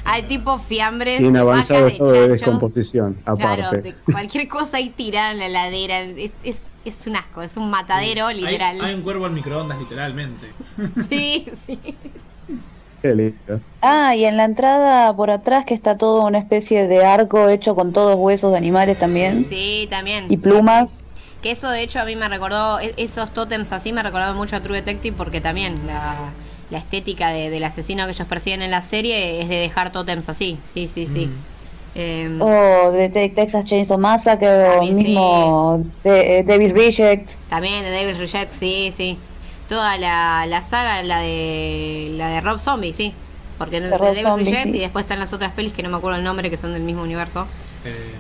Hay 0.04 0.24
tipo 0.24 0.60
fiambres 0.60 1.18
Tiene 1.18 1.40
avanzado 1.40 1.90
de 1.90 2.28
descomposición, 2.30 3.18
Claro, 3.24 3.64
aparte. 3.64 3.82
de 3.82 3.94
cualquier 4.12 4.48
cosa 4.48 4.78
ahí 4.78 4.90
tirada 4.90 5.32
en 5.32 5.40
la 5.40 5.46
heladera. 5.48 6.02
Es, 6.02 6.32
es, 6.44 6.58
es 6.86 7.08
un 7.08 7.16
asco, 7.16 7.42
es 7.42 7.58
un 7.58 7.70
matadero, 7.70 8.32
literal. 8.32 8.80
hay 8.82 8.94
un 8.94 9.02
cuervo 9.02 9.28
en 9.28 9.34
microondas, 9.34 9.78
literalmente. 9.80 10.52
Sí, 11.10 11.48
sí. 11.66 11.80
Qué 13.02 13.14
lindo. 13.14 13.60
Ah, 13.82 14.16
y 14.16 14.26
en 14.26 14.38
la 14.38 14.46
entrada 14.46 15.16
por 15.16 15.30
atrás 15.30 15.66
que 15.66 15.74
está 15.76 15.98
todo 15.98 16.26
una 16.26 16.40
especie 16.40 16.88
de 16.88 17.06
arco 17.06 17.50
hecho 17.50 17.76
con 17.76 17.94
todos 17.94 18.16
huesos 18.18 18.52
de 18.52 18.58
animales 18.58 18.98
también. 18.98 19.46
Sí, 19.48 19.88
también. 19.92 20.26
Y 20.30 20.38
plumas. 20.38 21.04
Que 21.44 21.52
eso 21.52 21.70
de 21.70 21.84
hecho 21.84 22.00
a 22.00 22.06
mí 22.06 22.16
me 22.16 22.28
recordó, 22.28 22.80
e- 22.80 22.96
esos 22.98 23.32
tótems 23.32 23.72
así 23.72 23.94
me 23.94 24.02
recordó 24.02 24.34
mucho 24.34 24.56
a 24.56 24.62
True 24.62 24.78
Detective 24.78 25.16
porque 25.16 25.40
también 25.42 25.86
la, 25.86 26.16
la 26.72 26.78
estética 26.80 27.30
de- 27.30 27.52
del 27.52 27.64
asesino 27.64 28.06
que 28.06 28.14
ellos 28.14 28.28
persiguen 28.28 28.64
en 28.64 28.72
la 28.72 28.82
serie 28.82 29.42
es 29.42 29.50
de 29.50 29.56
dejar 29.58 29.92
tótems 29.92 30.28
así. 30.28 30.58
Sí, 30.74 30.88
sí, 30.88 31.06
sí. 31.06 31.30
Em, 31.96 32.42
O 32.42 32.92
de 32.92 33.08
Te- 33.10 33.30
Texas 33.30 33.64
Chainsaw 33.66 33.98
Massacre 33.98 34.48
o 34.50 34.72
También, 34.76 34.96
mismo 34.96 35.84
de, 36.04 36.40
eh, 36.40 36.44
David 36.44 36.74
Reject. 36.74 37.30
También 37.50 37.84
de 37.84 37.90
Devil 37.90 38.18
Reject, 38.18 38.52
sí, 38.52 38.94
sí. 38.96 39.18
Toda 39.70 39.98
la, 39.98 40.46
la 40.46 40.62
saga, 40.62 41.02
la 41.04 41.20
de 41.22 42.10
la 42.18 42.28
de 42.30 42.42
Rob 42.42 42.60
Zombie, 42.60 42.94
sí. 42.94 43.14
Porque 43.58 43.80
de, 43.80 43.88
De 43.90 43.98
Rob 43.98 44.08
Devil 44.10 44.24
Zombie, 44.24 44.46
Reject 44.46 44.64
sí. 44.74 44.78
y 44.78 44.80
después 44.82 45.04
están 45.04 45.20
las 45.20 45.32
otras 45.32 45.52
pelis 45.54 45.72
que 45.74 45.82
no 45.84 45.90
me 45.90 45.96
acuerdo 45.98 46.18
el 46.20 46.24
nombre, 46.26 46.50
que 46.50 46.58
son 46.58 46.74
del 46.74 46.84
mismo 46.84 47.02
universo. 47.02 47.48
Eh, 47.86 48.12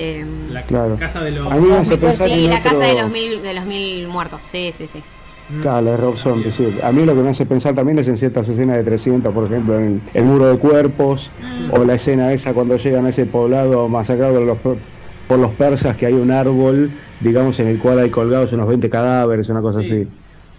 Eh, 0.00 0.24
la 0.50 0.62
Claro. 0.62 0.96
casa 0.98 1.20
de 1.20 1.30
los. 1.32 1.48
Sí, 1.50 2.46
la 2.46 2.62
casa 2.62 2.78
de 2.78 2.94
los 2.94 3.10
mil, 3.10 3.42
de 3.42 3.52
los 3.54 3.64
mil 3.64 4.06
muertos, 4.06 4.42
sí, 4.44 4.72
sí, 4.76 4.86
sí. 4.92 5.02
Mm. 5.50 5.62
Claro, 5.62 5.80
la 5.82 5.90
de 5.92 5.96
Rob 5.96 6.16
Zombie, 6.18 6.52
sí. 6.52 6.68
A 6.82 6.92
mí 6.92 7.04
lo 7.04 7.14
que 7.14 7.22
me 7.22 7.30
hace 7.30 7.46
pensar 7.46 7.74
también 7.74 7.98
es 7.98 8.08
en 8.08 8.18
ciertas 8.18 8.48
escenas 8.48 8.76
de 8.76 8.84
300, 8.84 9.32
por 9.32 9.44
ejemplo, 9.46 9.78
en 9.78 9.84
el, 9.84 10.00
el 10.14 10.24
muro 10.24 10.46
de 10.52 10.58
cuerpos, 10.58 11.30
o 11.70 11.84
la 11.84 11.94
escena 11.94 12.32
esa 12.32 12.52
cuando 12.52 12.76
llegan 12.76 13.06
a 13.06 13.08
ese 13.10 13.24
poblado 13.26 13.88
masacrado 13.88 14.34
por 14.34 14.42
los, 14.72 14.78
por 15.26 15.38
los 15.38 15.52
persas, 15.54 15.96
que 15.96 16.06
hay 16.06 16.14
un 16.14 16.30
árbol, 16.30 16.90
digamos, 17.20 17.58
en 17.60 17.68
el 17.68 17.78
cual 17.78 17.98
hay 18.00 18.10
colgados 18.10 18.52
unos 18.52 18.68
20 18.68 18.90
cadáveres, 18.90 19.48
una 19.48 19.62
cosa 19.62 19.80
Sí. 19.82 19.86
así. 19.86 20.08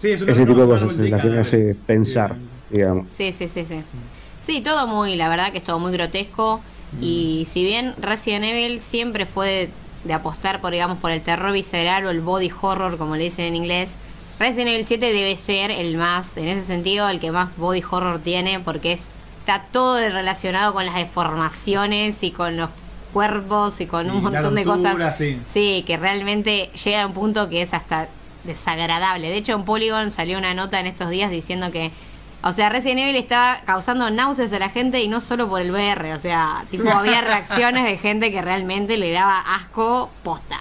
Sí, 0.00 0.08
es 0.12 0.22
una- 0.22 0.32
Ese 0.32 0.46
tipo 0.46 0.60
de 0.60 0.66
cosas 0.66 0.82
árbol 0.90 1.04
es 1.04 1.10
la 1.10 1.20
que 1.20 1.28
me 1.28 1.38
hace 1.38 1.76
pensar, 1.86 2.34
Sí. 2.70 2.76
digamos. 2.76 3.08
Sí, 3.14 3.32
sí, 3.32 3.48
sí, 3.48 3.64
sí. 3.64 3.80
Sí, 4.42 4.60
todo 4.62 4.86
muy, 4.88 5.14
la 5.16 5.28
verdad 5.28 5.52
que 5.52 5.58
es 5.58 5.64
todo 5.64 5.78
muy 5.78 5.92
grotesco. 5.92 6.60
Y 7.00 7.46
si 7.48 7.62
bien 7.62 7.94
Resident 8.00 8.44
Evil 8.44 8.80
siempre 8.80 9.24
fue 9.24 9.46
de, 9.48 9.68
de 10.04 10.12
apostar 10.12 10.60
por, 10.60 10.72
digamos, 10.72 10.98
por 10.98 11.12
el 11.12 11.20
terror 11.20 11.52
visceral 11.52 12.04
o 12.06 12.10
el 12.10 12.20
body 12.20 12.50
horror, 12.60 12.96
como 12.96 13.14
le 13.14 13.24
dicen 13.24 13.44
en 13.44 13.54
inglés, 13.54 13.90
Resident 14.40 14.68
Evil 14.68 14.86
7 14.86 15.12
debe 15.12 15.36
ser 15.36 15.70
el 15.70 15.98
más, 15.98 16.38
en 16.38 16.48
ese 16.48 16.64
sentido, 16.64 17.10
el 17.10 17.20
que 17.20 17.30
más 17.30 17.58
body 17.58 17.84
horror 17.90 18.20
tiene, 18.20 18.58
porque 18.58 18.94
es, 18.94 19.08
está 19.40 19.64
todo 19.70 20.00
relacionado 20.00 20.72
con 20.72 20.86
las 20.86 20.94
deformaciones 20.94 22.22
y 22.22 22.30
con 22.30 22.56
los 22.56 22.70
cuerpos 23.12 23.82
y 23.82 23.86
con 23.86 24.10
un 24.10 24.22
montón 24.22 24.54
de 24.54 24.64
cosas. 24.64 25.18
sí. 25.18 25.38
Sí, 25.52 25.84
que 25.86 25.98
realmente 25.98 26.70
llega 26.82 27.02
a 27.02 27.06
un 27.06 27.12
punto 27.12 27.50
que 27.50 27.60
es 27.60 27.74
hasta 27.74 28.08
desagradable. 28.44 29.28
De 29.28 29.36
hecho, 29.36 29.52
en 29.52 29.66
Polygon 29.66 30.10
salió 30.10 30.38
una 30.38 30.54
nota 30.54 30.80
en 30.80 30.86
estos 30.86 31.10
días 31.10 31.30
diciendo 31.30 31.70
que, 31.70 31.90
o 32.42 32.54
sea, 32.54 32.70
Resident 32.70 33.00
Evil 33.00 33.16
estaba 33.16 33.60
causando 33.66 34.10
náuseas 34.10 34.50
a 34.54 34.58
la 34.58 34.70
gente 34.70 35.02
y 35.02 35.08
no 35.08 35.20
solo 35.20 35.50
por 35.50 35.60
el 35.60 35.70
VR, 35.70 36.14
o 36.14 36.18
sea, 36.18 36.64
tipo 36.70 36.88
había 36.94 37.20
reacciones 37.20 37.84
de 37.84 37.98
gente 37.98 38.32
que 38.32 38.40
realmente 38.40 38.96
le 38.96 39.12
daba 39.12 39.36
asco 39.36 40.08
posta. 40.24 40.60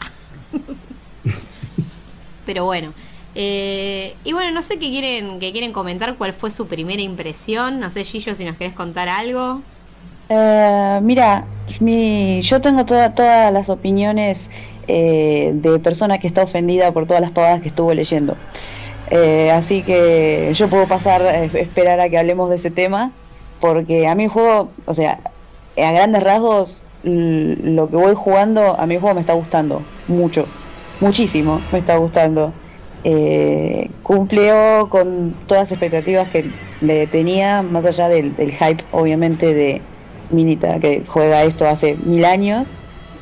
Pero 2.45 2.65
bueno. 2.65 2.93
Eh, 3.41 4.15
y 4.25 4.33
bueno, 4.33 4.51
no 4.51 4.61
sé 4.61 4.77
qué 4.79 4.89
quieren, 4.89 5.39
qué 5.39 5.53
quieren 5.53 5.71
comentar, 5.71 6.15
cuál 6.15 6.33
fue 6.33 6.51
su 6.51 6.67
primera 6.67 7.01
impresión. 7.01 7.79
No 7.79 7.89
sé, 7.89 8.03
Gillo, 8.03 8.35
si 8.35 8.43
nos 8.43 8.57
querés 8.57 8.73
contar 8.73 9.07
algo. 9.07 9.61
Eh, 10.29 10.99
mira, 11.01 11.45
mi, 11.79 12.41
yo 12.41 12.59
tengo 12.59 12.85
toda- 12.85 13.15
todas 13.15 13.51
las 13.53 13.69
opiniones 13.69 14.49
eh, 14.87 15.51
de 15.53 15.79
persona 15.79 16.17
que 16.17 16.27
está 16.27 16.43
ofendida 16.43 16.91
por 16.91 17.05
todas 17.07 17.21
las 17.21 17.31
pavadas 17.31 17.61
que 17.61 17.69
estuvo 17.69 17.93
leyendo. 17.93 18.35
Eh, 19.09 19.49
así 19.51 19.83
que 19.83 20.51
yo 20.53 20.67
puedo 20.67 20.87
pasar, 20.87 21.21
esperar 21.55 21.99
a 21.99 22.09
que 22.09 22.17
hablemos 22.17 22.49
de 22.49 22.57
ese 22.57 22.71
tema, 22.71 23.11
porque 23.61 24.07
a 24.07 24.15
mí 24.15 24.23
el 24.25 24.29
juego, 24.29 24.69
o 24.85 24.93
sea, 24.93 25.19
a 25.77 25.91
grandes 25.91 26.23
rasgos, 26.23 26.83
lo 27.03 27.89
que 27.89 27.95
voy 27.95 28.13
jugando, 28.15 28.77
a 28.77 28.85
mi 28.85 28.97
juego 28.97 29.15
me 29.15 29.21
está 29.21 29.33
gustando 29.33 29.81
mucho, 30.07 30.45
muchísimo 30.99 31.61
me 31.71 31.79
está 31.79 31.95
gustando. 31.97 32.51
Eh, 33.03 33.89
cumplió 34.03 34.87
con 34.89 35.33
todas 35.47 35.63
las 35.63 35.71
expectativas 35.71 36.29
que 36.29 36.51
le 36.81 37.07
tenía, 37.07 37.61
más 37.61 37.85
allá 37.85 38.09
del, 38.09 38.33
hype, 38.35 38.83
obviamente, 38.91 39.53
de 39.53 39.81
Minita, 40.31 40.79
que 40.79 41.03
juega 41.07 41.43
esto 41.43 41.67
hace 41.67 41.95
mil 41.95 42.25
años. 42.25 42.67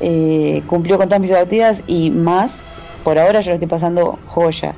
Eh, 0.00 0.62
cumplió 0.66 0.98
con 0.98 1.08
todas 1.08 1.20
mis 1.20 1.30
expectativas 1.30 1.82
y 1.86 2.10
más. 2.10 2.52
Por 3.04 3.18
ahora 3.18 3.40
yo 3.40 3.50
lo 3.50 3.54
estoy 3.54 3.68
pasando 3.68 4.18
joya. 4.26 4.74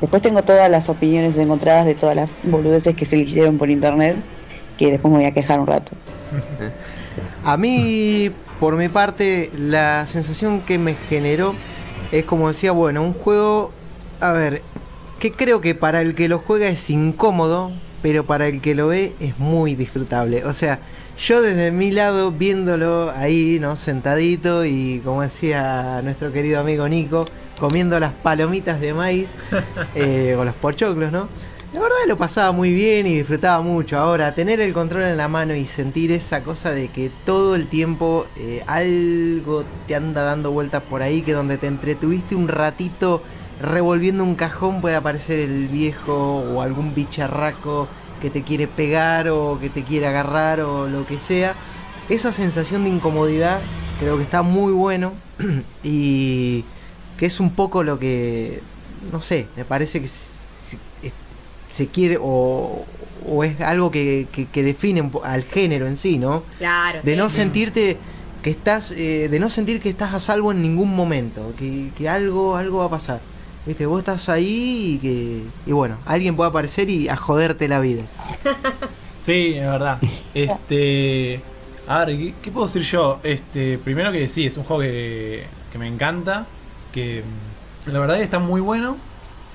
Después 0.00 0.22
tengo 0.22 0.42
todas 0.42 0.70
las 0.70 0.88
opiniones 0.88 1.36
encontradas 1.38 1.86
de 1.86 1.94
todas 1.94 2.16
las 2.16 2.30
boludeces 2.42 2.94
que 2.94 3.06
se 3.06 3.16
le 3.16 3.22
hicieron 3.22 3.58
por 3.58 3.70
internet, 3.70 4.16
que 4.76 4.90
después 4.90 5.10
me 5.10 5.18
voy 5.18 5.26
a 5.26 5.32
quejar 5.32 5.60
un 5.60 5.66
rato. 5.66 5.92
A 7.44 7.56
mí, 7.56 8.30
por 8.60 8.76
mi 8.76 8.88
parte, 8.88 9.50
la 9.56 10.06
sensación 10.06 10.60
que 10.60 10.78
me 10.78 10.94
generó 10.94 11.54
es 12.12 12.24
como 12.24 12.48
decía, 12.48 12.72
bueno, 12.72 13.02
un 13.02 13.12
juego, 13.12 13.72
a 14.24 14.32
ver, 14.32 14.62
que 15.18 15.32
creo 15.32 15.60
que 15.60 15.74
para 15.74 16.00
el 16.00 16.14
que 16.14 16.28
lo 16.28 16.38
juega 16.38 16.68
es 16.68 16.88
incómodo, 16.88 17.72
pero 18.00 18.24
para 18.24 18.46
el 18.46 18.62
que 18.62 18.74
lo 18.74 18.88
ve 18.88 19.12
es 19.20 19.38
muy 19.38 19.74
disfrutable. 19.74 20.46
O 20.46 20.54
sea, 20.54 20.78
yo 21.18 21.42
desde 21.42 21.70
mi 21.70 21.90
lado, 21.90 22.32
viéndolo 22.32 23.12
ahí, 23.14 23.58
¿no? 23.60 23.76
Sentadito 23.76 24.64
y 24.64 25.02
como 25.04 25.20
decía 25.20 26.00
nuestro 26.02 26.32
querido 26.32 26.58
amigo 26.58 26.88
Nico, 26.88 27.26
comiendo 27.60 28.00
las 28.00 28.14
palomitas 28.14 28.80
de 28.80 28.94
maíz 28.94 29.28
eh, 29.94 30.34
o 30.38 30.44
los 30.44 30.54
pochoclos, 30.54 31.12
¿no? 31.12 31.28
La 31.74 31.80
verdad 31.80 31.96
lo 32.06 32.16
pasaba 32.16 32.52
muy 32.52 32.72
bien 32.72 33.06
y 33.06 33.16
disfrutaba 33.16 33.60
mucho. 33.60 33.98
Ahora, 33.98 34.34
tener 34.34 34.58
el 34.60 34.72
control 34.72 35.02
en 35.02 35.18
la 35.18 35.28
mano 35.28 35.54
y 35.54 35.66
sentir 35.66 36.12
esa 36.12 36.42
cosa 36.42 36.70
de 36.70 36.88
que 36.88 37.10
todo 37.26 37.56
el 37.56 37.66
tiempo 37.66 38.26
eh, 38.36 38.62
algo 38.66 39.64
te 39.86 39.96
anda 39.96 40.22
dando 40.22 40.50
vueltas 40.50 40.82
por 40.82 41.02
ahí, 41.02 41.20
que 41.20 41.32
donde 41.32 41.58
te 41.58 41.66
entretuviste 41.66 42.36
un 42.36 42.48
ratito 42.48 43.22
revolviendo 43.60 44.24
un 44.24 44.34
cajón 44.34 44.80
puede 44.80 44.96
aparecer 44.96 45.38
el 45.38 45.68
viejo 45.68 46.14
o 46.40 46.60
algún 46.62 46.94
bicharraco 46.94 47.88
que 48.20 48.30
te 48.30 48.42
quiere 48.42 48.66
pegar 48.68 49.28
o 49.28 49.58
que 49.60 49.70
te 49.70 49.82
quiere 49.82 50.06
agarrar 50.06 50.60
o 50.60 50.88
lo 50.88 51.06
que 51.06 51.18
sea. 51.18 51.54
Esa 52.08 52.32
sensación 52.32 52.84
de 52.84 52.90
incomodidad 52.90 53.60
creo 54.00 54.16
que 54.16 54.22
está 54.24 54.42
muy 54.42 54.72
bueno 54.72 55.12
y 55.82 56.64
que 57.18 57.26
es 57.26 57.40
un 57.40 57.50
poco 57.50 57.82
lo 57.82 57.98
que, 57.98 58.60
no 59.12 59.20
sé, 59.20 59.46
me 59.56 59.64
parece 59.64 60.00
que 60.00 60.08
se, 60.08 60.78
se 61.70 61.86
quiere 61.88 62.18
o, 62.20 62.84
o 63.26 63.44
es 63.44 63.60
algo 63.60 63.90
que, 63.90 64.26
que- 64.32 64.46
que 64.46 64.62
define 64.62 65.00
un 65.00 65.10
po- 65.10 65.24
al 65.24 65.42
género 65.44 65.86
en 65.86 65.96
sí, 65.96 66.18
¿no? 66.18 66.42
Claro. 66.58 67.00
De 67.02 67.12
sí. 67.12 67.16
no 67.16 67.28
sentirte 67.30 67.98
que 68.42 68.50
estás, 68.50 68.90
eh, 68.92 69.28
de 69.30 69.38
no 69.38 69.48
sentir 69.48 69.80
que 69.80 69.88
estás 69.88 70.12
a 70.14 70.20
salvo 70.20 70.52
en 70.52 70.60
ningún 70.62 70.94
momento, 70.94 71.54
que, 71.58 71.90
que 71.96 72.08
algo, 72.08 72.56
algo 72.56 72.78
va 72.78 72.84
a 72.86 72.90
pasar. 72.90 73.20
Viste, 73.66 73.86
vos 73.86 74.00
estás 74.00 74.28
ahí 74.28 74.94
y 74.94 74.98
que, 74.98 75.42
y 75.66 75.72
bueno, 75.72 75.96
alguien 76.04 76.36
puede 76.36 76.50
aparecer 76.50 76.90
y 76.90 77.08
a 77.08 77.16
joderte 77.16 77.68
la 77.68 77.80
vida. 77.80 78.02
Sí, 79.24 79.54
es 79.56 79.64
verdad. 79.64 79.98
Este. 80.34 81.40
A 81.88 82.04
ver, 82.04 82.34
¿qué, 82.42 82.50
puedo 82.50 82.66
decir 82.66 82.82
yo? 82.82 83.20
Este, 83.22 83.78
primero 83.78 84.12
que 84.12 84.28
sí, 84.28 84.44
es 84.44 84.58
un 84.58 84.64
juego 84.64 84.82
que, 84.82 85.44
que 85.72 85.78
me 85.78 85.88
encanta. 85.88 86.44
Que 86.92 87.22
mm, 87.86 87.90
la 87.92 88.00
verdad 88.00 88.16
que 88.16 88.22
está 88.22 88.38
muy 88.38 88.60
bueno. 88.60 88.98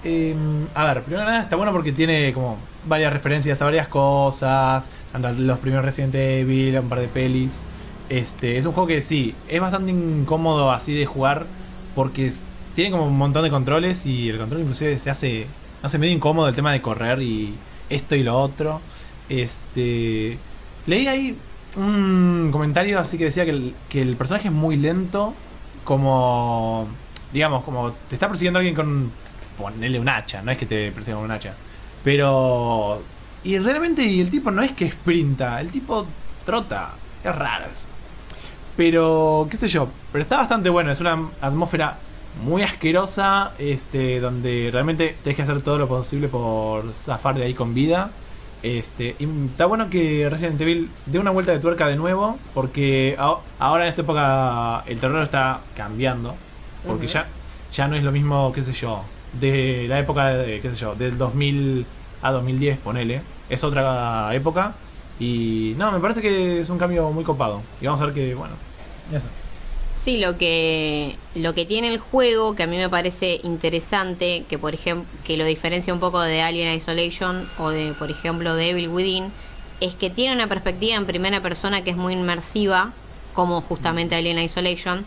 Eh, 0.03 0.35
a 0.73 0.85
ver, 0.85 1.03
primero 1.03 1.23
nada 1.23 1.41
está 1.41 1.55
bueno 1.55 1.71
porque 1.71 1.91
tiene 1.91 2.33
como 2.33 2.57
varias 2.87 3.13
referencias 3.13 3.61
a 3.61 3.65
varias 3.65 3.87
cosas. 3.87 4.85
Tanto 5.11 5.31
los 5.33 5.59
primeros 5.59 5.85
Resident 5.85 6.15
Evil, 6.15 6.79
un 6.79 6.89
par 6.89 6.99
de 6.99 7.07
pelis. 7.07 7.63
Este, 8.09 8.57
es 8.57 8.65
un 8.65 8.71
juego 8.71 8.87
que 8.87 9.01
sí, 9.01 9.35
es 9.47 9.61
bastante 9.61 9.91
incómodo 9.91 10.71
así 10.71 10.95
de 10.95 11.05
jugar. 11.05 11.45
Porque 11.93 12.31
tiene 12.79 12.91
como 12.91 13.07
un 13.07 13.17
montón 13.17 13.43
de 13.43 13.49
controles 13.49 14.05
y 14.05 14.29
el 14.29 14.37
control 14.37 14.61
inclusive 14.61 14.97
se 14.97 15.09
hace, 15.09 15.47
hace 15.83 15.97
medio 15.97 16.13
incómodo 16.13 16.47
el 16.47 16.55
tema 16.55 16.71
de 16.71 16.81
correr 16.81 17.21
y 17.21 17.53
esto 17.89 18.15
y 18.15 18.23
lo 18.23 18.39
otro. 18.39 18.79
Este. 19.27 20.37
Leí 20.85 21.07
ahí 21.07 21.37
un 21.75 22.47
comentario 22.53 22.97
así 22.97 23.17
que 23.17 23.25
decía 23.25 23.43
que 23.43 23.51
el, 23.51 23.75
que 23.89 24.01
el 24.01 24.15
personaje 24.15 24.47
es 24.47 24.53
muy 24.53 24.77
lento. 24.77 25.33
Como. 25.83 26.87
Digamos, 27.33 27.65
como 27.65 27.91
te 28.07 28.15
está 28.15 28.29
persiguiendo 28.29 28.59
alguien 28.59 28.75
con. 28.75 29.11
Ponele 29.57 29.99
un 29.99 30.07
hacha, 30.07 30.41
no 30.41 30.49
es 30.49 30.57
que 30.57 30.65
te 30.65 30.93
persiga 30.93 31.17
con 31.17 31.25
un 31.25 31.31
hacha. 31.31 31.55
Pero. 32.01 33.03
Y 33.43 33.59
realmente 33.59 34.21
el 34.21 34.29
tipo 34.29 34.51
no 34.51 34.61
es 34.61 34.71
que 34.71 34.89
sprinta, 34.89 35.59
el 35.59 35.69
tipo 35.69 36.07
trota. 36.45 36.91
Es 37.25 37.35
raro 37.35 37.65
eso. 37.69 37.89
Pero, 38.77 39.49
qué 39.51 39.57
sé 39.57 39.67
yo, 39.67 39.89
pero 40.13 40.21
está 40.21 40.37
bastante 40.37 40.69
bueno. 40.69 40.91
Es 40.91 41.01
una 41.01 41.19
atmósfera 41.41 41.97
muy 42.43 42.63
asquerosa, 42.63 43.51
este, 43.57 44.19
donde 44.19 44.69
realmente 44.71 45.15
tenés 45.23 45.35
que 45.35 45.41
hacer 45.41 45.61
todo 45.61 45.77
lo 45.77 45.87
posible 45.87 46.27
por 46.27 46.93
zafar 46.93 47.35
de 47.35 47.43
ahí 47.43 47.53
con 47.53 47.73
vida. 47.73 48.11
Este, 48.61 49.15
y 49.19 49.27
está 49.45 49.65
bueno 49.67 49.89
que 49.89 50.27
Resident 50.29 50.59
Evil 50.59 50.89
dé 51.05 51.19
una 51.19 51.31
vuelta 51.31 51.51
de 51.51 51.59
tuerca 51.59 51.87
de 51.87 51.95
nuevo, 51.95 52.37
porque 52.53 53.15
ahora 53.17 53.83
en 53.83 53.89
esta 53.89 54.01
época 54.01 54.83
el 54.85 54.99
terror 54.99 55.23
está 55.23 55.61
cambiando, 55.75 56.35
porque 56.85 57.07
ya, 57.07 57.27
ya 57.71 57.87
no 57.87 57.95
es 57.95 58.03
lo 58.03 58.11
mismo, 58.11 58.51
qué 58.53 58.61
sé 58.61 58.73
yo, 58.73 59.03
de 59.39 59.85
la 59.87 59.99
época 59.99 60.29
de, 60.29 60.59
qué 60.59 60.71
sé 60.71 60.75
yo, 60.75 60.93
del 60.95 61.17
2000 61.17 61.85
a 62.21 62.31
2010, 62.31 62.79
ponele, 62.79 63.21
es 63.49 63.63
otra 63.63 64.35
época, 64.35 64.73
y 65.21 65.73
no, 65.77 65.91
me 65.93 65.99
parece 65.99 66.21
que 66.21 66.59
es 66.59 66.69
un 66.69 66.77
cambio 66.77 67.09
muy 67.11 67.23
copado, 67.23 67.61
y 67.79 67.85
vamos 67.85 68.01
a 68.01 68.07
ver 68.07 68.13
que, 68.13 68.35
bueno, 68.35 68.55
eso. 69.13 69.29
Sí, 70.01 70.17
lo 70.17 70.37
que 70.37 71.17
lo 71.35 71.53
que 71.53 71.65
tiene 71.65 71.89
el 71.89 71.99
juego 71.99 72.55
que 72.55 72.63
a 72.63 72.67
mí 72.67 72.77
me 72.77 72.87
parece 72.87 73.41
interesante, 73.43 74.45
que 74.47 74.57
por 74.57 74.73
ejemplo, 74.73 75.05
que 75.25 75.35
lo 75.35 75.43
diferencia 75.43 75.93
un 75.93 75.99
poco 75.99 76.21
de 76.21 76.41
Alien 76.41 76.73
Isolation 76.73 77.49
o 77.57 77.69
de 77.69 77.93
por 77.93 78.09
ejemplo 78.09 78.55
de 78.55 78.69
Evil 78.69 78.87
Within, 78.87 79.31
es 79.81 79.95
que 79.95 80.09
tiene 80.09 80.33
una 80.33 80.47
perspectiva 80.47 80.95
en 80.95 81.05
primera 81.05 81.41
persona 81.41 81.83
que 81.83 81.91
es 81.91 81.97
muy 81.97 82.13
inmersiva, 82.13 82.93
como 83.33 83.59
justamente 83.61 84.15
Alien 84.15 84.39
Isolation, 84.39 85.05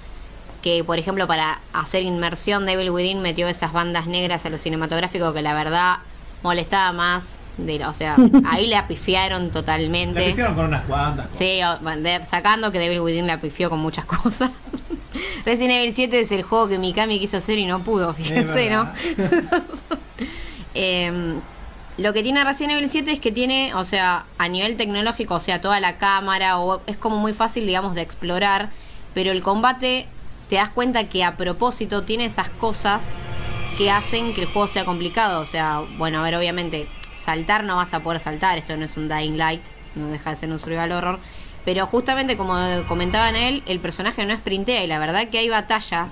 que 0.62 0.85
por 0.85 0.98
ejemplo 0.98 1.27
para 1.27 1.60
hacer 1.73 2.02
inmersión 2.02 2.66
de 2.66 2.73
Evil 2.73 2.90
Within 2.90 3.23
metió 3.23 3.48
esas 3.48 3.73
bandas 3.73 4.06
negras 4.06 4.44
a 4.44 4.51
lo 4.51 4.59
cinematográfico 4.59 5.32
que 5.32 5.40
la 5.40 5.55
verdad 5.55 5.98
molestaba 6.43 6.93
más. 6.93 7.23
De, 7.59 7.85
o 7.85 7.93
sea, 7.95 8.16
ahí 8.51 8.66
le 8.66 8.77
apifiaron 8.77 9.51
totalmente. 9.51 10.20
La 10.20 10.27
pifiaron 10.27 10.55
con 10.55 10.65
unas 10.66 10.85
cuantas. 10.85 11.27
cosas. 11.27 11.39
Sí, 11.39 11.61
o- 11.62 11.97
de- 12.01 12.24
sacando 12.31 12.73
que 12.73 12.79
Devil 12.79 13.01
Within 13.01 13.27
la 13.27 13.41
pifió 13.41 13.69
con 13.70 13.79
muchas 13.81 14.05
cosas. 14.07 14.51
Resident 15.45 15.73
Evil 15.73 15.93
7 15.95 16.20
es 16.20 16.33
el 16.33 16.43
juego 16.43 16.69
que 16.69 16.79
Mikami 16.79 17.19
quiso 17.19 17.37
hacer 17.37 17.59
y 17.59 17.66
no 17.66 17.83
pudo, 17.83 18.15
fíjense, 18.15 18.70
¿no? 18.70 18.89
Em, 20.74 21.41
lo 21.99 22.12
que 22.12 22.23
tiene 22.23 22.43
Resident 22.45 22.73
Evil 22.79 22.89
7 22.91 23.12
es 23.12 23.20
que 23.20 23.31
tiene, 23.33 23.74
o 23.74 23.85
sea, 23.85 24.24
a 24.39 24.49
nivel 24.49 24.77
tecnológico, 24.77 25.35
o 25.35 25.41
sea, 25.41 25.61
toda 25.61 25.81
la 25.81 25.99
cámara, 25.99 26.59
o 26.59 26.81
es 26.87 26.97
como 26.97 27.19
muy 27.19 27.35
fácil, 27.35 27.66
digamos, 27.66 27.95
de 27.95 28.01
explorar, 28.01 28.70
pero 29.15 29.31
el 29.33 29.43
combate 29.43 30.07
te 30.49 30.57
das 30.57 30.70
cuenta 30.70 31.05
que 31.09 31.24
a 31.24 31.37
propósito 31.37 32.05
tiene 32.05 32.24
esas 32.24 32.49
cosas 32.49 33.01
que 33.77 33.91
hacen 33.91 34.33
que 34.35 34.43
el 34.43 34.47
juego 34.47 34.69
sea 34.69 34.85
complicado. 34.87 35.41
O 35.43 35.47
sea, 35.47 35.83
bueno, 35.99 36.20
a 36.20 36.23
ver, 36.23 36.35
obviamente, 36.37 36.87
saltar 37.24 37.65
no 37.65 37.77
vas 37.77 37.94
a 37.94 38.01
poder 38.01 38.20
saltar, 38.20 38.59
esto 38.59 38.77
no 38.77 38.85
es 38.85 38.97
un 38.97 39.09
Dying 39.09 39.36
Light, 39.36 39.62
no 39.94 40.09
deja 40.09 40.31
de 40.31 40.36
ser 40.36 40.51
un 40.51 40.59
survival 40.59 40.93
horror. 40.93 41.19
Pero 41.65 41.86
justamente 41.86 42.36
como 42.36 42.57
comentaban 42.89 43.36
él, 43.36 43.62
el 43.66 43.78
personaje 43.78 44.27
no 44.27 44.35
sprintea 44.35 44.82
y 44.82 44.86
la 44.89 44.99
verdad 44.99 45.28
que 45.28 45.39
hay 45.39 45.49
batallas. 45.49 46.11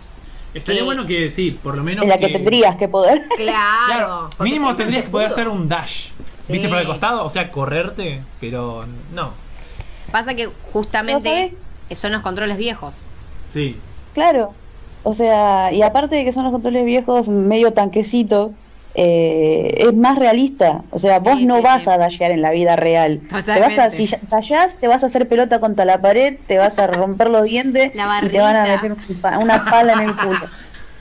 Estaría 0.54 0.80
que- 0.80 0.84
bueno 0.84 1.06
que 1.06 1.30
sí, 1.30 1.50
por 1.62 1.76
lo 1.76 1.82
menos. 1.82 2.02
En 2.02 2.08
la 2.08 2.18
que 2.18 2.28
tendrías 2.28 2.76
que 2.76 2.88
poder. 2.88 3.24
Claro. 3.36 4.30
Mínimo 4.38 4.74
tendrías 4.76 5.04
que 5.04 5.08
poder 5.10 5.26
hacer 5.28 5.48
un 5.48 5.68
dash. 5.68 6.10
¿Viste 6.48 6.68
por 6.68 6.78
el 6.78 6.86
costado? 6.86 7.24
O 7.24 7.30
sea, 7.30 7.50
correrte, 7.52 8.22
pero 8.40 8.84
no. 9.12 9.32
Pasa 10.10 10.34
que 10.34 10.46
¿No 10.46 10.52
justamente 10.72 11.54
son 11.94 12.12
los 12.12 12.22
controles 12.22 12.56
viejos. 12.56 12.94
Sí. 13.48 13.76
Claro. 14.14 14.52
O 15.02 15.14
sea, 15.14 15.72
y 15.72 15.82
aparte 15.82 16.16
de 16.16 16.24
que 16.24 16.32
son 16.32 16.44
los 16.44 16.52
controles 16.52 16.84
viejos, 16.84 17.28
medio 17.28 17.72
tanquecito, 17.72 18.52
eh, 18.94 19.74
es 19.78 19.94
más 19.94 20.18
realista. 20.18 20.82
O 20.90 20.98
sea, 20.98 21.18
vos 21.20 21.38
Sí, 21.38 21.46
no 21.46 21.56
sí, 21.58 21.62
vas 21.62 21.82
sí. 21.82 21.90
a 21.90 21.96
dashear 21.98 22.30
en 22.32 22.42
la 22.42 22.50
vida 22.50 22.76
real. 22.76 23.20
Te 23.54 23.60
vas 23.60 23.78
a, 23.78 23.90
si 23.90 24.08
dashás, 24.30 24.74
te 24.76 24.88
vas 24.88 25.02
a 25.02 25.06
hacer 25.06 25.28
pelota 25.28 25.60
contra 25.60 25.84
la 25.84 26.00
pared, 26.00 26.36
te 26.46 26.58
vas 26.58 26.78
a 26.78 26.86
romper 26.86 27.28
los 27.30 27.44
dientes 27.44 27.92
y 28.26 28.28
te 28.30 28.38
van 28.40 28.56
a 28.56 28.64
meter 28.82 28.96
una 29.40 29.64
pala 29.64 29.92
en 29.94 30.00
el 30.00 30.16
culo. 30.16 30.40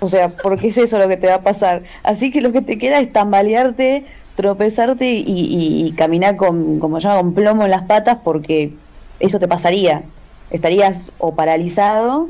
O 0.02 0.08
sea, 0.08 0.30
porque 0.30 0.68
es 0.70 0.78
eso 0.78 0.98
lo 0.98 1.08
que 1.10 1.18
te 1.18 1.28
va 1.28 1.36
a 1.36 1.42
pasar. 1.42 1.84
Así 2.04 2.32
que 2.32 2.42
lo 2.42 2.52
que 2.52 2.62
te 2.62 2.78
queda 2.78 3.00
es 3.00 3.12
tambalearte, 3.12 4.06
tropezarte 4.36 5.06
y, 5.12 5.24
y- 5.28 5.88
y 5.88 5.92
caminar 5.94 6.38
con, 6.38 6.80
como 6.80 7.00
llama, 7.00 7.18
con 7.18 7.34
plomo 7.34 7.64
en 7.66 7.72
las 7.72 7.82
patas 7.84 8.20
porque 8.24 8.72
eso 9.20 9.40
te 9.40 9.48
pasaría. 9.48 10.04
Estarías 10.52 11.04
o 11.18 11.36
paralizado 11.36 12.30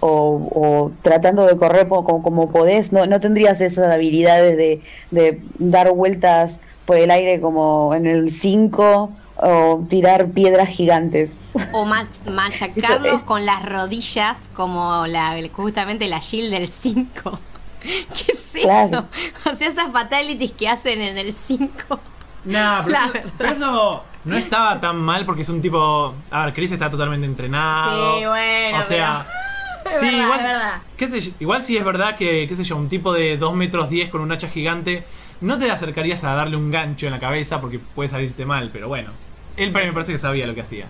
o, 0.00 0.48
o 0.54 0.92
tratando 1.02 1.46
de 1.46 1.56
correr 1.56 1.88
como, 1.88 2.22
como 2.22 2.50
podés. 2.50 2.92
No, 2.92 3.06
no 3.06 3.20
tendrías 3.20 3.60
esas 3.60 3.92
habilidades 3.92 4.56
de, 4.56 4.82
de 5.10 5.40
dar 5.58 5.90
vueltas 5.92 6.60
por 6.86 6.96
el 6.96 7.10
aire 7.10 7.40
como 7.40 7.94
en 7.94 8.06
el 8.06 8.30
5 8.30 9.10
o 9.40 9.84
tirar 9.88 10.28
piedras 10.30 10.68
gigantes. 10.68 11.42
O 11.72 11.84
mach- 11.84 12.24
machacarlos 12.30 13.20
es- 13.20 13.22
con 13.26 13.44
las 13.46 13.64
rodillas 13.68 14.36
como 14.54 15.06
la 15.06 15.36
justamente 15.52 16.08
la 16.08 16.18
shield 16.20 16.50
del 16.52 16.68
5. 16.70 17.38
¿Qué 17.82 18.32
es 18.32 18.54
eso? 18.56 18.62
Claro. 18.66 19.04
O 19.52 19.54
sea, 19.56 19.68
esas 19.68 19.92
fatalities 19.92 20.52
que 20.52 20.68
hacen 20.68 21.00
en 21.00 21.18
el 21.18 21.32
5. 21.34 22.00
Nah, 22.44 22.82
pero, 22.84 22.98
pero 23.36 23.50
eso 23.52 24.02
no 24.24 24.36
estaba 24.36 24.80
tan 24.80 24.96
mal 24.96 25.24
porque 25.26 25.42
es 25.42 25.48
un 25.48 25.60
tipo. 25.60 26.14
A 26.30 26.44
ver, 26.46 26.54
Chris 26.54 26.72
está 26.72 26.88
totalmente 26.90 27.26
entrenado. 27.26 28.18
Sí, 28.18 28.24
bueno, 28.26 28.78
O 28.78 28.82
sea. 28.82 29.26
Sí, 29.94 30.06
verdad, 30.06 30.22
igual, 30.24 30.40
es 30.40 30.46
verdad. 30.46 30.82
qué 30.96 31.08
sé 31.08 31.20
yo, 31.20 31.32
igual 31.40 31.62
sí 31.62 31.76
es 31.76 31.84
verdad 31.84 32.16
que, 32.16 32.46
qué 32.48 32.56
sé 32.56 32.64
yo, 32.64 32.76
un 32.76 32.88
tipo 32.88 33.12
de 33.12 33.36
2 33.36 33.54
metros 33.54 33.90
10 33.90 34.10
con 34.10 34.20
un 34.20 34.32
hacha 34.32 34.48
gigante, 34.48 35.04
no 35.40 35.58
te 35.58 35.66
le 35.66 35.72
acercarías 35.72 36.24
a 36.24 36.34
darle 36.34 36.56
un 36.56 36.70
gancho 36.70 37.06
en 37.06 37.12
la 37.12 37.20
cabeza 37.20 37.60
porque 37.60 37.78
puede 37.78 38.08
salirte 38.08 38.44
mal, 38.44 38.70
pero 38.72 38.88
bueno. 38.88 39.12
Él 39.56 39.72
me 39.72 39.92
parece 39.92 40.12
que 40.12 40.18
sabía 40.18 40.46
lo 40.46 40.54
que 40.54 40.60
hacía. 40.60 40.86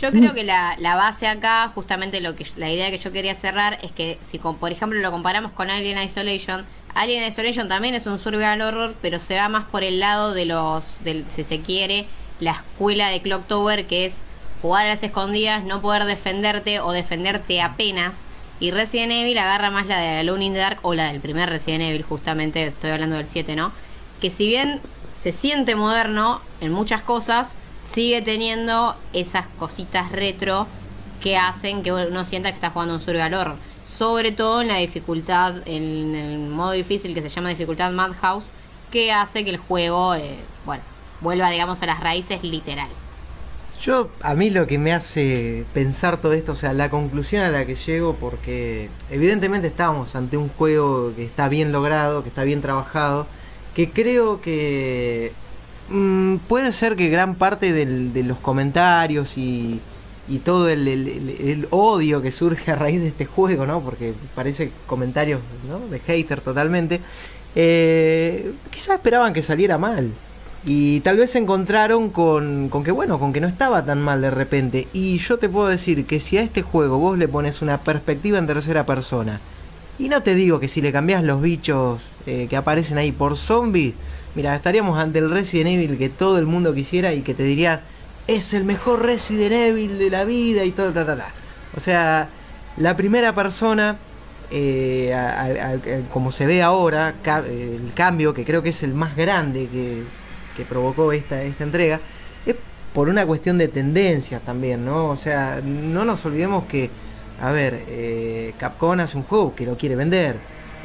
Yo 0.00 0.10
creo 0.10 0.34
que 0.34 0.44
la, 0.44 0.76
la 0.78 0.96
base 0.96 1.26
acá, 1.28 1.70
justamente 1.74 2.20
lo 2.20 2.34
que 2.34 2.46
la 2.56 2.70
idea 2.70 2.90
que 2.90 2.98
yo 2.98 3.12
quería 3.12 3.34
cerrar 3.34 3.78
es 3.82 3.92
que 3.92 4.18
si 4.22 4.38
con, 4.38 4.56
por 4.56 4.72
ejemplo 4.72 4.98
lo 4.98 5.10
comparamos 5.10 5.52
con 5.52 5.70
Alien 5.70 6.02
Isolation, 6.02 6.64
Alien 6.94 7.24
Isolation 7.24 7.68
también 7.68 7.94
es 7.94 8.06
un 8.06 8.18
survival 8.18 8.62
horror, 8.62 8.94
pero 9.02 9.20
se 9.20 9.36
va 9.36 9.48
más 9.48 9.64
por 9.66 9.84
el 9.84 10.00
lado 10.00 10.32
de 10.32 10.46
los, 10.46 11.02
del, 11.04 11.24
si 11.28 11.44
se 11.44 11.60
quiere, 11.60 12.06
la 12.40 12.52
escuela 12.52 13.08
de 13.08 13.20
Clock 13.20 13.46
Tower, 13.46 13.86
que 13.86 14.06
es 14.06 14.14
jugar 14.62 14.86
a 14.86 14.90
las 14.90 15.02
escondidas, 15.02 15.64
no 15.64 15.80
poder 15.80 16.04
defenderte 16.04 16.80
o 16.80 16.92
defenderte 16.92 17.60
apenas. 17.60 18.14
Y 18.60 18.72
Resident 18.72 19.10
Evil 19.10 19.38
agarra 19.38 19.70
más 19.70 19.86
la 19.86 19.98
de 19.98 20.18
Alone 20.18 20.44
in 20.44 20.52
the 20.52 20.58
Dark 20.58 20.80
o 20.82 20.92
la 20.92 21.10
del 21.10 21.20
primer 21.20 21.48
Resident 21.48 21.82
Evil, 21.82 22.02
justamente 22.02 22.66
estoy 22.66 22.90
hablando 22.90 23.16
del 23.16 23.26
7, 23.26 23.56
¿no? 23.56 23.72
Que 24.20 24.30
si 24.30 24.46
bien 24.46 24.80
se 25.20 25.32
siente 25.32 25.76
moderno 25.76 26.42
en 26.60 26.70
muchas 26.70 27.00
cosas, 27.00 27.48
sigue 27.90 28.20
teniendo 28.20 28.96
esas 29.14 29.46
cositas 29.58 30.12
retro 30.12 30.66
que 31.22 31.38
hacen 31.38 31.82
que 31.82 31.90
uno 31.90 32.24
sienta 32.26 32.50
que 32.50 32.56
está 32.56 32.70
jugando 32.70 32.94
un 32.94 33.00
survival 33.00 33.32
horror. 33.32 33.56
Sobre 33.86 34.30
todo 34.30 34.60
en 34.60 34.68
la 34.68 34.76
dificultad, 34.76 35.66
en 35.66 36.14
el 36.14 36.38
modo 36.38 36.72
difícil 36.72 37.14
que 37.14 37.22
se 37.22 37.30
llama 37.30 37.48
dificultad 37.48 37.92
Madhouse, 37.92 38.52
que 38.90 39.10
hace 39.10 39.42
que 39.42 39.50
el 39.50 39.58
juego, 39.58 40.14
eh, 40.14 40.38
bueno, 40.66 40.82
vuelva, 41.22 41.50
digamos, 41.50 41.82
a 41.82 41.86
las 41.86 42.00
raíces 42.00 42.42
literal. 42.42 42.88
Yo, 43.80 44.10
a 44.20 44.34
mí 44.34 44.50
lo 44.50 44.66
que 44.66 44.76
me 44.76 44.92
hace 44.92 45.64
pensar 45.72 46.20
todo 46.20 46.34
esto, 46.34 46.52
o 46.52 46.54
sea, 46.54 46.74
la 46.74 46.90
conclusión 46.90 47.42
a 47.42 47.48
la 47.48 47.64
que 47.64 47.76
llego, 47.76 48.14
porque 48.14 48.90
evidentemente 49.10 49.68
estábamos 49.68 50.14
ante 50.14 50.36
un 50.36 50.50
juego 50.50 51.14
que 51.16 51.24
está 51.24 51.48
bien 51.48 51.72
logrado, 51.72 52.22
que 52.22 52.28
está 52.28 52.44
bien 52.44 52.60
trabajado, 52.60 53.26
que 53.74 53.90
creo 53.90 54.42
que 54.42 55.32
mm, 55.88 56.36
puede 56.46 56.72
ser 56.72 56.94
que 56.94 57.08
gran 57.08 57.36
parte 57.36 57.72
de 57.72 58.22
los 58.22 58.38
comentarios 58.38 59.38
y, 59.38 59.80
todo 60.44 60.68
el 60.68 61.66
odio 61.70 62.22
que 62.22 62.30
surge 62.32 62.70
a 62.70 62.76
raíz 62.76 63.00
de 63.00 63.08
este 63.08 63.24
juego, 63.24 63.66
¿no? 63.66 63.80
Porque 63.80 64.14
parece 64.34 64.70
comentarios 64.86 65.40
¿no? 65.68 65.80
de 65.88 65.98
hater 66.00 66.40
totalmente, 66.40 67.00
eh, 67.56 68.52
quizás 68.70 68.96
esperaban 68.96 69.32
que 69.32 69.42
saliera 69.42 69.78
mal. 69.78 70.12
Y 70.64 71.00
tal 71.00 71.16
vez 71.16 71.30
se 71.30 71.38
encontraron 71.38 72.10
con, 72.10 72.68
con 72.68 72.84
que, 72.84 72.90
bueno, 72.90 73.18
con 73.18 73.32
que 73.32 73.40
no 73.40 73.48
estaba 73.48 73.84
tan 73.84 74.02
mal 74.02 74.20
de 74.20 74.30
repente. 74.30 74.88
Y 74.92 75.18
yo 75.18 75.38
te 75.38 75.48
puedo 75.48 75.68
decir 75.68 76.04
que 76.04 76.20
si 76.20 76.36
a 76.36 76.42
este 76.42 76.62
juego 76.62 76.98
vos 76.98 77.16
le 77.16 77.28
pones 77.28 77.62
una 77.62 77.78
perspectiva 77.78 78.38
en 78.38 78.46
tercera 78.46 78.84
persona, 78.84 79.40
y 79.98 80.08
no 80.08 80.22
te 80.22 80.34
digo 80.34 80.60
que 80.60 80.68
si 80.68 80.80
le 80.80 80.92
cambias 80.92 81.22
los 81.22 81.40
bichos 81.40 82.00
eh, 82.26 82.46
que 82.48 82.56
aparecen 82.56 82.98
ahí 82.98 83.12
por 83.12 83.36
zombies, 83.36 83.94
mira, 84.34 84.54
estaríamos 84.54 84.98
ante 84.98 85.18
el 85.18 85.30
Resident 85.30 85.70
Evil 85.70 85.98
que 85.98 86.08
todo 86.08 86.38
el 86.38 86.46
mundo 86.46 86.74
quisiera 86.74 87.12
y 87.12 87.22
que 87.22 87.34
te 87.34 87.42
dirían, 87.42 87.80
es 88.26 88.54
el 88.54 88.64
mejor 88.64 89.04
Resident 89.04 89.52
Evil 89.52 89.98
de 89.98 90.10
la 90.10 90.24
vida 90.24 90.64
y 90.64 90.72
todo, 90.72 90.92
ta, 90.92 91.04
ta, 91.04 91.16
ta. 91.16 91.28
O 91.76 91.80
sea, 91.80 92.28
la 92.76 92.96
primera 92.96 93.34
persona, 93.34 93.98
eh, 94.50 95.14
como 96.12 96.32
se 96.32 96.46
ve 96.46 96.62
ahora, 96.62 97.14
el 97.46 97.92
cambio, 97.94 98.32
que 98.32 98.44
creo 98.44 98.62
que 98.62 98.70
es 98.70 98.82
el 98.82 98.94
más 98.94 99.16
grande 99.16 99.68
que, 99.70 100.02
que 100.56 100.64
provocó 100.64 101.12
esta, 101.12 101.42
esta 101.42 101.64
entrega, 101.64 102.00
es 102.46 102.56
por 102.92 103.08
una 103.08 103.26
cuestión 103.26 103.58
de 103.58 103.68
tendencias 103.68 104.42
también, 104.42 104.84
¿no? 104.84 105.08
O 105.08 105.16
sea, 105.16 105.60
no 105.64 106.04
nos 106.04 106.24
olvidemos 106.26 106.64
que, 106.66 106.90
a 107.40 107.50
ver, 107.50 107.84
eh, 107.88 108.54
Capcom 108.58 108.98
hace 109.00 109.16
un 109.16 109.24
juego 109.24 109.54
que 109.54 109.66
lo 109.66 109.76
quiere 109.76 109.96
vender. 109.96 110.36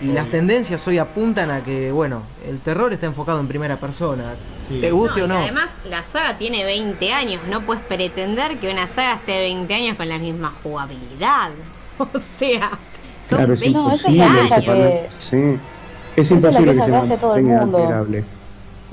Y 0.02 0.12
las 0.12 0.30
tendencias 0.30 0.86
hoy 0.90 0.98
apuntan 0.98 1.50
a 1.52 1.64
que, 1.64 1.90
bueno, 1.90 2.24
el 2.46 2.60
terror 2.60 2.92
está 2.92 3.06
enfocado 3.06 3.40
en 3.40 3.48
primera 3.48 3.78
persona. 3.78 4.36
Sí. 4.68 4.82
Te 4.82 4.92
guste 4.92 5.24
o 5.24 5.28
no. 5.28 5.38
Además, 5.38 5.70
la 5.90 6.04
saga 6.04 6.38
tiene 6.38 6.66
20 6.66 7.14
años. 7.14 7.42
No 7.50 7.62
puedes 7.62 7.82
pretender 7.84 8.60
que 8.60 8.70
una 8.70 8.90
saga 8.90 9.14
esté 9.14 9.40
20 9.40 9.74
años 9.74 9.96
con 9.96 10.10
la 10.10 10.18
misma 10.18 10.52
jugabilidad. 10.64 11.52
O 11.98 12.08
sea, 12.38 12.72
son 13.30 13.38
Claro, 13.38 13.54
es 13.54 13.60
20 13.62 13.80
No, 13.80 13.94
eso 13.94 14.08
es 14.10 14.14
imposible 14.16 14.50
que 14.50 15.10
Sí, 15.30 15.60
es 16.18 16.28
que 16.28 16.36
se 17.08 17.18
todo 17.18 17.36
el 17.38 17.44
mundo. 17.44 17.78
admirable. 17.78 18.26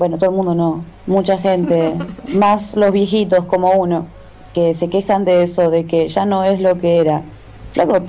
Bueno, 0.03 0.17
todo 0.17 0.31
el 0.31 0.35
mundo 0.35 0.53
no, 0.53 0.83
mucha 1.07 1.37
gente, 1.37 1.93
más 2.33 2.75
los 2.75 2.91
viejitos 2.91 3.45
como 3.45 3.71
uno, 3.71 4.05
que 4.53 4.73
se 4.73 4.89
quejan 4.89 5.23
de 5.23 5.43
eso, 5.43 5.69
de 5.69 5.85
que 5.85 6.09
ya 6.09 6.25
no 6.25 6.43
es 6.43 6.61
lo 6.61 6.77
que 6.77 6.97
era. 6.97 7.21
Flaco, 7.71 8.01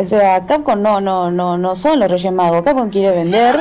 o 0.00 0.06
sea, 0.06 0.46
Capcom 0.46 0.80
no, 0.80 1.02
no, 1.02 1.30
no, 1.30 1.58
no 1.58 1.76
son 1.76 2.00
los 2.00 2.10
Reyes 2.10 2.32
Magos, 2.32 2.62
Capcom 2.62 2.88
quiere 2.88 3.10
vender 3.10 3.60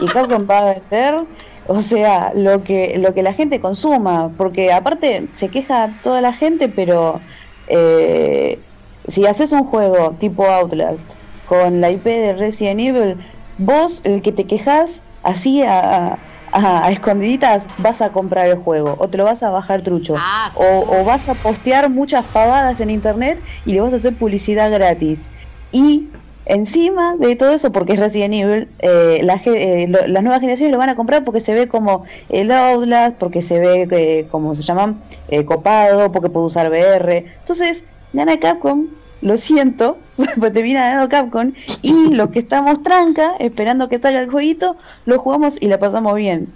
y 0.00 0.06
Capcom 0.06 0.46
va 0.48 0.58
a 0.70 0.74
vender, 0.74 1.26
o 1.66 1.80
sea, 1.80 2.32
lo 2.34 2.64
que, 2.64 2.96
lo 2.96 3.12
que 3.12 3.22
la 3.22 3.34
gente 3.34 3.60
consuma, 3.60 4.30
porque 4.38 4.72
aparte 4.72 5.28
se 5.34 5.50
queja 5.50 6.00
toda 6.02 6.22
la 6.22 6.32
gente, 6.32 6.70
pero 6.70 7.20
eh, 7.66 8.58
si 9.06 9.26
haces 9.26 9.52
un 9.52 9.64
juego 9.64 10.12
tipo 10.18 10.46
Outlast 10.46 11.04
con 11.46 11.82
la 11.82 11.90
IP 11.90 12.04
de 12.04 12.32
Resident 12.32 12.80
Evil, 12.80 13.16
vos, 13.58 14.00
el 14.04 14.22
que 14.22 14.32
te 14.32 14.44
quejas, 14.44 15.02
así 15.24 15.62
a, 15.62 16.18
a- 16.52 16.86
a 16.86 16.90
escondiditas, 16.90 17.68
vas 17.78 18.00
a 18.02 18.10
comprar 18.12 18.46
el 18.48 18.56
juego 18.56 18.96
o 18.98 19.08
te 19.08 19.18
lo 19.18 19.24
vas 19.24 19.42
a 19.42 19.50
bajar 19.50 19.82
trucho. 19.82 20.14
Ah, 20.16 20.50
o, 20.54 20.84
o 21.00 21.04
vas 21.04 21.28
a 21.28 21.34
postear 21.34 21.88
muchas 21.90 22.24
pavadas 22.26 22.80
en 22.80 22.90
internet 22.90 23.42
y 23.64 23.72
le 23.74 23.80
vas 23.80 23.92
a 23.92 23.96
hacer 23.96 24.16
publicidad 24.16 24.70
gratis. 24.70 25.28
Y 25.72 26.08
encima 26.46 27.14
de 27.18 27.36
todo 27.36 27.52
eso, 27.52 27.70
porque 27.72 27.92
es 27.92 27.98
Resident 28.00 28.32
Evil, 28.34 28.68
eh, 28.78 29.20
la 29.22 29.34
eh, 29.44 29.86
lo- 29.88 30.06
las 30.06 30.22
nuevas 30.22 30.40
generaciones 30.40 30.72
lo 30.72 30.78
van 30.78 30.88
a 30.88 30.96
comprar 30.96 31.24
porque 31.24 31.40
se 31.40 31.52
ve 31.52 31.68
como 31.68 32.04
el 32.30 32.50
Outlast, 32.50 33.16
porque 33.18 33.42
se 33.42 33.58
ve, 33.58 33.86
eh, 33.90 34.26
como 34.30 34.54
se 34.54 34.62
llaman, 34.62 35.02
Eh, 35.28 35.44
copado, 35.44 36.10
porque 36.10 36.30
puede 36.30 36.46
usar 36.46 36.70
VR. 36.70 37.26
Entonces, 37.40 37.84
gana 38.14 38.38
Capcom, 38.40 38.86
lo 39.20 39.36
siento, 39.36 39.98
pues 40.38 40.52
termina 40.52 40.80
ganando 40.84 41.08
Capcom, 41.08 41.52
y 41.82 42.14
los 42.14 42.30
que 42.30 42.40
estamos 42.40 42.82
tranca, 42.82 43.32
esperando 43.38 43.88
que 43.88 43.98
salga 43.98 44.20
el 44.20 44.30
jueguito, 44.30 44.76
lo 45.06 45.18
jugamos 45.18 45.56
y 45.60 45.68
la 45.68 45.78
pasamos 45.78 46.14
bien. 46.16 46.48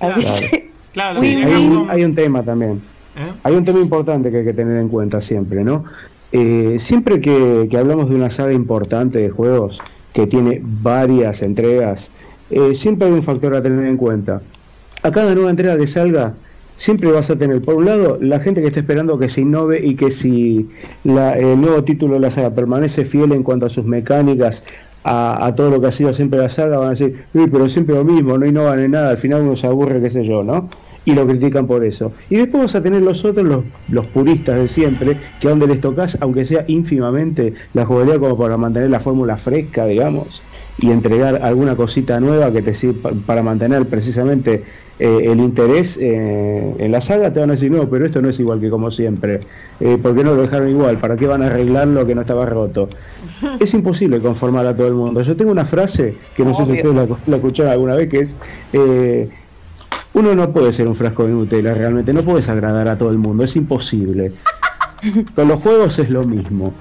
Así 0.00 0.24
Claro. 0.92 1.20
que, 1.20 1.26
Hay 1.28 1.44
un, 1.44 1.50
Capcom- 1.52 1.90
hay 1.90 2.04
un 2.04 2.14
tema 2.14 2.42
también. 2.42 2.72
¿eh? 3.16 3.32
Hay 3.42 3.54
un 3.54 3.64
tema 3.64 3.80
importante 3.80 4.30
que 4.30 4.38
hay 4.38 4.44
que 4.44 4.54
tener 4.54 4.78
en 4.78 4.88
cuenta 4.88 5.20
siempre, 5.20 5.62
¿no? 5.64 5.84
Eh, 6.32 6.76
siempre 6.80 7.20
que, 7.20 7.66
que 7.70 7.76
hablamos 7.78 8.08
de 8.08 8.14
una 8.16 8.30
saga 8.30 8.52
importante 8.52 9.18
de 9.18 9.30
juegos 9.30 9.78
que 10.12 10.26
tiene 10.26 10.60
varias 10.62 11.42
entregas, 11.42 12.10
eh, 12.50 12.74
siempre 12.74 13.06
hay 13.08 13.12
un 13.14 13.22
factor 13.22 13.54
a 13.54 13.62
tener 13.62 13.84
en 13.86 13.96
cuenta. 13.96 14.40
A 15.02 15.10
cada 15.10 15.34
nueva 15.34 15.50
entrega 15.50 15.76
que 15.76 15.86
salga, 15.86 16.32
siempre 16.76 17.10
vas 17.12 17.30
a 17.30 17.38
tener, 17.38 17.64
por 17.64 17.74
un 17.76 17.86
lado, 17.86 18.18
la 18.20 18.40
gente 18.40 18.60
que 18.62 18.68
está 18.68 18.80
esperando 18.80 19.18
que 19.18 19.28
se 19.28 19.40
innove 19.42 19.80
y 19.84 19.96
que 19.96 20.10
si 20.12 20.68
la- 21.02 21.32
el 21.38 21.60
nuevo 21.60 21.84
título 21.84 22.14
de 22.14 22.20
la 22.20 22.30
saga 22.30 22.54
permanece 22.54 23.04
fiel 23.04 23.32
en 23.32 23.42
cuanto 23.42 23.66
a 23.66 23.70
sus 23.70 23.84
mecánicas, 23.84 24.64
a, 25.02 25.46
a 25.46 25.54
todo 25.54 25.70
lo 25.70 25.80
que 25.80 25.86
ha 25.88 25.92
sido 25.92 26.14
siempre 26.14 26.40
la 26.40 26.48
saga, 26.48 26.78
van 26.78 26.88
a 26.88 26.90
decir, 26.90 27.28
"Uy, 27.32 27.48
pero 27.50 27.68
siempre 27.68 27.94
lo 27.94 28.04
mismo, 28.04 28.36
no 28.38 28.46
innovan 28.46 28.80
en 28.80 28.90
nada, 28.92 29.10
al 29.10 29.18
final 29.18 29.42
uno 29.42 29.56
se 29.56 29.66
aburre, 29.66 30.00
qué 30.02 30.10
sé 30.10 30.24
yo, 30.26 30.42
¿no? 30.44 30.70
y 31.04 31.14
lo 31.14 31.24
critican 31.26 31.68
por 31.68 31.84
eso. 31.84 32.14
Y 32.28 32.36
después 32.36 32.64
vas 32.64 32.74
a 32.74 32.82
tener 32.82 33.00
los 33.02 33.24
otros, 33.24 33.46
los, 33.46 33.66
los 33.86 34.08
puristas 34.08 34.56
de 34.56 34.66
siempre, 34.66 35.18
que 35.38 35.46
a 35.46 35.50
donde 35.50 35.68
les 35.68 35.80
tocas, 35.80 36.18
aunque 36.20 36.44
sea 36.44 36.64
ínfimamente, 36.66 37.54
la 37.72 37.86
jugabilidad 37.86 38.18
como 38.20 38.36
para 38.36 38.56
mantener 38.56 38.90
la 38.90 38.98
fórmula 39.00 39.38
fresca, 39.38 39.86
digamos, 39.86 40.45
y 40.78 40.90
entregar 40.90 41.42
alguna 41.42 41.74
cosita 41.74 42.20
nueva 42.20 42.52
que 42.52 42.62
te 42.62 42.74
sirva 42.74 43.12
para 43.24 43.42
mantener 43.42 43.86
precisamente 43.86 44.64
eh, 44.98 45.18
el 45.24 45.40
interés 45.40 45.98
eh, 46.00 46.74
en 46.78 46.92
la 46.92 47.00
saga, 47.00 47.32
te 47.32 47.40
van 47.40 47.50
a 47.50 47.54
decir, 47.54 47.70
no, 47.70 47.88
pero 47.88 48.06
esto 48.06 48.20
no 48.20 48.28
es 48.28 48.38
igual 48.38 48.60
que 48.60 48.70
como 48.70 48.90
siempre. 48.90 49.40
Eh, 49.80 49.98
¿Por 50.02 50.14
qué 50.14 50.24
no 50.24 50.34
lo 50.34 50.42
dejaron 50.42 50.68
igual? 50.68 50.98
¿Para 50.98 51.16
qué 51.16 51.26
van 51.26 51.42
a 51.42 51.46
arreglar 51.46 51.88
lo 51.88 52.06
que 52.06 52.14
no 52.14 52.22
estaba 52.22 52.46
roto? 52.46 52.88
Es 53.60 53.74
imposible 53.74 54.20
conformar 54.20 54.66
a 54.66 54.74
todo 54.74 54.86
el 54.86 54.94
mundo. 54.94 55.22
Yo 55.22 55.36
tengo 55.36 55.50
una 55.50 55.66
frase 55.66 56.14
que 56.34 56.44
no 56.44 56.56
sé 56.56 56.64
si 56.64 56.72
ustedes 56.72 56.94
la, 56.94 57.06
la 57.26 57.36
escucharon 57.36 57.72
alguna 57.72 57.96
vez, 57.96 58.08
que 58.08 58.18
es... 58.20 58.36
eh, 58.72 59.28
uno 60.14 60.34
no 60.34 60.50
puede 60.50 60.72
ser 60.72 60.88
un 60.88 60.96
frasco 60.96 61.24
de 61.24 61.30
Nutella, 61.30 61.74
realmente, 61.74 62.14
no 62.14 62.22
puedes 62.22 62.48
agradar 62.48 62.88
a 62.88 62.96
todo 62.96 63.10
el 63.10 63.18
mundo, 63.18 63.44
es 63.44 63.54
imposible. 63.54 64.32
Con 65.34 65.48
los 65.48 65.60
juegos 65.60 65.98
es 65.98 66.08
lo 66.08 66.24
mismo, 66.24 66.72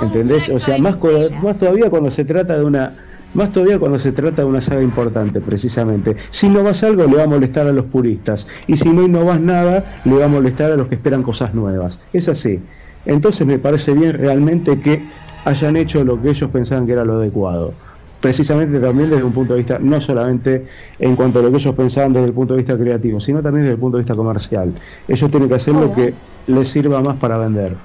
¿entendés? 0.00 0.48
O 0.48 0.60
sea, 0.60 0.78
más, 0.78 0.94
más 1.42 1.58
todavía 1.58 1.90
cuando 1.90 2.12
se 2.12 2.24
trata 2.24 2.56
de 2.56 2.64
una... 2.64 2.94
Más 3.34 3.52
todavía 3.52 3.78
cuando 3.78 3.98
se 3.98 4.12
trata 4.12 4.42
de 4.42 4.48
una 4.48 4.60
saga 4.60 4.82
importante, 4.82 5.40
precisamente. 5.40 6.16
Si 6.30 6.46
innovas 6.46 6.82
algo, 6.82 7.06
le 7.06 7.16
va 7.16 7.24
a 7.24 7.28
molestar 7.28 7.66
a 7.66 7.72
los 7.72 7.84
puristas. 7.86 8.46
Y 8.66 8.76
si 8.76 8.88
no 8.88 9.02
innovas 9.02 9.40
nada, 9.40 10.00
le 10.04 10.16
va 10.16 10.24
a 10.24 10.28
molestar 10.28 10.72
a 10.72 10.76
los 10.76 10.88
que 10.88 10.96
esperan 10.96 11.22
cosas 11.22 11.54
nuevas. 11.54 12.00
Es 12.12 12.28
así. 12.28 12.60
Entonces 13.06 13.46
me 13.46 13.58
parece 13.58 13.94
bien 13.94 14.14
realmente 14.14 14.80
que 14.80 15.02
hayan 15.44 15.76
hecho 15.76 16.04
lo 16.04 16.20
que 16.20 16.30
ellos 16.30 16.50
pensaban 16.50 16.86
que 16.86 16.92
era 16.92 17.04
lo 17.04 17.14
adecuado 17.14 17.72
precisamente 18.20 18.78
también 18.78 19.10
desde 19.10 19.24
un 19.24 19.32
punto 19.32 19.54
de 19.54 19.60
vista, 19.60 19.78
no 19.78 20.00
solamente 20.00 20.66
en 20.98 21.16
cuanto 21.16 21.40
a 21.40 21.42
lo 21.42 21.50
que 21.50 21.56
ellos 21.56 21.74
pensaban 21.74 22.12
desde 22.12 22.26
el 22.26 22.32
punto 22.32 22.54
de 22.54 22.58
vista 22.58 22.76
creativo, 22.76 23.20
sino 23.20 23.42
también 23.42 23.64
desde 23.64 23.74
el 23.74 23.80
punto 23.80 23.96
de 23.96 24.02
vista 24.02 24.14
comercial. 24.14 24.74
Ellos 25.08 25.30
tienen 25.30 25.48
que 25.48 25.54
hacer 25.54 25.74
lo 25.74 25.94
que 25.94 26.14
les 26.46 26.68
sirva 26.68 27.00
más 27.00 27.16
para 27.16 27.38
vender. 27.38 27.76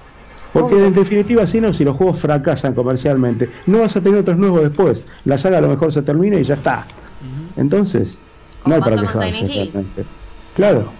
Porque 0.56 0.76
en 0.86 0.94
definitiva, 0.94 1.45
si 1.45 1.60
no, 1.60 1.73
si 1.73 1.84
los 1.84 1.98
juegos 1.98 2.18
fracasan 2.22 2.73
comercialmente, 2.73 3.49
no 3.65 3.80
vas 3.80 3.94
a 3.98 4.02
tener 4.02 4.22
otros 4.22 4.38
nuevos 4.38 4.61
después. 4.61 5.03
La 5.26 5.38
saga 5.38 5.57
a 5.57 5.61
lo 5.61 5.68
mejor 5.68 5.91
se 5.91 6.02
termina 6.02 6.40
y 6.40 6.45
ya 6.45 6.53
está. 6.53 6.88
Entonces, 7.57 8.18
no 8.64 8.76
hay 8.76 8.80
para 8.80 8.95
quejarse. 8.95 9.72
Claro. 10.56 10.94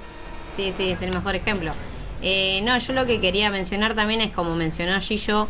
Sí, 0.57 0.73
sí, 0.76 0.90
es 0.90 1.02
el 1.02 1.11
mejor 1.11 1.36
ejemplo. 1.36 1.72
Eh, 2.22 2.64
no, 2.64 2.77
yo 2.77 2.91
lo 2.91 3.06
que 3.06 3.22
quería 3.22 3.49
mencionar 3.49 3.94
también 3.94 4.19
es 4.19 4.32
como 4.32 4.56
mencionó 4.56 4.99
Gillo, 4.99 5.48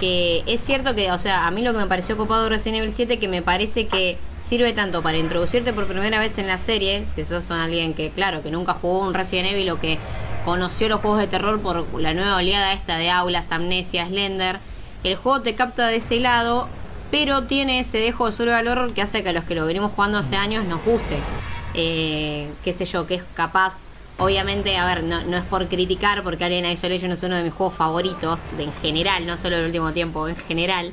que 0.00 0.42
es 0.46 0.62
cierto 0.62 0.94
que, 0.94 1.12
o 1.12 1.18
sea, 1.18 1.46
a 1.46 1.50
mí 1.50 1.60
lo 1.60 1.74
que 1.74 1.78
me 1.80 1.86
pareció 1.86 2.16
copado 2.16 2.44
de 2.44 2.48
Resident 2.48 2.84
Evil 2.84 2.94
7, 2.94 3.18
que 3.18 3.28
me 3.28 3.42
parece 3.42 3.86
que 3.86 4.16
sirve 4.44 4.72
tanto 4.72 5.02
para 5.02 5.18
introducirte 5.18 5.74
por 5.74 5.84
primera 5.84 6.18
vez 6.20 6.38
en 6.38 6.46
la 6.46 6.56
serie, 6.56 7.04
si 7.14 7.26
sos 7.26 7.50
alguien 7.50 7.92
que, 7.92 8.08
claro, 8.08 8.42
que 8.42 8.50
nunca 8.50 8.72
jugó 8.72 9.06
un 9.06 9.12
Resident 9.12 9.52
Evil 9.52 9.68
o 9.70 9.78
que 9.78 9.98
conoció 10.46 10.88
los 10.88 11.00
juegos 11.02 11.20
de 11.20 11.26
terror 11.26 11.60
por 11.60 12.00
la 12.00 12.14
nueva 12.14 12.36
oleada 12.36 12.72
esta 12.72 12.96
de 12.96 13.10
aulas, 13.10 13.44
amnesia, 13.50 14.06
Slender, 14.06 14.58
el 15.04 15.16
juego 15.16 15.42
te 15.42 15.54
capta 15.54 15.88
de 15.88 15.96
ese 15.96 16.18
lado, 16.20 16.68
pero 17.10 17.42
tiene 17.44 17.80
ese 17.80 17.98
dejo 17.98 18.30
de 18.30 18.36
survival 18.36 18.68
horror 18.68 18.92
que 18.94 19.02
hace 19.02 19.22
que 19.22 19.28
a 19.28 19.32
los 19.34 19.44
que 19.44 19.54
lo 19.54 19.66
venimos 19.66 19.92
jugando 19.94 20.16
hace 20.18 20.36
años 20.36 20.64
nos 20.64 20.82
guste. 20.84 21.18
Eh, 21.74 22.50
qué 22.64 22.72
sé 22.72 22.86
yo, 22.86 23.06
que 23.06 23.16
es 23.16 23.22
capaz 23.34 23.74
Obviamente, 24.18 24.74
a 24.78 24.86
ver, 24.86 25.02
no, 25.04 25.20
no 25.24 25.36
es 25.36 25.42
por 25.44 25.68
criticar, 25.68 26.22
porque 26.22 26.42
Alien 26.46 26.64
Isolation 26.64 27.12
es 27.12 27.22
uno 27.22 27.36
de 27.36 27.42
mis 27.42 27.52
juegos 27.52 27.74
favoritos, 27.76 28.40
de, 28.56 28.64
en 28.64 28.72
general, 28.80 29.26
no 29.26 29.36
solo 29.36 29.56
del 29.56 29.66
último 29.66 29.92
tiempo, 29.92 30.26
en 30.26 30.36
general. 30.36 30.90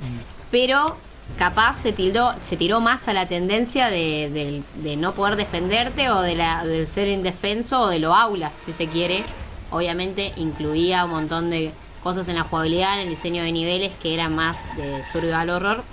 Pero 0.52 0.98
capaz 1.40 1.78
se 1.82 1.94
tildó, 1.94 2.34
se 2.44 2.58
tiró 2.58 2.82
más 2.82 3.08
a 3.08 3.14
la 3.14 3.26
tendencia 3.26 3.90
de, 3.90 4.30
del- 4.30 4.66
de 4.84 4.98
no 4.98 5.14
poder 5.14 5.38
defenderte 5.38 6.10
o 6.10 6.20
de, 6.22 6.36
la, 6.36 6.66
de 6.66 6.86
ser 6.86 7.08
indefenso 7.08 7.84
o 7.84 7.88
de 7.88 8.00
lo 8.00 8.14
aulas, 8.14 8.52
si 8.66 8.74
se 8.74 8.88
quiere. 8.88 9.24
Obviamente 9.74 10.32
incluía 10.38 11.04
un 11.06 11.12
montón 11.12 11.50
de 11.50 11.72
cosas 12.04 12.28
en 12.28 12.36
la 12.36 12.44
jugabilidad, 12.44 12.94
en 13.02 13.08
el 13.08 13.10
diseño 13.10 13.44
de 13.44 13.52
niveles 13.52 13.92
que 14.02 14.14
eran 14.14 14.36
más 14.36 14.56
de 14.78 15.04
survival 15.12 15.50
horror. 15.50 15.84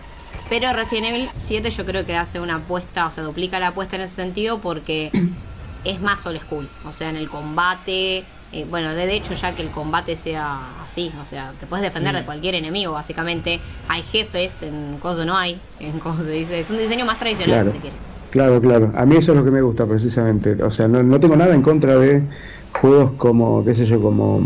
Pero 0.48 0.72
Resident 0.72 1.06
Evil 1.06 1.30
7 1.38 1.70
yo 1.70 1.86
creo 1.86 2.04
que 2.04 2.16
hace 2.16 2.40
una 2.40 2.56
apuesta, 2.56 3.06
o 3.06 3.10
sea, 3.10 3.24
duplica 3.24 3.58
la 3.58 3.68
apuesta 3.68 3.96
en 3.96 4.02
ese 4.02 4.16
sentido 4.16 4.58
porque 4.58 5.10
es 5.84 6.00
más 6.00 6.26
old 6.26 6.40
school. 6.40 6.68
O 6.86 6.92
sea, 6.92 7.08
en 7.10 7.16
el 7.16 7.28
combate, 7.28 8.24
eh, 8.52 8.66
bueno, 8.68 8.90
de 8.92 9.14
hecho 9.14 9.34
ya 9.34 9.54
que 9.54 9.62
el 9.62 9.70
combate 9.70 10.16
sea 10.16 10.58
así, 10.90 11.12
o 11.20 11.24
sea, 11.24 11.52
te 11.58 11.66
puedes 11.66 11.84
defender 11.84 12.14
de 12.14 12.24
cualquier 12.24 12.56
enemigo, 12.56 12.92
básicamente. 12.92 13.60
Hay 13.88 14.02
jefes, 14.02 14.62
en 14.62 14.98
cosas 14.98 15.24
no 15.24 15.36
hay, 15.36 15.58
en 15.78 15.98
cosas 16.00 16.24
se 16.26 16.32
dice. 16.32 16.60
Es 16.60 16.68
un 16.70 16.78
diseño 16.78 17.04
más 17.06 17.18
tradicional, 17.18 17.54
Claro. 17.62 17.72
si 17.72 17.78
quiere. 17.78 17.96
Claro, 18.30 18.60
claro. 18.60 18.92
A 18.96 19.04
mí 19.06 19.16
eso 19.16 19.32
es 19.32 19.38
lo 19.38 19.44
que 19.44 19.50
me 19.50 19.62
gusta 19.62 19.86
precisamente. 19.86 20.60
O 20.62 20.70
sea, 20.70 20.86
no, 20.86 21.02
no 21.02 21.18
tengo 21.18 21.34
nada 21.34 21.52
en 21.54 21.62
contra 21.62 21.96
de 21.96 22.22
juegos 22.72 23.12
como, 23.18 23.64
qué 23.64 23.74
sé 23.74 23.86
yo, 23.86 24.00
como 24.00 24.44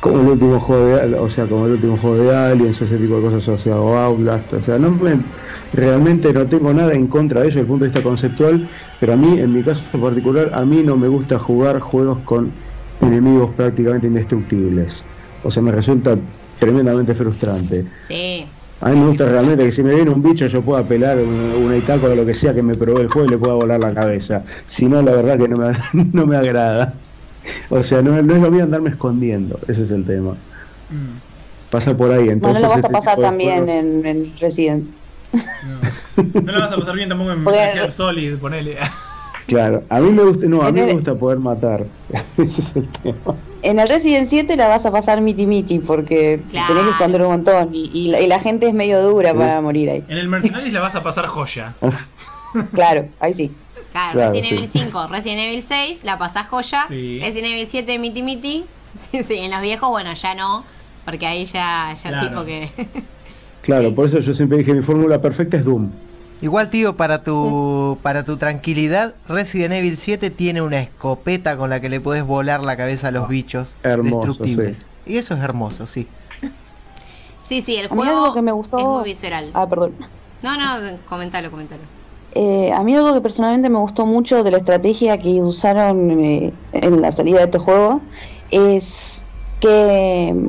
como 0.00 0.20
el 0.22 0.28
último 0.28 0.60
juego 0.60 0.86
de, 0.86 1.14
o 1.16 1.28
sea, 1.28 1.46
como 1.46 1.66
el 1.66 1.72
último 1.72 1.98
juego 1.98 2.16
de 2.18 2.34
Aliens 2.34 2.80
o 2.80 2.84
ese 2.86 2.98
tipo 2.98 3.16
de 3.16 3.22
cosas, 3.22 3.46
o 3.48 3.58
sea, 3.58 3.78
o 3.80 3.94
Outlast, 3.96 4.52
o 4.54 4.62
sea, 4.62 4.78
no 4.78 4.92
me- 4.92 5.24
realmente 5.72 6.32
no 6.32 6.48
tengo 6.48 6.72
nada 6.72 6.94
en 6.94 7.06
contra 7.08 7.40
de 7.42 7.48
ello 7.48 7.54
desde 7.56 7.60
el 7.62 7.66
punto 7.66 7.84
de 7.84 7.88
vista 7.88 8.02
conceptual, 8.02 8.68
pero 8.98 9.12
a 9.12 9.16
mí, 9.16 9.38
en 9.38 9.52
mi 9.52 9.62
caso 9.62 9.84
particular, 10.00 10.50
a 10.54 10.64
mí 10.64 10.82
no 10.82 10.96
me 10.96 11.08
gusta 11.08 11.38
jugar 11.38 11.80
juegos 11.80 12.20
con 12.24 12.56
enemigos 13.00 13.54
prácticamente 13.54 14.06
indestructibles. 14.06 15.06
O 15.42 15.50
sea, 15.50 15.62
me 15.62 15.72
resulta 15.72 16.18
tremendamente 16.58 17.14
frustrante. 17.14 17.86
Sí, 17.96 18.59
A 18.82 18.88
mí 18.90 18.98
me 18.98 19.08
gusta 19.08 19.26
realmente 19.26 19.64
que 19.64 19.72
si 19.72 19.82
me 19.82 19.94
viene 19.94 20.10
un 20.10 20.22
bicho 20.22 20.46
yo 20.46 20.62
pueda 20.62 20.82
pelar 20.82 21.18
un, 21.18 21.52
una 21.64 21.76
itaco 21.76 22.06
o 22.06 22.14
lo 22.14 22.24
que 22.24 22.32
sea 22.32 22.54
que 22.54 22.62
me 22.62 22.74
probé 22.74 23.02
el 23.02 23.08
juego 23.08 23.28
y 23.28 23.30
le 23.32 23.38
pueda 23.38 23.54
volar 23.54 23.78
la 23.78 23.92
cabeza. 23.92 24.42
Si 24.68 24.86
no, 24.86 25.02
la 25.02 25.12
verdad 25.12 25.38
que 25.38 25.48
no 25.48 25.58
me, 25.58 25.76
no 26.12 26.26
me 26.26 26.36
agrada. 26.36 26.94
O 27.68 27.82
sea, 27.82 28.00
no, 28.00 28.22
no 28.22 28.34
es 28.34 28.42
lo 28.42 28.50
mío 28.50 28.64
andarme 28.64 28.90
escondiendo, 28.90 29.58
ese 29.68 29.84
es 29.84 29.90
el 29.90 30.04
tema. 30.04 30.34
Pasa 31.70 31.96
por 31.96 32.10
ahí, 32.10 32.18
Bueno, 32.18 32.32
entonces... 32.32 32.62
lo 32.62 32.68
vas 32.68 32.76
a 32.78 32.80
este 32.80 32.92
pasar 32.92 33.18
también 33.18 33.68
en, 33.68 34.06
en 34.06 34.32
Resident. 34.38 34.88
No. 35.32 36.40
no 36.42 36.52
la 36.52 36.60
vas 36.60 36.72
a 36.72 36.76
pasar 36.76 36.96
bien 36.96 37.08
tampoco 37.08 37.32
en 37.32 37.38
Metal 37.44 37.72
Gear 37.74 37.92
Solid, 37.92 38.36
ponele. 38.36 38.76
Claro, 39.46 39.82
a 39.88 40.00
mí 40.00 40.10
me 40.10 40.22
gusta, 40.22 40.46
no, 40.46 40.62
a 40.62 40.72
mí 40.72 40.80
me 40.80 40.92
gusta 40.94 41.14
poder 41.14 41.38
matar. 41.38 41.84
ese 42.38 42.60
es 42.62 42.76
el 42.76 42.88
tema. 42.88 43.36
En 43.62 43.78
el 43.78 43.88
Resident 43.88 44.28
7 44.28 44.56
la 44.56 44.68
vas 44.68 44.86
a 44.86 44.90
pasar 44.90 45.20
miti 45.20 45.46
miti 45.46 45.78
porque 45.78 46.40
Claro. 46.50 46.68
tenés 46.68 46.84
que 46.84 46.90
esconder 46.90 47.22
un 47.22 47.28
montón 47.28 47.70
y, 47.72 47.90
y 47.92 48.10
la, 48.10 48.20
y 48.20 48.26
la 48.26 48.38
gente 48.38 48.66
es 48.68 48.74
medio 48.74 49.02
dura 49.02 49.32
Sí. 49.32 49.36
para 49.38 49.60
morir 49.60 49.90
ahí. 49.90 50.04
En 50.08 50.18
el 50.18 50.28
Mercenaries 50.28 50.72
la 50.72 50.80
vas 50.80 50.94
a 50.94 51.02
pasar 51.02 51.26
joya. 51.26 51.74
Claro, 52.72 53.06
ahí 53.20 53.32
sí. 53.34 53.50
claro, 53.92 54.12
Claro, 54.12 54.32
Resident 54.32 54.48
sí. 54.48 54.54
Evil 54.56 54.68
5, 54.90 55.06
Resident 55.08 55.40
Evil 55.42 55.62
6, 55.66 56.00
la 56.04 56.18
pasás 56.18 56.48
joya. 56.48 56.84
Sí. 56.88 57.20
Resident 57.22 57.52
Evil 57.52 57.66
7, 57.68 57.98
miti 57.98 58.22
miti. 58.22 58.64
Sí, 59.12 59.22
sí, 59.22 59.36
en 59.38 59.52
los 59.52 59.60
viejos, 59.62 59.88
bueno, 59.88 60.12
ya 60.14 60.34
no, 60.34 60.64
porque 61.04 61.26
ahí 61.26 61.44
ya, 61.44 61.96
ya 62.02 62.08
Claro. 62.10 62.28
tipo 62.28 62.44
que... 62.44 62.70
Claro, 63.62 63.94
por 63.94 64.06
eso 64.08 64.18
yo 64.20 64.34
siempre 64.34 64.58
dije 64.58 64.72
mi 64.74 64.82
fórmula 64.82 65.20
perfecta 65.20 65.58
es 65.58 65.64
Doom. 65.64 65.90
Igual, 66.42 66.70
tío, 66.70 66.96
para 66.96 67.22
tu, 67.22 67.98
para 68.02 68.24
tu 68.24 68.36
tranquilidad, 68.38 69.14
Resident 69.28 69.74
Evil 69.74 69.96
7 69.98 70.30
tiene 70.30 70.62
una 70.62 70.80
escopeta 70.80 71.56
con 71.56 71.68
la 71.68 71.80
que 71.80 71.90
le 71.90 72.00
puedes 72.00 72.24
volar 72.24 72.62
la 72.62 72.76
cabeza 72.78 73.08
a 73.08 73.10
los 73.10 73.28
bichos 73.28 73.72
Hermoso, 73.82 74.26
destructibles. 74.28 74.86
Y 75.04 75.18
eso 75.18 75.34
es 75.34 75.42
hermoso, 75.42 75.86
sí. 75.86 76.06
Sí, 77.46 77.62
sí, 77.62 77.74
el 77.76 77.86
A 77.86 77.94
mí 77.94 78.02
juego 78.02 78.20
algo 78.22 78.34
que 78.34 78.42
me 78.42 78.52
gustó- 78.52 78.78
es 78.78 78.84
muy 78.84 79.04
visceral. 79.04 79.50
Ah, 79.54 79.66
perdón. 79.68 79.92
No, 80.40 80.56
no, 80.56 80.96
comentalo, 81.08 81.50
comentalo. 81.50 81.82
Eh, 82.36 82.70
a 82.72 82.82
mí 82.84 82.94
algo 82.94 83.12
que 83.12 83.20
personalmente 83.20 83.68
me 83.68 83.78
gustó 83.78 84.06
mucho 84.06 84.44
de 84.44 84.52
la 84.52 84.58
estrategia 84.58 85.18
que 85.18 85.42
usaron 85.42 86.10
eh, 86.20 86.52
en 86.72 87.02
la 87.02 87.10
salida 87.10 87.38
de 87.38 87.44
este 87.46 87.58
juego 87.58 88.00
es 88.52 89.20
que 89.58 90.32
mm, 90.32 90.46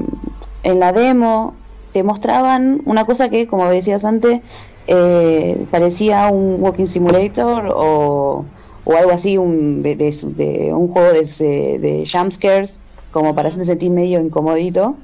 en 0.67 0.79
la 0.79 0.93
demo 0.93 1.55
te 1.91 2.03
mostraban 2.03 2.81
una 2.85 3.03
cosa 3.05 3.29
que, 3.29 3.47
como 3.47 3.67
decías 3.67 4.05
antes, 4.05 4.41
eh, 4.87 5.65
parecía 5.71 6.27
un 6.29 6.61
walking 6.61 6.85
simulator 6.87 7.71
o, 7.73 8.45
o 8.83 8.95
algo 8.95 9.11
así, 9.11 9.37
un, 9.37 9.81
de, 9.83 9.95
de- 9.95 10.17
de 10.35 10.73
un 10.73 10.87
juego 10.87 11.13
de, 11.13 11.23
de, 11.23 11.79
de 11.79 12.09
jumpscares, 12.11 12.79
como 13.11 13.35
para 13.35 13.49
hacerte 13.49 13.65
sentir 13.65 13.91
medio 13.91 14.19
incomodito. 14.19 14.95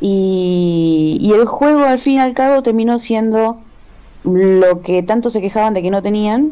Y, 0.00 1.18
y 1.20 1.32
el 1.32 1.46
juego 1.46 1.84
al 1.84 1.98
fin 2.00 2.14
y 2.14 2.18
al 2.18 2.34
cabo 2.34 2.62
terminó 2.62 2.98
siendo 2.98 3.58
lo 4.24 4.80
que 4.82 5.02
tanto 5.02 5.30
se 5.30 5.40
quejaban 5.40 5.74
de 5.74 5.82
que 5.82 5.90
no 5.90 6.02
tenían, 6.02 6.50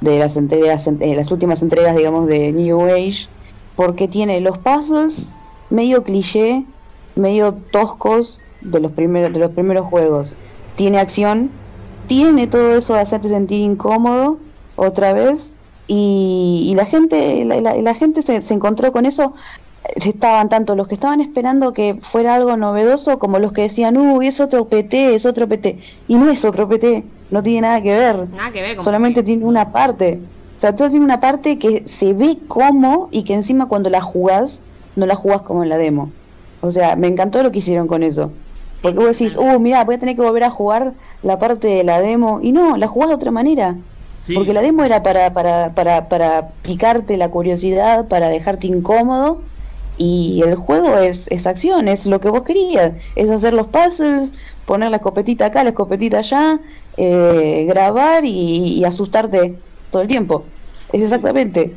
de 0.00 0.18
las 0.18 0.36
entregas, 0.36 0.86
eh, 0.86 1.14
las 1.14 1.30
últimas 1.30 1.62
entregas, 1.62 1.96
digamos, 1.96 2.26
de 2.26 2.52
New 2.52 2.82
Age, 2.84 3.26
porque 3.76 4.06
tiene 4.08 4.40
los 4.40 4.58
puzzles 4.58 5.32
medio 5.70 6.02
cliché, 6.02 6.64
medio 7.16 7.54
toscos 7.70 8.40
de 8.60 8.80
los 8.80 8.92
primeros, 8.92 9.32
de 9.32 9.38
los 9.40 9.50
primeros 9.52 9.86
juegos. 9.86 10.36
Tiene 10.76 10.98
acción, 10.98 11.50
tiene 12.10 12.48
todo 12.48 12.76
eso 12.76 12.94
de 12.94 13.00
hacerte 13.00 13.28
sentir 13.28 13.60
incómodo 13.60 14.38
otra 14.74 15.12
vez, 15.12 15.52
y, 15.86 16.66
y 16.68 16.74
la 16.74 16.84
gente, 16.84 17.44
la, 17.44 17.60
la- 17.60 17.74
la 17.76 17.94
gente 17.94 18.22
se, 18.22 18.42
se 18.42 18.52
encontró 18.54 18.90
con 18.90 19.06
eso. 19.06 19.32
Estaban 19.94 20.48
tanto 20.48 20.74
los 20.74 20.88
que 20.88 20.94
estaban 20.94 21.20
esperando 21.20 21.72
que 21.72 21.98
fuera 22.02 22.34
algo 22.34 22.56
novedoso 22.56 23.18
como 23.20 23.38
los 23.38 23.52
que 23.52 23.62
decían, 23.62 23.96
uy, 23.96 24.26
es 24.26 24.40
otro 24.40 24.64
PT, 24.66 25.14
es 25.14 25.24
otro 25.24 25.46
PT. 25.48 25.78
Y 26.08 26.16
no 26.16 26.28
es 26.30 26.44
otro 26.44 26.68
PT, 26.68 27.04
no 27.30 27.42
tiene 27.42 27.62
nada 27.62 27.80
que 27.80 27.92
ver 27.96 28.28
Nada 28.28 28.50
que 28.50 28.60
ver 28.60 28.74
con 28.76 28.84
solamente 28.84 29.22
tiene 29.22 29.44
una 29.44 29.70
parte. 29.72 30.18
O 30.56 30.60
sea, 30.60 30.74
todo 30.74 30.90
tiene 30.90 31.04
una 31.04 31.20
parte 31.20 31.58
que 31.58 31.84
se 31.86 32.12
ve 32.12 32.38
como 32.48 33.08
y 33.12 33.22
que 33.22 33.34
encima 33.34 33.66
cuando 33.68 33.88
la 33.88 34.00
jugás, 34.00 34.60
no 34.96 35.06
la 35.06 35.14
jugás 35.14 35.42
como 35.42 35.62
en 35.62 35.68
la 35.68 35.78
demo. 35.78 36.10
O 36.60 36.70
sea, 36.72 36.96
me 36.96 37.06
encantó 37.06 37.42
lo 37.42 37.50
que 37.52 37.58
hicieron 37.58 37.86
con 37.86 38.02
eso. 38.02 38.30
Porque 38.82 38.98
vos 38.98 39.08
decís, 39.18 39.36
uh, 39.36 39.58
mira, 39.58 39.84
voy 39.84 39.96
a 39.96 39.98
tener 39.98 40.16
que 40.16 40.22
volver 40.22 40.44
a 40.44 40.50
jugar 40.50 40.92
la 41.22 41.38
parte 41.38 41.68
de 41.68 41.84
la 41.84 42.00
demo. 42.00 42.40
Y 42.42 42.52
no, 42.52 42.76
la 42.76 42.86
jugás 42.88 43.10
de 43.10 43.14
otra 43.16 43.30
manera. 43.30 43.76
Sí. 44.22 44.34
Porque 44.34 44.52
la 44.52 44.62
demo 44.62 44.84
era 44.84 45.02
para, 45.02 45.32
para, 45.32 45.74
para, 45.74 46.08
para 46.08 46.48
picarte 46.62 47.16
la 47.16 47.28
curiosidad, 47.30 48.08
para 48.08 48.28
dejarte 48.28 48.66
incómodo. 48.66 49.42
Y 49.98 50.42
el 50.46 50.54
juego 50.56 50.96
es, 50.96 51.26
es 51.28 51.46
acción, 51.46 51.88
es 51.88 52.06
lo 52.06 52.20
que 52.20 52.30
vos 52.30 52.42
querías. 52.42 52.92
Es 53.16 53.28
hacer 53.28 53.52
los 53.52 53.66
puzzles, 53.66 54.30
poner 54.64 54.90
la 54.90 54.96
escopetita 54.96 55.46
acá, 55.46 55.62
la 55.62 55.70
escopetita 55.70 56.18
allá, 56.18 56.58
eh, 56.96 57.66
grabar 57.68 58.24
y, 58.24 58.78
y 58.78 58.84
asustarte 58.84 59.56
todo 59.90 60.00
el 60.02 60.08
tiempo. 60.08 60.44
Es 60.92 61.02
exactamente. 61.02 61.74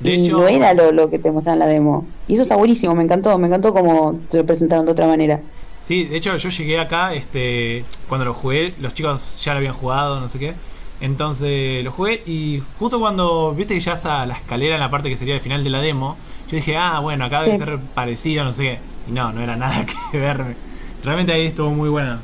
De 0.00 0.14
y 0.16 0.26
hecho- 0.26 0.36
no 0.38 0.48
era 0.48 0.74
lo, 0.74 0.92
lo 0.92 1.08
que 1.08 1.18
te 1.18 1.30
mostraban 1.30 1.62
en 1.62 1.66
la 1.66 1.72
demo. 1.72 2.04
Y 2.28 2.34
eso 2.34 2.42
está 2.42 2.56
buenísimo, 2.56 2.94
me 2.94 3.04
encantó, 3.04 3.38
me 3.38 3.46
encantó 3.46 3.72
como 3.72 4.16
te 4.30 4.36
lo 4.38 4.44
presentaron 4.44 4.84
de 4.84 4.92
otra 4.92 5.06
manera. 5.06 5.40
Sí, 5.84 6.04
de 6.04 6.16
hecho 6.16 6.36
yo 6.36 6.48
llegué 6.48 6.78
acá, 6.78 7.12
este, 7.14 7.84
cuando 8.08 8.24
lo 8.24 8.34
jugué, 8.34 8.74
los 8.80 8.94
chicos 8.94 9.40
ya 9.44 9.52
lo 9.52 9.58
habían 9.58 9.74
jugado, 9.74 10.20
no 10.20 10.28
sé 10.28 10.38
qué. 10.38 10.54
Entonces 11.00 11.82
lo 11.82 11.90
jugué 11.90 12.22
y 12.26 12.62
justo 12.78 13.00
cuando 13.00 13.52
viste 13.54 13.74
que 13.74 13.80
ya 13.80 13.94
a 13.94 14.24
la 14.26 14.34
escalera 14.34 14.74
en 14.74 14.80
la 14.80 14.90
parte 14.90 15.08
que 15.08 15.16
sería 15.16 15.34
el 15.34 15.40
final 15.40 15.64
de 15.64 15.70
la 15.70 15.80
demo, 15.80 16.16
yo 16.48 16.56
dije, 16.56 16.76
ah, 16.76 17.00
bueno, 17.00 17.24
acá 17.24 17.42
debe 17.42 17.56
Sí. 17.56 17.64
ser 17.64 17.78
parecido, 17.94 18.44
no 18.44 18.54
sé 18.54 18.62
qué. 18.62 18.78
Y 19.08 19.12
no, 19.12 19.32
no 19.32 19.40
era 19.40 19.56
nada 19.56 19.84
que 20.12 20.18
ver. 20.18 20.56
Realmente 21.02 21.32
ahí 21.32 21.46
estuvo 21.46 21.70
muy 21.70 21.88
buena. 21.88 22.20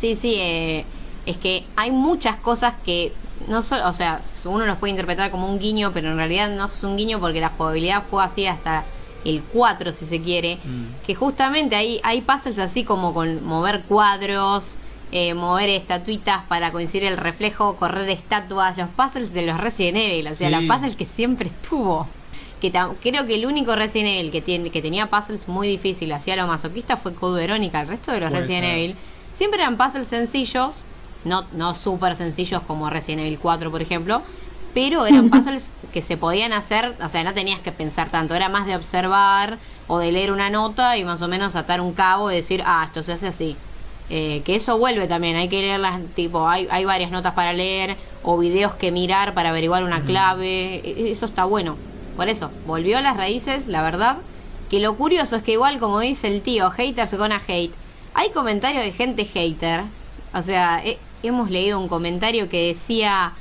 Sí, 0.00 0.16
sí, 0.16 0.36
eh, 0.38 0.84
es 1.26 1.36
que 1.36 1.64
hay 1.76 1.90
muchas 1.90 2.36
cosas 2.36 2.72
que 2.84 3.12
no 3.48 3.60
solo, 3.60 3.86
o 3.88 3.92
sea, 3.92 4.20
uno 4.46 4.64
los 4.64 4.78
puede 4.78 4.92
interpretar 4.92 5.30
como 5.30 5.46
un 5.48 5.58
guiño, 5.58 5.90
pero 5.92 6.10
en 6.10 6.16
realidad 6.16 6.48
no 6.48 6.66
es 6.66 6.82
un 6.82 6.96
guiño 6.96 7.20
porque 7.20 7.40
la 7.40 7.50
jugabilidad 7.50 8.02
fue 8.10 8.24
así 8.24 8.46
hasta 8.46 8.84
el 9.24 9.42
4, 9.42 9.92
si 9.92 10.04
se 10.04 10.20
quiere. 10.20 10.56
Mm. 10.56 11.04
Que 11.06 11.14
justamente 11.14 11.76
hay, 11.76 12.00
hay 12.02 12.20
puzzles 12.22 12.58
así 12.58 12.84
como 12.84 13.12
con 13.14 13.44
mover 13.44 13.82
cuadros, 13.82 14.74
eh, 15.12 15.34
mover 15.34 15.68
estatuitas 15.68 16.42
para 16.48 16.72
coincidir 16.72 17.04
el 17.08 17.16
reflejo, 17.16 17.76
correr 17.76 18.08
estatuas, 18.10 18.76
los 18.78 18.88
puzzles 18.88 19.32
de 19.34 19.46
los 19.46 19.60
Resident 19.60 19.98
Evil, 19.98 20.26
o 20.28 20.34
sea, 20.34 20.48
Sí. 20.48 20.54
los 20.54 20.64
puzzles 20.74 20.96
que 20.96 21.06
siempre 21.06 21.48
estuvo. 21.48 22.06
Que 22.60 22.70
creo 22.70 23.26
que 23.26 23.34
el 23.34 23.44
único 23.46 23.74
Resident 23.74 24.08
Evil 24.20 24.30
que, 24.30 24.40
tiene, 24.40 24.70
que 24.70 24.80
tenía 24.80 25.10
puzzles 25.10 25.48
muy 25.48 25.66
difíciles, 25.68 26.16
hacía 26.16 26.36
lo 26.36 26.46
masoquista, 26.46 26.96
fue 26.96 27.12
Code 27.12 27.40
Verónica. 27.40 27.80
El 27.80 27.88
resto 27.88 28.12
de 28.12 28.20
los 28.20 28.30
Puede 28.30 28.42
Resident 28.42 28.64
ser. 28.64 28.78
Evil 28.78 28.96
siempre 29.36 29.60
eran 29.60 29.76
puzzles 29.76 30.06
sencillos, 30.08 30.76
no, 31.24 31.44
no 31.52 31.74
súper 31.74 32.14
sencillos 32.16 32.62
como 32.62 32.88
Resident 32.88 33.22
Evil 33.26 33.38
4, 33.40 33.70
por 33.70 33.82
ejemplo, 33.82 34.22
pero 34.74 35.06
eran 35.06 35.28
puzzles 35.30 35.64
que 35.92 36.02
se 36.02 36.16
podían 36.16 36.52
hacer, 36.52 36.96
o 37.04 37.08
sea, 37.08 37.22
no 37.24 37.34
tenías 37.34 37.60
que 37.60 37.72
pensar 37.72 38.08
tanto, 38.10 38.34
era 38.34 38.48
más 38.48 38.66
de 38.66 38.76
observar 38.76 39.58
o 39.88 39.98
de 39.98 40.10
leer 40.12 40.32
una 40.32 40.48
nota 40.50 40.96
y 40.96 41.04
más 41.04 41.20
o 41.22 41.28
menos 41.28 41.54
atar 41.56 41.80
un 41.80 41.92
cabo 41.92 42.30
y 42.30 42.36
decir, 42.36 42.62
ah, 42.66 42.82
esto 42.86 43.02
se 43.02 43.12
hace 43.12 43.26
así. 43.28 43.56
Eh, 44.10 44.42
que 44.44 44.56
eso 44.56 44.76
vuelve 44.78 45.06
también, 45.06 45.36
hay 45.36 45.48
que 45.48 45.60
leerlas, 45.60 46.00
tipo, 46.14 46.48
hay, 46.48 46.66
hay 46.70 46.84
varias 46.84 47.10
notas 47.10 47.34
para 47.34 47.52
leer 47.52 47.96
o 48.22 48.36
videos 48.38 48.74
que 48.74 48.90
mirar 48.90 49.32
para 49.34 49.50
averiguar 49.50 49.84
una 49.84 50.02
clave, 50.04 50.76
e- 50.84 51.10
eso 51.12 51.26
está 51.26 51.44
bueno. 51.44 51.76
Por 52.16 52.28
eso, 52.28 52.50
volvió 52.66 52.98
a 52.98 53.00
las 53.02 53.16
raíces, 53.16 53.68
la 53.68 53.82
verdad, 53.82 54.18
que 54.70 54.80
lo 54.80 54.96
curioso 54.96 55.36
es 55.36 55.42
que 55.42 55.52
igual 55.52 55.78
como 55.78 56.00
dice 56.00 56.28
el 56.28 56.42
tío, 56.42 56.70
haters 56.70 57.14
gonna 57.16 57.40
hate, 57.46 57.72
hay 58.14 58.30
comentarios 58.30 58.84
de 58.84 58.92
gente 58.92 59.24
hater, 59.24 59.82
o 60.34 60.42
sea, 60.42 60.82
he- 60.84 60.98
hemos 61.22 61.50
leído 61.50 61.78
un 61.78 61.88
comentario 61.88 62.48
que 62.50 62.68
decía, 62.68 63.32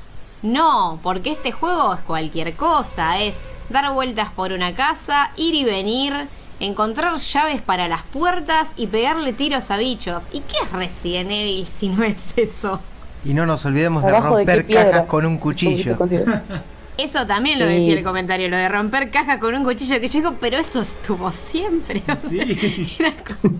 no, 0.44 1.00
porque 1.04 1.32
este 1.32 1.52
juego 1.52 1.94
es 1.96 2.02
cualquier 2.02 2.56
cosa, 2.56 3.20
es 3.22 3.36
dar 3.70 3.92
vueltas 3.94 4.30
por 4.36 4.52
una 4.52 4.74
casa, 4.74 5.32
ir 5.38 5.54
y 5.56 5.64
venir, 5.64 6.14
encontrar 6.60 7.18
llaves 7.18 7.62
para 7.62 7.88
las 7.88 8.02
puertas 8.04 8.68
y 8.76 8.88
pegarle 8.88 9.34
tiros 9.34 9.70
a 9.72 9.78
bichos. 9.78 10.22
¿Y 10.34 10.40
qué 10.42 10.56
es 10.64 10.72
Resident 10.72 11.32
Evil 11.32 11.68
si 11.80 11.90
no 11.90 12.04
es 12.04 12.18
eso? 12.38 12.80
Y 13.24 13.34
no 13.34 13.46
nos 13.46 13.64
olvidemos 13.66 14.04
de 14.04 14.10
Abajo 14.10 14.36
romper 14.38 14.68
cajas 14.68 15.06
con 15.06 15.26
un 15.26 15.38
cuchillo. 15.38 15.98
Eso 16.98 17.26
también 17.26 17.58
lo 17.58 17.66
Sí. 17.68 17.72
decía 17.74 17.94
el 17.98 18.04
comentario, 18.04 18.50
lo 18.50 18.58
de 18.58 18.68
romper 18.68 19.10
caja 19.10 19.40
con 19.40 19.56
un 19.56 19.64
cuchillo 19.64 20.00
que 20.00 20.08
yo 20.10 20.20
digo, 20.20 20.36
pero 20.40 20.58
eso 20.58 20.82
estuvo 20.82 21.32
siempre. 21.32 22.04
o 22.08 22.20
sea, 22.20 22.30
Sí. 22.30 22.96
era 23.00 23.14
como- 23.24 23.58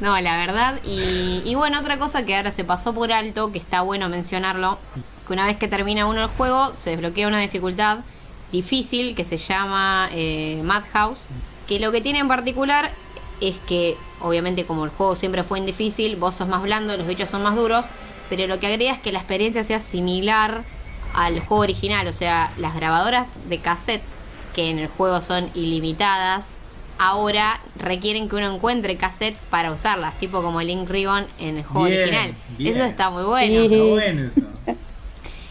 No, 0.00 0.18
la 0.20 0.38
verdad. 0.38 0.80
Y, 0.84 1.54
bueno, 1.54 1.78
otra 1.80 1.98
cosa 1.98 2.24
que 2.24 2.34
ahora 2.34 2.52
se 2.52 2.64
pasó 2.64 2.94
por 2.94 3.12
alto, 3.12 3.52
que 3.52 3.58
está 3.58 3.82
bueno 3.82 4.08
mencionarlo, 4.08 4.78
que 5.26 5.32
una 5.32 5.46
vez 5.46 5.56
que 5.56 5.68
termina 5.68 6.06
uno 6.06 6.22
el 6.22 6.28
juego, 6.28 6.74
se 6.74 6.90
desbloquea 6.90 7.28
una 7.28 7.40
dificultad 7.40 8.00
difícil 8.50 9.14
que 9.14 9.24
se 9.24 9.36
llama 9.36 10.08
eh, 10.12 10.60
Madhouse, 10.64 11.26
que 11.68 11.78
lo 11.78 11.92
que 11.92 12.00
tiene 12.00 12.18
en 12.18 12.28
particular 12.28 12.90
es 13.40 13.58
que, 13.68 13.96
obviamente 14.20 14.66
como 14.66 14.84
el 14.84 14.90
juego 14.90 15.16
siempre 15.16 15.44
fue 15.44 15.58
en 15.58 15.66
difícil, 15.66 16.16
vos 16.16 16.34
sos 16.34 16.48
más 16.48 16.62
blando, 16.62 16.96
los 16.96 17.06
bichos 17.06 17.30
son 17.30 17.42
más 17.42 17.54
duros, 17.54 17.84
pero 18.28 18.46
lo 18.46 18.58
que 18.58 18.66
agrega 18.66 18.92
es 18.92 18.98
que 18.98 19.12
la 19.12 19.18
experiencia 19.18 19.64
sea 19.64 19.80
similar 19.80 20.64
al 21.14 21.40
juego 21.40 21.62
original, 21.62 22.06
o 22.06 22.12
sea, 22.12 22.52
las 22.56 22.74
grabadoras 22.74 23.28
de 23.48 23.58
cassette, 23.58 24.02
que 24.54 24.70
en 24.70 24.78
el 24.78 24.88
juego 24.88 25.22
son 25.22 25.50
ilimitadas, 25.54 26.44
ahora 27.00 27.58
requieren 27.76 28.28
que 28.28 28.36
uno 28.36 28.54
encuentre 28.54 28.98
cassettes 28.98 29.46
para 29.48 29.72
usarlas, 29.72 30.18
tipo 30.20 30.42
como 30.42 30.60
Link 30.60 30.86
Ribbon 30.88 31.26
en 31.38 31.56
el 31.56 31.64
juego 31.64 31.86
Bien, 31.86 32.02
original. 32.02 32.34
bien. 32.58 32.76
Eso 32.76 32.84
está 32.84 33.08
muy 33.08 33.22
bueno. 33.24 33.54
Sí. 33.54 33.74
Está 33.74 33.84
bueno 33.84 34.30
eso. 34.30 34.76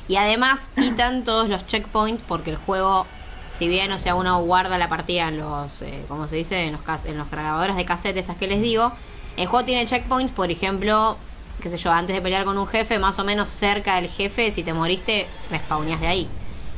Y 0.07 0.15
además 0.15 0.59
quitan 0.75 1.23
todos 1.23 1.49
los 1.49 1.65
checkpoints 1.65 2.21
porque 2.27 2.51
el 2.51 2.57
juego, 2.57 3.07
si 3.51 3.67
bien, 3.67 3.91
o 3.91 3.97
sea, 3.97 4.13
uno 4.13 4.39
guarda 4.43 4.77
la 4.77 4.89
partida 4.89 5.27
en 5.27 5.39
los, 5.39 5.81
eh, 5.81 6.05
¿cómo 6.07 6.27
se 6.27 6.35
dice? 6.35 6.65
En 6.65 6.73
los, 6.73 6.81
en 7.05 7.17
los 7.17 7.29
grabadores 7.31 7.75
de 7.75 7.83
cassette, 7.85 8.17
estas 8.17 8.37
que 8.37 8.47
les 8.47 8.61
digo. 8.61 8.91
El 9.35 9.47
juego 9.47 9.65
tiene 9.65 9.85
checkpoints, 9.87 10.31
por 10.31 10.51
ejemplo, 10.51 11.17
qué 11.61 11.69
sé 11.71 11.77
yo, 11.77 11.91
antes 11.91 12.15
de 12.15 12.21
pelear 12.21 12.43
con 12.43 12.57
un 12.59 12.67
jefe, 12.67 12.99
más 12.99 13.17
o 13.17 13.23
menos 13.23 13.49
cerca 13.49 13.95
del 13.95 14.07
jefe, 14.09 14.51
si 14.51 14.61
te 14.63 14.73
moriste, 14.73 15.25
respawnías 15.49 15.99
de 15.99 16.07
ahí. 16.07 16.27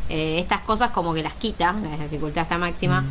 Eh, 0.07 0.39
estas 0.39 0.61
cosas 0.61 0.91
como 0.91 1.13
que 1.13 1.23
las 1.23 1.33
quita, 1.33 1.73
la 1.73 1.97
dificultad 2.03 2.43
está 2.43 2.57
máxima. 2.57 3.03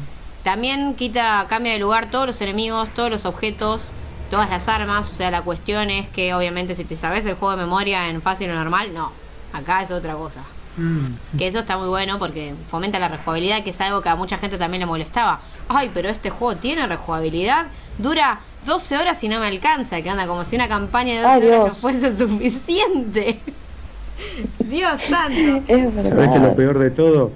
También 0.43 0.95
quita, 0.95 1.47
cambia 1.49 1.73
de 1.73 1.79
lugar 1.79 2.11
todos 2.11 2.27
los 2.27 2.41
enemigos, 2.41 2.89
todos 2.95 3.11
los 3.11 3.25
objetos, 3.27 3.91
todas 4.31 4.49
las 4.49 4.69
armas. 4.69 5.09
O 5.11 5.15
sea, 5.15 5.31
la 5.31 5.43
cuestión 5.43 5.91
es 5.91 6.09
que 6.09 6.35
obviamente 6.35 6.75
si 6.75 6.85
te 6.85 6.97
sabes 6.97 7.27
el 7.27 7.35
juego 7.35 7.57
de 7.57 7.63
memoria 7.65 8.09
en 8.09 8.23
fácil 8.23 8.51
o 8.51 8.55
normal, 8.55 8.95
no. 8.95 9.13
Acá 9.53 9.83
es 9.83 9.91
otra 9.91 10.15
cosa. 10.15 10.41
Mm. 10.77 11.37
Que 11.37 11.49
eso 11.49 11.59
está 11.59 11.77
muy 11.77 11.89
bueno 11.89 12.19
porque 12.19 12.55
fomenta 12.69 12.99
la 12.99 13.09
rejugabilidad, 13.09 13.63
que 13.63 13.71
es 13.71 13.81
algo 13.81 14.01
que 14.01 14.09
a 14.09 14.17
mucha 14.17 14.39
gente 14.39 14.57
también 14.57 14.81
le 14.81 14.87
molestaba. 14.87 15.41
Ay, 15.69 15.91
pero 15.93 16.09
este 16.09 16.31
juego 16.31 16.57
tiene 16.57 16.87
rejugabilidad. 16.87 17.67
Dura 17.99 18.41
12 18.67 18.97
horas 18.97 19.23
y 19.25 19.29
no 19.29 19.41
me 19.41 19.47
alcanza. 19.47 20.01
Que 20.01 20.11
anda 20.11 20.27
como 20.27 20.45
si 20.45 20.57
una 20.57 20.69
campaña 20.69 21.15
de 21.15 21.21
12 21.21 21.33
Ay, 21.33 21.49
horas 21.49 21.75
no 21.75 21.81
fuese 21.81 22.17
suficiente. 22.17 23.41
Dios 24.59 25.03
santo. 25.03 25.63
Es 25.67 26.09
¿Sabes 26.09 26.29
que 26.29 26.39
lo 26.39 26.55
peor 26.55 26.79
de 26.79 26.91
todo? 26.91 27.33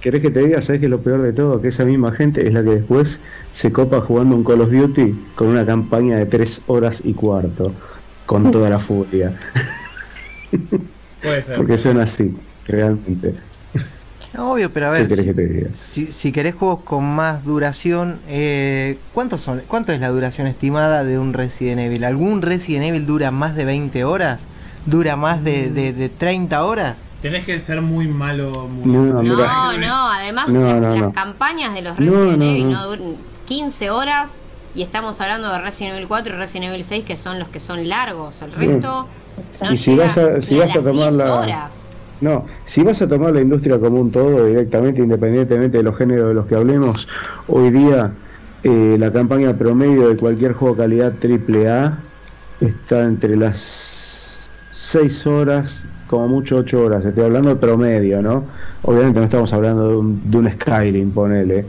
¿Querés 0.00 0.22
que 0.22 0.30
te 0.30 0.40
diga? 0.40 0.62
¿Sabes 0.62 0.80
que 0.80 0.88
lo 0.88 1.02
peor 1.02 1.22
de 1.22 1.32
todo? 1.32 1.60
Que 1.60 1.68
esa 1.68 1.84
misma 1.84 2.12
gente 2.12 2.46
es 2.46 2.52
la 2.54 2.62
que 2.62 2.70
después 2.70 3.20
se 3.50 3.72
copa 3.72 4.00
jugando 4.00 4.36
un 4.36 4.44
Call 4.44 4.60
of 4.60 4.70
Duty 4.70 5.32
con 5.34 5.48
una 5.48 5.66
campaña 5.66 6.16
de 6.18 6.26
tres 6.26 6.62
horas 6.66 7.00
y 7.04 7.14
cuarto, 7.14 7.80
con 8.24 8.50
toda 8.50 8.70
la 8.70 8.78
furia. 8.80 9.38
Puede 11.20 11.42
ser. 11.42 11.56
Porque 11.56 11.78
son 11.78 11.98
así, 11.98 12.42
realmente. 12.64 13.42
Obvio, 14.36 14.72
pero 14.72 14.88
a 14.88 14.92
¿Qué 14.94 15.04
ver, 15.04 15.08
querés 15.08 15.24
si, 15.24 15.26
que 15.26 15.34
te 15.34 15.46
diga? 15.48 15.70
si, 15.70 16.12
si 16.12 16.32
querés 16.32 16.54
juegos 16.54 16.84
con 16.84 17.04
más 17.04 17.44
duración, 17.44 18.22
eh, 18.26 19.04
¿cuántos 19.12 19.40
son, 19.42 19.62
¿cuánto 19.66 19.92
es 19.92 20.00
la 20.00 20.08
duración 20.10 20.46
estimada 20.46 21.04
de 21.04 21.18
un 21.18 21.32
Resident 21.32 21.80
Evil? 21.80 22.04
¿Algún 22.04 22.42
Resident 22.42 22.86
Evil 22.86 23.06
dura 23.06 23.30
más 23.30 23.54
de 23.56 23.64
20 23.64 24.04
horas? 24.04 24.48
¿Dura 24.84 25.16
más 25.16 25.42
de, 25.44 25.70
de, 25.70 25.92
de 25.94 26.10
30 26.10 26.64
horas? 26.64 27.07
Tenés 27.22 27.44
que 27.44 27.58
ser 27.58 27.80
muy 27.82 28.06
malo. 28.06 28.68
Muy... 28.68 28.86
No, 28.92 29.04
No, 29.14 29.22
mira. 29.22 29.88
no, 29.88 30.10
además 30.12 30.48
No, 30.48 30.60
la- 30.60 30.74
no, 30.74 30.80
las 30.88 31.00
no. 31.00 31.12
campañas 31.12 31.74
de 31.74 31.82
los 31.82 31.96
Resident 31.96 32.38
no, 32.38 32.44
Evil 32.44 32.70
no. 32.70 32.86
duran 32.86 33.16
15 33.46 33.90
horas 33.90 34.30
y 34.74 34.82
estamos 34.82 35.20
hablando 35.20 35.50
de 35.50 35.60
Resident 35.60 35.96
Evil 35.96 36.06
4 36.06 36.34
y 36.34 36.36
Resident 36.38 36.72
Evil 36.72 36.84
6 36.84 37.04
que 37.04 37.16
son 37.16 37.38
los 37.40 37.48
que 37.48 37.58
son 37.60 37.88
largos, 37.88 38.34
el 38.42 38.52
resto 38.52 39.08
no 39.62 39.72
Y 39.72 39.76
si 39.76 39.90
llega 39.92 40.04
vas 40.06 40.18
a- 40.18 40.40
si 40.42 40.54
ni 40.54 40.60
vas 40.60 40.70
a 40.70 40.74
las 40.76 40.84
tomar 40.84 40.94
10 41.12 41.14
la- 41.14 41.34
horas. 41.34 41.74
No, 42.20 42.46
si 42.64 42.82
vas 42.82 43.00
a 43.02 43.08
tomar 43.08 43.32
la 43.32 43.40
industria 43.40 43.78
como 43.78 44.00
un 44.00 44.10
todo 44.12 44.44
directamente, 44.46 45.00
independientemente 45.02 45.78
de 45.78 45.82
los 45.84 45.96
géneros 45.96 46.28
de 46.28 46.34
los 46.34 46.46
que 46.46 46.54
hablemos, 46.56 47.06
hoy 47.48 47.70
día 47.70 48.12
eh, 48.64 48.96
la 48.98 49.12
campaña 49.12 49.54
promedio 49.56 50.08
de 50.08 50.16
cualquier 50.16 50.52
juego 50.52 50.76
calidad 50.76 51.12
AAA 51.22 51.98
está 52.60 53.04
entre 53.04 53.36
las 53.36 54.50
6 54.72 55.26
horas, 55.28 55.84
como 56.08 56.26
mucho 56.28 56.56
8 56.56 56.82
horas. 56.84 57.04
Estoy 57.04 57.24
hablando 57.24 57.50
de 57.50 57.56
promedio, 57.56 58.20
¿no? 58.22 58.44
Obviamente 58.82 59.20
no 59.20 59.24
estamos 59.26 59.52
hablando 59.52 59.88
de 59.88 59.96
un, 59.96 60.30
de 60.30 60.36
un 60.38 60.50
Skyrim, 60.50 61.10
ponele. 61.12 61.64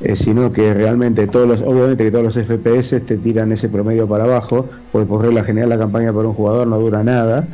eh, 0.00 0.16
sino 0.16 0.52
que 0.52 0.74
realmente 0.74 1.26
todos 1.28 1.46
los, 1.48 1.60
obviamente 1.62 2.04
que 2.04 2.10
todos 2.10 2.24
los 2.24 2.36
FPS 2.36 3.00
te 3.00 3.16
tiran 3.16 3.52
ese 3.52 3.68
promedio 3.68 4.06
para 4.08 4.24
abajo, 4.24 4.68
porque 4.92 5.06
por 5.06 5.22
regla 5.22 5.44
general 5.44 5.68
la 5.70 5.78
campaña 5.78 6.12
para 6.12 6.26
un 6.28 6.34
jugador 6.34 6.66
no 6.66 6.78
dura 6.80 7.04
nada, 7.04 7.46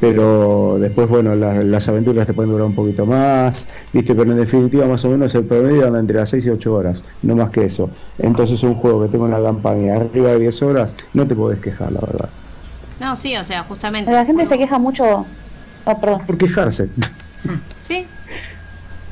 pero 0.00 0.76
después, 0.78 1.08
bueno, 1.08 1.34
la- 1.34 1.62
las 1.64 1.88
aventuras 1.88 2.26
te 2.26 2.32
pueden 2.34 2.52
durar 2.52 2.66
un 2.66 2.74
poquito 2.74 3.04
más, 3.04 3.66
¿viste? 3.92 4.14
Pero 4.14 4.30
en 4.30 4.38
definitiva, 4.38 4.86
más 4.86 5.04
o 5.04 5.08
menos 5.08 5.34
el 5.34 5.44
promedio 5.44 5.86
anda 5.86 5.98
entre 5.98 6.18
las 6.18 6.28
6 6.28 6.46
y 6.46 6.50
8 6.50 6.72
horas, 6.74 7.02
no 7.22 7.34
más 7.34 7.50
que 7.50 7.64
eso. 7.64 7.90
Entonces, 8.18 8.62
un 8.62 8.74
juego 8.74 9.02
que 9.02 9.08
tenga 9.08 9.24
una 9.24 9.42
campaña 9.42 9.96
arriba 9.96 10.30
de 10.30 10.38
10 10.40 10.62
horas, 10.62 10.92
no 11.14 11.26
te 11.26 11.34
podés 11.34 11.58
quejar, 11.58 11.90
la 11.90 12.00
verdad. 12.00 12.28
No, 13.00 13.16
sí, 13.16 13.34
o 13.36 13.44
sea, 13.44 13.62
justamente. 13.64 14.10
La 14.12 14.24
gente 14.24 14.44
se 14.46 14.56
queja 14.58 14.78
mucho. 14.78 15.24
Ah, 15.88 15.98
perdón. 16.00 16.26
Por 16.26 16.38
quejarse. 16.38 16.88
Sí. 17.82 18.06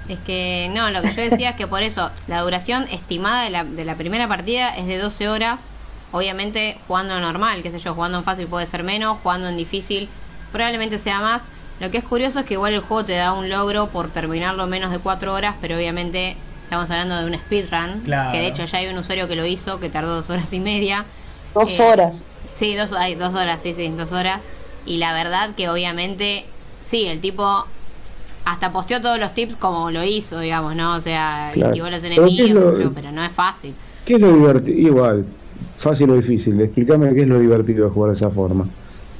Es 0.08 0.18
que 0.20 0.70
no, 0.74 0.90
lo 0.90 1.02
que 1.02 1.12
yo 1.12 1.22
decía 1.22 1.50
es 1.50 1.56
que 1.56 1.66
por 1.66 1.82
eso 1.82 2.10
la 2.28 2.42
duración 2.42 2.86
estimada 2.92 3.42
de 3.42 3.50
la, 3.50 3.64
de 3.64 3.84
la 3.84 3.96
primera 3.96 4.28
partida 4.28 4.68
es 4.76 4.86
de 4.86 4.98
12 4.98 5.28
horas. 5.28 5.70
Obviamente 6.12 6.78
jugando 6.86 7.18
normal, 7.18 7.62
qué 7.62 7.70
sé 7.72 7.80
yo, 7.80 7.94
jugando 7.94 8.18
en 8.18 8.24
fácil 8.24 8.46
puede 8.46 8.66
ser 8.66 8.82
menos, 8.84 9.18
jugando 9.22 9.48
en 9.48 9.56
difícil 9.56 10.08
probablemente 10.52 10.98
sea 10.98 11.20
más. 11.20 11.42
Lo 11.80 11.90
que 11.90 11.98
es 11.98 12.04
curioso 12.04 12.38
es 12.40 12.44
que 12.46 12.54
igual 12.54 12.72
el 12.72 12.80
juego 12.80 13.04
te 13.04 13.14
da 13.16 13.32
un 13.32 13.48
logro 13.50 13.88
por 13.88 14.08
terminarlo 14.10 14.64
en 14.64 14.70
menos 14.70 14.92
de 14.92 14.98
4 14.98 15.34
horas, 15.34 15.56
pero 15.60 15.76
obviamente 15.76 16.36
estamos 16.62 16.90
hablando 16.90 17.16
de 17.16 17.26
un 17.26 17.34
speedrun, 17.34 18.00
Claro. 18.04 18.32
que 18.32 18.38
de 18.38 18.46
hecho 18.46 18.64
ya 18.64 18.78
hay 18.78 18.86
un 18.86 18.96
usuario 18.98 19.28
que 19.28 19.36
lo 19.36 19.44
hizo, 19.44 19.78
que 19.80 19.90
tardó 19.90 20.14
dos 20.14 20.30
horas 20.30 20.52
y 20.52 20.60
media. 20.60 21.04
Dos 21.52 21.78
Eh, 21.78 21.82
horas. 21.82 22.24
Sí, 22.54 22.74
dos, 22.76 22.92
ay, 22.92 23.14
dos 23.16 23.34
horas, 23.34 23.60
sí, 23.62 23.74
sí, 23.74 23.88
dos 23.88 24.12
horas. 24.12 24.40
Y 24.86 24.96
la 24.98 25.12
verdad 25.12 25.50
que 25.56 25.68
obviamente, 25.68 26.46
sí, 26.88 27.06
el 27.06 27.20
tipo 27.20 27.66
hasta 28.44 28.70
posteó 28.72 29.00
todos 29.00 29.18
los 29.18 29.34
tips 29.34 29.56
como 29.56 29.90
lo 29.90 30.04
hizo, 30.04 30.38
digamos, 30.40 30.76
¿no? 30.76 30.94
O 30.94 31.00
sea, 31.00 31.50
Claro. 31.52 31.70
esquivó 31.70 31.90
los 31.90 32.00
Pero 32.02 32.24
¿qué 32.26 32.30
es 32.34 32.40
enemigos, 32.50 32.78
lo- 32.78 32.92
pero 32.92 33.10
no 33.12 33.24
es 33.24 33.32
fácil. 33.32 33.74
¿Qué 34.04 34.14
es 34.14 34.20
lo 34.20 34.32
divertido? 34.32 34.78
Igual, 34.78 35.24
fácil 35.78 36.10
o 36.10 36.14
difícil. 36.14 36.60
Explícame 36.60 37.12
qué 37.14 37.22
es 37.22 37.28
lo 37.28 37.38
divertido 37.40 37.86
de 37.86 37.90
jugar 37.90 38.12
de 38.12 38.16
esa 38.16 38.30
forma. 38.30 38.66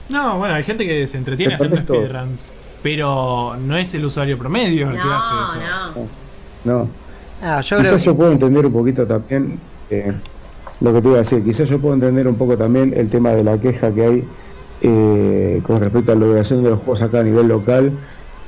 No, 0.09 0.39
bueno, 0.39 0.55
hay 0.55 0.63
gente 0.63 0.87
que 0.87 1.07
se 1.09 1.19
entretiene 1.19 1.55
haciendo 1.55 1.79
speedruns. 1.79 2.53
Pero 2.83 3.57
no 3.61 3.77
es 3.77 3.93
el 3.95 4.05
usuario 4.05 4.39
promedio 4.39 4.89
el 4.91 4.97
que 4.97 5.03
No, 5.05 5.13
hace 5.13 5.59
eso. 5.59 5.67
no. 6.65 6.73
No. 6.85 6.89
Ah, 7.43 7.61
yo 7.63 7.79
creo 7.79 7.91
Quizás 7.91 8.03
que... 8.03 8.07
yo 8.07 8.17
puedo 8.17 8.31
entender 8.31 8.65
un 8.65 8.73
poquito 8.73 9.05
también 9.07 9.59
eh, 9.91 10.13
lo 10.81 10.93
que 10.93 11.03
te 11.03 11.09
iba 11.09 11.17
a 11.17 11.21
decir. 11.23 11.43
Quizás 11.45 11.69
yo 11.69 11.81
puedo 11.81 11.95
entender 11.95 12.29
un 12.29 12.37
poco 12.37 12.57
también 12.57 12.95
el 12.97 13.11
tema 13.11 13.31
de 13.31 13.43
la 13.43 13.59
queja 13.59 13.91
que 13.93 14.05
hay 14.05 14.25
eh, 14.83 15.61
con 15.63 15.81
respecto 15.81 16.13
a 16.13 16.15
la 16.15 16.27
duración 16.27 16.63
de 16.63 16.71
los 16.71 16.81
juegos 16.81 17.03
acá 17.03 17.21
a 17.21 17.25
nivel 17.25 17.49
local, 17.49 17.93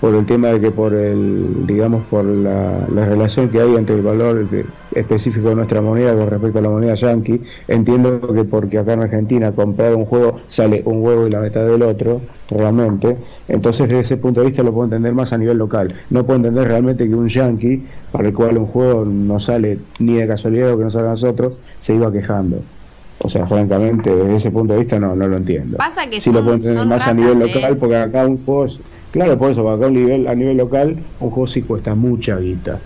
por 0.01 0.15
el 0.15 0.27
tema 0.27 0.49
de 0.49 0.61
que 0.61 0.71
por 0.71 0.95
el, 0.95 1.67
digamos, 1.67 2.05
por 2.05 2.25
la, 2.25 2.87
la 2.95 3.05
relación 3.05 3.49
que 3.49 3.61
hay 3.61 3.75
entre 3.75 3.97
el 3.97 4.03
valor 4.03 4.47
específico 4.95 5.49
de 5.49 5.57
nuestra 5.57 5.81
moneda 5.81 6.17
con 6.17 6.29
respecto 6.31 6.59
a 6.61 6.63
la 6.63 6.69
moneda 6.69 6.95
yankee. 6.95 7.43
Entiendo 7.67 8.21
que 8.33 8.45
porque 8.45 8.79
acá 8.79 8.93
en 8.93 9.03
Argentina 9.03 9.53
comprar 9.53 9.95
un 9.97 10.05
juego 10.05 10.41
sale 10.49 10.83
un 10.85 11.03
huevo 11.03 11.27
y 11.27 11.31
la 11.31 11.41
mitad 11.41 11.67
del 11.67 11.83
otro, 11.83 12.21
realmente. 12.51 13.17
Entonces, 13.49 13.89
desde 13.89 14.01
ese 14.01 14.17
punto 14.19 14.41
de 14.41 14.47
vista 14.47 14.63
lo 14.63 14.73
puedo 14.73 14.85
entender 14.85 15.15
más 15.15 15.33
a 15.33 15.39
nivel 15.39 15.59
local. 15.59 15.93
No 16.11 16.25
puedo 16.25 16.37
entender 16.37 16.69
realmente 16.69 17.09
que 17.09 17.15
un 17.15 17.29
yankee, 17.29 17.83
para 18.13 18.29
el 18.29 18.35
cual 18.35 18.59
un 18.59 18.67
juego 18.67 19.05
no 19.05 19.41
sale 19.41 19.79
ni 19.99 20.15
de 20.15 20.29
casualidad 20.29 20.75
o 20.75 20.79
que 20.79 20.85
no 20.85 20.91
sale 20.91 21.09
a 21.09 21.13
nosotros, 21.13 21.55
se 21.81 21.95
iba 21.95 22.13
quejando. 22.13 22.63
O 23.21 23.29
sea, 23.29 23.47
francamente, 23.47 24.15
desde 24.15 24.37
ese 24.37 24.51
punto 24.51 24.73
de 24.75 24.81
vista 24.81 24.99
no, 24.99 25.15
no 25.17 25.27
lo 25.27 25.37
entiendo. 25.37 25.77
Pasa 25.77 26.09
que 26.09 26.21
Sí 26.21 26.31
lo 26.31 26.37
son- 26.37 26.45
puedo 26.45 26.57
entender 26.57 26.79
son 26.79 26.89
más 26.89 27.03
a 27.07 27.13
nivel 27.15 27.43
¿eh? 27.43 27.53
local, 27.55 27.77
porque 27.77 27.97
acá 27.97 28.27
un 28.27 28.45
juego, 28.45 28.73
claro, 29.11 29.39
por 29.39 29.51
eso, 29.51 29.63
porque 29.63 29.77
acá 29.77 29.87
a 29.87 29.91
nivel, 29.91 30.29
a 30.29 30.35
nivel 30.35 30.57
local, 30.57 30.97
un 31.21 31.31
juego 31.31 31.47
sí 31.49 31.63
cuesta 31.63 31.95
mucha 31.95 32.37
guita. 32.39 32.79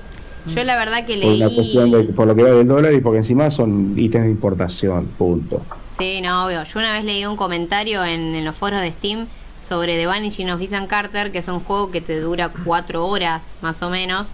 Yo 0.46 0.64
la 0.64 0.76
verdad 0.76 1.04
que 1.06 1.18
Por 1.20 1.32
una 1.34 1.50
cuestión 1.50 1.90
de, 1.92 1.98
leí... 1.98 2.06
por 2.08 2.26
lo 2.26 2.34
que 2.34 2.42
va 2.42 2.50
del 2.50 2.66
dólar 2.66 2.92
y 2.94 3.00
porque 3.00 3.18
encima 3.18 3.50
son 3.50 3.94
ítems 3.96 4.24
de 4.24 4.30
importación, 4.30 5.06
punto. 5.16 5.62
Sí, 5.98 6.20
no, 6.20 6.46
obvio. 6.46 6.64
Yo 6.64 6.80
una 6.80 6.94
vez 6.94 7.04
leí 7.04 7.24
un 7.26 7.36
comentario 7.36 8.04
en, 8.04 8.34
en 8.34 8.44
los 8.44 8.56
foros 8.56 8.80
de 8.80 8.90
Steam 8.90 9.26
sobre 9.60 9.96
The 9.98 10.06
Vanishing 10.06 10.50
of 10.50 10.60
Ethan 10.60 10.88
Carter, 10.88 11.30
que 11.30 11.38
es 11.38 11.46
un 11.48 11.60
juego 11.60 11.92
que 11.92 12.00
te 12.00 12.18
dura 12.18 12.50
cuatro 12.64 13.06
horas 13.06 13.44
más 13.60 13.82
o 13.82 13.90
menos. 13.90 14.32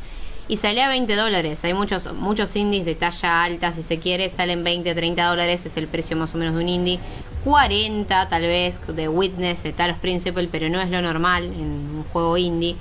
Y 0.49 0.57
salía 0.57 0.87
a 0.87 0.89
20 0.89 1.15
dólares. 1.15 1.63
Hay 1.65 1.75
muchos 1.75 2.13
muchos 2.15 2.57
indies 2.57 2.87
de 2.87 2.95
talla 2.95 3.43
alta, 3.43 3.73
si 3.73 3.83
se 3.83 3.99
quiere, 3.99 4.31
salen 4.31 4.65
20, 4.65 4.95
30 4.95 5.25
dólares, 5.27 5.67
es 5.67 5.77
el 5.77 5.87
precio 5.87 6.17
más 6.17 6.35
o 6.35 6.39
menos 6.39 6.55
de 6.55 6.63
un 6.63 6.69
indie. 6.69 6.99
40 7.45 8.29
tal 8.29 8.43
vez 8.43 8.81
de 8.87 9.09
Witness, 9.09 9.63
de 9.63 9.73
Talos 9.73 9.99
Principle, 9.99 10.49
pero 10.51 10.69
no 10.71 10.81
es 10.81 10.91
lo 10.91 11.03
normal 11.03 11.45
en 11.45 11.97
un 11.97 12.05
juego 12.13 12.37
indie. 12.39 12.77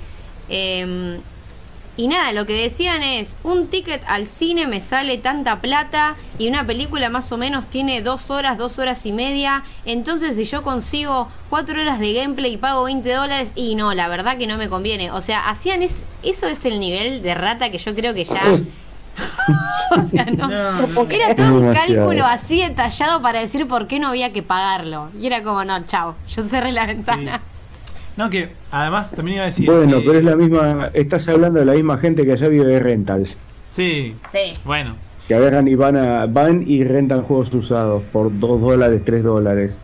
Em, 0.48 1.20
y 1.98 2.06
nada, 2.06 2.30
lo 2.30 2.46
que 2.46 2.52
decían 2.54 3.02
es, 3.02 3.36
un 3.42 3.66
ticket 3.66 4.00
al 4.06 4.28
cine 4.28 4.68
me 4.68 4.80
sale 4.80 5.18
tanta 5.18 5.60
plata 5.60 6.14
y 6.38 6.48
una 6.48 6.64
película 6.64 7.10
más 7.10 7.32
o 7.32 7.36
menos 7.36 7.66
tiene 7.66 8.02
dos 8.02 8.30
horas, 8.30 8.56
dos 8.56 8.78
horas 8.78 9.04
y 9.04 9.10
media. 9.10 9.64
Entonces 9.84 10.36
si 10.36 10.44
yo 10.44 10.62
consigo 10.62 11.28
cuatro 11.50 11.80
horas 11.80 11.98
de 11.98 12.12
gameplay 12.12 12.54
y 12.54 12.56
pago 12.56 12.84
20 12.84 13.12
dólares, 13.12 13.50
y 13.56 13.74
no, 13.74 13.94
la 13.94 14.06
verdad 14.06 14.38
que 14.38 14.46
no 14.46 14.56
me 14.58 14.68
conviene. 14.68 15.10
O 15.10 15.20
sea, 15.20 15.50
hacían 15.50 15.82
es, 15.82 15.92
eso 16.22 16.46
es 16.46 16.64
el 16.64 16.78
nivel 16.78 17.20
de 17.20 17.34
rata 17.34 17.70
que 17.72 17.78
yo 17.78 17.92
creo 17.96 18.14
que 18.14 18.24
ya... 18.24 18.40
o 19.90 20.08
sea, 20.08 20.24
no, 20.26 20.48
Era 21.10 21.34
todo 21.34 21.60
un 21.60 21.72
cálculo 21.72 22.24
así 22.24 22.60
detallado 22.60 23.20
para 23.20 23.40
decir 23.40 23.66
por 23.66 23.88
qué 23.88 23.98
no 23.98 24.06
había 24.06 24.32
que 24.32 24.44
pagarlo. 24.44 25.10
Y 25.20 25.26
era 25.26 25.42
como, 25.42 25.64
no, 25.64 25.84
chao, 25.88 26.14
yo 26.28 26.44
cerré 26.44 26.70
la 26.70 26.86
ventana. 26.86 27.40
No, 28.18 28.28
que 28.28 28.48
además 28.70 29.10
también 29.12 29.36
iba 29.36 29.44
a 29.44 29.46
decir. 29.46 29.64
Bueno, 29.70 30.00
que- 30.00 30.06
pero 30.06 30.18
es 30.18 30.24
la 30.24 30.36
misma, 30.36 30.90
estás 30.92 31.26
hablando 31.28 31.60
de 31.60 31.64
la 31.64 31.72
misma 31.72 31.96
gente 31.98 32.26
que 32.26 32.32
allá 32.32 32.48
vive 32.48 32.66
de 32.66 32.80
rentals, 32.80 33.38
Sí, 33.70 34.14
Sí. 34.32 34.52
bueno. 34.64 34.96
que 35.28 35.34
agarran 35.34 35.68
y 35.68 35.74
van, 35.74 35.96
a, 35.96 36.26
van 36.26 36.64
y 36.66 36.82
rentan 36.84 37.22
juegos 37.22 37.52
usados 37.54 38.02
por 38.12 38.36
2 38.38 38.60
dólares, 38.60 39.02
3 39.04 39.22
dólares. 39.22 39.76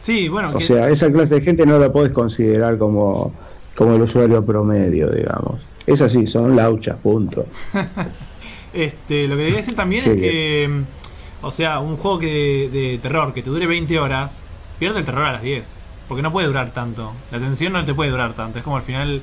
Sí, 0.00 0.28
bueno, 0.28 0.50
O 0.54 0.58
que- 0.58 0.66
sea, 0.66 0.88
esa 0.88 1.10
clase 1.12 1.34
de 1.36 1.40
gente 1.42 1.66
no 1.66 1.78
la 1.78 1.92
puedes 1.92 2.12
considerar 2.12 2.78
como, 2.78 3.32
como 3.74 3.96
el 3.96 4.02
usuario 4.02 4.44
promedio, 4.44 5.08
digamos. 5.10 5.62
Es 5.86 6.00
así, 6.00 6.26
son 6.28 6.54
lauchas, 6.56 6.96
punto. 7.02 7.46
Este, 8.74 9.28
lo 9.28 9.36
que 9.36 9.42
quería 9.42 9.58
decir 9.58 9.74
también 9.76 10.04
Sí, 10.04 10.10
es 10.10 10.16
que, 10.16 10.68
mm, 10.70 11.44
o 11.46 11.50
sea, 11.50 11.80
un 11.80 11.96
juego 11.98 12.18
que 12.20 12.70
de 12.72 12.98
terror 13.02 13.34
que 13.34 13.42
te 13.42 13.50
dure 13.50 13.66
20 13.66 13.98
horas, 13.98 14.40
pierde 14.78 15.00
el 15.00 15.04
terror 15.04 15.24
a 15.24 15.32
las 15.32 15.42
10. 15.42 15.78
Porque 16.08 16.22
no 16.22 16.32
puede 16.32 16.46
durar 16.46 16.72
tanto. 16.72 17.12
La 17.30 17.38
tensión 17.38 17.72
no 17.72 17.84
te 17.84 17.94
puede 17.94 18.10
durar 18.10 18.32
tanto. 18.34 18.58
Es 18.58 18.64
como 18.64 18.76
al 18.76 18.82
final, 18.82 19.22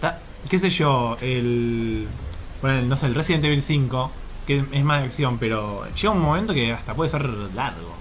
ta- 0.00 0.18
qué 0.48 0.58
sé 0.58 0.70
yo, 0.70 1.16
el, 1.20 2.06
bueno, 2.62 2.78
el- 2.80 2.88
no 2.88 2.96
sé, 2.96 3.06
el 3.06 3.14
Resident 3.14 3.44
Evil 3.44 3.62
5, 3.62 4.10
que 4.46 4.64
es 4.72 4.84
más 4.84 5.00
de 5.00 5.06
acción, 5.06 5.38
pero 5.38 5.82
llega 5.94 6.10
un 6.12 6.20
momento 6.20 6.52
que 6.54 6.72
hasta 6.72 6.94
puede 6.94 7.10
ser 7.10 7.24
largo. 7.54 7.94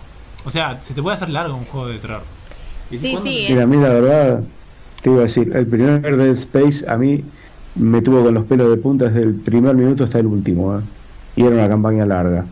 O 0.46 0.52
sea, 0.52 0.82
se 0.82 0.94
te 0.94 1.02
puede 1.02 1.16
hacer 1.16 1.30
largo 1.30 1.56
un 1.56 1.66
juego 1.66 1.88
de 1.88 1.98
terror. 1.98 2.22
Y 2.92 2.98
Sí, 2.98 3.12
¿cuándo 3.12 3.30
sí, 3.30 3.44
te- 3.48 3.54
Mira, 3.54 3.64
a 3.64 3.68
mí 3.68 3.78
la 3.78 3.90
verdad, 3.90 4.40
te 5.02 5.10
iba 5.10 5.20
a 5.20 5.24
decir, 5.24 5.52
el 5.56 5.68
primer 5.68 6.18
Dead 6.18 6.30
Space 6.32 6.86
a 6.88 6.98
mí 6.98 7.24
me 7.76 8.02
tuvo 8.02 8.24
con 8.24 8.34
los 8.34 8.46
pelos 8.46 8.70
de 8.70 8.78
punta 8.78 9.06
desde 9.06 9.24
el 9.24 9.34
primer 9.36 9.76
minuto 9.76 10.04
hasta 10.06 10.20
el 10.20 10.28
último, 10.28 10.78
¿eh? 10.78 10.82
Y 11.36 11.42
era 11.44 11.56
una 11.56 11.68
campaña 11.68 12.06
larga. 12.06 12.46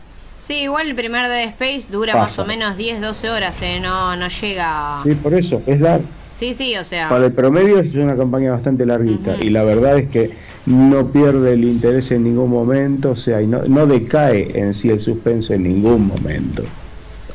Sí, 0.44 0.64
igual 0.64 0.90
el 0.90 0.96
primer 0.96 1.26
Dead 1.30 1.48
Space 1.52 1.90
dura 1.90 2.12
Pasa. 2.12 2.24
más 2.26 2.40
o 2.40 2.46
menos 2.46 2.76
10, 2.76 3.00
12 3.00 3.30
horas, 3.30 3.62
¿eh? 3.62 3.80
No, 3.80 4.18
no 4.18 4.28
llega... 4.28 5.00
Sí, 5.02 5.16
por 5.16 5.34
eso, 5.34 5.62
es 5.66 5.80
largo. 5.80 6.04
Sí, 6.34 6.54
sí, 6.54 6.76
o 6.76 6.84
sea... 6.84 7.08
Para 7.08 7.28
el 7.28 7.32
promedio 7.32 7.80
es 7.80 7.94
una 7.96 8.18
campaña 8.18 8.52
bastante 8.52 8.86
larguita 8.86 9.38
y 9.42 9.50
la 9.52 9.64
verdad 9.64 9.98
es 10.00 10.10
que 10.10 10.32
no 10.66 11.08
pierde 11.08 11.54
el 11.54 11.64
interés 11.64 12.12
en 12.12 12.26
ningún 12.26 12.50
momento, 12.50 13.12
o 13.12 13.16
sea, 13.16 13.42
y 13.42 13.48
no, 13.48 13.62
no 13.70 13.88
decae 13.88 14.52
en 14.60 14.74
sí 14.74 14.90
el 14.90 15.00
suspenso 15.00 15.54
en 15.54 15.64
ningún 15.64 16.08
momento. 16.08 16.64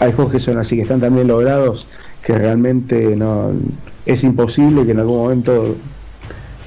Hay 0.01 0.13
juegos 0.13 0.35
que 0.35 0.41
son 0.41 0.59
así, 0.59 0.77
que 0.77 0.83
están 0.83 1.01
tan 1.01 1.15
bien 1.15 1.29
logrados 1.29 1.87
que 2.23 2.35
realmente 2.35 3.17
no 3.17 3.53
es 4.05 4.23
imposible 4.23 4.85
que 4.85 4.93
en 4.93 4.99
algún 4.99 5.17
momento 5.23 5.77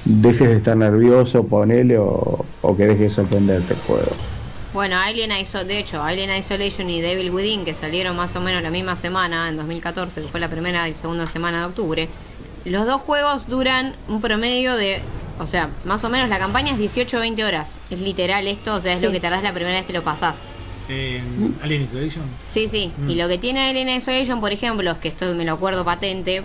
dejes 0.04 0.48
de 0.48 0.56
estar 0.56 0.76
nervioso, 0.76 1.44
ponele, 1.46 1.98
o, 1.98 2.44
o 2.62 2.76
que 2.76 2.86
dejes 2.86 3.00
de 3.00 3.10
sorprenderte 3.10 3.74
el 3.74 3.80
juego. 3.80 4.31
Bueno, 4.72 4.96
Alien 4.98 5.30
Iso- 5.32 5.64
de 5.64 5.78
hecho, 5.78 6.02
Alien 6.02 6.30
Isolation 6.34 6.88
y 6.88 7.00
Devil 7.02 7.30
Within, 7.30 7.64
que 7.64 7.74
salieron 7.74 8.16
más 8.16 8.34
o 8.36 8.40
menos 8.40 8.62
la 8.62 8.70
misma 8.70 8.96
semana, 8.96 9.48
en 9.50 9.56
2014, 9.56 10.22
que 10.22 10.28
fue 10.28 10.40
la 10.40 10.48
primera 10.48 10.88
y 10.88 10.94
segunda 10.94 11.28
semana 11.28 11.60
de 11.60 11.64
octubre, 11.66 12.08
los 12.64 12.86
dos 12.86 13.02
juegos 13.02 13.48
duran 13.48 13.94
un 14.08 14.22
promedio 14.22 14.74
de, 14.74 15.00
o 15.38 15.46
sea, 15.46 15.68
más 15.84 16.02
o 16.04 16.08
menos 16.08 16.30
la 16.30 16.38
campaña 16.38 16.72
es 16.72 16.78
18 16.78 17.18
o 17.18 17.20
20 17.20 17.44
horas. 17.44 17.72
Es 17.90 18.00
literal 18.00 18.46
esto, 18.46 18.72
o 18.74 18.80
sea, 18.80 18.94
es 18.94 19.00
Sí. 19.00 19.04
lo 19.04 19.12
que 19.12 19.20
tardás 19.20 19.42
la 19.42 19.52
primera 19.52 19.76
vez 19.76 19.86
que 19.86 19.92
lo 19.92 20.02
pasás. 20.02 20.36
En 20.88 21.54
Alien 21.62 21.82
Isolation. 21.84 22.24
Sí, 22.50 22.66
sí. 22.66 22.92
Mm. 22.96 23.10
Y 23.10 23.14
lo 23.16 23.28
que 23.28 23.36
tiene 23.38 23.68
Alien 23.68 23.90
Isolation, 23.90 24.40
por 24.40 24.52
ejemplo, 24.52 24.90
es 24.90 24.96
que 24.98 25.08
esto 25.08 25.34
me 25.34 25.44
lo 25.44 25.52
acuerdo 25.52 25.84
patente, 25.84 26.44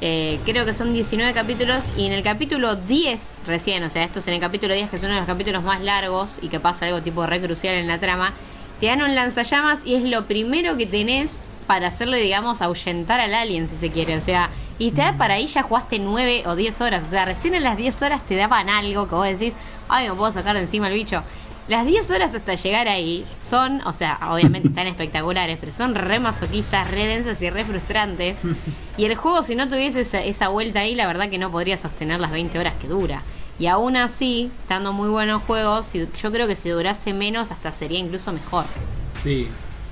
eh, 0.00 0.38
creo 0.44 0.66
que 0.66 0.74
son 0.74 0.92
19 0.92 1.32
capítulos 1.32 1.78
y 1.96 2.06
en 2.06 2.12
el 2.12 2.22
capítulo 2.22 2.76
10 2.76 3.20
recién, 3.46 3.82
o 3.82 3.90
sea, 3.90 4.04
esto 4.04 4.18
es 4.18 4.28
en 4.28 4.34
el 4.34 4.40
capítulo 4.40 4.74
10 4.74 4.90
que 4.90 4.96
es 4.96 5.02
uno 5.02 5.12
de 5.12 5.18
los 5.18 5.26
capítulos 5.26 5.62
más 5.62 5.80
largos 5.80 6.32
y 6.42 6.48
que 6.48 6.60
pasa 6.60 6.86
algo 6.86 7.02
tipo 7.02 7.26
re 7.26 7.40
crucial 7.40 7.74
en 7.74 7.88
la 7.88 7.98
trama, 7.98 8.34
te 8.80 8.86
dan 8.86 9.02
un 9.02 9.14
lanzallamas 9.14 9.78
y 9.86 9.94
es 9.94 10.04
lo 10.04 10.26
primero 10.26 10.76
que 10.76 10.86
tenés 10.86 11.36
para 11.66 11.88
hacerle, 11.88 12.18
digamos, 12.18 12.62
ahuyentar 12.62 13.20
al 13.20 13.34
alien 13.34 13.68
si 13.68 13.76
se 13.76 13.90
quiere, 13.90 14.16
o 14.16 14.20
sea, 14.20 14.50
y 14.78 14.90
te 14.90 15.00
da 15.00 15.16
para 15.16 15.34
ahí 15.34 15.46
ya 15.46 15.62
jugaste 15.62 15.98
9 15.98 16.44
o 16.46 16.54
10 16.54 16.80
horas, 16.82 17.04
o 17.06 17.10
sea, 17.10 17.24
recién 17.24 17.54
en 17.54 17.64
las 17.64 17.76
10 17.76 18.02
horas 18.02 18.20
te 18.26 18.36
daban 18.36 18.68
algo 18.68 19.08
que 19.08 19.14
vos 19.14 19.26
decís, 19.26 19.54
ay, 19.88 20.08
me 20.08 20.14
puedo 20.14 20.32
sacar 20.32 20.56
de 20.56 20.62
encima 20.62 20.88
el 20.88 20.94
bicho. 20.94 21.22
Las 21.68 21.84
10 21.84 22.10
horas 22.10 22.32
hasta 22.32 22.54
llegar 22.54 22.86
ahí 22.86 23.24
son, 23.50 23.80
o 23.86 23.92
sea, 23.92 24.20
obviamente 24.30 24.68
están 24.68 24.86
espectaculares, 24.86 25.58
pero 25.58 25.72
son 25.72 25.96
re 25.96 26.20
masoquistas, 26.20 26.88
re 26.88 27.06
densas 27.06 27.42
y 27.42 27.50
re 27.50 27.64
frustrantes. 27.64 28.36
Y 28.96 29.04
el 29.04 29.16
juego, 29.16 29.42
si 29.42 29.56
no 29.56 29.68
tuviese 29.68 30.02
esa, 30.02 30.20
esa 30.20 30.48
vuelta 30.48 30.80
ahí, 30.80 30.94
la 30.94 31.08
verdad 31.08 31.28
que 31.28 31.38
no 31.38 31.50
podría 31.50 31.76
sostener 31.76 32.20
las 32.20 32.30
20 32.30 32.56
horas 32.58 32.74
que 32.80 32.86
dura. 32.86 33.22
Y 33.58 33.66
aún 33.66 33.96
así, 33.96 34.50
estando 34.62 34.92
muy 34.92 35.08
buenos 35.08 35.42
juegos, 35.42 35.92
yo 35.92 36.32
creo 36.32 36.46
que 36.46 36.54
si 36.54 36.68
durase 36.68 37.12
menos, 37.14 37.50
hasta 37.50 37.72
sería 37.72 37.98
incluso 37.98 38.32
mejor. 38.32 38.66
Sí. 39.22 39.48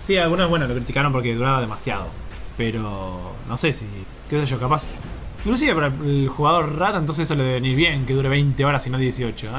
Sí, 0.07 0.19
algunos, 0.19 0.51
bueno, 0.51 0.67
lo 0.69 0.75
criticaron 0.75 1.13
porque 1.13 1.35
duraba 1.35 1.61
demasiado. 1.61 2.07
Pero 2.57 3.33
no 3.49 3.57
sé 3.57 3.73
si, 3.73 3.87
qué 4.31 4.39
sé 4.41 4.47
yo, 4.47 4.61
capaz. 4.61 4.97
Inclusive 5.45 5.75
para 5.75 5.87
el 5.89 6.29
jugador 6.29 6.79
rata, 6.79 6.99
entonces 6.99 7.25
eso 7.25 7.35
le 7.35 7.43
debe 7.43 7.55
venir 7.55 7.77
bien, 7.77 8.07
que 8.07 8.13
dure 8.13 8.29
20 8.29 8.65
horas 8.65 8.87
y 8.87 8.91
no 8.91 8.99
18. 8.99 9.47
¿eh? 9.47 9.51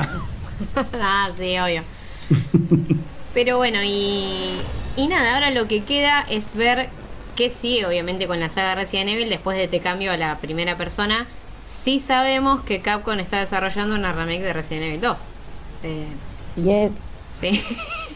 ah, 1.01 1.31
sí, 1.37 1.57
obvio. 1.57 1.83
Pero 3.33 3.57
bueno, 3.57 3.79
y, 3.83 4.57
y 4.95 5.07
nada, 5.07 5.33
ahora 5.35 5.51
lo 5.51 5.67
que 5.67 5.83
queda 5.83 6.21
es 6.29 6.53
ver 6.55 6.89
qué 7.35 7.49
sigue, 7.49 7.85
obviamente, 7.85 8.27
con 8.27 8.39
la 8.39 8.49
saga 8.49 8.75
Resident 8.75 9.09
Evil 9.09 9.29
después 9.29 9.57
de 9.57 9.65
este 9.65 9.81
cambio 9.81 10.11
a 10.11 10.17
la 10.17 10.37
primera 10.39 10.77
persona. 10.77 11.27
Sí 11.65 11.99
sabemos 11.99 12.61
que 12.63 12.81
Capcom 12.81 13.19
está 13.19 13.39
desarrollando 13.39 13.95
una 13.95 14.13
remake 14.13 14.41
de 14.43 14.53
Resident 14.53 14.85
Evil 14.85 15.01
2. 15.01 15.19
Eh, 15.83 16.17
Yes. 16.55 16.93
sí. 17.31 17.61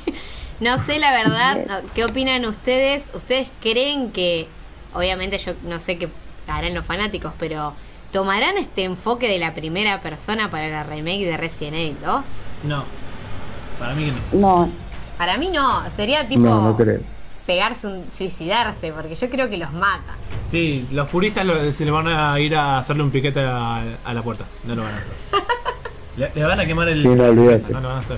no 0.60 0.80
sé 0.84 1.00
la 1.00 1.12
verdad, 1.12 1.84
¿qué 1.94 2.06
opinan 2.06 2.46
ustedes? 2.46 3.04
¿Ustedes 3.14 3.50
creen 3.60 4.12
que, 4.12 4.48
obviamente 4.94 5.38
yo 5.40 5.54
no 5.64 5.80
sé 5.82 5.98
qué 5.98 6.10
harán 6.48 6.74
los 6.74 6.86
fanáticos, 6.86 7.34
pero 7.38 7.76
¿tomarán 8.12 8.58
este 8.58 8.84
enfoque 8.86 9.28
de 9.28 9.40
la 9.40 9.54
primera 9.54 10.02
persona 10.02 10.50
para 10.50 10.70
la 10.70 10.84
remake 10.84 11.26
de 11.26 11.36
Resident 11.38 11.76
Evil 11.76 11.98
2? 12.02 12.26
No. 12.64 12.86
Para 13.80 13.94
mí 13.96 14.06
que 14.06 14.38
no. 14.38 14.66
No, 14.66 14.70
Para 15.18 15.38
mí 15.38 15.50
no, 15.50 15.82
sería 15.96 16.28
tipo 16.28 16.42
No, 16.44 16.62
no 16.62 16.78
creo. 16.78 17.00
pegarse 17.46 17.88
un 17.88 18.04
suicidarse, 18.12 18.92
porque 18.92 19.16
yo 19.16 19.30
creo 19.30 19.50
que 19.50 19.58
los 19.58 19.72
mata. 19.74 20.14
Sí, 20.50 20.88
los 20.92 21.08
puristas 21.10 21.46
lo- 21.46 21.72
se 21.72 21.86
le 21.86 21.92
van 21.92 22.08
a 22.08 22.40
ir 22.40 22.56
a 22.56 22.78
hacerle 22.80 23.04
un 23.04 23.12
piquete 23.12 23.40
a, 23.42 23.82
a 24.06 24.14
la 24.14 24.22
puerta. 24.22 24.46
No 24.66 24.76
lo 24.76 24.84
van 24.84 24.92
a 24.94 24.98
hacer. 24.98 25.10
Le, 26.18 26.30
le 26.36 26.44
van 26.44 26.60
a 26.60 26.66
quemar 26.66 26.90
el. 26.90 27.02
Sí, 27.02 27.08
no, 27.08 27.24
olvídate. 27.24 27.72
No 27.72 27.80
lo 27.80 27.88
van 27.88 27.98
a 27.98 28.00
hacer. 28.02 28.18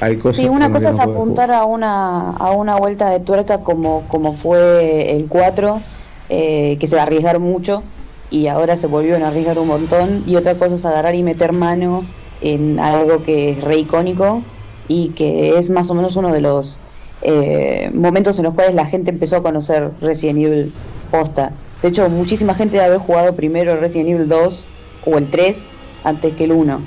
Hay 0.00 0.16
cosas 0.18 0.36
Sí, 0.42 0.48
una 0.48 0.70
cosa 0.70 0.90
no 0.90 0.94
es 0.94 1.00
apuntar 1.00 1.50
a 1.52 1.64
una, 1.64 2.30
a 2.32 2.50
una 2.50 2.76
vuelta 2.76 3.08
de 3.08 3.20
tuerca 3.20 3.60
como, 3.60 4.06
como 4.08 4.34
fue 4.34 5.14
el 5.16 5.26
4, 5.26 5.80
eh, 6.28 6.76
que 6.78 6.86
se 6.86 6.98
arriesgaron 7.00 7.42
mucho 7.42 7.82
y 8.30 8.46
ahora 8.48 8.76
se 8.76 8.86
volvieron 8.88 9.22
a 9.22 9.28
arriesgar 9.28 9.58
un 9.58 9.68
montón. 9.68 10.22
Y 10.26 10.36
otra 10.36 10.54
cosa 10.56 10.74
es 10.74 10.84
agarrar 10.84 11.14
y 11.14 11.22
meter 11.22 11.52
mano 11.52 12.04
en 12.42 12.78
algo 12.78 13.22
que 13.22 13.50
es 13.52 13.64
re 13.64 13.76
icónico 13.78 14.42
y 14.90 15.10
que 15.10 15.56
es 15.56 15.70
más 15.70 15.88
o 15.88 15.94
menos 15.94 16.16
uno 16.16 16.32
de 16.32 16.40
los 16.40 16.80
eh, 17.22 17.92
momentos 17.94 18.36
en 18.38 18.44
los 18.44 18.54
cuales 18.54 18.74
la 18.74 18.86
gente 18.86 19.10
empezó 19.10 19.36
a 19.36 19.42
conocer 19.42 19.92
Resident 20.00 20.40
Evil 20.40 20.72
posta. 21.12 21.52
De 21.80 21.88
hecho, 21.88 22.08
muchísima 22.08 22.54
gente 22.56 22.72
debe 22.72 22.86
haber 22.86 22.98
jugado 22.98 23.36
primero 23.36 23.76
Resident 23.76 24.08
Evil 24.08 24.28
2 24.28 24.66
o 25.06 25.16
el 25.16 25.30
3 25.30 25.58
antes 26.02 26.34
que 26.34 26.42
el 26.44 26.52
1. 26.52 26.80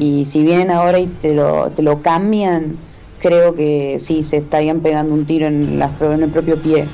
Y 0.00 0.24
si 0.24 0.42
vienen 0.42 0.72
ahora 0.72 0.98
y 0.98 1.06
te 1.06 1.34
lo, 1.34 1.70
te 1.70 1.84
lo 1.84 2.02
cambian, 2.02 2.78
creo 3.20 3.54
que 3.54 3.98
sí, 4.00 4.24
se 4.24 4.38
estarían 4.38 4.80
pegando 4.80 5.14
un 5.14 5.24
tiro 5.24 5.46
en, 5.46 5.78
las, 5.78 5.92
en 6.00 6.24
el 6.24 6.30
propio 6.30 6.60
pie. 6.60 6.88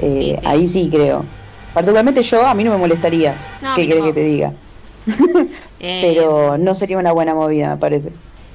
Eh, 0.00 0.34
Sí, 0.34 0.34
sí. 0.34 0.36
Ahí 0.44 0.66
sí 0.66 0.88
creo. 0.90 1.24
Particularmente 1.74 2.24
yo, 2.24 2.44
a 2.44 2.54
mí 2.54 2.64
no 2.64 2.72
me 2.72 2.78
molestaría. 2.78 3.36
No, 3.62 3.76
¿Qué 3.76 3.88
que 3.88 4.12
te 4.12 4.24
diga? 4.24 4.52
Eh, 5.84 6.14
Pero 6.14 6.58
no 6.58 6.76
sería 6.76 6.96
una 6.96 7.10
buena 7.10 7.34
movida, 7.34 7.70
me 7.70 7.76
parece. 7.76 8.12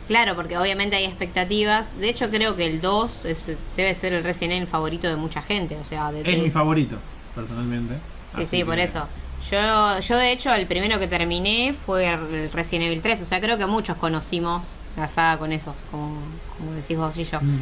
Claro, 0.07 0.35
porque 0.35 0.57
obviamente 0.57 0.95
hay 0.95 1.05
expectativas. 1.05 1.89
De 1.99 2.09
hecho, 2.09 2.29
creo 2.29 2.55
que 2.55 2.65
el 2.65 2.79
2 2.81 3.25
es- 3.25 3.51
debe 3.75 3.93
ser 3.95 4.13
el 4.13 4.23
Resident 4.23 4.53
Evil 4.53 4.67
favorito 4.67 5.07
de 5.07 5.15
mucha 5.17 5.41
gente. 5.41 5.75
O 5.75 5.85
sea, 5.85 6.11
de, 6.11 6.19
Es 6.21 6.25
de- 6.25 6.37
mi 6.37 6.49
favorito, 6.49 6.95
personalmente. 7.35 7.95
Sí, 8.35 8.43
Así 8.43 8.57
sí, 8.57 8.63
por 8.63 8.75
que- 8.75 8.83
eso. 8.83 9.07
Yo, 9.51 9.99
yo 10.01 10.17
de 10.17 10.31
hecho, 10.31 10.53
el 10.53 10.65
primero 10.67 10.99
que 10.99 11.07
terminé 11.07 11.73
fue 11.73 12.07
el 12.09 12.51
Resident 12.51 12.87
Evil 12.87 13.01
3. 13.01 13.21
O 13.21 13.25
sea, 13.25 13.39
creo 13.39 13.57
que 13.57 13.65
muchos 13.65 13.95
conocimos 13.97 14.65
la 14.97 15.07
saga 15.07 15.37
con 15.39 15.51
esos, 15.53 15.75
como, 15.91 16.17
como 16.57 16.71
decís 16.73 16.97
vos 16.97 17.17
y 17.17 17.23
yo. 17.23 17.39
Mm. 17.41 17.59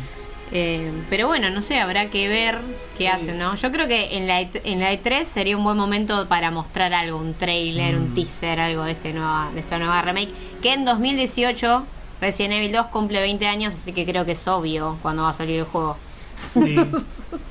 Eh, 0.51 0.91
pero 1.09 1.27
bueno, 1.27 1.49
no 1.49 1.59
sé, 1.61 1.80
habrá 1.80 2.09
que 2.11 2.27
ver 2.27 2.59
qué 2.97 3.09
hacen, 3.09 3.38
¿no? 3.39 3.55
Yo 3.55 3.72
creo 3.72 3.88
que 3.88 4.15
en 4.17 4.27
la, 4.27 4.41
E- 4.41 4.61
en 4.63 4.80
la 4.80 4.93
E3 4.93 5.26
sería 5.26 5.57
un 5.57 5.63
buen 5.63 5.76
momento 5.77 6.27
para 6.27 6.51
mostrar 6.51 6.93
algo, 6.93 7.17
un 7.17 7.34
trailer, 7.34 7.95
un 7.95 8.11
Mm. 8.11 8.15
teaser, 8.15 8.59
algo 8.59 8.84
de, 8.84 8.91
este 8.91 9.11
nueva, 9.11 9.49
de 9.53 9.59
esta 9.59 9.80
nueva 9.80 10.01
remake. 10.03 10.30
Que 10.61 10.73
en 10.73 10.85
2018 10.85 11.85
Resident 12.21 12.53
Evil 12.55 12.71
2 12.71 12.87
cumple 12.87 13.19
20 13.19 13.47
años, 13.47 13.73
así 13.73 13.91
que 13.93 14.05
creo 14.05 14.25
que 14.25 14.33
es 14.33 14.47
obvio 14.47 14.97
cuando 15.01 15.23
va 15.23 15.29
a 15.29 15.33
salir 15.33 15.59
el 15.59 15.65
juego. 15.65 15.97
Sí, 16.53 16.75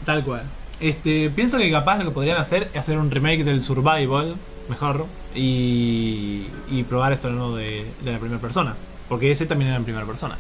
tal 0.05 0.24
cual. 0.24 0.43
Este, 0.81 1.31
pienso 1.31 1.59
que 1.59 1.70
capaz 1.70 1.99
lo 1.99 2.07
que 2.07 2.11
podrían 2.11 2.39
hacer 2.39 2.70
es 2.73 2.81
hacer 2.81 2.99
un 2.99 3.11
remake 3.11 3.45
del 3.45 3.62
Survival, 3.62 4.35
mejor, 4.69 5.07
y, 5.35 6.47
y 6.70 6.82
probar 6.89 7.12
esto 7.12 7.31
nuevo 7.31 7.57
de, 7.57 7.86
de 8.03 8.12
la 8.12 8.19
primera 8.19 8.41
persona. 8.41 8.74
Porque 9.09 9.31
ese 9.31 9.47
también 9.47 9.69
era 9.69 9.77
en 9.77 9.85
primera 9.85 10.07
persona. 10.07 10.36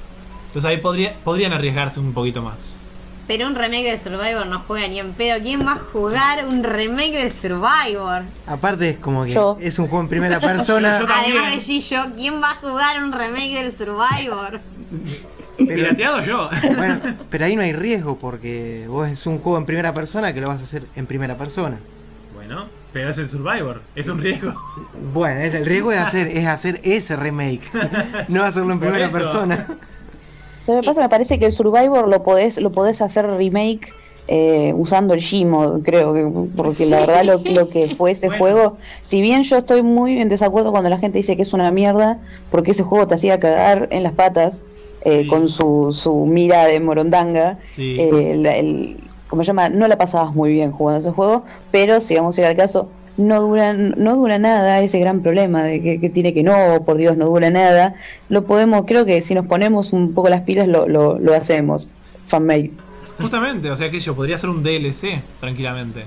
Entonces 0.48 0.68
ahí 0.68 0.78
podría, 0.78 1.14
podrían 1.24 1.52
arriesgarse 1.52 2.00
un 2.00 2.12
poquito 2.12 2.42
más. 2.42 2.80
Pero 3.26 3.46
un 3.46 3.54
remake 3.54 3.90
de 3.90 3.98
Survivor 3.98 4.46
no 4.46 4.60
juega 4.60 4.86
ni 4.88 5.00
en 5.00 5.12
pedo. 5.12 5.40
¿Quién 5.42 5.66
va 5.66 5.72
a 5.72 5.78
jugar 5.92 6.44
un 6.46 6.62
remake 6.62 7.12
de 7.12 7.30
Survivor? 7.30 8.22
Aparte 8.46 8.90
es 8.90 8.98
como 8.98 9.24
que 9.24 9.32
Yo. 9.32 9.56
es 9.60 9.78
un 9.78 9.88
juego 9.88 10.02
en 10.02 10.08
primera 10.08 10.40
persona. 10.40 10.98
Yo. 11.00 11.06
Además 11.08 11.54
de 11.54 11.60
Gillo, 11.60 12.06
¿quién 12.16 12.42
va 12.42 12.50
a 12.50 12.54
jugar 12.56 13.02
un 13.02 13.12
remake 13.12 13.62
del 13.62 13.72
Survivor? 13.72 14.60
Pirateado 15.56 16.20
yo. 16.20 16.50
Bueno, 16.76 17.00
pero 17.30 17.44
ahí 17.44 17.56
no 17.56 17.62
hay 17.62 17.72
riesgo 17.72 18.18
porque 18.18 18.86
vos 18.88 19.08
es 19.08 19.26
un 19.26 19.38
juego 19.38 19.56
en 19.58 19.66
primera 19.66 19.94
persona 19.94 20.34
que 20.34 20.40
lo 20.40 20.48
vas 20.48 20.60
a 20.60 20.64
hacer 20.64 20.84
en 20.96 21.06
primera 21.06 21.36
persona. 21.36 21.78
bueno, 22.34 22.66
pero 22.92 23.10
es 23.10 23.18
el 23.18 23.30
Survivor, 23.30 23.80
es 23.94 24.08
un 24.08 24.20
riesgo. 24.20 24.54
Bueno, 25.12 25.40
es 25.40 25.54
el 25.54 25.64
riesgo 25.64 25.92
es 25.92 25.98
hacer 25.98 26.26
es 26.28 26.46
hacer 26.46 26.80
ese 26.84 27.16
remake, 27.16 27.62
no 28.28 28.42
hacerlo 28.42 28.72
en 28.72 28.80
primera 28.80 29.08
persona. 29.08 29.66
¿Sabes 30.64 30.80
qué 30.82 30.86
pasa? 30.86 31.02
Me 31.02 31.08
parece 31.08 31.38
que 31.38 31.46
el 31.46 31.52
Survivor 31.52 32.08
lo 32.08 32.22
podés, 32.22 32.60
lo 32.60 32.72
podés 32.72 33.00
hacer 33.02 33.26
remake 33.26 33.92
eh, 34.28 34.72
usando 34.76 35.12
el 35.14 35.20
Gmod, 35.20 35.82
creo 35.82 36.14
que, 36.14 36.26
porque 36.56 36.86
la 36.86 37.00
verdad 37.00 37.24
lo, 37.24 37.42
lo 37.52 37.68
que 37.68 37.88
fue 37.94 38.12
ese 38.12 38.28
Bueno. 38.28 38.38
juego, 38.38 38.76
si 39.02 39.20
bien 39.20 39.42
yo 39.42 39.58
estoy 39.58 39.82
muy 39.82 40.18
en 40.18 40.30
desacuerdo 40.30 40.70
cuando 40.72 40.88
la 40.88 40.98
gente 40.98 41.18
dice 41.18 41.36
que 41.36 41.42
es 41.42 41.52
una 41.52 41.70
mierda, 41.70 42.18
porque 42.50 42.70
ese 42.70 42.82
juego 42.82 43.06
te 43.06 43.14
hacía 43.16 43.38
cagar 43.38 43.88
en 43.90 44.02
las 44.02 44.12
patas 44.14 44.62
eh, 45.02 45.20
Sí. 45.22 45.26
con 45.28 45.48
su, 45.48 45.92
su 45.92 46.24
mira 46.24 46.64
de 46.64 46.80
morondanga, 46.80 47.58
Sí. 47.72 47.96
eh, 48.00 48.34
la- 48.38 48.56
el, 48.56 48.96
¿cómo 49.28 49.42
se 49.42 49.48
llama? 49.48 49.68
No 49.68 49.86
la 49.88 49.98
pasabas 49.98 50.34
muy 50.34 50.50
bien 50.52 50.72
jugando 50.72 51.00
ese 51.00 51.10
juego, 51.14 51.44
pero 51.70 52.00
si 52.00 52.14
vamos 52.14 52.38
a 52.38 52.40
ir 52.40 52.46
al 52.46 52.56
caso, 52.56 52.88
no 53.16 53.40
dura, 53.42 53.72
no 53.74 54.16
dura 54.16 54.38
nada 54.38 54.80
ese 54.80 54.98
gran 54.98 55.22
problema 55.22 55.62
de 55.62 55.80
que, 55.80 56.00
que 56.00 56.10
tiene 56.10 56.34
que 56.34 56.42
no, 56.42 56.82
por 56.84 56.96
Dios, 56.96 57.16
no 57.16 57.26
dura 57.26 57.50
nada. 57.50 57.94
Lo 58.28 58.44
podemos, 58.44 58.84
creo 58.86 59.04
que 59.06 59.22
si 59.22 59.34
nos 59.34 59.46
ponemos 59.46 59.92
un 59.92 60.14
poco 60.14 60.28
las 60.28 60.42
pilas 60.42 60.66
lo, 60.68 60.88
lo, 60.88 61.18
lo 61.18 61.34
hacemos. 61.34 61.88
Fanmade. 62.26 62.72
Justamente, 63.20 63.70
o 63.70 63.76
sea 63.76 63.90
que 63.90 64.00
yo 64.00 64.14
podría 64.16 64.36
hacer 64.36 64.50
un 64.50 64.62
DLC 64.62 65.22
tranquilamente. 65.40 66.04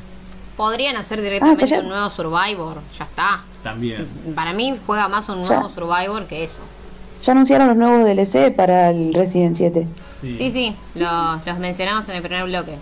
Podrían 0.57 0.97
hacer 0.97 1.21
directamente 1.21 1.59
pues 1.59 1.69
ya- 1.69 1.79
un 1.79 1.87
nuevo 1.89 2.09
Survivor, 2.09 2.77
ya 2.97 3.03
está. 3.05 3.43
También. 3.63 4.07
Para 4.35 4.53
mí 4.53 4.75
juega 4.85 5.07
más 5.07 5.29
un 5.29 5.43
Ya. 5.43 5.55
nuevo 5.59 5.69
Survivor 5.69 6.25
que 6.25 6.43
eso. 6.43 6.59
Ya 7.23 7.31
anunciaron 7.33 7.67
los 7.67 7.77
nuevos 7.77 8.05
DLC 8.05 8.51
para 8.51 8.89
el 8.89 9.13
Resident 9.13 9.55
7. 9.55 9.87
Sí, 10.21 10.51
sí, 10.51 10.75
los, 10.95 11.45
los 11.45 11.59
mencionamos 11.59 12.09
en 12.09 12.15
el 12.15 12.21
primer 12.23 12.45
bloque. 12.45 12.73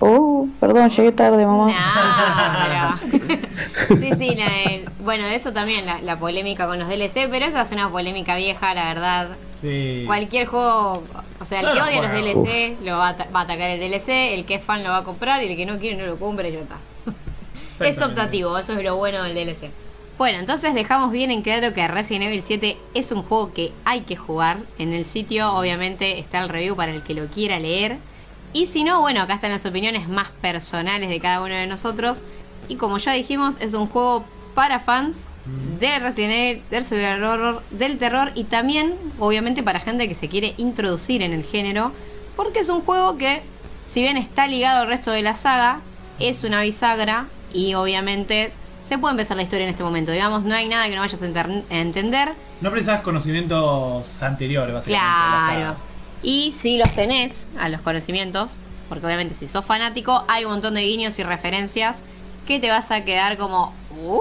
Oh, 0.00 0.46
perdón, 0.60 0.90
llegué 0.90 1.12
tarde, 1.12 1.46
mamá. 1.46 1.68
Nah, 1.72 2.96
pero- 3.00 4.00
Sí, 4.00 4.10
sí, 4.18 4.34
la- 4.34 4.62
el- 4.72 4.88
bueno, 5.00 5.24
eso 5.26 5.52
también, 5.52 5.86
la, 5.86 6.00
la 6.00 6.18
polémica 6.18 6.66
con 6.66 6.78
los 6.78 6.88
DLC, 6.88 7.28
pero 7.30 7.46
esa 7.46 7.62
es 7.62 7.70
una 7.72 7.88
polémica 7.90 8.36
vieja, 8.36 8.74
la 8.74 8.86
verdad. 8.86 9.28
Sí. 9.60 10.02
Cualquier 10.06 10.46
juego, 10.46 11.02
o 11.40 11.44
sea, 11.46 11.60
el 11.60 11.66
que 11.72 11.80
odia 11.80 12.02
los. 12.02 12.10
DLC 12.12 12.76
lo 12.84 12.98
va 12.98 13.08
a, 13.08 13.10
ata- 13.10 13.28
va 13.34 13.40
a 13.40 13.42
atacar 13.44 13.70
el 13.70 13.80
DLC, 13.80 14.34
el 14.34 14.44
que 14.44 14.56
es 14.56 14.62
fan 14.62 14.82
lo 14.84 14.90
va 14.90 14.98
a 14.98 15.04
comprar 15.04 15.42
y 15.42 15.46
el 15.48 15.56
que 15.56 15.64
no 15.64 15.78
quiere 15.78 15.96
no 15.96 16.04
lo 16.06 16.16
compra 16.18 16.48
y 16.48 16.52
ya 16.52 16.58
está. 16.60 16.76
Es 17.84 18.00
optativo, 18.02 18.56
eso 18.58 18.72
es 18.74 18.84
lo 18.84 18.96
bueno 18.96 19.22
del 19.24 19.34
DLC. 19.34 19.70
Bueno, 20.16 20.38
entonces 20.38 20.74
dejamos 20.74 21.10
bien 21.10 21.30
en 21.32 21.42
claro 21.42 21.74
que 21.74 21.86
Resident 21.88 22.26
Evil 22.26 22.44
7 22.46 22.76
es 22.94 23.10
un 23.10 23.22
juego 23.22 23.52
que 23.52 23.72
hay 23.84 24.02
que 24.02 24.14
jugar. 24.16 24.58
En 24.78 24.92
el 24.92 25.06
sitio 25.06 25.52
obviamente 25.54 26.20
está 26.20 26.40
el 26.42 26.48
review 26.50 26.76
para 26.76 26.92
el 26.92 27.02
que 27.02 27.14
lo 27.14 27.26
quiera 27.26 27.58
leer. 27.58 27.96
Y 28.54 28.68
si 28.68 28.84
no, 28.84 29.00
bueno, 29.00 29.20
acá 29.20 29.34
están 29.34 29.50
las 29.50 29.66
opiniones 29.66 30.08
más 30.08 30.30
personales 30.40 31.10
de 31.10 31.20
cada 31.20 31.42
uno 31.42 31.54
de 31.54 31.66
nosotros. 31.66 32.22
Y 32.68 32.76
como 32.76 32.98
ya 32.98 33.12
dijimos, 33.12 33.56
es 33.60 33.74
un 33.74 33.88
juego 33.88 34.24
para 34.54 34.78
fans 34.78 35.16
de 35.80 35.98
Resident 35.98 36.32
Evil, 36.32 36.62
del 36.70 36.84
survival 36.84 37.24
horror, 37.24 37.62
del 37.70 37.98
terror 37.98 38.30
y 38.34 38.44
también, 38.44 38.94
obviamente, 39.18 39.62
para 39.64 39.80
gente 39.80 40.08
que 40.08 40.14
se 40.14 40.28
quiere 40.28 40.54
introducir 40.56 41.20
en 41.20 41.32
el 41.32 41.42
género. 41.42 41.90
Porque 42.36 42.60
es 42.60 42.68
un 42.68 42.80
juego 42.80 43.18
que, 43.18 43.42
si 43.88 44.02
bien 44.02 44.16
está 44.16 44.46
ligado 44.46 44.82
al 44.82 44.86
resto 44.86 45.10
de 45.10 45.22
la 45.22 45.34
saga, 45.34 45.80
es 46.20 46.44
una 46.44 46.62
bisagra 46.62 47.26
y 47.52 47.74
obviamente 47.74 48.52
se 48.84 48.98
puede 48.98 49.12
empezar 49.12 49.36
la 49.36 49.42
historia 49.42 49.64
en 49.64 49.70
este 49.70 49.82
momento. 49.82 50.12
Digamos, 50.12 50.44
no 50.44 50.54
hay 50.54 50.68
nada 50.68 50.88
que 50.88 50.94
no 50.94 51.00
vayas 51.00 51.20
a 51.20 51.26
entender. 51.70 52.34
No 52.60 52.70
precisas 52.70 53.00
conocimientos 53.00 54.22
anteriores, 54.22 54.72
básicamente. 54.72 55.56
Claro. 55.56 55.93
Y 56.24 56.52
si 56.58 56.78
los 56.78 56.90
tenés 56.92 57.46
a 57.58 57.68
los 57.68 57.80
conocimientos, 57.82 58.52
porque 58.88 59.04
obviamente 59.06 59.34
si 59.34 59.46
sos 59.46 59.64
fanático, 59.64 60.24
hay 60.26 60.44
un 60.44 60.50
montón 60.52 60.74
de 60.74 60.80
guiños 60.82 61.18
y 61.18 61.22
referencias 61.22 61.98
que 62.46 62.58
te 62.58 62.70
vas 62.70 62.90
a 62.90 63.04
quedar 63.04 63.36
como. 63.36 63.72
"Uh". 63.96 64.20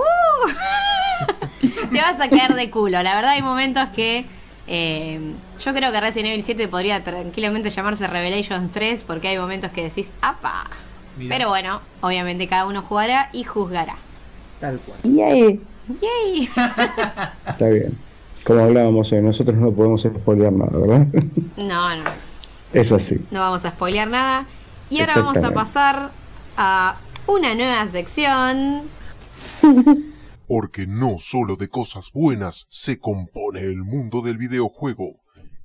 te 1.92 2.00
vas 2.02 2.20
a 2.22 2.28
quedar 2.28 2.54
de 2.56 2.70
culo. 2.70 3.02
La 3.04 3.16
verdad, 3.16 3.32
hay 3.32 3.42
momentos 3.42 3.88
que. 3.96 4.26
eh, 4.68 5.20
yo 5.64 5.74
creo 5.74 5.92
que 5.94 6.02
Resident 6.02 6.34
Evil 6.34 6.44
7 6.44 6.68
podría 6.68 7.04
tranquilamente 7.04 7.70
llamarse 7.70 8.06
Revelations 8.08 8.70
3 8.74 9.02
porque 9.08 9.30
hay 9.30 9.38
momentos 9.38 9.72
que 9.72 9.84
decís, 9.84 10.08
¡apa! 10.22 10.66
Mirá. 11.16 11.38
Pero 11.38 11.50
bueno, 11.50 11.82
obviamente 12.02 12.48
cada 12.48 12.66
uno 12.66 12.82
jugará 12.82 13.30
y 13.32 13.44
juzgará. 13.46 13.96
Tal 14.60 14.80
cual. 14.80 15.00
Yay. 15.04 15.62
¡Yay! 16.02 16.50
Está 17.48 17.68
bien. 17.70 17.98
Como 18.44 18.60
hablábamos 18.60 19.12
hoy, 19.12 19.22
nosotros 19.22 19.58
no 19.58 19.72
podemos 19.72 20.02
spoilear 20.02 20.52
nada, 20.52 20.78
¿verdad? 20.78 21.08
No, 21.56 21.96
no. 21.96 22.10
Es 22.74 22.92
así. 22.92 23.16
No 23.32 23.40
vamos 23.40 23.64
a 23.64 23.72
spoilear 23.72 24.10
nada. 24.10 24.46
Y 24.90 25.00
ahora 25.00 25.22
vamos 25.22 25.44
a 25.44 25.54
pasar 25.54 26.12
a 26.58 26.98
una 27.26 27.56
nueva 27.56 27.88
sección. 27.90 28.82
Porque 30.48 30.86
no 30.88 31.20
solo 31.20 31.56
de 31.56 31.70
cosas 31.70 32.10
buenas 32.14 32.66
se 32.70 33.00
compone 33.00 33.62
el 33.62 33.84
mundo 33.84 34.22
del 34.22 34.38
videojuego. 34.38 35.22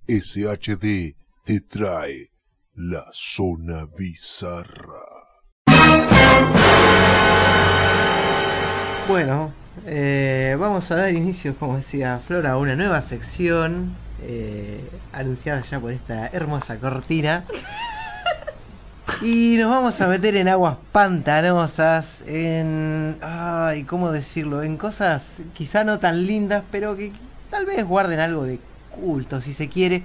SHD 0.06 1.16
te 1.44 1.60
trae 1.68 2.30
la 2.74 3.06
zona 3.12 3.86
bizarra. 3.98 5.02
Bueno, 9.08 9.52
eh, 9.86 10.56
vamos 10.58 10.90
a 10.90 10.96
dar 10.96 11.12
inicio, 11.12 11.54
como 11.56 11.76
decía 11.76 12.20
Flora, 12.26 12.52
a 12.52 12.56
una 12.56 12.76
nueva 12.76 13.02
sección 13.02 13.94
eh, 14.22 14.80
anunciada 15.12 15.62
ya 15.62 15.78
por 15.80 15.92
esta 15.92 16.28
hermosa 16.28 16.76
cortina. 16.76 17.44
Y 19.22 19.56
nos 19.58 19.70
vamos 19.70 20.00
a 20.00 20.06
meter 20.06 20.36
en 20.36 20.48
aguas 20.48 20.76
pantanosas, 20.92 22.22
en... 22.26 23.16
Ay, 23.20 23.84
¿cómo 23.84 24.12
decirlo? 24.12 24.62
En 24.62 24.76
cosas 24.76 25.42
quizá 25.54 25.82
no 25.82 25.98
tan 25.98 26.26
lindas, 26.26 26.62
pero 26.70 26.94
que 26.94 27.12
tal 27.50 27.66
vez 27.66 27.84
guarden 27.84 28.20
algo 28.20 28.44
de 28.44 28.60
culto, 28.90 29.40
si 29.40 29.54
se 29.54 29.68
quiere. 29.68 30.02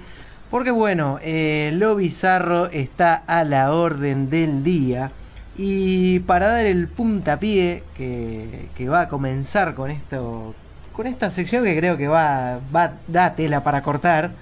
Porque 0.50 0.70
bueno, 0.70 1.18
eh, 1.22 1.70
lo 1.74 1.96
bizarro 1.96 2.66
está 2.66 3.14
a 3.14 3.44
la 3.44 3.72
orden 3.72 4.30
del 4.30 4.64
día. 4.64 5.10
Y 5.56 6.20
para 6.20 6.48
dar 6.48 6.66
el 6.66 6.88
puntapié 6.88 7.82
que, 7.96 8.88
va 8.88 9.02
a 9.02 9.08
comenzar 9.08 9.74
con 9.74 9.90
esto, 9.90 10.54
con 10.92 11.06
esta 11.06 11.30
sección 11.30 11.64
que 11.64 11.76
creo 11.76 11.96
que 11.96 12.08
va, 12.08 12.58
va 12.74 12.94
da 13.06 13.34
tela 13.34 13.62
para 13.62 13.82
cortar, 13.82 14.32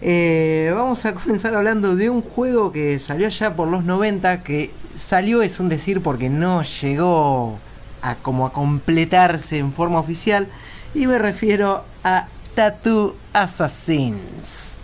eh, 0.00 0.72
vamos 0.74 1.04
a 1.04 1.14
comenzar 1.14 1.54
hablando 1.54 1.94
de 1.94 2.10
un 2.10 2.22
juego 2.22 2.72
que 2.72 2.98
salió 2.98 3.28
ya 3.28 3.54
por 3.54 3.68
los 3.68 3.84
90, 3.84 4.42
que 4.42 4.72
salió 4.94 5.42
es 5.42 5.60
un 5.60 5.68
decir 5.68 6.02
porque 6.02 6.28
no 6.28 6.62
llegó 6.62 7.58
a 8.02 8.16
como 8.16 8.46
a 8.46 8.52
completarse 8.52 9.58
en 9.58 9.72
forma 9.72 10.00
oficial, 10.00 10.48
y 10.94 11.06
me 11.06 11.18
refiero 11.18 11.84
a 12.02 12.26
Tattoo 12.54 13.14
Assassins. 13.32 14.81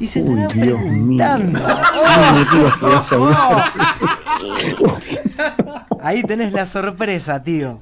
Y 0.00 0.06
se 0.06 0.22
Uy, 0.22 0.40
estará 0.42 0.64
Dios 0.64 0.80
mío. 0.80 1.18
preguntando. 1.18 1.60
Ahí 6.00 6.22
tenés 6.22 6.52
la 6.52 6.66
sorpresa, 6.66 7.42
tío. 7.42 7.80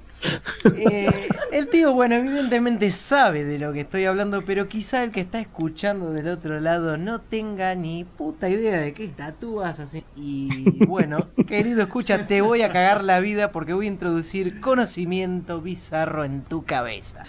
Eh, 0.74 1.28
el 1.52 1.68
tío, 1.68 1.92
bueno, 1.92 2.14
evidentemente 2.16 2.90
sabe 2.90 3.44
de 3.44 3.58
lo 3.58 3.72
que 3.72 3.80
estoy 3.80 4.06
hablando, 4.06 4.42
pero 4.44 4.66
quizá 4.66 5.04
el 5.04 5.10
que 5.10 5.20
está 5.20 5.38
escuchando 5.38 6.10
del 6.12 6.28
otro 6.28 6.58
lado 6.58 6.96
no 6.96 7.20
tenga 7.20 7.74
ni 7.74 8.04
puta 8.04 8.48
idea 8.48 8.80
de 8.80 8.92
qué 8.94 9.08
tatúas 9.08 9.78
así. 9.78 10.02
Y 10.16 10.84
bueno, 10.86 11.28
querido, 11.46 11.82
escucha, 11.82 12.26
te 12.26 12.40
voy 12.40 12.62
a 12.62 12.72
cagar 12.72 13.04
la 13.04 13.20
vida 13.20 13.52
porque 13.52 13.74
voy 13.74 13.86
a 13.86 13.90
introducir 13.90 14.60
conocimiento 14.60 15.60
bizarro 15.60 16.24
en 16.24 16.42
tu 16.42 16.64
cabeza. 16.64 17.22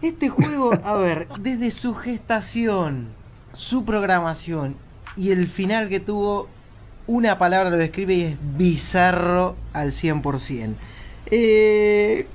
Este 0.00 0.28
juego, 0.28 0.72
a 0.82 0.96
ver, 0.96 1.28
desde 1.40 1.70
su 1.70 1.94
gestación, 1.94 3.08
su 3.52 3.84
programación 3.84 4.76
y 5.16 5.32
el 5.32 5.46
final 5.46 5.88
que 5.88 6.00
tuvo, 6.00 6.48
una 7.06 7.38
palabra 7.38 7.70
lo 7.70 7.76
describe 7.76 8.14
y 8.14 8.22
es 8.22 8.36
bizarro 8.56 9.56
al 9.72 9.92
100%. 9.92 10.74
Eh, 11.30 12.26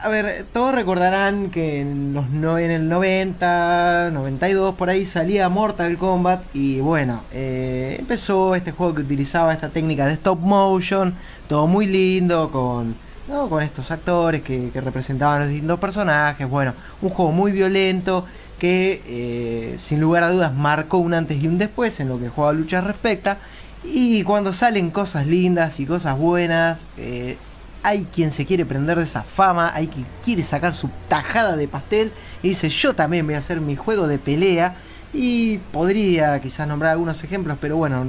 a 0.00 0.08
ver, 0.08 0.46
todos 0.52 0.74
recordarán 0.74 1.50
que 1.50 1.80
en, 1.80 2.14
los 2.14 2.28
no, 2.30 2.58
en 2.58 2.70
el 2.70 2.88
90, 2.88 4.10
92 4.12 4.74
por 4.74 4.88
ahí 4.88 5.06
salía 5.06 5.48
Mortal 5.48 5.96
Kombat 5.98 6.42
y 6.54 6.80
bueno, 6.80 7.22
eh, 7.32 7.96
empezó 7.98 8.54
este 8.54 8.72
juego 8.72 8.94
que 8.94 9.02
utilizaba 9.02 9.52
esta 9.52 9.68
técnica 9.68 10.06
de 10.06 10.14
stop 10.14 10.40
motion, 10.40 11.14
todo 11.46 11.66
muy 11.66 11.86
lindo 11.86 12.50
con, 12.50 12.96
¿no? 13.28 13.48
con 13.48 13.62
estos 13.62 13.90
actores 13.90 14.40
que, 14.40 14.70
que 14.70 14.80
representaban 14.80 15.40
los 15.40 15.48
distintos 15.48 15.78
personajes, 15.78 16.48
bueno, 16.48 16.72
un 17.02 17.10
juego 17.10 17.30
muy 17.30 17.52
violento 17.52 18.24
que 18.62 19.02
eh, 19.08 19.76
sin 19.76 20.00
lugar 20.00 20.22
a 20.22 20.30
dudas 20.30 20.54
marcó 20.54 20.98
un 20.98 21.14
antes 21.14 21.42
y 21.42 21.48
un 21.48 21.58
después 21.58 21.98
en 21.98 22.08
lo 22.08 22.20
que 22.20 22.26
de 22.26 22.54
lucha 22.54 22.80
respecta. 22.80 23.38
Y 23.82 24.22
cuando 24.22 24.52
salen 24.52 24.92
cosas 24.92 25.26
lindas 25.26 25.80
y 25.80 25.84
cosas 25.84 26.16
buenas, 26.16 26.86
eh, 26.96 27.36
hay 27.82 28.06
quien 28.14 28.30
se 28.30 28.46
quiere 28.46 28.64
prender 28.64 28.98
de 28.98 29.02
esa 29.02 29.24
fama, 29.24 29.72
hay 29.74 29.88
quien 29.88 30.06
quiere 30.24 30.44
sacar 30.44 30.76
su 30.76 30.88
tajada 31.08 31.56
de 31.56 31.66
pastel 31.66 32.12
y 32.40 32.50
dice 32.50 32.68
yo 32.68 32.94
también 32.94 33.26
voy 33.26 33.34
a 33.34 33.38
hacer 33.38 33.60
mi 33.60 33.74
juego 33.74 34.06
de 34.06 34.20
pelea. 34.20 34.76
Y 35.12 35.58
podría 35.72 36.40
quizás 36.40 36.68
nombrar 36.68 36.92
algunos 36.92 37.24
ejemplos, 37.24 37.58
pero 37.60 37.76
bueno, 37.76 38.06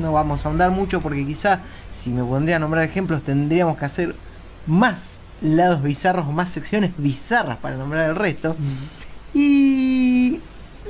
no 0.00 0.12
vamos 0.12 0.44
a 0.44 0.48
ahondar 0.48 0.72
mucho 0.72 1.00
porque 1.00 1.24
quizás 1.24 1.60
si 1.92 2.10
me 2.10 2.24
pondría 2.24 2.56
a 2.56 2.58
nombrar 2.58 2.82
ejemplos 2.82 3.22
tendríamos 3.22 3.78
que 3.78 3.84
hacer 3.84 4.16
más 4.66 5.20
lados 5.40 5.84
bizarros 5.84 6.26
o 6.26 6.32
más 6.32 6.50
secciones 6.50 6.90
bizarras 6.98 7.58
para 7.58 7.76
nombrar 7.76 8.10
el 8.10 8.16
resto. 8.16 8.56
Y 9.34 10.40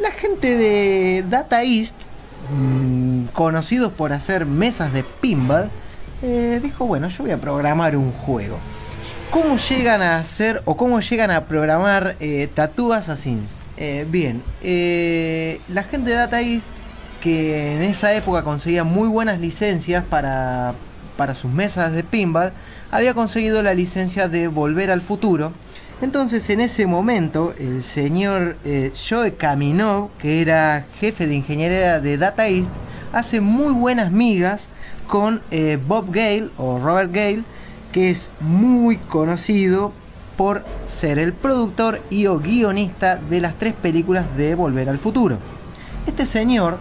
la 0.01 0.11
gente 0.13 0.57
de 0.57 1.25
Data 1.29 1.63
East, 1.63 1.95
mm, 2.51 3.27
conocidos 3.33 3.93
por 3.93 4.13
hacer 4.13 4.47
mesas 4.47 4.93
de 4.93 5.05
pinball, 5.05 5.71
eh, 6.23 6.61
dijo, 6.63 6.87
bueno, 6.87 7.09
yo 7.09 7.25
voy 7.25 7.33
a 7.33 7.39
programar 7.39 7.97
un 7.97 8.13
juego. 8.13 8.59
¿Cómo 9.31 9.59
llegan 9.59 10.01
a 10.01 10.19
hacer 10.19 10.63
o 10.65 10.77
cómo 10.77 11.01
llegan 11.01 11.31
a 11.31 11.45
programar 11.45 12.17
eh, 12.19 12.49
Tattoo 12.55 12.95
Assassins? 12.95 13.51
Eh, 13.77 14.07
bien, 14.09 14.43
eh, 14.63 15.61
la 15.69 15.85
gente 15.85 16.11
de 16.11 16.17
Data 16.17 16.41
East, 16.41 16.67
que 17.21 17.77
en 17.77 17.83
esa 17.83 18.15
época 18.15 18.43
conseguía 18.43 18.85
muy 18.85 19.07
buenas 19.07 19.39
licencias 19.39 20.03
para, 20.05 20.75
para 21.17 21.35
sus 21.35 21.51
mesas 21.53 21.93
de 21.93 22.03
pinball, 22.03 22.53
había 22.91 23.13
conseguido 23.13 23.63
la 23.63 23.75
licencia 23.75 24.29
de 24.29 24.49
Volver 24.49 24.91
al 24.91 25.03
Futuro. 25.03 25.53
Entonces 26.01 26.49
en 26.51 26.61
ese 26.61 26.87
momento 26.87 27.55
el 27.59 27.83
señor 27.83 28.57
eh, 28.65 28.93
Joe 29.09 29.35
Kaminov, 29.35 30.11
que 30.19 30.41
era 30.41 30.87
jefe 31.01 31.27
de 31.27 31.35
ingeniería 31.35 31.99
de 32.01 32.17
Data 32.17 32.47
East, 32.47 32.71
hace 33.13 33.41
muy 33.41 33.73
buenas 33.73 34.13
migas 34.13 34.69
con 35.09 35.43
eh, 35.51 35.77
Bob 35.89 36.13
Gale 36.13 36.51
o 36.57 36.79
Robert 36.79 37.13
Gale, 37.13 37.43
que 37.91 38.11
es 38.11 38.31
muy 38.39 38.97
conocido 38.97 39.93
por 40.37 40.65
ser 40.87 41.19
el 41.19 41.33
productor 41.33 42.01
y 42.11 42.27
o 42.27 42.39
guionista 42.39 43.17
de 43.17 43.41
las 43.41 43.59
tres 43.59 43.75
películas 43.75 44.25
de 44.37 44.55
Volver 44.55 44.89
al 44.89 44.99
Futuro. 44.99 45.39
Este 46.07 46.27
señor 46.27 46.79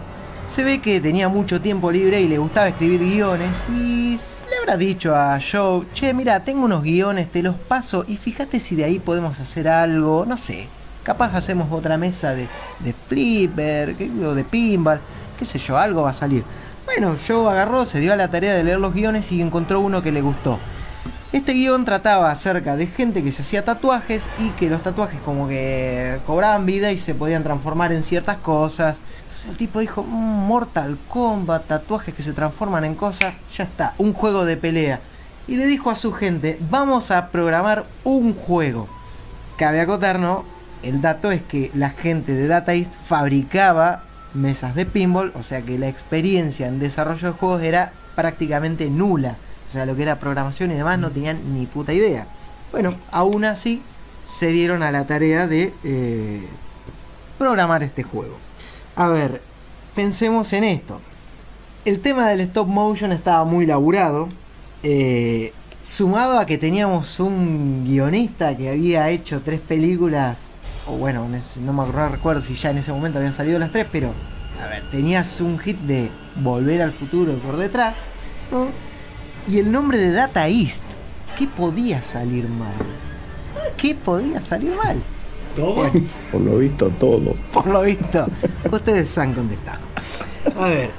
se 0.48 0.64
ve 0.64 0.80
que 0.80 1.00
tenía 1.00 1.28
mucho 1.28 1.60
tiempo 1.60 1.92
libre 1.92 2.22
y 2.22 2.26
le 2.26 2.38
gustaba 2.38 2.68
escribir 2.68 3.00
guiones 3.00 3.50
y 3.68 4.16
la 4.50 4.56
habrá 4.62 4.76
dicho 4.78 5.14
a 5.14 5.38
Joe, 5.38 5.84
che, 5.92 6.14
mira, 6.14 6.42
tengo 6.42 6.64
unos 6.64 6.82
guiones, 6.82 7.30
te 7.30 7.42
los 7.42 7.54
paso 7.54 8.04
y 8.08 8.16
fíjate 8.16 8.58
si 8.58 8.74
de 8.74 8.84
ahí 8.84 8.98
podemos 8.98 9.38
hacer 9.38 9.68
algo, 9.68 10.24
no 10.26 10.38
sé, 10.38 10.66
capaz 11.02 11.34
hacemos 11.34 11.70
otra 11.70 11.98
mesa 11.98 12.34
de, 12.34 12.48
de 12.80 12.94
flipper 12.94 13.94
o 14.24 14.34
de 14.34 14.42
pinball, 14.42 15.00
qué 15.38 15.44
sé 15.44 15.58
yo, 15.58 15.76
algo 15.76 16.02
va 16.02 16.10
a 16.10 16.14
salir. 16.14 16.42
Bueno, 16.86 17.14
Joe 17.26 17.50
agarró, 17.50 17.84
se 17.84 18.00
dio 18.00 18.14
a 18.14 18.16
la 18.16 18.30
tarea 18.30 18.54
de 18.54 18.64
leer 18.64 18.80
los 18.80 18.94
guiones 18.94 19.30
y 19.30 19.42
encontró 19.42 19.80
uno 19.80 20.02
que 20.02 20.12
le 20.12 20.22
gustó. 20.22 20.58
Este 21.30 21.52
guion 21.52 21.84
trataba 21.84 22.30
acerca 22.30 22.74
de 22.74 22.86
gente 22.86 23.22
que 23.22 23.32
se 23.32 23.42
hacía 23.42 23.62
tatuajes 23.62 24.26
y 24.38 24.48
que 24.50 24.70
los 24.70 24.82
tatuajes 24.82 25.20
como 25.20 25.46
que 25.46 26.18
cobraban 26.26 26.64
vida 26.64 26.90
y 26.90 26.96
se 26.96 27.14
podían 27.14 27.42
transformar 27.42 27.92
en 27.92 28.02
ciertas 28.02 28.38
cosas. 28.38 28.96
El 29.48 29.56
tipo 29.56 29.80
dijo, 29.80 30.02
"Mm, 30.02 30.46
Mortal 30.46 30.98
Kombat, 31.08 31.66
tatuajes 31.66 32.14
que 32.14 32.22
se 32.22 32.32
transforman 32.32 32.84
en 32.84 32.94
cosas, 32.94 33.34
ya 33.56 33.64
está, 33.64 33.94
un 33.98 34.12
juego 34.12 34.44
de 34.44 34.56
pelea. 34.56 35.00
Y 35.46 35.56
le 35.56 35.66
dijo 35.66 35.90
a 35.90 35.96
su 35.96 36.12
gente, 36.12 36.58
vamos 36.70 37.10
a 37.10 37.28
programar 37.28 37.86
un 38.04 38.34
juego. 38.34 38.86
Cabe 39.56 39.80
acotar, 39.80 40.18
¿no? 40.18 40.44
El 40.82 41.00
dato 41.00 41.30
es 41.30 41.42
que 41.42 41.70
la 41.74 41.90
gente 41.90 42.34
de 42.34 42.46
Data 42.46 42.74
East 42.74 42.92
fabricaba 43.04 44.02
mesas 44.34 44.74
de 44.74 44.84
pinball, 44.84 45.32
o 45.34 45.42
sea 45.42 45.62
que 45.62 45.78
la 45.78 45.88
experiencia 45.88 46.66
en 46.68 46.78
desarrollo 46.78 47.32
de 47.32 47.38
juegos 47.38 47.62
era 47.62 47.92
prácticamente 48.14 48.90
nula. 48.90 49.36
O 49.70 49.72
sea, 49.72 49.86
lo 49.86 49.96
que 49.96 50.02
era 50.02 50.20
programación 50.20 50.70
y 50.70 50.74
demás 50.74 50.98
no 50.98 51.10
tenían 51.10 51.54
ni 51.54 51.66
puta 51.66 51.92
idea. 51.92 52.26
Bueno, 52.70 52.94
aún 53.10 53.44
así 53.44 53.82
se 54.30 54.48
dieron 54.48 54.82
a 54.82 54.92
la 54.92 55.06
tarea 55.06 55.46
de 55.46 55.72
eh, 55.84 56.46
programar 57.38 57.82
este 57.82 58.02
juego. 58.02 58.36
A 58.98 59.06
ver, 59.06 59.40
pensemos 59.94 60.52
en 60.52 60.64
esto. 60.64 61.00
El 61.84 62.00
tema 62.00 62.28
del 62.28 62.40
stop 62.40 62.66
motion 62.66 63.12
estaba 63.12 63.44
muy 63.44 63.64
laburado. 63.64 64.28
eh, 64.82 65.52
sumado 65.82 66.38
a 66.38 66.46
que 66.46 66.58
teníamos 66.58 67.18
un 67.20 67.84
guionista 67.86 68.56
que 68.56 68.68
había 68.70 69.08
hecho 69.08 69.40
tres 69.44 69.60
películas. 69.60 70.38
O 70.86 70.96
bueno, 70.96 71.26
no 71.28 71.72
me 71.72 71.82
acuerdo- 71.82 71.98
no 72.00 72.08
recuerdo 72.08 72.42
si 72.42 72.54
ya 72.54 72.70
en 72.70 72.78
ese 72.78 72.92
momento 72.92 73.18
habían 73.18 73.32
salido 73.34 73.58
las 73.60 73.70
tres, 73.72 73.86
pero. 73.90 74.12
A 74.62 74.66
ver, 74.66 74.82
tenías 74.90 75.40
un 75.40 75.58
hit 75.60 75.78
de 75.78 76.10
Volver 76.42 76.82
al 76.82 76.90
futuro 76.92 77.32
por 77.38 77.56
detrás. 77.56 77.94
¿no? 78.50 78.66
Y 79.52 79.58
el 79.60 79.70
nombre 79.70 79.98
de 79.98 80.10
Data 80.10 80.48
East. 80.48 80.82
¿Qué 81.38 81.46
podía 81.46 82.02
salir 82.02 82.48
mal? 82.48 82.74
¿Qué 83.76 83.94
podía 83.94 84.40
salir 84.40 84.74
mal? 84.76 84.96
¿Todo? 85.58 85.90
Por 86.30 86.40
lo 86.40 86.58
visto, 86.58 86.88
todo. 87.00 87.34
Por 87.52 87.66
lo 87.66 87.82
visto, 87.82 88.28
ustedes 88.70 89.18
han 89.18 89.34
contestado. 89.34 89.80
A 90.56 90.68
ver, 90.68 90.90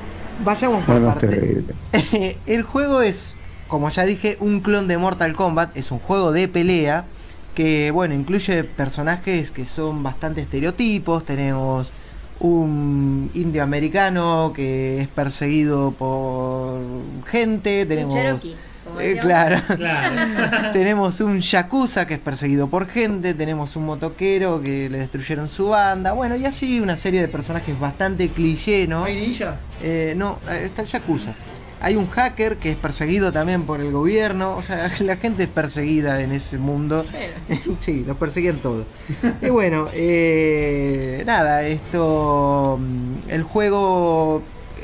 vayamos 0.43 0.83
por 0.83 1.01
partes. 1.05 1.29
terrible. 1.29 1.73
el 2.45 2.63
juego 2.63 3.01
es, 3.01 3.37
como 3.69 3.89
ya 3.89 4.03
dije, 4.03 4.35
un 4.41 4.59
clon 4.59 4.89
de 4.89 4.97
Mortal 4.97 5.33
Kombat. 5.33 5.77
Es 5.77 5.91
un 5.91 5.99
juego 5.99 6.33
de 6.33 6.49
pelea 6.49 7.05
que, 7.55 7.91
bueno, 7.91 8.15
incluye 8.15 8.65
personajes 8.65 9.51
que 9.51 9.65
son 9.65 10.03
bastante 10.03 10.41
estereotipos. 10.41 11.23
Tenemos 11.23 11.93
un 12.41 13.31
indio 13.33 13.63
americano 13.63 14.51
que 14.53 14.99
es 14.99 15.07
perseguido 15.07 15.91
por 15.91 16.81
gente. 17.27 17.85
Tenemos, 17.85 18.13
Cherokee. 18.13 18.55
Como 18.89 19.01
Eh, 19.01 19.17
claro. 19.21 19.61
Claro. 19.77 20.71
tenemos 20.73 21.19
un 21.21 21.39
yakuza 21.39 22.05
que 22.05 22.15
es 22.15 22.19
perseguido 22.19 22.67
por 22.69 22.87
gente. 22.87 23.33
Tenemos 23.33 23.75
un 23.75 23.85
motoquero 23.85 24.61
que 24.61 24.89
le 24.89 24.99
destruyeron 24.99 25.47
su 25.49 25.69
banda. 25.69 26.11
Bueno, 26.13 26.35
y 26.35 26.45
así 26.45 26.79
una 26.79 26.97
serie 26.97 27.21
de 27.21 27.27
personajes 27.27 27.79
bastante 27.79 28.29
cliché, 28.29 28.87
¿no? 28.87 29.05
¿Hay 29.05 29.19
ninja? 29.19 29.55
Eh, 29.81 30.13
no, 30.17 30.39
eh, 30.49 30.61
está 30.65 30.81
el 30.81 30.87
Yakuza. 30.87 31.33
Hay 31.81 31.95
un 31.95 32.09
hacker 32.09 32.57
que 32.57 32.71
es 32.71 32.75
perseguido 32.75 33.31
también 33.31 33.63
por 33.63 33.79
el 33.79 33.91
gobierno. 33.91 34.53
O 34.55 34.61
sea, 34.61 34.91
la 34.99 35.15
gente 35.15 35.43
es 35.43 35.49
perseguida 35.49 36.21
en 36.21 36.33
ese 36.33 36.57
mundo. 36.57 37.05
sí, 37.79 38.03
los 38.05 38.17
perseguían 38.17 38.57
todos. 38.57 38.85
y 39.41 39.47
bueno, 39.49 39.87
eh, 39.93 41.23
nada, 41.25 41.63
esto. 41.63 42.77
mm, 42.81 43.29
El 43.29 43.43
juego, 43.43 44.41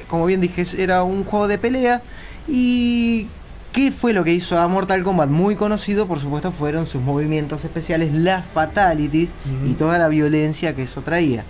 como 0.07 0.25
bien 0.25 0.39
dije, 0.39 0.63
era 0.77 1.03
un 1.03 1.25
juego 1.25 1.47
de 1.49 1.57
pelea. 1.57 2.01
Y. 2.47 3.27
¿Qué 3.75 3.91
fue 3.91 4.13
lo 4.13 4.23
que 4.23 4.31
hizo 4.31 4.57
a 4.57 4.65
Mortal 4.69 5.03
Kombat 5.03 5.29
muy 5.29 5.57
conocido? 5.57 6.07
Por 6.07 6.21
supuesto, 6.21 6.53
fueron 6.53 6.87
sus 6.87 7.01
movimientos 7.01 7.65
especiales, 7.65 8.13
las 8.13 8.45
fatalities 8.45 9.29
y 9.65 9.73
toda 9.73 9.97
la 9.97 10.07
violencia 10.07 10.73
que 10.73 10.83
eso 10.83 11.01
traía. 11.01 11.43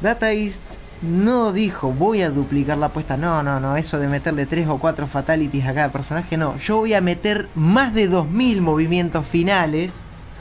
Data 0.00 0.32
East 0.32 0.62
no 1.02 1.52
dijo 1.52 1.92
voy 1.92 2.22
a 2.22 2.30
duplicar 2.30 2.78
la 2.78 2.86
apuesta, 2.86 3.18
no, 3.18 3.42
no, 3.42 3.60
no, 3.60 3.76
eso 3.76 3.98
de 3.98 4.08
meterle 4.08 4.46
tres 4.46 4.68
o 4.68 4.78
cuatro 4.78 5.06
fatalities 5.06 5.66
a 5.66 5.74
cada 5.74 5.90
personaje, 5.90 6.38
no, 6.38 6.56
yo 6.56 6.78
voy 6.78 6.94
a 6.94 7.02
meter 7.02 7.46
más 7.54 7.92
de 7.92 8.08
2000 8.08 8.62
movimientos 8.62 9.26
finales. 9.26 9.92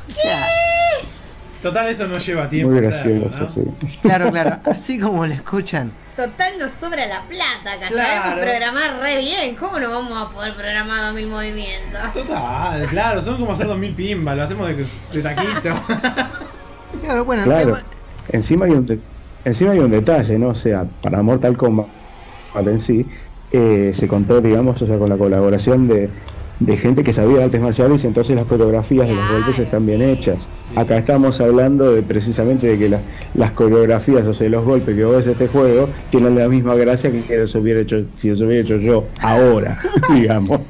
O 0.09 0.13
sea, 0.13 0.47
Total, 1.61 1.87
eso 1.89 2.07
no 2.07 2.17
lleva 2.17 2.47
tiempo. 2.47 2.71
Muy 2.71 2.79
gracioso, 2.79 3.29
¿no? 3.37 3.51
sí. 3.51 3.97
claro, 4.01 4.31
claro, 4.31 4.59
así 4.71 4.97
como 4.97 5.25
lo 5.27 5.33
escuchan. 5.33 5.91
Total, 6.15 6.57
nos 6.57 6.71
sobra 6.71 7.05
la 7.07 7.21
plata 7.23 7.73
acá. 7.73 7.87
Claro. 7.89 8.23
Sabemos 8.23 8.45
programar 8.45 8.99
re 9.01 9.17
bien. 9.19 9.55
¿Cómo 9.55 9.79
no 9.79 9.89
vamos 9.89 10.17
a 10.17 10.29
poder 10.33 10.53
programar 10.53 11.13
mil 11.13 11.27
movimientos? 11.27 11.99
Total, 12.13 12.85
claro, 12.87 13.21
son 13.21 13.37
como 13.37 13.51
hacer 13.51 13.67
2000 13.67 13.93
pimbas, 13.93 14.37
lo 14.37 14.43
hacemos 14.43 14.67
de, 14.69 14.85
de 15.11 15.21
taquito. 15.21 15.69
Claro, 17.01 17.25
bueno, 17.25 17.43
Claro. 17.43 17.75
Encima 18.29 18.65
hay 18.65 18.71
un 18.71 18.85
de- 18.85 18.99
encima 19.43 19.71
hay 19.73 19.79
un 19.79 19.91
detalle, 19.91 20.39
¿no? 20.39 20.49
O 20.49 20.55
sea, 20.55 20.85
para 21.01 21.21
Mortal 21.21 21.57
Kombat 21.57 21.87
en 22.55 22.79
sí, 22.79 23.05
eh, 23.51 23.91
se 23.93 24.07
contó, 24.07 24.39
digamos, 24.39 24.81
o 24.81 24.87
sea, 24.87 24.97
con 24.97 25.09
la 25.09 25.17
colaboración 25.17 25.87
de, 25.87 26.09
de 26.60 26.77
gente 26.77 27.03
que 27.03 27.11
sabía 27.14 27.38
de 27.40 27.44
artes 27.45 27.61
marciales 27.61 28.03
y 28.03 28.07
entonces 28.07 28.36
las 28.36 28.45
coreografías 28.45 29.07
de 29.10 29.15
los 29.15 29.32
golpes 29.32 29.60
están 29.60 29.86
bien 29.86 30.02
hechas. 30.02 30.48
Acá 30.76 30.98
estamos 30.98 31.40
hablando 31.41 31.94
de 31.94 32.02
precisamente 32.02 32.68
de 32.68 32.77
que 32.80 32.90
la- 32.90 33.02
las 33.34 33.52
coreografías, 33.52 34.26
o 34.26 34.34
sea, 34.34 34.48
los 34.49 34.64
golpes 34.64 34.95
que 34.95 35.03
vos 35.03 35.18
ves 35.18 35.26
de 35.26 35.32
este 35.34 35.48
juego 35.48 35.90
tienen 36.11 36.36
la 36.36 36.48
misma 36.48 36.76
gracia 36.76 37.11
que 37.11 37.23
si 37.23 37.34
los 37.36 37.56
hubiera 37.56 37.82
hecho, 37.82 38.03
si 38.15 38.30
los 38.30 38.40
hubiera 38.41 38.61
hecho 38.61 38.77
yo 38.77 39.06
ahora, 39.22 39.80
digamos. 40.14 40.61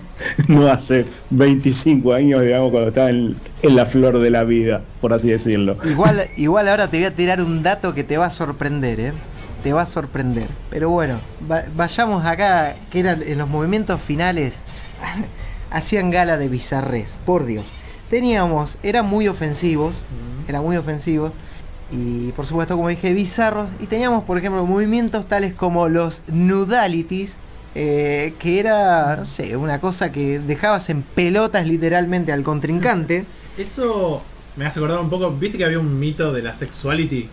No 0.47 0.67
hace 0.71 1.05
25 1.29 2.13
años, 2.13 2.41
digamos, 2.41 2.71
cuando 2.71 2.87
estaba 2.89 3.09
en, 3.09 3.35
en 3.61 3.75
la 3.75 3.85
flor 3.85 4.17
de 4.19 4.29
la 4.31 4.43
vida, 4.43 4.81
por 5.01 5.13
así 5.13 5.29
decirlo. 5.29 5.77
igual, 5.83 6.29
igual 6.37 6.69
ahora 6.69 6.87
te 6.87 6.97
voy 6.97 7.05
a 7.05 7.13
tirar 7.13 7.41
un 7.41 7.61
dato 7.61 7.93
que 7.93 8.03
te 8.05 8.17
va 8.17 8.27
a 8.27 8.29
sorprender, 8.29 8.99
¿eh? 9.01 9.11
Te 9.61 9.73
va 9.73 9.81
a 9.81 9.85
sorprender. 9.85 10.47
Pero 10.69 10.89
bueno, 10.89 11.15
va- 11.51 11.65
vayamos 11.75 12.25
acá, 12.25 12.75
que 12.89 13.01
eran 13.01 13.21
en 13.23 13.37
los 13.37 13.49
movimientos 13.49 13.99
finales, 14.01 14.61
hacían 15.75 16.09
gala 16.09 16.37
de 16.37 16.47
bizarrés, 16.47 17.13
por 17.25 17.45
Dios. 17.45 17.65
Teníamos, 18.09 18.77
eran 18.81 19.07
muy 19.07 19.27
ofensivos, 19.27 19.93
eran 20.47 20.63
muy 20.63 20.77
ofensivos, 20.77 21.33
y 21.91 22.31
por 22.31 22.45
supuesto, 22.45 22.77
como 22.77 22.87
dije, 22.87 23.13
bizarros, 23.13 23.67
y 23.81 23.87
teníamos, 23.87 24.23
por 24.23 24.37
ejemplo, 24.37 24.65
movimientos 24.65 25.27
tales 25.27 25.53
como 25.53 25.89
los 25.89 26.21
nudalities, 26.27 27.35
eh, 27.75 28.33
que 28.39 28.61
era, 28.61 29.17
no 29.17 29.25
sé, 29.25 29.57
una 29.57 29.81
cosa 29.81 30.13
que 30.13 30.39
dejabas 30.39 30.89
en 30.89 31.01
pelotas 31.01 31.67
literalmente 31.67 32.31
al 32.31 32.43
contrincante. 32.43 33.25
Eso 33.57 34.21
me 34.55 34.65
hace 34.65 34.79
acordar 34.79 35.01
un 35.01 35.09
poco, 35.09 35.29
viste 35.29 35.57
que 35.57 35.65
había 35.65 35.79
un 35.79 35.99
mito 35.99 36.31
de 36.31 36.41
la 36.41 36.55
sexuality, 36.55 37.27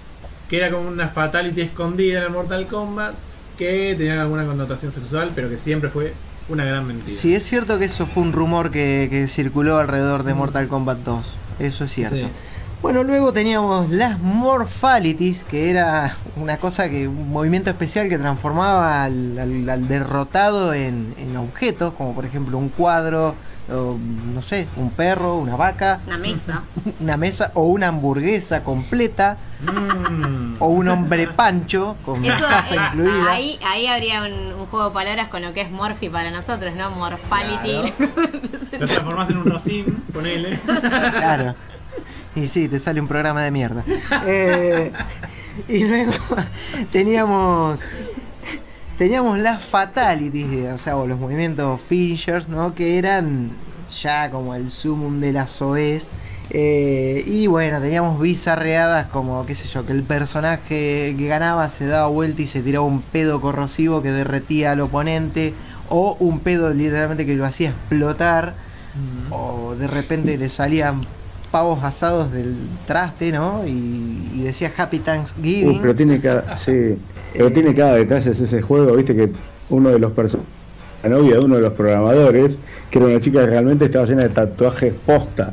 que 0.50 0.56
era 0.56 0.68
como 0.72 0.88
una 0.88 1.06
fatality 1.06 1.60
escondida 1.60 2.18
en 2.18 2.24
el 2.24 2.30
Mortal 2.30 2.66
Kombat, 2.66 3.14
que 3.56 3.94
tenía 3.96 4.20
alguna 4.20 4.44
connotación 4.44 4.90
sexual, 4.90 5.30
pero 5.32 5.48
que 5.48 5.58
siempre 5.58 5.90
fue 5.90 6.12
una 6.52 6.64
gran 6.64 6.86
mentira. 6.86 7.16
Sí, 7.18 7.34
es 7.34 7.44
cierto 7.44 7.78
que 7.78 7.86
eso 7.86 8.06
fue 8.06 8.22
un 8.22 8.32
rumor 8.32 8.70
que, 8.70 9.08
que 9.10 9.28
circuló 9.28 9.78
alrededor 9.78 10.22
de 10.24 10.34
Mortal 10.34 10.68
Kombat 10.68 10.98
2. 10.98 11.24
Eso 11.58 11.84
es 11.84 11.92
cierto. 11.92 12.16
Sí. 12.16 12.26
Bueno, 12.80 13.04
luego 13.04 13.32
teníamos 13.32 13.90
las 13.90 14.18
Morphalities, 14.18 15.44
que 15.44 15.70
era 15.70 16.16
una 16.36 16.56
cosa 16.56 16.88
que, 16.88 17.06
un 17.08 17.30
movimiento 17.30 17.70
especial 17.70 18.08
que 18.08 18.18
transformaba 18.18 19.04
al, 19.04 19.38
al- 19.38 19.68
al 19.70 19.88
derrotado 19.88 20.74
en, 20.74 21.14
en 21.18 21.36
objetos, 21.36 21.94
como 21.94 22.14
por 22.14 22.24
ejemplo 22.24 22.58
un 22.58 22.68
cuadro, 22.70 23.34
o, 23.70 23.96
no 24.34 24.42
sé, 24.42 24.66
un 24.76 24.90
perro, 24.90 25.36
una 25.36 25.56
vaca, 25.56 26.00
Una 26.06 26.18
mesa. 26.18 26.62
una 27.00 27.16
mesa 27.16 27.50
o 27.54 27.62
una 27.64 27.88
hamburguesa 27.88 28.62
completa, 28.64 29.38
Mm. 29.62 30.56
o 30.58 30.66
un 30.66 30.88
hombre 30.88 31.28
pancho 31.28 31.96
con 32.04 32.24
Eso, 32.24 32.44
casa 32.48 32.74
eh, 32.74 32.78
incluida. 32.88 33.30
ahí, 33.32 33.60
ahí 33.64 33.86
habría 33.86 34.22
un, 34.22 34.32
un 34.60 34.66
juego 34.66 34.88
de 34.88 34.94
palabras 34.94 35.28
con 35.28 35.40
lo 35.40 35.52
que 35.54 35.60
es 35.60 35.70
Morphy 35.70 36.08
para 36.08 36.32
nosotros, 36.32 36.74
¿no? 36.74 36.90
Morphality. 36.90 37.92
Lo 38.80 38.86
transformás 38.88 39.30
en 39.30 39.36
un 39.36 39.44
rosin, 39.46 40.02
ponele. 40.12 40.58
Claro. 40.58 41.54
Y 42.34 42.48
sí, 42.48 42.66
te 42.68 42.80
sale 42.80 43.00
un 43.00 43.06
programa 43.06 43.42
de 43.42 43.52
mierda. 43.52 43.84
Eh, 44.26 44.90
y 45.68 45.84
luego 45.84 46.12
teníamos 46.92 47.84
teníamos 48.98 49.38
las 49.38 49.62
fatalities, 49.64 50.72
o 50.72 50.78
sea, 50.78 50.96
o 50.96 51.06
los 51.06 51.18
movimientos 51.18 51.80
finishers, 51.88 52.48
¿no? 52.48 52.74
Que 52.74 52.98
eran 52.98 53.50
ya 54.02 54.30
como 54.30 54.54
el 54.54 54.70
sumum 54.70 55.20
de 55.20 55.32
las 55.32 55.60
OEs. 55.60 56.08
Eh, 56.50 57.24
y 57.26 57.46
bueno, 57.46 57.80
teníamos 57.80 58.20
bizarreadas 58.20 59.06
como, 59.06 59.46
qué 59.46 59.54
sé 59.54 59.68
yo, 59.68 59.86
que 59.86 59.92
el 59.92 60.02
personaje 60.02 61.14
que 61.16 61.26
ganaba 61.28 61.68
se 61.68 61.86
daba 61.86 62.08
vuelta 62.08 62.42
y 62.42 62.46
se 62.46 62.60
tiraba 62.62 62.84
un 62.84 63.00
pedo 63.00 63.40
corrosivo 63.40 64.02
que 64.02 64.10
derretía 64.12 64.72
al 64.72 64.80
oponente. 64.80 65.54
o 65.94 66.16
un 66.20 66.40
pedo 66.40 66.72
literalmente 66.72 67.26
que 67.26 67.34
lo 67.34 67.44
hacía 67.44 67.68
explotar, 67.70 68.54
Mm. 68.94 69.32
o 69.32 69.74
de 69.74 69.86
repente 69.86 70.36
le 70.38 70.48
salían 70.50 71.02
pavos 71.52 71.84
asados 71.84 72.32
del 72.32 72.56
traste, 72.86 73.30
¿no? 73.30 73.62
Y, 73.64 74.30
y 74.34 74.42
decía 74.42 74.72
Happy 74.76 74.98
Thanksgiving. 74.98 75.68
Uy, 75.68 75.78
pero 75.80 75.94
tiene 75.94 76.20
cada, 76.20 76.56
sí, 76.56 76.98
pero 77.34 77.52
tiene 77.52 77.74
cada 77.74 77.94
detalle 77.94 78.30
ese 78.30 78.62
juego, 78.62 78.96
viste 78.96 79.14
que 79.14 79.30
uno 79.68 79.90
de 79.90 79.98
los 80.00 80.12
personajes, 80.12 80.50
la 81.02 81.10
novia 81.10 81.34
de 81.34 81.40
uno 81.44 81.56
de 81.56 81.62
los 81.62 81.74
programadores, 81.74 82.58
que 82.90 82.98
era 82.98 83.06
una 83.06 83.20
chica 83.20 83.40
que 83.40 83.46
realmente 83.46 83.84
estaba 83.84 84.06
llena 84.06 84.22
de 84.22 84.30
tatuajes 84.30 84.94
posta, 85.06 85.52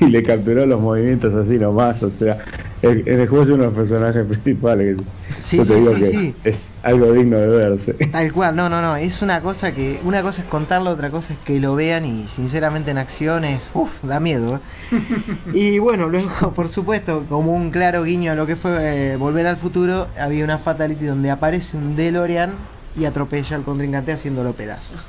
y 0.00 0.06
le 0.06 0.22
capturó 0.22 0.66
los 0.66 0.80
movimientos 0.80 1.34
así 1.34 1.58
nomás, 1.58 2.02
o 2.02 2.10
sea, 2.10 2.38
el, 2.82 3.06
el 3.06 3.28
juego 3.28 3.44
es 3.44 3.50
uno 3.50 3.64
de 3.64 3.70
los 3.70 3.74
personajes 3.74 4.26
principales, 4.26 4.98
Sí, 5.40 5.58
yo 5.58 5.66
te 5.66 5.74
sí, 5.74 5.80
digo 5.80 5.94
sí, 5.94 6.00
que 6.00 6.12
sí. 6.12 6.34
es 6.44 6.72
algo 6.82 7.12
digno 7.12 7.38
de 7.38 7.46
verse. 7.48 7.94
Tal 8.10 8.32
cual, 8.32 8.56
no, 8.56 8.68
no, 8.68 8.80
no, 8.80 8.96
es 8.96 9.22
una 9.22 9.40
cosa 9.42 9.72
que, 9.74 10.00
una 10.04 10.22
cosa 10.22 10.42
es 10.42 10.48
contarlo, 10.48 10.90
otra 10.90 11.10
cosa 11.10 11.34
es 11.34 11.38
que 11.40 11.60
lo 11.60 11.74
vean 11.74 12.04
y 12.06 12.28
sinceramente 12.28 12.90
en 12.92 12.98
acciones, 12.98 13.70
uff, 13.74 13.90
da 14.02 14.20
miedo. 14.20 14.56
¿eh? 14.92 14.96
y 15.52 15.78
bueno, 15.78 16.08
luego, 16.08 16.52
por 16.54 16.68
supuesto, 16.68 17.24
como 17.28 17.52
un 17.54 17.70
claro 17.70 18.04
guiño 18.04 18.32
a 18.32 18.34
lo 18.34 18.46
que 18.46 18.56
fue 18.56 19.12
eh, 19.12 19.16
Volver 19.16 19.46
al 19.46 19.56
Futuro, 19.56 20.08
había 20.18 20.44
una 20.44 20.58
Fatality 20.58 21.04
donde 21.04 21.30
aparece 21.30 21.76
un 21.76 21.96
DeLorean 21.96 22.54
y 22.96 23.04
atropella 23.04 23.56
al 23.56 23.62
contrincante 23.64 24.12
haciéndolo 24.12 24.52
pedazos. 24.54 25.06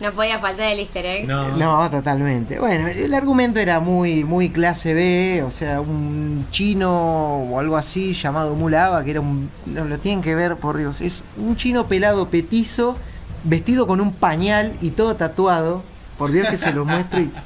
No 0.00 0.12
podía 0.12 0.38
faltar 0.38 0.72
el 0.72 0.80
easter 0.80 1.06
egg. 1.06 1.26
No. 1.26 1.56
No, 1.56 1.90
totalmente. 1.90 2.58
Bueno, 2.58 2.88
el 2.88 3.14
argumento 3.14 3.60
era 3.60 3.80
muy, 3.80 4.24
muy 4.24 4.50
clase 4.50 4.92
B, 4.94 5.42
o 5.42 5.50
sea, 5.50 5.80
un 5.80 6.46
chino 6.50 7.38
o 7.38 7.58
algo 7.58 7.76
así 7.76 8.12
llamado 8.12 8.54
Mulaba, 8.54 9.02
que 9.04 9.12
era 9.12 9.20
un. 9.20 9.50
Lo, 9.66 9.84
lo 9.84 9.98
tienen 9.98 10.22
que 10.22 10.34
ver, 10.34 10.56
por 10.56 10.76
Dios. 10.76 11.00
Es 11.00 11.22
un 11.36 11.56
chino 11.56 11.86
pelado 11.86 12.28
petizo, 12.28 12.96
vestido 13.44 13.86
con 13.86 14.00
un 14.00 14.12
pañal 14.12 14.74
y 14.82 14.90
todo 14.90 15.16
tatuado. 15.16 15.82
Por 16.18 16.32
Dios 16.32 16.46
que 16.48 16.56
se 16.56 16.72
los 16.72 16.86
muestro 16.86 17.20
y. 17.20 17.30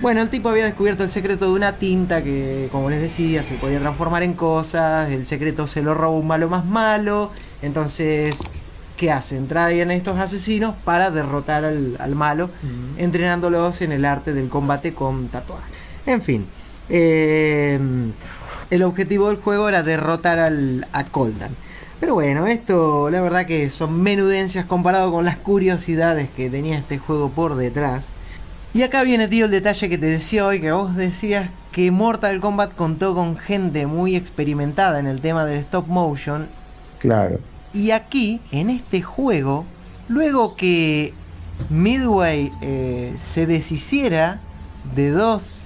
Bueno, 0.00 0.20
el 0.20 0.30
tipo 0.30 0.48
había 0.48 0.64
descubierto 0.64 1.04
el 1.04 1.10
secreto 1.10 1.44
de 1.44 1.52
una 1.52 1.76
tinta 1.76 2.24
que, 2.24 2.68
como 2.72 2.90
les 2.90 3.00
decía, 3.00 3.42
se 3.42 3.54
podía 3.54 3.78
transformar 3.78 4.22
en 4.22 4.34
cosas. 4.34 5.10
El 5.10 5.26
secreto 5.26 5.66
se 5.66 5.82
lo 5.82 5.94
roba 5.94 6.18
un 6.18 6.26
malo 6.26 6.48
más 6.48 6.64
malo. 6.64 7.30
Entonces, 7.62 8.38
¿qué 9.00 9.10
hacen? 9.10 9.48
Traen 9.48 9.88
a 9.88 9.94
estos 9.94 10.20
asesinos 10.20 10.74
para 10.84 11.10
derrotar 11.10 11.64
al, 11.64 11.96
al 11.98 12.14
malo, 12.14 12.50
entrenándolos 12.98 13.80
en 13.80 13.92
el 13.92 14.04
arte 14.04 14.34
del 14.34 14.50
combate 14.50 14.92
con 14.92 15.28
tatuajes. 15.28 15.70
En 16.04 16.20
fin, 16.20 16.46
eh, 16.90 17.80
el 18.70 18.82
objetivo 18.82 19.28
del 19.28 19.38
juego 19.38 19.70
era 19.70 19.82
derrotar 19.82 20.38
al, 20.38 20.86
a 20.92 21.04
Coldan. 21.04 21.56
Pero 21.98 22.12
bueno, 22.12 22.46
esto 22.46 23.08
la 23.08 23.22
verdad 23.22 23.46
que 23.46 23.70
son 23.70 24.02
menudencias 24.02 24.66
comparado 24.66 25.10
con 25.10 25.24
las 25.24 25.38
curiosidades 25.38 26.28
que 26.36 26.50
tenía 26.50 26.76
este 26.76 26.98
juego 26.98 27.30
por 27.30 27.54
detrás. 27.54 28.04
Y 28.74 28.82
acá 28.82 29.02
viene, 29.02 29.28
tío, 29.28 29.46
el 29.46 29.50
detalle 29.50 29.88
que 29.88 29.96
te 29.96 30.06
decía 30.06 30.44
hoy, 30.44 30.60
que 30.60 30.72
vos 30.72 30.94
decías 30.94 31.48
que 31.72 31.90
Mortal 31.90 32.38
Kombat 32.38 32.74
contó 32.74 33.14
con 33.14 33.38
gente 33.38 33.86
muy 33.86 34.14
experimentada 34.14 35.00
en 35.00 35.06
el 35.06 35.22
tema 35.22 35.46
del 35.46 35.60
stop 35.60 35.86
motion. 35.86 36.48
Claro. 36.98 37.38
Y 37.72 37.92
aquí, 37.92 38.40
en 38.50 38.70
este 38.70 39.02
juego, 39.02 39.64
luego 40.08 40.56
que 40.56 41.14
Midway 41.68 42.50
eh, 42.62 43.14
se 43.18 43.46
deshiciera 43.46 44.40
de 44.94 45.10
dos 45.10 45.62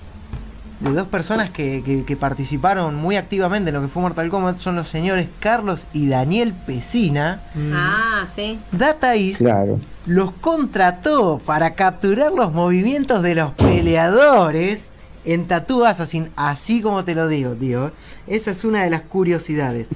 de 0.81 0.91
dos 0.91 1.07
personas 1.07 1.49
que, 1.51 1.83
que- 1.87 2.05
que 2.05 2.17
participaron 2.17 2.97
muy 2.97 3.17
activamente 3.17 3.71
en 3.71 3.77
lo 3.77 3.81
que 3.81 3.89
fue 3.89 4.03
Mortal 4.03 4.29
Kombat, 4.29 4.57
son 4.57 4.75
los 4.75 4.89
señores 4.89 5.29
Carlos 5.41 5.87
y 5.95 6.09
Daniel 6.09 6.53
Pesina, 6.53 7.41
Mm. 7.55 7.71
Ah, 7.73 8.27
sí. 8.35 8.59
Data 8.73 9.15
East 9.15 9.39
Claro. 9.39 9.81
los 10.05 10.33
contrató 10.33 11.41
para 11.47 11.75
capturar 11.75 12.33
los 12.33 12.53
movimientos 12.53 13.23
de 13.23 13.37
los 13.37 13.53
peleadores 13.53 14.91
en 15.25 15.47
Tattoo 15.47 15.87
Assassin, 15.87 16.29
así 16.37 16.83
como 16.83 17.03
te 17.05 17.15
lo 17.15 17.29
digo, 17.29 17.53
tío. 17.53 17.93
Esa 18.27 18.51
es 18.51 18.63
una 18.65 18.83
de 18.85 18.91
las 18.91 19.03
curiosidades. 19.03 19.87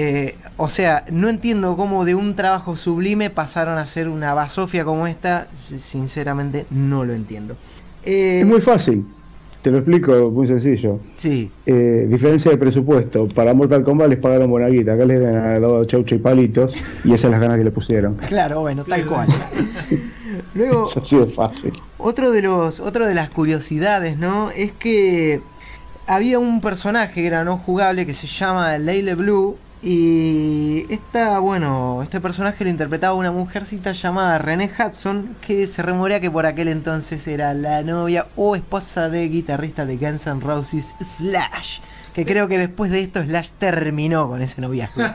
Eh, 0.00 0.36
o 0.56 0.68
sea, 0.68 1.04
no 1.10 1.28
entiendo 1.28 1.76
cómo 1.76 2.04
de 2.04 2.14
un 2.14 2.36
trabajo 2.36 2.76
sublime 2.76 3.30
pasaron 3.30 3.78
a 3.78 3.84
ser 3.84 4.08
una 4.08 4.32
basofia 4.32 4.84
como 4.84 5.08
esta. 5.08 5.48
Sinceramente, 5.80 6.66
no 6.70 7.04
lo 7.04 7.14
entiendo. 7.14 7.56
Eh, 8.04 8.38
Es 8.42 8.46
muy 8.46 8.60
fácil, 8.60 9.04
te 9.60 9.72
lo 9.72 9.78
explico, 9.78 10.30
muy 10.30 10.46
sencillo. 10.46 11.00
Sí, 11.16 11.50
Eh, 11.66 12.06
diferencia 12.08 12.48
de 12.52 12.56
presupuesto, 12.56 13.26
para 13.26 13.52
Mortal 13.54 13.82
Kombat 13.82 14.08
les 14.10 14.20
pagaron 14.20 14.48
buena 14.48 14.68
guita, 14.68 14.92
acá 14.92 15.04
les 15.04 15.20
dan 15.20 15.34
a 15.36 15.58
los 15.58 15.84
chaucha 15.88 16.14
y 16.14 16.18
palitos, 16.18 16.76
y 17.02 17.08
esas 17.08 17.22
son 17.22 17.32
las 17.32 17.40
ganas 17.40 17.58
que 17.58 17.64
le 17.64 17.72
pusieron. 17.72 18.14
claro, 18.28 18.60
bueno, 18.60 18.84
tal 18.84 19.04
cual. 19.04 19.26
Luego, 20.54 20.84
Es 20.88 20.96
así 20.96 21.16
de 21.16 21.26
fácil. 21.26 21.72
Otro 21.98 22.30
de 22.30 22.42
los, 22.42 22.78
otro 22.78 23.04
de 23.04 23.14
las 23.14 23.30
curiosidades, 23.30 24.16
¿no? 24.16 24.50
Es 24.50 24.70
que 24.70 25.40
había 26.06 26.38
un 26.38 26.60
personaje 26.60 27.20
que 27.20 27.26
era 27.26 27.42
no 27.42 27.58
jugable 27.58 28.06
que 28.06 28.14
se 28.14 28.28
llama 28.28 28.78
Leile 28.78 29.16
Blue. 29.16 29.56
Y 29.82 30.92
esta, 30.92 31.38
bueno, 31.38 32.02
este 32.02 32.20
personaje 32.20 32.64
lo 32.64 32.70
interpretaba 32.70 33.14
una 33.14 33.30
mujercita 33.30 33.92
llamada 33.92 34.38
Renee 34.38 34.70
Hudson, 34.76 35.36
que 35.40 35.68
se 35.68 35.82
rumorea 35.82 36.20
que 36.20 36.30
por 36.30 36.46
aquel 36.46 36.68
entonces 36.68 37.28
era 37.28 37.54
la 37.54 37.82
novia 37.82 38.26
o 38.34 38.56
esposa 38.56 39.08
de 39.08 39.28
guitarrista 39.28 39.86
de 39.86 39.96
Guns 39.96 40.26
N' 40.26 40.40
Roses 40.40 40.94
Slash. 41.00 41.78
Que 42.12 42.26
creo 42.26 42.48
que 42.48 42.58
después 42.58 42.90
de 42.90 43.02
esto 43.02 43.22
Slash 43.22 43.50
terminó 43.58 44.28
con 44.28 44.42
ese 44.42 44.60
noviazgo. 44.60 45.02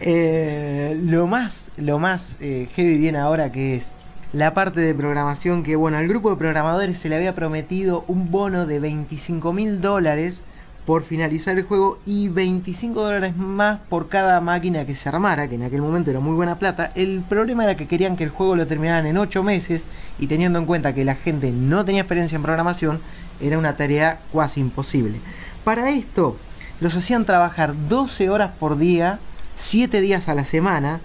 Eh, 0.00 0.98
lo 1.04 1.26
más, 1.26 1.70
lo 1.76 1.98
más 1.98 2.36
eh, 2.40 2.68
heavy 2.74 2.98
viene 2.98 3.18
ahora 3.18 3.52
que 3.52 3.76
es 3.76 3.92
la 4.32 4.52
parte 4.52 4.80
de 4.80 4.94
programación 4.94 5.62
que, 5.62 5.76
bueno, 5.76 5.96
al 5.96 6.08
grupo 6.08 6.30
de 6.30 6.36
programadores 6.36 6.98
se 6.98 7.08
le 7.08 7.16
había 7.16 7.34
prometido 7.34 8.04
un 8.08 8.30
bono 8.30 8.66
de 8.66 8.80
25 8.80 9.52
mil 9.52 9.80
dólares 9.80 10.42
por 10.86 11.04
finalizar 11.04 11.56
el 11.56 11.64
juego 11.64 11.98
y 12.06 12.28
25 12.28 13.02
dólares 13.02 13.36
más 13.36 13.80
por 13.88 14.08
cada 14.08 14.40
máquina 14.40 14.86
que 14.86 14.96
se 14.96 15.08
armara, 15.08 15.48
que 15.48 15.54
en 15.54 15.62
aquel 15.62 15.82
momento 15.82 16.10
era 16.10 16.20
muy 16.20 16.34
buena 16.34 16.58
plata. 16.58 16.92
El 16.94 17.20
problema 17.20 17.64
era 17.64 17.76
que 17.76 17.86
querían 17.86 18.16
que 18.16 18.24
el 18.24 18.30
juego 18.30 18.56
lo 18.56 18.66
terminaran 18.66 19.06
en 19.06 19.18
8 19.18 19.42
meses 19.42 19.84
y 20.18 20.26
teniendo 20.26 20.58
en 20.58 20.66
cuenta 20.66 20.94
que 20.94 21.04
la 21.04 21.14
gente 21.14 21.52
no 21.52 21.84
tenía 21.84 22.02
experiencia 22.02 22.36
en 22.36 22.42
programación, 22.42 23.00
era 23.40 23.58
una 23.58 23.76
tarea 23.76 24.20
casi 24.32 24.60
imposible. 24.60 25.20
Para 25.64 25.90
esto, 25.90 26.36
los 26.80 26.96
hacían 26.96 27.26
trabajar 27.26 27.74
12 27.88 28.30
horas 28.30 28.50
por 28.58 28.78
día, 28.78 29.18
7 29.56 30.00
días 30.00 30.28
a 30.28 30.34
la 30.34 30.44
semana, 30.44 31.00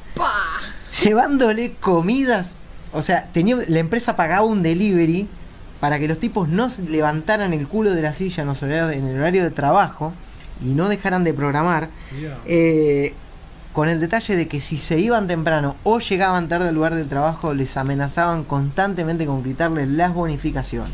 llevándole 1.03 1.73
comidas. 1.73 2.55
O 2.93 3.01
sea, 3.01 3.29
tenía, 3.33 3.57
la 3.67 3.79
empresa 3.79 4.15
pagaba 4.15 4.43
un 4.45 4.63
delivery 4.63 5.27
para 5.85 5.99
que 5.99 6.07
los 6.07 6.17
tipos 6.17 6.49
no 6.49 6.67
se 6.67 6.81
levantaran 6.81 7.53
el 7.53 7.67
culo 7.67 7.91
de 7.91 8.01
la 8.01 8.11
silla 8.15 8.41
en, 8.41 8.47
los 8.47 8.63
horarios- 8.63 8.91
en 8.91 9.05
el 9.05 9.17
horario 9.19 9.43
de 9.43 9.51
trabajo 9.51 10.13
y 10.59 10.69
no 10.69 10.89
dejaran 10.89 11.23
de 11.23 11.31
programar. 11.31 11.89
Eh, 12.47 13.13
con 13.71 13.87
el 13.87 13.99
detalle 13.99 14.35
de 14.35 14.47
que 14.47 14.61
si 14.61 14.77
se 14.77 14.97
iban 14.97 15.27
temprano 15.27 15.75
o 15.83 15.99
llegaban 15.99 16.47
tarde 16.47 16.69
al 16.69 16.73
lugar 16.73 16.95
del 16.95 17.07
trabajo, 17.07 17.53
les 17.53 17.77
amenazaban 17.77 18.45
constantemente 18.45 19.27
con 19.27 19.43
quitarles 19.43 19.87
las 19.87 20.11
bonificaciones. 20.15 20.89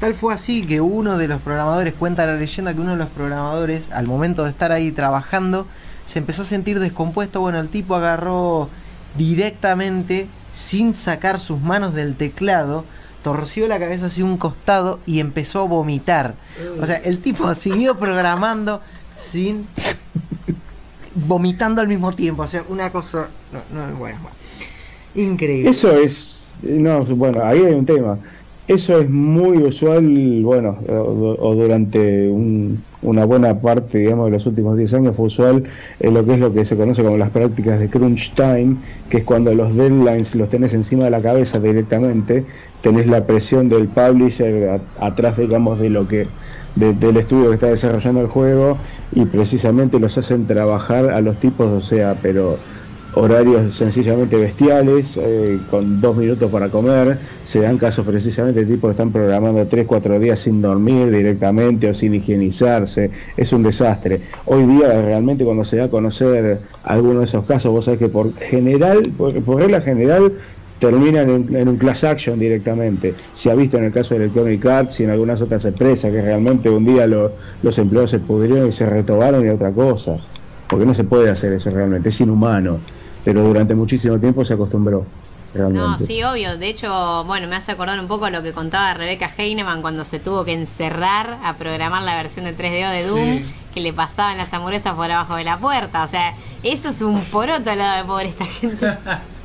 Tal 0.00 0.14
fue 0.14 0.34
así 0.34 0.66
que 0.66 0.80
uno 0.80 1.16
de 1.16 1.28
los 1.28 1.40
programadores, 1.40 1.94
cuenta 1.94 2.26
la 2.26 2.34
leyenda 2.34 2.74
que 2.74 2.80
uno 2.80 2.92
de 2.92 2.96
los 2.96 3.10
programadores, 3.10 3.92
al 3.92 4.08
momento 4.08 4.42
de 4.42 4.50
estar 4.50 4.72
ahí 4.72 4.90
trabajando, 4.90 5.68
se 6.04 6.18
empezó 6.18 6.42
a 6.42 6.46
sentir 6.46 6.80
descompuesto. 6.80 7.40
Bueno, 7.40 7.60
el 7.60 7.68
tipo 7.68 7.94
agarró 7.94 8.70
directamente, 9.16 10.26
sin 10.52 10.94
sacar 10.94 11.38
sus 11.38 11.60
manos 11.60 11.94
del 11.94 12.16
teclado, 12.16 12.84
torció 13.32 13.68
la 13.68 13.78
cabeza 13.78 14.06
hacia 14.06 14.24
un 14.24 14.36
costado 14.38 15.00
y 15.06 15.20
empezó 15.20 15.60
a 15.60 15.64
vomitar. 15.64 16.34
O 16.80 16.86
sea, 16.86 16.96
el 16.96 17.18
tipo 17.18 17.52
siguió 17.54 17.98
programando 17.98 18.80
sin 19.14 19.66
vomitando 21.14 21.80
al 21.80 21.88
mismo 21.88 22.12
tiempo. 22.12 22.42
O 22.42 22.46
sea, 22.46 22.64
una 22.68 22.90
cosa. 22.90 23.28
No, 23.52 23.60
no, 23.74 23.96
bueno, 23.96 24.18
bueno. 24.22 24.36
Increíble. 25.14 25.70
Eso 25.70 25.90
es, 25.96 26.48
no, 26.62 27.04
bueno, 27.04 27.44
ahí 27.44 27.58
hay 27.60 27.74
un 27.74 27.86
tema. 27.86 28.18
Eso 28.66 28.98
es 28.98 29.08
muy 29.08 29.58
usual, 29.58 30.42
bueno, 30.42 30.78
o 30.88 31.54
durante 31.54 32.28
un- 32.28 32.82
una 33.00 33.24
buena 33.24 33.60
parte, 33.60 33.98
digamos, 33.98 34.26
de 34.26 34.32
los 34.32 34.46
últimos 34.46 34.76
10 34.76 34.92
años 34.94 35.16
fue 35.16 35.26
usual 35.26 35.68
en 36.00 36.14
lo 36.14 36.24
que 36.26 36.34
es 36.34 36.38
lo 36.40 36.52
que 36.52 36.64
se 36.64 36.76
conoce 36.76 37.02
como 37.04 37.16
las 37.16 37.30
prácticas 37.30 37.78
de 37.78 37.90
crunch 37.90 38.34
time, 38.34 38.78
que 39.08 39.18
es 39.18 39.24
cuando 39.24 39.54
los 39.54 39.74
deadlines 39.76 40.34
los 40.34 40.48
tenés 40.48 40.74
encima 40.74 41.04
de 41.04 41.10
la 41.10 41.22
cabeza 41.22 41.60
directamente, 41.60 42.46
tenés 42.80 43.06
la 43.06 43.26
presión 43.26 43.68
del 43.68 43.88
publisher 43.90 44.82
atrás, 44.96 45.36
digamos, 45.36 45.78
de 45.78 45.90
lo 45.90 46.06
que 46.08 46.34
de- 46.74 46.94
del 46.94 47.16
estudio 47.16 47.48
que 47.48 47.54
está 47.54 47.66
desarrollando 47.68 48.20
el 48.20 48.28
juego 48.28 48.80
y 49.10 49.26
precisamente 49.26 49.98
los 49.98 50.16
hacen 50.18 50.46
trabajar 50.46 51.10
a 51.10 51.20
los 51.20 51.38
tipos, 51.38 51.66
o 51.68 51.80
sea, 51.80 52.20
pero 52.20 52.62
horarios 53.20 53.76
sencillamente 53.76 54.36
bestiales, 54.36 55.16
eh, 55.20 55.64
con 55.66 56.00
dos 56.00 56.16
minutos 56.16 56.50
para 56.50 56.70
comer, 56.70 57.18
se 57.42 57.60
dan 57.60 57.76
casos 57.78 58.06
precisamente 58.06 58.60
de 58.64 58.66
tipos 58.72 58.88
que 58.88 58.92
están 58.92 59.12
programando 59.12 59.66
tres, 59.68 59.86
cuatro 59.86 60.18
días 60.20 60.40
sin 60.40 60.60
dormir 60.62 61.10
directamente 61.10 61.88
o 61.90 61.94
sin 61.94 62.14
higienizarse, 62.14 63.10
es 63.36 63.52
un 63.52 63.62
desastre. 63.62 64.22
Hoy 64.44 64.64
día 64.66 65.02
realmente 65.02 65.44
cuando 65.44 65.64
se 65.64 65.76
da 65.78 65.84
a 65.84 65.90
conocer 65.90 66.62
alguno 66.82 67.20
de 67.20 67.24
esos 67.26 67.44
casos, 67.44 67.72
vos 67.72 67.84
sabés 67.86 67.98
que 68.00 68.08
por 68.08 68.38
general, 68.38 69.12
por, 69.16 69.42
por 69.44 69.60
regla 69.62 69.80
general, 69.80 70.32
terminan 70.78 71.28
en, 71.30 71.56
en 71.56 71.68
un 71.68 71.76
class 71.78 72.04
action 72.04 72.38
directamente. 72.38 73.16
Se 73.32 73.50
ha 73.50 73.54
visto 73.54 73.76
en 73.78 73.84
el 73.84 73.92
caso 73.92 74.14
de 74.14 74.20
Electronic 74.24 74.64
Arts 74.66 75.00
y 75.00 75.04
en 75.04 75.10
algunas 75.10 75.40
otras 75.42 75.64
empresas 75.64 76.12
que 76.12 76.22
realmente 76.22 76.70
un 76.70 76.84
día 76.84 77.06
lo- 77.06 77.36
los 77.62 77.78
empleados 77.78 78.10
se 78.12 78.20
pudrieron 78.20 78.68
y 78.68 78.72
se 78.72 78.86
retobaron 78.86 79.44
y 79.44 79.48
otra 79.50 79.72
cosa. 79.72 80.20
Porque 80.68 80.86
no 80.86 80.94
se 80.94 81.04
puede 81.04 81.30
hacer 81.30 81.52
eso 81.54 81.70
realmente, 81.70 82.10
es 82.10 82.20
inhumano. 82.20 82.84
Pero 83.24 83.42
durante 83.42 83.74
muchísimo 83.74 84.18
tiempo 84.18 84.44
se 84.44 84.54
acostumbró. 84.54 85.04
Realmente. 85.54 85.80
No, 85.80 85.98
sí, 85.98 86.22
obvio. 86.22 86.58
De 86.58 86.68
hecho, 86.68 87.24
bueno, 87.24 87.48
me 87.48 87.56
hace 87.56 87.72
acordar 87.72 87.98
un 87.98 88.06
poco 88.06 88.28
lo 88.28 88.42
que 88.42 88.52
contaba 88.52 88.92
Rebeca 88.94 89.30
Heinemann 89.36 89.80
cuando 89.80 90.04
se 90.04 90.18
tuvo 90.20 90.44
que 90.44 90.52
encerrar 90.52 91.38
a 91.42 91.54
programar 91.56 92.02
la 92.02 92.16
versión 92.16 92.44
de 92.44 92.52
3DO 92.54 92.90
de 92.90 93.06
Doom, 93.06 93.38
Sí. 93.38 93.54
que 93.72 93.80
le 93.80 93.92
pasaban 93.94 94.36
las 94.36 94.52
hamburguesas 94.52 94.94
por 94.94 95.10
abajo 95.10 95.36
de 95.36 95.44
la 95.44 95.58
puerta. 95.58 96.04
O 96.04 96.08
sea, 96.08 96.34
eso 96.62 96.90
es 96.90 97.00
un 97.00 97.24
poroto 97.26 97.70
al 97.70 97.78
lado 97.78 97.96
de 97.96 98.04
pobre 98.04 98.28
esta 98.28 98.44
gente. 98.46 98.86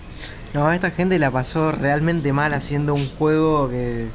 No, 0.54 0.72
esta 0.72 0.92
gente 0.92 1.18
la 1.18 1.32
pasó 1.32 1.72
realmente 1.72 2.32
mal 2.32 2.54
haciendo 2.54 2.94
un 2.94 3.10
juego 3.18 3.70
que 3.72 4.08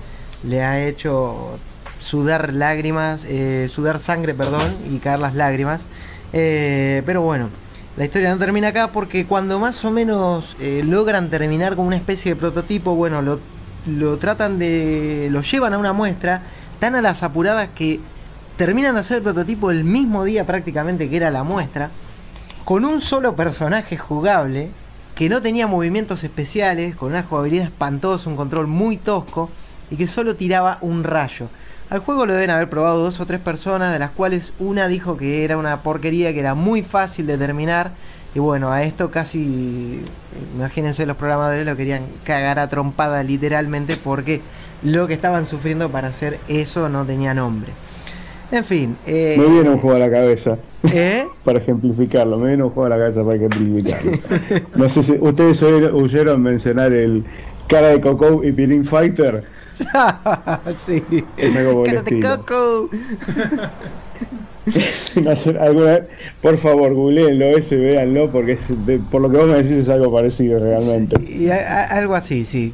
le 0.45 0.63
ha 0.63 0.87
hecho 0.87 1.59
sudar 1.99 2.55
lágrimas, 2.55 3.25
eh, 3.27 3.67
sudar 3.69 3.99
sangre, 3.99 4.35
perdón, 4.35 4.77
y 4.89 4.99
caer 4.99 5.19
las 5.19 5.35
lágrimas. 5.35 5.81
Eh, 6.33 7.03
pero 7.07 7.23
bueno, 7.23 7.49
la 7.99 8.05
historia 8.05 8.31
no 8.31 8.39
termina 8.39 8.69
acá 8.69 8.93
porque 8.93 9.27
cuando 9.27 9.59
más 9.59 9.85
o 9.85 9.91
menos 9.91 10.57
eh, 10.61 10.83
logran 10.85 11.31
terminar 11.31 11.75
con 11.75 11.85
una 11.85 11.97
especie 11.97 12.33
de 12.33 12.41
prototipo, 12.41 12.95
bueno, 12.95 13.23
lo, 13.23 13.41
lo 13.87 14.19
tratan 14.19 14.61
de... 14.61 15.27
lo 15.33 15.41
llevan 15.41 15.75
a 15.75 15.79
una 15.79 15.93
muestra 15.93 16.43
tan 16.79 16.95
a 16.95 17.03
las 17.03 17.25
apuradas 17.25 17.71
que 17.75 17.99
terminan 18.57 18.95
de 18.95 19.01
hacer 19.01 19.17
el 19.17 19.25
prototipo 19.25 19.73
el 19.73 19.83
mismo 19.83 20.23
día 20.23 20.47
prácticamente 20.47 21.11
que 21.11 21.17
era 21.17 21.33
la 21.33 21.43
muestra, 21.43 21.91
con 22.65 22.85
un 22.85 23.01
solo 23.01 23.35
personaje 23.35 23.97
jugable 23.97 24.71
que 25.17 25.29
no 25.29 25.43
tenía 25.43 25.67
movimientos 25.67 26.23
especiales, 26.23 26.95
con 26.95 27.11
una 27.11 27.25
jugabilidad 27.25 27.65
espantosa, 27.65 28.31
un 28.31 28.37
control 28.37 28.69
muy 28.69 28.97
tosco 28.97 29.51
y 29.91 29.97
que 29.97 30.07
solo 30.07 30.37
tiraba 30.37 30.79
un 30.83 31.03
rayo. 31.03 31.49
Al 31.91 32.01
juego 32.01 32.27
lo 32.27 32.35
deben 32.35 32.51
haber 32.51 32.69
probado 32.69 33.03
dos 33.03 33.19
o 33.21 33.27
tres 33.27 33.41
personas, 33.41 33.93
de 33.93 33.99
las 33.99 34.11
cuales 34.11 34.53
una 34.59 34.89
dijo 34.89 35.17
que 35.17 35.45
era 35.45 35.57
una 35.57 35.83
porquería, 35.83 36.33
que 36.35 36.41
era 36.41 36.55
muy 36.55 36.83
fácil 36.83 37.27
de 37.27 37.39
terminar. 37.39 37.93
Y 38.35 38.41
bueno, 38.41 38.71
a 38.71 38.83
esto 38.83 39.11
casi, 39.11 40.03
imagínense, 40.55 41.07
los 41.07 41.17
programadores 41.17 41.65
lo 41.65 41.75
querían 41.77 42.03
cagar 42.25 42.59
a 42.59 42.69
trompada 42.69 43.23
literalmente 43.23 43.97
porque 43.97 44.43
lo 44.83 45.07
que 45.07 45.15
estaban 45.15 45.47
sufriendo 45.47 45.89
para 45.89 46.09
hacer 46.09 46.39
eso 46.47 46.91
no 46.91 47.05
tenía 47.07 47.33
nombre. 47.33 47.73
En 48.53 48.65
fin. 48.65 48.97
eh, 49.07 49.37
Me 49.39 49.47
viene 49.47 49.71
un 49.71 49.79
juego 49.79 49.97
a 49.97 49.99
la 49.99 50.11
cabeza. 50.11 50.57
¿eh? 50.93 51.27
para 51.45 51.59
ejemplificarlo, 51.59 52.37
me 52.39 52.49
viene 52.49 52.65
un 52.65 52.71
juego 52.71 52.87
a 52.87 52.91
la 52.91 52.99
cabeza 52.99 53.23
para 53.25 53.37
ejemplificarlo. 53.37 54.13
No 54.77 54.89
sé 54.91 55.03
si 55.03 55.13
ustedes 55.19 55.63
oyeron, 55.63 56.43
mencionar 56.43 56.93
el 56.93 57.25
cara 57.67 57.89
de 57.89 58.01
Coco 58.01 58.45
y 58.45 58.53
Pirin 58.53 58.85
Fighter. 58.85 59.45
sí. 60.77 61.03
Es 61.37 61.57
algo 61.57 61.85
por 61.85 61.89
el 61.89 62.23
coco. 62.23 62.91
Por 66.43 66.59
favor, 66.59 66.93
googleenlo 66.95 67.47
eso 67.57 67.75
y 67.75 67.79
véanlo, 67.79 68.31
porque 68.31 68.53
es 68.53 68.87
de- 68.87 68.99
por 68.99 69.23
lo 69.23 69.31
que 69.31 69.39
vos 69.39 69.47
me 69.49 69.55
decís 69.63 69.73
es 69.73 69.89
algo 69.89 70.13
parecido 70.13 70.59
realmente. 70.59 71.17
Y 71.31 71.49
a- 71.51 71.57
a- 71.57 71.85
algo 71.97 72.15
así, 72.15 72.45
sí. 72.45 72.73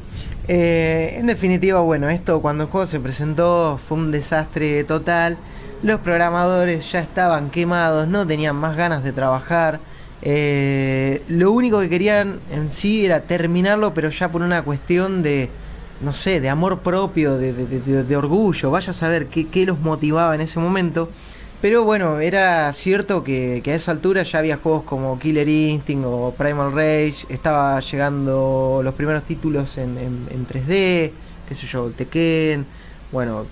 Eh, 0.49 1.15
en 1.19 1.27
definitiva, 1.27 1.81
bueno, 1.81 2.09
esto 2.11 2.41
cuando 2.43 2.65
el 2.65 2.71
juego 2.71 2.87
se 2.87 3.01
presentó 3.01 3.79
fue 3.87 3.97
un 3.99 4.11
desastre 4.11 4.85
total. 4.85 5.39
Los 5.83 6.01
programadores 6.01 6.91
ya 6.93 7.01
estaban 7.01 7.51
quemados, 7.51 8.09
no 8.09 8.27
tenían 8.27 8.57
más 8.57 8.77
ganas 8.77 9.05
de 9.05 9.13
trabajar. 9.13 9.81
Eh, 10.23 11.23
lo 11.29 11.53
único 11.53 11.81
que 11.81 11.89
querían 11.89 12.41
en 12.51 12.73
sí 12.73 13.05
era 13.07 13.21
terminarlo, 13.21 13.95
pero 13.95 14.09
ya 14.09 14.31
por 14.31 14.43
una 14.43 14.63
cuestión 14.63 15.23
de, 15.23 15.49
no 16.05 16.13
sé, 16.13 16.41
de 16.41 16.49
amor 16.49 16.81
propio, 16.81 17.37
de, 17.37 18.17
orgullo. 18.17 18.71
Vaya 18.71 18.91
a 18.91 18.95
saber 18.95 19.27
qué, 19.29 19.67
los 19.67 19.79
motivaba 19.81 20.35
en 20.35 20.41
ese 20.43 20.59
momento. 20.61 21.09
Pero 21.63 21.83
bueno, 21.85 22.21
era 22.21 22.71
cierto 22.75 23.25
que, 23.25 23.61
que 23.65 23.73
a 23.73 23.75
esa 23.75 23.91
altura 23.93 24.23
ya 24.23 24.39
había 24.41 24.59
juegos 24.59 24.83
como 24.85 25.19
Killer 25.19 25.49
Instinct 25.49 26.05
o 26.07 26.35
Primal 26.37 26.73
Rage, 26.73 27.25
estaba 27.31 27.81
llegando 27.81 28.83
los 28.85 28.93
primeros 28.95 29.23
títulos 29.25 29.79
en, 29.79 29.97
en- 29.97 30.27
en 30.31 30.47
3D, 30.47 31.13
qué 31.49 31.55
sé 31.55 31.67
yo, 31.67 31.89
Tekken, 31.91 32.67
bueno, 33.13 33.47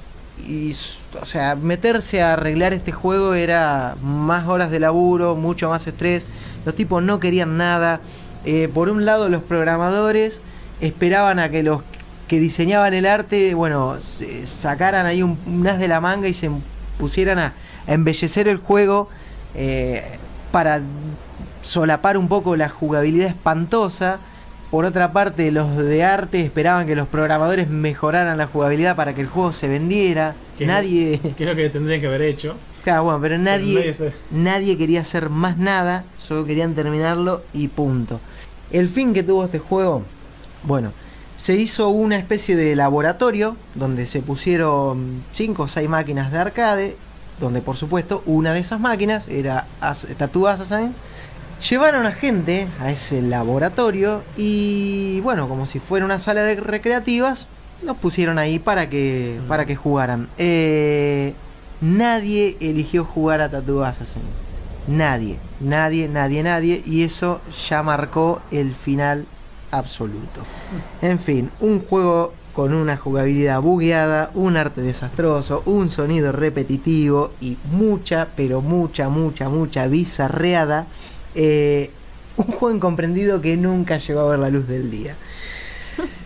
y 0.46 0.72
o 1.20 1.24
sea, 1.24 1.54
meterse 1.56 2.20
a 2.20 2.34
arreglar 2.34 2.74
este 2.74 2.92
juego 2.92 3.32
era 3.34 3.96
más 4.02 4.46
horas 4.46 4.70
de 4.70 4.80
laburo, 4.80 5.34
mucho 5.36 5.70
más 5.70 5.86
estrés, 5.86 6.24
los 6.66 6.74
tipos 6.74 7.02
no 7.02 7.18
querían 7.18 7.56
nada, 7.56 8.00
Eh, 8.44 8.68
por 8.74 8.90
un 8.90 9.04
lado 9.04 9.28
los 9.28 9.40
programadores 9.42 10.42
esperaban 10.80 11.38
a 11.38 11.48
que 11.48 11.62
los 11.62 11.82
que 12.32 12.40
diseñaban 12.40 12.94
el 12.94 13.04
arte, 13.04 13.52
bueno, 13.52 13.98
sacaran 14.44 15.04
ahí 15.04 15.22
un, 15.22 15.36
un 15.46 15.66
as 15.66 15.78
de 15.78 15.86
la 15.86 16.00
manga 16.00 16.28
y 16.28 16.32
se 16.32 16.50
pusieran 16.98 17.38
a, 17.38 17.52
a 17.86 17.92
embellecer 17.92 18.48
el 18.48 18.56
juego 18.56 19.10
eh, 19.54 20.02
para 20.50 20.80
solapar 21.60 22.16
un 22.16 22.28
poco 22.28 22.56
la 22.56 22.70
jugabilidad 22.70 23.28
espantosa. 23.28 24.18
Por 24.70 24.86
otra 24.86 25.12
parte, 25.12 25.52
los 25.52 25.76
de 25.76 26.04
arte 26.04 26.40
esperaban 26.40 26.86
que 26.86 26.94
los 26.96 27.06
programadores 27.06 27.68
mejoraran 27.68 28.38
la 28.38 28.46
jugabilidad 28.46 28.96
para 28.96 29.14
que 29.14 29.20
el 29.20 29.26
juego 29.26 29.52
se 29.52 29.68
vendiera. 29.68 30.34
Es- 30.58 30.66
Nadie, 30.66 31.20
Que 31.36 31.44
es 31.44 31.50
lo 31.50 31.54
que 31.54 31.68
tendrían 31.68 32.00
que 32.00 32.06
haber 32.06 32.22
hecho. 32.22 32.56
Claro, 32.82 33.04
bueno, 33.04 33.20
pero 33.20 33.36
nadie 33.36 33.92
se- 33.92 34.14
nadie 34.30 34.78
quería 34.78 35.02
hacer 35.02 35.28
más 35.28 35.58
nada, 35.58 36.04
solo 36.18 36.46
querían 36.46 36.74
terminarlo 36.74 37.42
y 37.52 37.68
punto. 37.68 38.20
El 38.70 38.88
fin 38.88 39.12
que 39.12 39.22
tuvo 39.22 39.44
este 39.44 39.58
juego, 39.58 40.02
bueno, 40.62 40.94
se 41.36 41.56
hizo 41.56 41.88
una 41.88 42.16
especie 42.16 42.56
de 42.56 42.76
laboratorio 42.76 43.56
donde 43.74 44.06
se 44.06 44.20
pusieron 44.20 45.24
5 45.32 45.62
o 45.62 45.68
6 45.68 45.88
máquinas 45.88 46.30
de 46.30 46.38
arcade, 46.38 46.96
donde 47.40 47.60
por 47.62 47.76
supuesto 47.76 48.22
una 48.26 48.52
de 48.52 48.60
esas 48.60 48.80
máquinas 48.80 49.26
era 49.28 49.66
Tattoo 50.18 50.46
Assassin. 50.46 50.94
Llevaron 51.68 52.06
a 52.06 52.12
gente 52.12 52.66
a 52.80 52.90
ese 52.90 53.22
laboratorio 53.22 54.24
y 54.36 55.20
bueno, 55.20 55.48
como 55.48 55.66
si 55.66 55.78
fuera 55.78 56.04
una 56.04 56.18
sala 56.18 56.42
de 56.42 56.56
recreativas, 56.56 57.46
los 57.82 57.96
pusieron 57.96 58.38
ahí 58.38 58.58
para 58.58 58.88
que, 58.88 59.40
para 59.48 59.64
que 59.64 59.76
jugaran. 59.76 60.28
Eh, 60.38 61.34
nadie 61.80 62.56
eligió 62.60 63.04
jugar 63.04 63.40
a 63.40 63.48
Tattoo 63.48 63.84
Assassin. 63.84 64.22
Nadie, 64.88 65.38
nadie, 65.60 66.08
nadie, 66.08 66.42
nadie. 66.42 66.82
Y 66.84 67.04
eso 67.04 67.40
ya 67.68 67.82
marcó 67.82 68.42
el 68.50 68.74
final 68.74 69.26
absoluto. 69.72 70.42
En 71.00 71.18
fin, 71.18 71.50
un 71.58 71.80
juego 71.80 72.32
con 72.52 72.74
una 72.74 72.96
jugabilidad 72.96 73.60
bugueada, 73.60 74.30
un 74.34 74.56
arte 74.56 74.82
desastroso, 74.82 75.62
un 75.66 75.90
sonido 75.90 76.32
repetitivo 76.32 77.32
y 77.40 77.56
mucha, 77.72 78.28
pero 78.36 78.60
mucha, 78.60 79.08
mucha, 79.08 79.48
mucha 79.48 79.88
bizarreada. 79.88 80.86
Eh, 81.34 81.90
un 82.36 82.46
juego 82.46 82.76
incomprendido 82.76 83.40
que 83.40 83.56
nunca 83.56 83.98
llegó 83.98 84.20
a 84.20 84.30
ver 84.30 84.38
la 84.38 84.50
luz 84.50 84.68
del 84.68 84.90
día. 84.90 85.16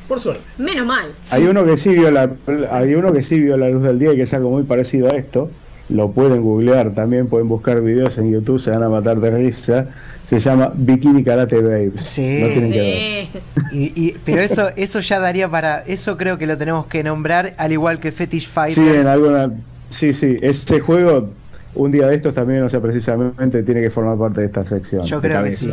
Por 0.08 0.20
suerte. 0.20 0.42
Menos 0.58 0.86
mal. 0.86 1.12
Hay 1.32 1.44
uno 1.46 1.64
que 1.64 1.76
sí 1.76 1.90
vio 1.90 2.10
la, 2.10 2.30
hay 2.70 2.94
uno 2.94 3.12
que 3.12 3.22
sí 3.22 3.40
vio 3.40 3.56
la 3.56 3.68
luz 3.68 3.82
del 3.82 3.98
día 3.98 4.12
y 4.12 4.16
que 4.16 4.22
es 4.22 4.34
algo 4.34 4.50
muy 4.50 4.62
parecido 4.62 5.08
a 5.08 5.16
esto. 5.16 5.50
Lo 5.88 6.10
pueden 6.10 6.42
googlear 6.42 6.94
también, 6.94 7.28
pueden 7.28 7.48
buscar 7.48 7.80
videos 7.80 8.18
en 8.18 8.32
YouTube, 8.32 8.60
se 8.60 8.70
van 8.70 8.82
a 8.82 8.88
matar 8.88 9.20
de 9.20 9.30
risa. 9.30 9.86
Se 10.28 10.40
llama 10.40 10.72
Bikini 10.74 11.22
Karate 11.22 11.60
Babe. 11.62 11.92
Sí. 11.98 12.38
No 12.40 12.48
tienen 12.48 12.72
que 12.72 12.80
ver. 12.80 13.26
Sí. 13.70 13.92
Y, 13.94 14.06
y- 14.08 14.16
pero 14.24 14.40
eso, 14.40 14.68
eso 14.76 15.00
ya 15.00 15.20
daría 15.20 15.48
para. 15.48 15.78
Eso 15.86 16.16
creo 16.16 16.36
que 16.36 16.46
lo 16.46 16.58
tenemos 16.58 16.86
que 16.86 17.04
nombrar, 17.04 17.54
al 17.58 17.72
igual 17.72 18.00
que 18.00 18.10
Fetish 18.10 18.46
Sí, 18.46 18.50
Fighter. 18.50 18.94
en 18.96 19.06
alguna. 19.06 19.52
Sí, 19.90 20.12
sí. 20.14 20.36
Este 20.42 20.80
juego, 20.80 21.30
un 21.76 21.92
día 21.92 22.08
de 22.08 22.16
estos 22.16 22.34
también, 22.34 22.62
o 22.64 22.70
sea, 22.70 22.80
precisamente 22.80 23.62
tiene 23.62 23.80
que 23.80 23.90
formar 23.90 24.18
parte 24.18 24.40
de 24.40 24.46
esta 24.48 24.66
sección. 24.66 25.02
Yo 25.04 25.20
creo 25.20 25.44
que 25.44 25.54
sí. 25.54 25.72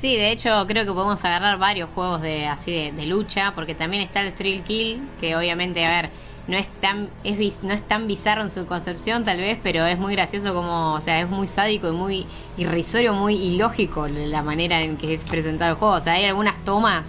Sí, 0.00 0.16
de 0.16 0.30
hecho 0.30 0.48
creo 0.66 0.86
que 0.86 0.92
podemos 0.92 1.22
agarrar 1.26 1.58
varios 1.58 1.88
juegos 1.94 2.22
de 2.22 2.46
así 2.46 2.72
de, 2.72 2.92
de 2.92 3.06
lucha, 3.06 3.52
porque 3.54 3.74
también 3.74 4.02
está 4.02 4.22
el 4.22 4.32
Thrill 4.32 4.62
Kill, 4.62 5.00
que 5.20 5.36
obviamente, 5.36 5.84
a 5.84 5.90
ver, 6.02 6.10
no 6.50 6.56
es 6.56 6.68
tan 6.80 7.08
es 7.24 7.62
no 7.62 7.72
es 7.72 7.82
tan 7.86 8.06
bizarro 8.06 8.42
en 8.42 8.50
su 8.50 8.66
concepción 8.66 9.24
tal 9.24 9.38
vez, 9.38 9.58
pero 9.62 9.86
es 9.86 9.98
muy 9.98 10.14
gracioso 10.14 10.52
como, 10.52 10.94
o 10.94 11.00
sea, 11.00 11.20
es 11.20 11.28
muy 11.28 11.46
sádico 11.46 11.88
y 11.88 11.92
muy 11.92 12.26
irrisorio, 12.58 13.14
muy 13.14 13.34
ilógico 13.34 14.08
la 14.08 14.42
manera 14.42 14.82
en 14.82 14.96
que 14.96 15.14
es 15.14 15.20
presentado 15.20 15.70
el 15.72 15.76
juego. 15.76 15.94
O 15.94 16.00
sea, 16.00 16.14
hay 16.14 16.24
algunas 16.24 16.62
tomas 16.64 17.06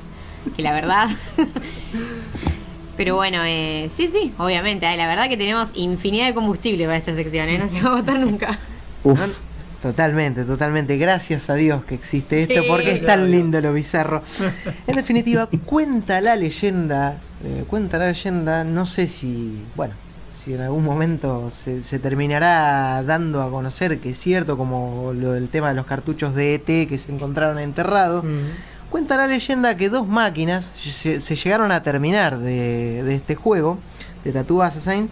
que 0.56 0.62
la 0.62 0.72
verdad 0.72 1.10
Pero 2.98 3.16
bueno, 3.16 3.40
eh, 3.44 3.90
sí, 3.96 4.10
sí, 4.10 4.32
obviamente. 4.38 4.86
ay, 4.86 4.96
la 4.96 5.08
verdad 5.08 5.28
que 5.28 5.38
tenemos 5.38 5.70
infinidad 5.74 6.28
de 6.28 6.34
combustible 6.36 6.86
para 6.86 6.98
esta 6.98 7.16
sección, 7.16 7.50
¿eh? 7.50 7.58
No 7.58 7.68
se 7.68 7.82
va 7.82 7.90
a 7.90 7.94
agotar 7.94 8.20
nunca. 8.20 8.60
Uf, 9.04 9.20
Totalmente, 9.82 10.46
totalmente. 10.46 10.98
Gracias 10.98 11.50
a 11.50 11.56
Dios 11.56 11.84
que 11.86 11.96
existe 11.96 12.44
esto 12.44 12.62
Sí, 12.62 12.68
porque 12.68 12.92
es 12.92 13.06
tan 13.06 13.32
lindo 13.32 13.60
lo 13.62 13.74
bizarro. 13.74 14.22
En 14.86 14.96
definitiva, 14.96 15.50
cuenta 15.66 16.22
la 16.22 16.36
leyenda, 16.36 17.18
eh, 17.44 17.66
cuenta 17.68 17.98
la 17.98 18.08
leyenda, 18.08 18.64
no 18.64 18.86
sé 18.86 19.08
si, 19.08 19.64
bueno, 19.76 19.94
si 20.30 20.54
en 20.54 20.62
algún 20.62 20.84
momento 20.84 21.50
se, 21.50 21.84
se 21.84 22.00
terminará 22.00 23.04
dando 23.04 23.42
a 23.42 23.50
conocer 23.50 24.00
que 24.00 24.12
es 24.12 24.18
cierto, 24.20 24.58
como 24.58 25.14
lo 25.14 25.34
del 25.34 25.50
tema 25.50 25.70
de 25.70 25.76
los 25.76 25.86
cartuchos 25.86 26.36
de 26.36 26.56
ET 26.56 26.66
que 26.88 27.00
se 27.00 27.12
encontraron 27.12 27.60
enterrados. 27.60 28.24
Cuenta 28.90 29.18
la 29.18 29.28
leyenda 29.28 29.78
que 29.78 29.90
dos 29.90 30.08
máquinas 30.08 30.74
se, 30.76 31.22
se 31.22 31.36
llegaron 31.36 31.72
a 31.72 31.82
terminar 31.82 32.40
de, 32.40 33.04
de 33.04 33.16
este 33.16 33.36
juego, 33.36 33.78
de 34.24 34.34
Tattoo 34.34 34.62
Assassins. 34.62 35.12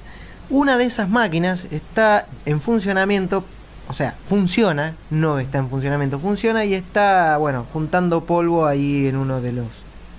Una 0.50 0.78
de 0.78 0.86
esas 0.86 1.08
máquinas 1.10 1.68
está 1.72 2.28
en 2.46 2.60
funcionamiento, 2.60 3.44
o 3.88 3.94
sea, 3.94 4.16
funciona, 4.26 4.96
no 5.10 5.40
está 5.40 5.60
en 5.60 5.70
funcionamiento, 5.70 6.20
funciona 6.20 6.66
y 6.66 6.74
está, 6.74 7.38
bueno, 7.38 7.66
juntando 7.72 8.26
polvo 8.26 8.66
ahí 8.66 9.08
en 9.08 9.16
uno 9.16 9.42
de 9.42 9.54
los 9.54 9.68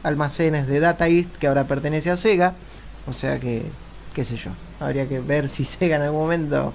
almacenes 0.03 0.67
de 0.67 0.81
Data 0.81 1.09
East 1.09 1.37
que 1.37 1.47
ahora 1.47 1.65
pertenece 1.65 2.11
a 2.11 2.17
Sega. 2.17 2.55
O 3.07 3.13
sea 3.13 3.39
que, 3.41 3.63
qué 4.15 4.25
sé 4.25 4.37
yo, 4.37 4.51
habría 4.79 5.09
que 5.09 5.21
ver 5.21 5.49
si 5.49 5.65
Sega 5.65 5.97
en 5.97 6.03
algún 6.03 6.21
momento 6.21 6.73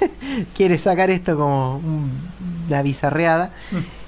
quiere 0.56 0.78
sacar 0.78 1.10
esto 1.10 1.36
como 1.36 1.76
un- 1.78 2.10
una 2.68 2.82
bizarreada. 2.82 3.50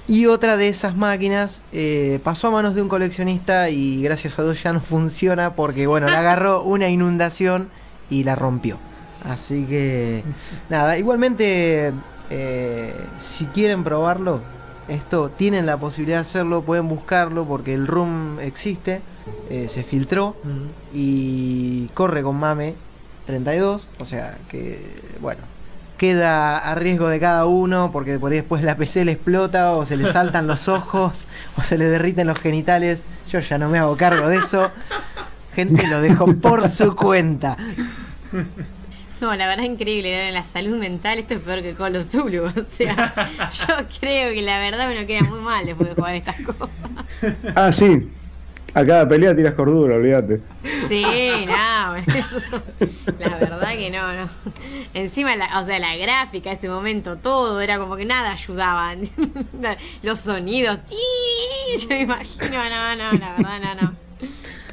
Y 0.07 0.25
otra 0.25 0.57
de 0.57 0.67
esas 0.67 0.95
máquinas 0.95 1.61
eh, 1.71 2.19
pasó 2.23 2.47
a 2.47 2.51
manos 2.51 2.75
de 2.75 2.81
un 2.81 2.89
coleccionista 2.89 3.69
y 3.69 4.01
gracias 4.01 4.37
a 4.39 4.43
Dios 4.43 4.61
ya 4.61 4.73
no 4.73 4.81
funciona 4.81 5.53
porque, 5.53 5.87
bueno, 5.87 6.07
la 6.07 6.19
agarró 6.19 6.63
una 6.63 6.89
inundación 6.89 7.69
y 8.09 8.23
la 8.23 8.35
rompió. 8.35 8.77
Así 9.29 9.65
que, 9.65 10.23
nada, 10.69 10.97
igualmente, 10.97 11.93
eh, 12.31 12.93
si 13.19 13.45
quieren 13.45 13.83
probarlo, 13.83 14.41
esto 14.87 15.29
tienen 15.29 15.65
la 15.65 15.77
posibilidad 15.77 16.17
de 16.17 16.21
hacerlo, 16.21 16.61
pueden 16.61 16.87
buscarlo 16.87 17.45
porque 17.45 17.73
el 17.73 17.87
room 17.87 18.39
existe, 18.39 19.01
eh, 19.49 19.67
se 19.69 19.83
filtró 19.83 20.35
y 20.93 21.87
corre 21.93 22.23
con 22.23 22.37
MAME 22.37 22.75
32, 23.25 23.87
o 23.99 24.05
sea 24.05 24.37
que, 24.49 24.83
bueno, 25.21 25.41
queda 25.97 26.57
a 26.57 26.73
riesgo 26.73 27.09
de 27.09 27.19
cada 27.19 27.45
uno 27.45 27.91
porque 27.93 28.17
por 28.17 28.31
ahí 28.31 28.39
después 28.39 28.63
la 28.63 28.75
PC 28.75 29.05
le 29.05 29.11
explota 29.11 29.73
o 29.73 29.85
se 29.85 29.97
le 29.97 30.07
saltan 30.11 30.47
los 30.47 30.67
ojos 30.67 31.27
o 31.57 31.63
se 31.63 31.77
le 31.77 31.87
derriten 31.89 32.27
los 32.27 32.39
genitales. 32.39 33.03
Yo 33.29 33.39
ya 33.39 33.57
no 33.57 33.69
me 33.69 33.77
hago 33.77 33.95
cargo 33.95 34.27
de 34.27 34.37
eso. 34.37 34.71
Gente 35.53 35.87
lo 35.87 36.01
dejó 36.01 36.33
por 36.33 36.67
su 36.67 36.95
cuenta. 36.95 37.55
No, 39.21 39.35
la 39.35 39.47
verdad 39.47 39.63
increíble, 39.65 40.27
¿no? 40.27 40.31
la 40.33 40.43
salud 40.43 40.77
mental 40.77 41.19
esto 41.19 41.35
es 41.35 41.39
peor 41.41 41.61
que 41.61 41.73
Call 41.75 41.95
of 41.95 42.11
Duty, 42.11 42.37
o 42.39 42.51
sea, 42.71 43.29
yo 43.67 43.75
creo 43.99 44.33
que 44.33 44.41
la 44.41 44.57
verdad 44.59 44.87
me 44.87 44.99
lo 44.99 45.05
queda 45.05 45.21
muy 45.21 45.39
mal 45.39 45.63
después 45.65 45.89
de 45.89 45.95
jugar 45.95 46.15
estas 46.15 46.37
cosas. 46.41 46.69
Ah, 47.55 47.71
sí. 47.71 48.09
A 48.73 48.85
cada 48.85 49.07
pelea 49.07 49.35
tiras 49.35 49.53
cordura, 49.53 49.95
olvídate. 49.97 50.41
Sí, 50.87 51.03
no, 51.45 51.95
eso- 51.97 52.63
la 53.19 53.37
verdad 53.37 53.71
que 53.73 53.91
no, 53.91 54.13
no. 54.13 54.29
Encima, 54.93 55.35
la, 55.35 55.59
o 55.61 55.65
sea, 55.65 55.77
la 55.77 55.95
gráfica, 55.97 56.53
ese 56.53 56.69
momento, 56.69 57.17
todo, 57.17 57.59
era 57.61 57.77
como 57.77 57.97
que 57.97 58.05
nada 58.05 58.31
ayudaba. 58.31 58.95
Los 60.03 60.19
sonidos, 60.21 60.79
¡tí! 60.87 60.95
yo 61.79 61.89
me 61.89 62.01
imagino, 62.01 62.47
no, 62.47 62.95
no, 62.95 63.19
la 63.19 63.33
verdad, 63.33 63.59
no, 63.61 63.81
no. 63.81 63.93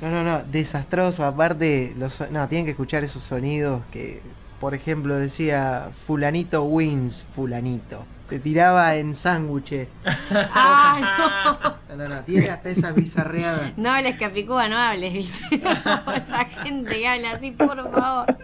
No, 0.00 0.10
no, 0.10 0.22
no, 0.22 0.42
desastroso. 0.44 1.24
Aparte, 1.24 1.92
los, 1.98 2.20
no, 2.30 2.46
tienen 2.48 2.64
que 2.66 2.70
escuchar 2.70 3.02
esos 3.02 3.22
sonidos 3.24 3.82
que, 3.92 4.22
por 4.60 4.74
ejemplo, 4.74 5.16
decía 5.16 5.90
Fulanito 6.06 6.64
wins, 6.64 7.24
Fulanito. 7.34 8.04
Te 8.28 8.38
tiraba 8.38 8.96
en 8.96 9.14
sándwiches. 9.14 9.88
¡Ay, 10.52 11.02
no! 11.02 11.96
No, 11.96 12.08
no, 12.08 12.22
tiene 12.22 12.50
hasta 12.50 12.68
esas 12.68 12.94
bizarreadas. 12.94 13.72
No 13.76 13.90
hables 13.90 14.18
Capicúa, 14.18 14.68
no 14.68 14.76
hables, 14.76 15.12
¿viste? 15.14 15.56
Esa 15.56 16.44
gente 16.62 16.98
que 16.98 17.08
habla 17.08 17.32
así, 17.32 17.50
por 17.50 17.90
favor. 17.90 18.36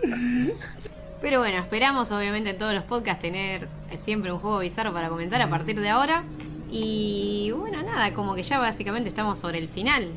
Pero 1.20 1.38
bueno, 1.38 1.58
esperamos 1.58 2.10
obviamente 2.10 2.50
en 2.50 2.58
todos 2.58 2.74
los 2.74 2.82
podcasts 2.84 3.22
tener 3.22 3.68
siempre 3.98 4.32
un 4.32 4.38
juego 4.38 4.58
bizarro 4.58 4.92
para 4.92 5.08
comentar 5.08 5.40
a 5.40 5.48
partir 5.48 5.80
de 5.80 5.88
ahora. 5.88 6.24
Y 6.70 7.52
bueno, 7.56 7.82
nada, 7.82 8.12
como 8.14 8.34
que 8.34 8.42
ya 8.42 8.58
básicamente 8.58 9.08
estamos 9.08 9.38
sobre 9.38 9.58
el 9.58 9.68
final. 9.68 10.08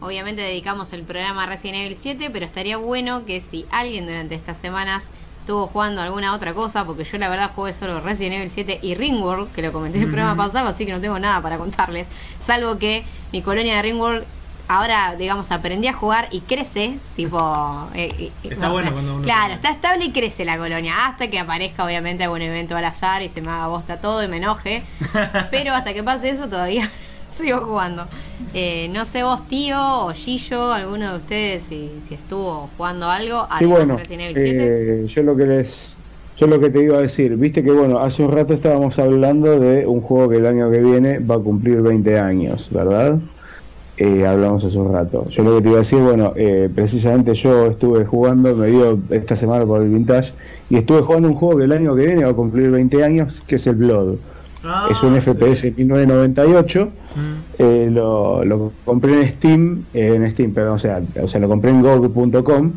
Obviamente 0.00 0.42
dedicamos 0.42 0.92
el 0.92 1.04
programa 1.04 1.44
a 1.44 1.46
Resident 1.46 1.84
Evil 1.84 1.96
7, 1.96 2.30
pero 2.32 2.44
estaría 2.44 2.76
bueno 2.76 3.24
que 3.24 3.40
si 3.40 3.66
alguien 3.70 4.06
durante 4.06 4.34
estas 4.34 4.58
semanas 4.58 5.04
estuvo 5.42 5.66
jugando 5.66 6.00
alguna 6.00 6.32
otra 6.34 6.54
cosa, 6.54 6.84
porque 6.84 7.04
yo 7.04 7.18
la 7.18 7.28
verdad 7.28 7.50
jugué 7.54 7.72
solo 7.72 8.00
Resident 8.00 8.36
Evil 8.36 8.50
7 8.52 8.78
y 8.80 8.94
Ringworld, 8.94 9.52
que 9.52 9.60
lo 9.62 9.72
comenté 9.72 9.98
en 9.98 10.04
el 10.04 10.10
programa 10.10 10.46
pasado, 10.46 10.68
así 10.68 10.86
que 10.86 10.92
no 10.92 11.00
tengo 11.00 11.18
nada 11.18 11.40
para 11.42 11.58
contarles. 11.58 12.06
Salvo 12.46 12.78
que 12.78 13.04
mi 13.32 13.42
colonia 13.42 13.76
de 13.76 13.82
Ringworld 13.82 14.24
ahora, 14.68 15.16
digamos, 15.16 15.50
aprendí 15.50 15.88
a 15.88 15.92
jugar 15.92 16.28
y 16.30 16.40
crece, 16.40 16.96
tipo... 17.16 17.88
eh, 17.94 18.30
eh, 18.44 18.48
Está 18.50 18.68
bueno 18.70 18.92
cuando 18.92 19.16
uno- 19.16 19.24
Claro, 19.24 19.54
está 19.54 19.70
estable 19.70 20.04
y 20.06 20.12
crece 20.12 20.44
la 20.44 20.56
colonia, 20.56 21.06
hasta 21.06 21.28
que 21.28 21.38
aparezca 21.40 21.84
obviamente 21.84 22.22
algún 22.24 22.40
evento 22.40 22.76
al 22.76 22.84
azar 22.84 23.20
y 23.22 23.28
se 23.28 23.40
me 23.42 23.50
haga 23.50 23.66
bosta 23.66 24.00
todo 24.00 24.22
y 24.24 24.28
me 24.28 24.36
enoje. 24.36 24.84
Pero 25.50 25.74
hasta 25.74 25.92
que 25.92 26.02
pase 26.04 26.30
eso 26.30 26.48
todavía 26.48 26.88
sigo 27.38 27.58
jugando. 27.58 28.06
Eh, 28.54 28.90
no 28.92 29.04
sé 29.04 29.22
vos, 29.22 29.46
tío, 29.48 29.76
o 29.78 30.12
Gillo, 30.12 30.72
alguno 30.72 31.12
de 31.12 31.16
ustedes, 31.16 31.62
si, 31.68 31.90
si 32.06 32.14
estuvo 32.14 32.68
jugando 32.76 33.08
algo. 33.08 33.46
Sí, 33.58 33.64
bueno, 33.64 33.96
Resident 33.96 34.36
Evil 34.36 34.50
7. 34.50 34.56
eh, 34.60 35.06
yo 35.06 35.22
lo 35.22 35.36
que 35.36 35.46
les, 35.46 35.96
yo 36.36 36.46
lo 36.46 36.60
que 36.60 36.70
te 36.70 36.82
iba 36.82 36.98
a 36.98 37.02
decir, 37.02 37.36
viste 37.36 37.62
que 37.62 37.70
bueno, 37.70 37.98
hace 37.98 38.22
un 38.22 38.32
rato 38.32 38.54
estábamos 38.54 38.98
hablando 38.98 39.58
de 39.58 39.86
un 39.86 40.00
juego 40.00 40.28
que 40.28 40.36
el 40.36 40.46
año 40.46 40.70
que 40.70 40.80
viene 40.80 41.18
va 41.18 41.36
a 41.36 41.38
cumplir 41.38 41.80
20 41.82 42.18
años, 42.18 42.68
¿verdad? 42.70 43.18
Eh, 43.98 44.26
hablamos 44.26 44.64
hace 44.64 44.78
un 44.78 44.92
rato. 44.92 45.28
Yo 45.28 45.44
lo 45.44 45.56
que 45.56 45.62
te 45.62 45.68
iba 45.68 45.76
a 45.76 45.82
decir, 45.82 45.98
bueno, 46.00 46.32
eh, 46.34 46.68
precisamente 46.74 47.34
yo 47.34 47.66
estuve 47.66 48.04
jugando, 48.04 48.56
me 48.56 48.68
dio 48.68 48.98
esta 49.10 49.36
semana 49.36 49.64
por 49.66 49.82
el 49.82 49.90
Vintage, 49.90 50.32
y 50.70 50.76
estuve 50.76 51.02
jugando 51.02 51.28
un 51.28 51.34
juego 51.34 51.58
que 51.58 51.64
el 51.64 51.72
año 51.72 51.94
que 51.94 52.06
viene 52.06 52.24
va 52.24 52.30
a 52.30 52.34
cumplir 52.34 52.70
20 52.70 53.04
años, 53.04 53.42
que 53.46 53.56
es 53.56 53.66
el 53.66 53.76
Blood. 53.76 54.16
Ah, 54.64 54.88
es 54.90 55.02
un 55.02 55.14
FPS 55.20 55.72
1998. 55.76 56.88
Mm. 57.16 57.20
Eh, 57.58 57.88
lo, 57.90 58.44
lo 58.44 58.72
compré 58.84 59.20
en 59.22 59.30
Steam, 59.30 59.82
eh, 59.92 60.14
en 60.14 60.30
Steam, 60.32 60.52
perdón, 60.52 60.74
o 60.74 60.78
sea, 60.78 61.00
o 61.22 61.28
sea, 61.28 61.40
lo 61.40 61.48
compré 61.48 61.70
en 61.70 61.82
GOG.com. 61.82 62.72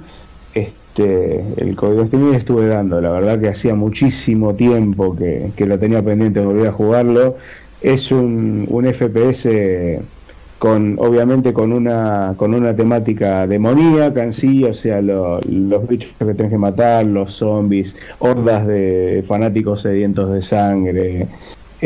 Este, 0.54 1.42
el 1.58 1.76
código 1.76 2.02
de 2.02 2.08
Steam 2.08 2.32
y 2.34 2.36
estuve 2.36 2.68
dando, 2.68 3.02
la 3.02 3.10
verdad 3.12 3.40
que 3.40 3.50
hacía 3.50 3.76
muchísimo 3.76 4.56
tiempo 4.56 5.16
que, 5.16 5.52
que 5.56 5.66
lo 5.66 5.78
tenía 5.78 6.02
pendiente 6.04 6.40
de 6.40 6.46
volver 6.46 6.68
a 6.70 6.72
jugarlo. 6.72 7.36
Es 7.82 8.12
un, 8.12 8.66
un 8.70 8.86
FPS 8.86 10.00
con, 10.58 10.96
obviamente, 11.00 11.52
con 11.54 11.74
una, 11.74 12.34
con 12.38 12.54
una 12.54 12.76
temática 12.76 13.46
demoníaca 13.46 14.24
en 14.24 14.32
sí, 14.34 14.64
o 14.64 14.74
sea, 14.74 15.02
lo- 15.02 15.40
los 15.42 15.88
bichos 15.88 16.12
que 16.18 16.34
tenés 16.34 16.52
que 16.54 16.58
matar, 16.58 17.06
los 17.06 17.34
zombies, 17.36 17.96
hordas 18.20 18.66
de 18.66 19.24
fanáticos 19.28 19.82
sedientos 19.82 20.32
de 20.32 20.42
sangre, 20.42 21.28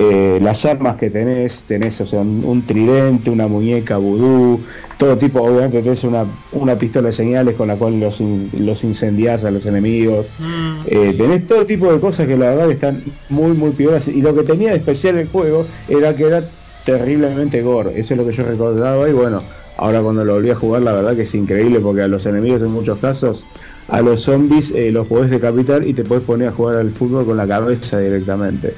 eh, 0.02 0.40
las 0.42 0.64
armas 0.66 0.96
que 0.98 1.10
tenés, 1.10 1.64
tenés 1.64 2.00
o 2.00 2.06
sea, 2.08 2.20
un, 2.22 2.44
un 2.46 2.62
tridente, 2.66 3.30
una 3.30 3.48
muñeca 3.48 3.98
vudú, 3.98 4.62
todo 4.98 5.18
tipo, 5.18 5.42
obviamente 5.42 5.82
tenés 5.82 6.04
una, 6.04 6.26
una 6.54 6.78
pistola 6.78 7.08
de 7.08 7.14
señales 7.14 7.56
con 7.56 7.68
la 7.68 7.76
cual 7.76 8.00
los, 8.00 8.20
in- 8.22 8.50
los 8.60 8.84
incendiás 8.84 9.44
a 9.44 9.52
los 9.52 9.66
enemigos, 9.66 10.26
Mm. 10.40 10.80
eh, 10.88 11.14
tenés 11.18 11.46
todo 11.48 11.66
tipo 11.66 11.92
de 11.92 12.00
cosas 12.00 12.28
que 12.28 12.38
la 12.38 12.50
verdad 12.56 12.72
están 12.72 13.02
muy 13.30 13.52
muy 13.54 13.72
piolas 13.72 14.08
y 14.08 14.22
lo 14.22 14.34
que 14.36 14.44
tenía 14.44 14.72
de 14.72 14.78
especial 14.78 15.18
el 15.18 15.28
juego 15.28 15.66
era 15.90 16.16
que 16.16 16.24
era 16.28 16.44
terriblemente 16.86 17.62
gore, 17.62 18.00
eso 18.00 18.14
es 18.14 18.18
lo 18.20 18.26
que 18.26 18.36
yo 18.36 18.44
recordaba 18.44 19.08
y 19.10 19.14
bueno, 19.14 19.44
ahora 19.78 20.02
cuando 20.02 20.24
lo 20.24 20.34
volví 20.36 20.50
a 20.50 20.56
jugar 20.56 20.82
la 20.82 20.94
verdad 20.94 21.16
que 21.16 21.24
es 21.24 21.36
increíble 21.36 21.80
porque 21.80 22.02
a 22.04 22.08
los 22.08 22.26
enemigos 22.26 22.62
en 22.62 22.72
muchos 22.72 23.00
casos, 23.00 23.44
a 23.90 24.02
los 24.02 24.22
zombies 24.22 24.72
eh, 24.72 24.92
los 24.92 25.08
podés 25.08 25.30
decapitar 25.32 25.86
y 25.88 25.94
te 25.94 26.04
podés 26.04 26.24
poner 26.24 26.48
a 26.50 26.52
jugar 26.52 26.78
al 26.78 26.92
fútbol 26.92 27.26
con 27.26 27.38
la 27.38 27.48
cabeza 27.48 28.00
directamente. 28.00 28.74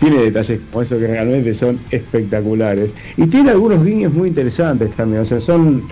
Tiene 0.00 0.22
detalles 0.22 0.60
como 0.70 0.82
eso 0.82 0.98
que 0.98 1.06
realmente 1.06 1.54
son 1.54 1.80
espectaculares. 1.90 2.92
Y 3.16 3.26
tiene 3.26 3.50
algunos 3.50 3.84
guiños 3.84 4.12
muy 4.12 4.28
interesantes 4.28 4.90
también. 4.96 5.22
O 5.22 5.26
sea, 5.26 5.40
son 5.40 5.84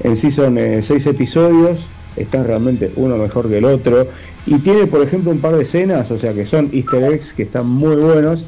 en 0.00 0.16
sí 0.16 0.30
son 0.30 0.58
eh, 0.58 0.82
seis 0.82 1.06
episodios, 1.06 1.78
están 2.16 2.46
realmente 2.46 2.92
uno 2.96 3.16
mejor 3.16 3.48
que 3.48 3.58
el 3.58 3.64
otro. 3.64 4.08
Y 4.46 4.58
tiene, 4.58 4.86
por 4.86 5.02
ejemplo, 5.02 5.30
un 5.30 5.40
par 5.40 5.56
de 5.56 5.62
escenas, 5.62 6.10
o 6.10 6.18
sea, 6.18 6.32
que 6.32 6.46
son 6.46 6.70
easter 6.72 7.12
eggs 7.12 7.32
que 7.32 7.42
están 7.42 7.66
muy 7.66 7.96
buenos, 7.96 8.44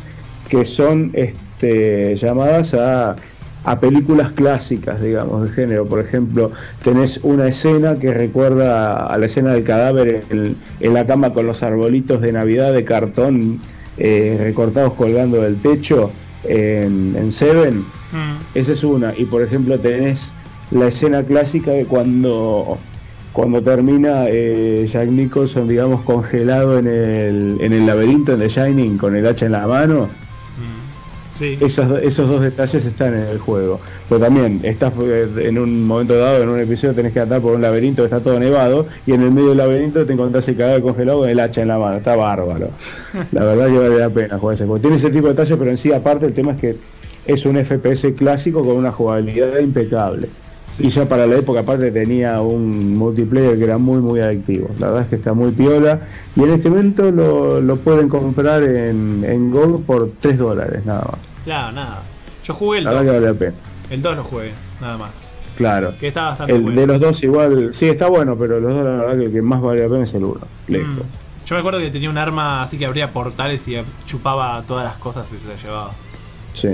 que 0.49 0.65
son 0.65 1.11
este, 1.15 2.17
llamadas 2.17 2.75
a, 2.75 3.17
películas 3.81 4.33
clásicas, 4.33 5.03
digamos, 5.03 5.43
de 5.43 5.51
género. 5.51 5.87
Por 5.87 6.01
ejemplo, 6.01 6.51
tenés 6.83 7.21
una 7.23 7.49
escena 7.49 7.97
que 7.97 8.13
recuerda 8.15 9.07
a 9.07 9.19
la 9.19 9.27
escena 9.27 9.53
del 9.53 9.65
cadáver 9.65 10.25
en 10.31 10.95
la 10.95 11.07
cama 11.07 11.33
con 11.33 11.47
los 11.47 11.63
arbolitos 11.63 12.21
de 12.21 12.33
Navidad 12.33 12.73
de 12.73 12.85
cartón 12.85 13.61
eh, 13.99 14.37
recortados 14.41 14.95
colgando 14.95 15.43
del 15.43 15.61
techo 15.61 16.11
en, 16.45 17.15
en 17.17 17.33
Seven. 17.33 17.79
Mm. 17.79 18.37
Esa 18.55 18.73
es 18.73 18.83
una. 18.83 19.15
Y 19.17 19.25
por 19.25 19.43
ejemplo 19.43 19.79
tenés 19.79 20.33
la 20.71 20.89
escena 20.89 21.23
clásica 21.23 21.73
de 21.73 21.87
cuando 21.87 22.79
cuando 23.33 23.63
termina 23.63 24.25
eh, 24.29 24.89
Jack 24.93 25.09
Nicholson, 25.09 25.69
digamos, 25.69 26.03
congelado 26.03 26.79
en 26.79 26.89
el, 26.89 27.59
en 27.61 27.73
el 27.73 27.87
laberinto, 27.87 28.33
en 28.33 28.41
The 28.41 28.49
Shining, 28.49 28.99
con 28.99 29.15
el 29.15 29.27
hacha 29.27 29.47
en 29.47 29.53
la 29.53 29.67
mano. 29.67 30.09
Sí. 31.41 31.57
Esos, 31.59 31.87
esos 32.03 32.29
dos 32.29 32.43
detalles 32.43 32.85
están 32.85 33.15
en 33.15 33.23
el 33.23 33.39
juego. 33.39 33.81
Pero 34.11 34.21
también 34.21 34.61
estás 34.63 34.93
eh, 35.01 35.27
en 35.39 35.59
un 35.59 35.87
momento 35.87 36.15
dado, 36.19 36.43
en 36.43 36.51
un 36.51 36.61
episodio, 36.61 36.95
tenés 36.95 37.15
que 37.15 37.21
andar 37.21 37.41
por 37.41 37.55
un 37.55 37.63
laberinto 37.63 38.03
que 38.03 38.09
está 38.15 38.21
todo 38.21 38.39
nevado 38.39 38.87
y 39.07 39.13
en 39.13 39.23
el 39.23 39.33
medio 39.33 39.49
del 39.49 39.57
laberinto 39.57 40.05
te 40.05 40.13
encontrás 40.13 40.47
el 40.49 40.59
cadáver 40.59 40.83
congelado 40.83 41.21
con 41.21 41.31
el 41.31 41.41
hacha 41.41 41.63
en 41.63 41.69
la 41.69 41.79
mano. 41.79 41.97
Está 41.97 42.15
bárbaro. 42.15 42.69
La 43.33 43.43
verdad 43.43 43.69
que 43.69 43.79
vale 43.79 43.99
la 43.99 44.11
pena 44.11 44.39
jugar 44.39 44.57
ese 44.57 44.67
juego. 44.67 44.83
Tiene 44.83 44.97
ese 44.99 45.09
tipo 45.09 45.29
de 45.29 45.33
detalles, 45.33 45.57
pero 45.59 45.71
en 45.71 45.79
sí, 45.79 45.91
aparte, 45.95 46.27
el 46.27 46.35
tema 46.35 46.53
es 46.53 46.61
que 46.61 46.77
es 47.25 47.47
un 47.47 47.57
FPS 47.57 48.13
clásico 48.19 48.61
con 48.61 48.77
una 48.77 48.93
jugabilidad 48.93 49.59
impecable. 49.61 50.29
Sí. 50.75 50.89
Y 50.89 50.91
ya 50.91 51.09
para 51.09 51.27
la 51.27 51.37
época, 51.37 51.61
aparte, 51.61 51.91
tenía 51.91 52.43
un 52.43 52.99
multiplayer 52.99 53.57
que 53.57 53.65
era 53.65 53.79
muy, 53.79 54.03
muy 54.03 54.21
adictivo. 54.21 54.69
La 54.79 54.89
verdad 54.89 55.05
es 55.05 55.09
que 55.09 55.17
está 55.17 55.33
muy 55.33 55.53
piola. 55.53 56.03
Y 56.37 56.43
en 56.43 56.51
este 56.51 56.69
momento 56.69 57.11
lo, 57.11 57.63
lo 57.63 57.77
pueden 57.77 58.11
comprar 58.11 58.63
en, 58.63 59.25
en 59.27 59.51
Gold 59.51 59.87
por 59.87 60.11
3 60.21 60.37
dólares, 60.37 60.85
nada 60.85 61.07
más. 61.11 61.30
Claro, 61.45 61.73
nada. 61.73 62.03
Yo 62.45 62.55
jugué 62.55 62.79
el 62.79 62.85
La 62.85 62.91
verdad 62.91 63.05
que 63.05 63.11
vale 63.21 63.27
2. 63.27 63.33
la 63.35 63.39
pena. 63.39 63.53
El 63.91 64.03
2 64.03 64.17
lo 64.17 64.25
jugué, 64.25 64.53
nada 64.81 64.99
más. 64.99 65.35
Claro. 65.57 65.95
Que 65.99 66.09
está 66.09 66.23
bastante 66.29 66.55
El 66.55 66.63
bueno. 66.63 66.81
de 66.81 66.87
los 66.87 67.01
dos 67.01 67.23
igual, 67.23 67.71
sí 67.75 67.87
está 67.89 68.09
bueno, 68.09 68.37
pero 68.37 68.61
los 68.61 68.73
dos 68.73 68.85
la 68.85 68.91
verdad 68.91 69.19
que 69.19 69.25
el 69.27 69.33
que 69.33 69.43
más 69.43 69.61
vale 69.61 69.83
la 69.83 69.89
pena 69.89 70.05
es 70.05 70.15
el 70.15 70.25
uno. 70.25 70.41
Lejos. 70.69 70.95
Mm. 70.95 71.47
Yo 71.47 71.55
me 71.57 71.59
acuerdo 71.61 71.81
que 71.81 71.91
tenía 71.91 72.09
un 72.09 72.17
arma 72.19 72.63
así 72.63 72.79
que 72.79 72.87
abría 72.87 73.11
portales 73.13 73.67
y 73.69 73.77
chupaba 74.07 74.63
todas 74.67 74.85
las 74.85 74.95
cosas 74.97 75.31
y 75.33 75.39
se 75.39 75.49
las 75.49 75.63
llevaba. 75.63 75.91
Sí. 76.55 76.69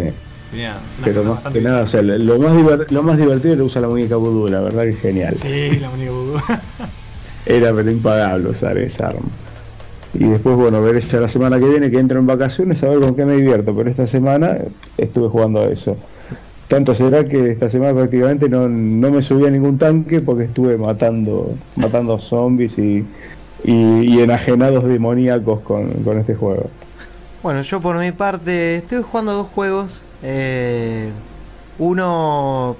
Tenía 0.51 0.77
Pero 1.03 1.25
más 1.25 1.41
que 1.53 1.61
nada, 1.61 1.83
o 1.83 1.89
sea, 1.89 2.03
lo 2.03 2.39
más, 2.39 2.53
diver- 2.53 2.91
lo 2.91 3.03
más 3.03 3.17
divertido 3.17 3.57
lo 3.57 3.65
usa 3.65 3.81
la 3.81 3.89
muñeca 3.89 4.15
vudú, 4.17 4.47
la 4.47 4.61
verdad 4.61 4.83
que 4.83 4.91
es 4.91 5.01
genial. 5.01 5.35
Sí, 5.37 5.79
la 5.81 5.91
muñeca 5.91 6.11
vudú. 6.13 6.41
Era 7.47 7.73
pero 7.75 7.91
impagable 7.91 8.51
usar 8.51 8.79
esa 8.79 9.09
arma. 9.09 9.21
Y 10.15 10.25
después, 10.25 10.57
bueno, 10.57 10.81
veré 10.83 11.01
ya 11.01 11.21
la 11.21 11.29
semana 11.29 11.59
que 11.59 11.69
viene 11.69 11.91
que 11.91 11.99
entro 11.99 12.19
en 12.19 12.27
vacaciones 12.27 12.83
a 12.83 12.89
ver 12.89 13.01
con 13.01 13.15
qué 13.15 13.25
me 13.25 13.37
divierto, 13.37 13.75
pero 13.75 13.91
esta 13.91 14.07
semana 14.07 14.59
estuve 14.97 15.29
jugando 15.29 15.61
a 15.61 15.67
eso. 15.67 15.97
Tanto 16.69 16.95
será 16.95 17.25
que 17.25 17.51
esta 17.51 17.69
semana 17.69 17.95
prácticamente 17.95 18.49
no, 18.49 18.69
no 18.69 19.11
me 19.11 19.23
subí 19.23 19.47
a 19.47 19.51
ningún 19.51 19.79
tanque 19.79 20.21
porque 20.21 20.45
estuve 20.45 20.77
matando 20.77 21.55
matando 21.77 22.19
zombies 22.19 22.77
y, 22.79 23.05
y, 23.63 23.73
y 23.73 24.21
enajenados 24.21 24.85
demoníacos 24.85 25.61
con, 25.61 25.91
con 26.03 26.19
este 26.19 26.35
juego. 26.35 26.69
Bueno, 27.43 27.61
yo 27.63 27.81
por 27.81 27.97
mi 27.99 28.11
parte 28.11 28.77
estoy 28.77 29.03
jugando 29.03 29.33
dos 29.33 29.47
juegos. 29.49 30.03
Eh, 30.23 31.11
uno, 31.79 32.77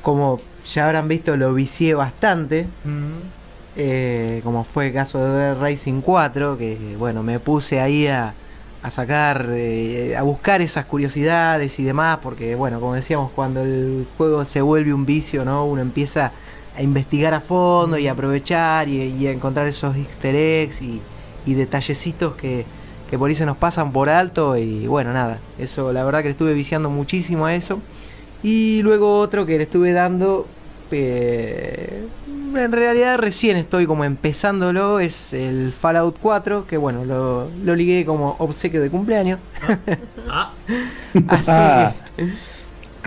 como 0.00 0.40
ya 0.72 0.86
habrán 0.86 1.08
visto, 1.08 1.36
lo 1.36 1.52
vicié 1.52 1.94
bastante. 1.94 2.66
Mm. 2.84 3.35
Eh, 3.76 4.40
como 4.42 4.64
fue 4.64 4.88
el 4.88 4.92
caso 4.92 5.24
de 5.24 5.38
Dead 5.38 5.58
Racing 5.60 6.00
4, 6.00 6.58
que 6.58 6.96
bueno, 6.98 7.22
me 7.22 7.38
puse 7.38 7.80
ahí 7.80 8.06
a, 8.06 8.34
a 8.82 8.90
sacar, 8.90 9.48
eh, 9.50 10.16
a 10.16 10.22
buscar 10.22 10.60
esas 10.62 10.86
curiosidades 10.86 11.78
y 11.78 11.84
demás, 11.84 12.18
porque 12.22 12.54
bueno, 12.54 12.80
como 12.80 12.94
decíamos, 12.94 13.30
cuando 13.32 13.62
el 13.62 14.06
juego 14.16 14.44
se 14.44 14.60
vuelve 14.60 14.94
un 14.94 15.06
vicio, 15.06 15.44
¿no? 15.44 15.66
Uno 15.66 15.82
empieza 15.82 16.32
a 16.76 16.82
investigar 16.82 17.34
a 17.34 17.40
fondo 17.40 17.98
y 17.98 18.08
a 18.08 18.12
aprovechar 18.12 18.88
y, 18.88 19.02
y 19.02 19.26
a 19.26 19.32
encontrar 19.32 19.66
esos 19.66 19.96
easter 19.96 20.34
eggs 20.34 20.82
y, 20.82 21.00
y 21.46 21.54
detallecitos 21.54 22.34
que, 22.34 22.66
que 23.10 23.18
por 23.18 23.28
ahí 23.28 23.34
se 23.34 23.46
nos 23.46 23.56
pasan 23.56 23.92
por 23.92 24.08
alto 24.08 24.56
y 24.56 24.86
bueno, 24.86 25.12
nada, 25.12 25.38
eso 25.58 25.92
la 25.92 26.04
verdad 26.04 26.20
que 26.20 26.28
le 26.28 26.32
estuve 26.32 26.54
viciando 26.54 26.90
muchísimo 26.90 27.46
a 27.46 27.54
eso. 27.54 27.80
Y 28.42 28.82
luego 28.82 29.18
otro 29.18 29.46
que 29.46 29.56
le 29.56 29.64
estuve 29.64 29.92
dando, 29.92 30.46
eh, 30.92 32.06
en 32.56 32.72
realidad 32.72 33.18
recién 33.18 33.56
estoy 33.56 33.86
como 33.86 34.04
empezándolo, 34.04 34.98
es 35.00 35.32
el 35.32 35.72
Fallout 35.72 36.16
4, 36.20 36.66
que 36.66 36.76
bueno, 36.76 37.04
lo, 37.04 37.48
lo 37.64 37.74
ligué 37.76 38.04
como 38.04 38.36
obsequio 38.38 38.80
de 38.80 38.90
cumpleaños. 38.90 39.38
Ah, 40.28 40.52
Así 41.28 41.50
Ah. 41.50 41.94
que, 42.16 42.24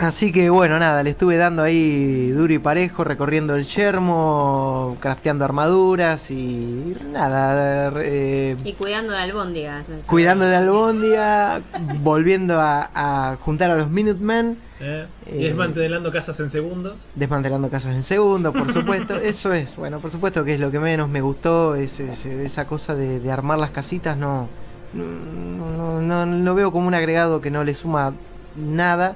así 0.01 0.31
que 0.31 0.49
bueno, 0.49 0.79
nada, 0.79 1.03
le 1.03 1.09
estuve 1.11 1.37
dando 1.37 1.61
ahí 1.63 2.29
duro 2.31 2.53
y 2.53 2.59
parejo, 2.59 3.03
recorriendo 3.03 3.55
el 3.55 3.65
yermo, 3.65 4.97
crafteando 4.99 5.45
armaduras 5.45 6.31
y 6.31 6.95
nada, 7.11 7.91
eh, 8.03 8.55
Y 8.63 8.73
cuidando 8.73 9.13
de 9.13 9.19
albóndigas. 9.19 9.85
cuidando 10.05 10.45
de 10.45 10.55
Albondia, 10.55 11.61
volviendo 12.01 12.59
a, 12.59 12.89
a 12.93 13.35
juntar 13.37 13.71
a 13.71 13.75
los 13.75 13.89
Minutemen. 13.89 14.57
eh, 14.81 15.05
Eh, 15.27 15.35
y 15.39 15.43
desmantelando 15.43 16.11
casas 16.11 16.39
en 16.39 16.49
segundos. 16.49 16.99
desmantelando 17.15 17.69
casas 17.69 17.93
en 17.95 18.03
segundo, 18.03 18.53
por 18.53 18.71
supuesto. 18.71 19.15
Eso 19.21 19.53
es, 19.53 19.75
bueno, 19.75 19.99
por 19.99 20.09
supuesto 20.11 20.43
que 20.45 20.53
es 20.55 20.59
lo 20.59 20.71
que 20.71 20.79
menos 20.79 21.09
me 21.09 21.21
gustó, 21.21 21.75
es, 21.75 21.99
es- 21.99 22.25
esa 22.25 22.65
cosa 22.65 22.95
de, 22.95 23.19
de 23.19 23.31
armar 23.31 23.59
las 23.59 23.71
casitas, 23.71 24.15
no, 24.17 24.47
no, 24.93 26.01
no, 26.01 26.25
no 26.25 26.37
lo 26.43 26.55
veo 26.55 26.71
como 26.71 26.87
un 26.87 26.93
agregado 26.93 27.41
que 27.41 27.51
no 27.51 27.63
le 27.63 27.73
suma 27.73 28.13
nada. 28.55 29.15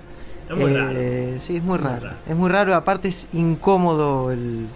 Es 0.49 0.55
muy 0.57 0.71
Eh, 0.71 0.77
raro. 0.77 1.41
Sí, 1.41 1.57
es 1.57 1.63
muy 1.63 1.77
Muy 1.79 1.87
raro. 1.87 2.01
raro. 2.05 2.15
Es 2.27 2.35
muy 2.35 2.49
raro, 2.49 2.75
aparte 2.75 3.07
es 3.07 3.27
incómodo 3.33 4.31
el 4.31 4.67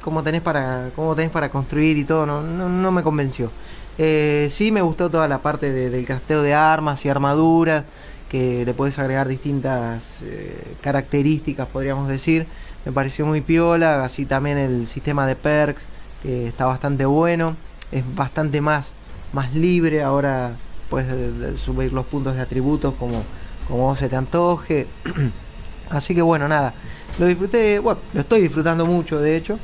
cómo 0.00 0.22
tenés 0.22 0.42
para 0.42 0.90
cómo 0.94 1.14
tenés 1.16 1.30
para 1.32 1.48
construir 1.48 1.96
y 1.98 2.04
todo, 2.04 2.24
no, 2.24 2.40
no, 2.42 2.68
no 2.68 2.92
me 2.92 3.02
convenció. 3.02 3.50
Eh, 3.98 4.46
sí 4.50 4.70
me 4.72 4.80
gustó 4.80 5.10
toda 5.10 5.26
la 5.28 5.38
parte 5.38 5.70
de- 5.72 5.90
del 5.90 6.06
crafteo 6.06 6.42
de 6.42 6.54
armas 6.54 7.04
y 7.04 7.08
armaduras, 7.08 7.84
que 8.28 8.64
le 8.64 8.72
podés 8.74 8.98
agregar 9.00 9.26
distintas 9.28 10.22
eh, 10.22 10.74
características, 10.80 11.66
podríamos 11.68 12.08
decir. 12.08 12.46
Me 12.86 12.92
pareció 12.92 13.26
muy 13.26 13.40
piola, 13.40 14.04
así 14.04 14.24
también 14.24 14.56
el 14.56 14.86
sistema 14.86 15.26
de 15.26 15.34
perks, 15.36 15.86
que 16.22 16.46
está 16.46 16.64
bastante 16.66 17.04
bueno, 17.04 17.56
es 17.92 18.04
bastante 18.14 18.60
más, 18.60 18.92
más 19.32 19.52
libre, 19.54 20.02
ahora 20.02 20.52
puedes 20.88 21.12
eh, 21.12 21.32
de- 21.32 21.58
subir 21.58 21.92
los 21.92 22.06
puntos 22.06 22.36
de 22.36 22.40
atributos 22.40 22.94
como, 22.94 23.22
como 23.70 23.94
se 23.96 24.08
te 24.08 24.16
antoje. 24.16 24.86
Así 25.90 26.14
que 26.14 26.22
bueno, 26.22 26.48
nada, 26.48 26.74
lo 27.18 27.26
disfruté, 27.26 27.78
bueno, 27.78 28.00
lo 28.12 28.20
estoy 28.20 28.42
disfrutando 28.42 28.84
mucho 28.86 29.20
de 29.20 29.36
hecho. 29.36 29.58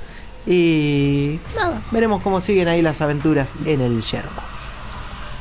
Y 0.47 1.39
nada, 1.57 1.83
veremos 1.91 2.23
cómo 2.23 2.41
siguen 2.41 2.69
ahí 2.69 2.81
las 2.81 3.01
aventuras 3.01 3.53
en 3.65 3.81
el 3.81 4.01
yermo. 4.01 4.43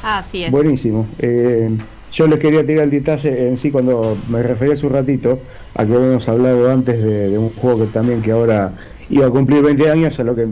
Así 0.03 0.43
es. 0.43 0.51
Buenísimo. 0.51 1.07
Eh, 1.19 1.69
yo 2.11 2.27
les 2.27 2.39
quería 2.39 2.65
tirar 2.65 2.85
el 2.85 2.91
detalle 2.91 3.47
en 3.47 3.57
sí 3.57 3.71
cuando 3.71 4.17
me 4.29 4.41
referí 4.41 4.71
hace 4.71 4.85
un 4.85 4.93
ratito 4.93 5.39
a 5.75 5.85
que 5.85 5.93
habíamos 5.93 6.27
hablado 6.27 6.71
antes 6.71 7.03
de, 7.03 7.29
de 7.29 7.37
un 7.37 7.49
juego 7.49 7.81
que 7.81 7.87
también 7.87 8.21
que 8.21 8.31
ahora 8.31 8.73
iba 9.09 9.27
a 9.27 9.29
cumplir 9.29 9.63
20 9.63 9.91
años, 9.91 10.19
a 10.19 10.23
lo 10.23 10.35
que 10.35 10.47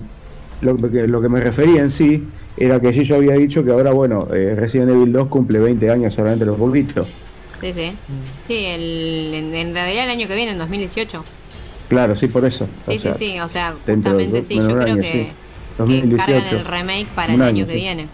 lo, 0.62 0.78
que 0.78 1.08
lo 1.08 1.22
que 1.22 1.30
me 1.30 1.40
refería 1.42 1.82
en 1.82 1.92
sí 1.92 2.24
era 2.58 2.80
que 2.80 2.94
sí 2.94 3.04
yo 3.04 3.16
había 3.16 3.34
dicho 3.34 3.64
que 3.64 3.72
ahora, 3.72 3.92
bueno, 3.92 4.28
eh, 4.34 4.56
Resident 4.56 4.92
Evil 4.92 5.12
2 5.12 5.28
cumple 5.28 5.60
20 5.60 5.90
años 5.90 6.14
solamente 6.14 6.46
los 6.46 6.58
poquitos. 6.58 7.08
Sí, 7.64 7.74
sí. 7.74 7.96
Sí, 8.48 8.66
el, 8.66 9.32
en, 9.34 9.56
en 9.56 9.74
realidad 9.74 10.06
el 10.06 10.10
año 10.12 10.28
que 10.28 10.36
viene, 10.36 10.52
en 10.52 10.58
2018. 10.58 11.24
Claro, 11.90 12.16
sí, 12.18 12.28
por 12.28 12.46
eso. 12.46 12.68
Sí, 12.86 12.98
O 12.98 13.00
sea, 13.02 13.14
sí, 13.14 13.32
sí. 13.32 13.40
O 13.40 13.48
sea, 13.50 13.72
de 13.86 13.96
justamente 13.96 14.44
sí. 14.44 14.56
Yo 14.56 14.68
creo 14.68 14.82
año, 14.94 14.96
que, 14.98 15.02
sí. 15.04 15.12
que 15.12 15.32
2018. 15.78 16.18
cargan 16.26 16.48
el 16.48 16.66
remake 16.66 17.08
para 17.16 17.34
Un 17.34 17.42
el 17.42 17.48
año, 17.48 17.58
año 17.58 17.68
que 17.68 17.74
sí. 17.74 17.80
viene. 17.80 18.08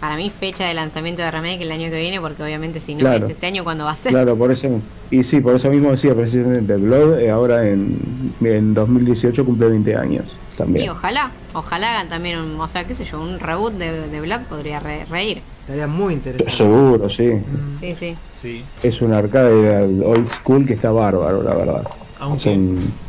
Para 0.00 0.14
mí, 0.16 0.30
fecha 0.30 0.64
de 0.64 0.74
lanzamiento 0.74 1.22
de 1.22 1.30
remake 1.32 1.62
el 1.62 1.72
año 1.72 1.90
que 1.90 1.98
viene, 2.00 2.20
porque 2.20 2.40
obviamente 2.44 2.78
si 2.80 2.94
no 2.94 3.00
Claro. 3.00 3.26
es 3.26 3.36
ese 3.36 3.46
año, 3.46 3.64
¿cuándo 3.64 3.84
va 3.84 3.90
a 3.90 3.96
ser? 3.96 4.12
Claro, 4.12 4.36
por 4.36 4.52
eso. 4.52 4.80
Y 5.10 5.24
sí, 5.24 5.40
por 5.40 5.56
eso 5.56 5.68
mismo 5.70 5.90
decía 5.90 6.14
precisamente 6.14 6.76
Blood, 6.76 7.18
eh, 7.18 7.30
ahora 7.30 7.66
en, 7.68 7.98
en 8.40 8.74
2018 8.74 9.44
cumple 9.44 9.68
20 9.70 9.96
años 9.96 10.24
también. 10.56 10.86
Y 10.86 10.88
ojalá, 10.88 11.32
ojalá 11.52 11.90
hagan 11.94 12.08
también 12.08 12.38
un, 12.38 12.60
o 12.60 12.68
sea, 12.68 12.86
qué 12.86 12.94
sé 12.94 13.04
yo, 13.06 13.20
un 13.20 13.40
reboot 13.40 13.72
de, 13.74 14.06
de 14.08 14.20
Blood 14.20 14.42
podría 14.42 14.78
re- 14.78 15.04
reír. 15.06 15.40
Sería 15.68 15.86
muy 15.86 16.14
interesante. 16.14 16.50
Seguro, 16.56 17.08
sí. 17.10 17.30
Sí, 17.78 17.94
sí. 17.94 18.16
Sí. 18.36 18.64
Es 18.82 19.00
un 19.02 19.12
arcade 19.12 20.02
old 20.02 20.28
school 20.30 20.66
que 20.66 20.72
está 20.74 20.90
bárbaro, 20.90 21.42
la 21.42 21.54
verdad. 21.54 21.86
Aunque 22.18 22.56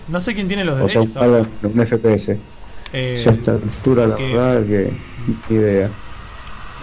no 0.07 0.21
sé 0.21 0.35
quién 0.35 0.47
tiene 0.47 0.63
los 0.65 0.79
o 0.79 0.87
sea, 0.89 0.99
un, 1.01 1.07
derechos 1.07 1.23
ahora. 1.23 1.47
un 1.63 1.87
FPS. 1.87 2.37
Eh, 2.93 3.23
ya 3.25 3.31
altura, 3.53 4.07
la 4.07 4.15
verdad 4.15 4.65
que 4.65 4.91
ni 5.49 5.55
idea. 5.55 5.89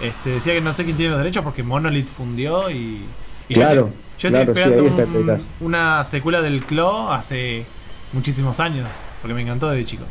Este, 0.01 0.31
decía 0.31 0.53
que 0.53 0.61
no 0.61 0.73
sé 0.73 0.83
quién 0.83 0.97
tiene 0.97 1.11
los 1.11 1.19
derechos 1.19 1.43
porque 1.43 1.63
Monolith 1.63 2.07
fundió 2.07 2.69
y. 2.71 3.01
y 3.49 3.53
Claro, 3.53 3.89
yo, 4.17 4.27
estoy- 4.29 4.45
yo 4.45 4.53
claro, 4.53 4.71
estoy 4.71 4.83
sí, 4.83 4.87
esperando 5.01 5.33
un- 5.33 5.67
una 5.67 6.03
secuela 6.03 6.41
del 6.41 6.63
Claw 6.65 7.11
hace 7.11 7.65
muchísimos 8.13 8.59
años. 8.59 8.87
Porque 9.21 9.33
me 9.35 9.41
encantó 9.41 9.69
desde 9.69 9.85
chico. 9.85 10.03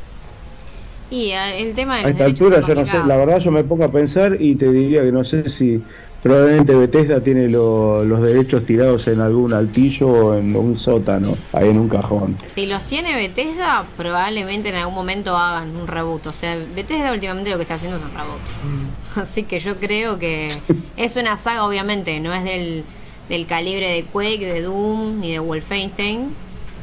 Y 1.11 1.31
eh, 1.31 1.61
el 1.63 1.75
tema 1.75 1.97
de 1.97 2.01
A 2.01 2.03
los 2.05 2.13
esta 2.13 2.25
altura 2.25 2.59
es 2.59 2.67
yo 2.67 2.75
no 2.75 2.87
sé, 2.87 2.99
la 3.07 3.17
verdad 3.17 3.39
yo 3.39 3.51
me 3.53 3.63
pongo 3.65 3.85
a 3.85 3.93
pensar 3.93 4.37
y 4.41 4.57
te 4.57 4.71
diría 4.73 5.03
que 5.03 5.13
no 5.13 5.25
sé 5.25 5.49
si 5.51 5.81
probablemente 6.23 6.75
Bethesda 6.75 7.21
tiene 7.21 7.49
lo- 7.49 8.03
los 8.05 8.21
derechos 8.21 8.67
tirados 8.67 9.07
en 9.07 9.21
algún 9.21 9.53
altillo 9.53 10.09
o 10.09 10.35
en 10.37 10.57
un 10.57 10.77
sótano, 10.79 11.37
ahí 11.53 11.69
en 11.69 11.79
un 11.79 11.89
cajón. 11.89 12.37
Si 12.53 12.67
los 12.67 12.83
tiene 12.85 13.15
Bethesda, 13.15 13.85
probablemente 13.97 14.71
en 14.71 14.75
algún 14.77 14.95
momento 14.97 15.37
hagan 15.37 15.77
un 15.77 15.87
reboot. 15.87 16.27
O 16.27 16.33
sea, 16.33 16.57
Bethesda 16.75 17.13
últimamente 17.13 17.51
lo 17.51 17.57
que 17.57 17.63
está 17.63 17.75
haciendo 17.75 17.99
es 17.99 18.03
un 18.03 18.11
reboot. 18.11 18.41
Mm. 18.65 19.21
Así 19.21 19.45
que 19.45 19.61
yo 19.61 19.77
creo 19.77 20.19
que 20.19 20.49
es 20.97 21.15
una 21.15 21.37
saga, 21.37 21.65
obviamente, 21.65 22.19
no 22.19 22.35
es 22.35 22.43
del, 22.43 22.83
del 23.29 23.47
calibre 23.47 23.89
de 23.93 24.03
Quake, 24.03 24.45
de 24.53 24.63
Doom, 24.63 25.21
ni 25.21 25.31
de 25.31 25.39
Wolfenstein. 25.39 26.31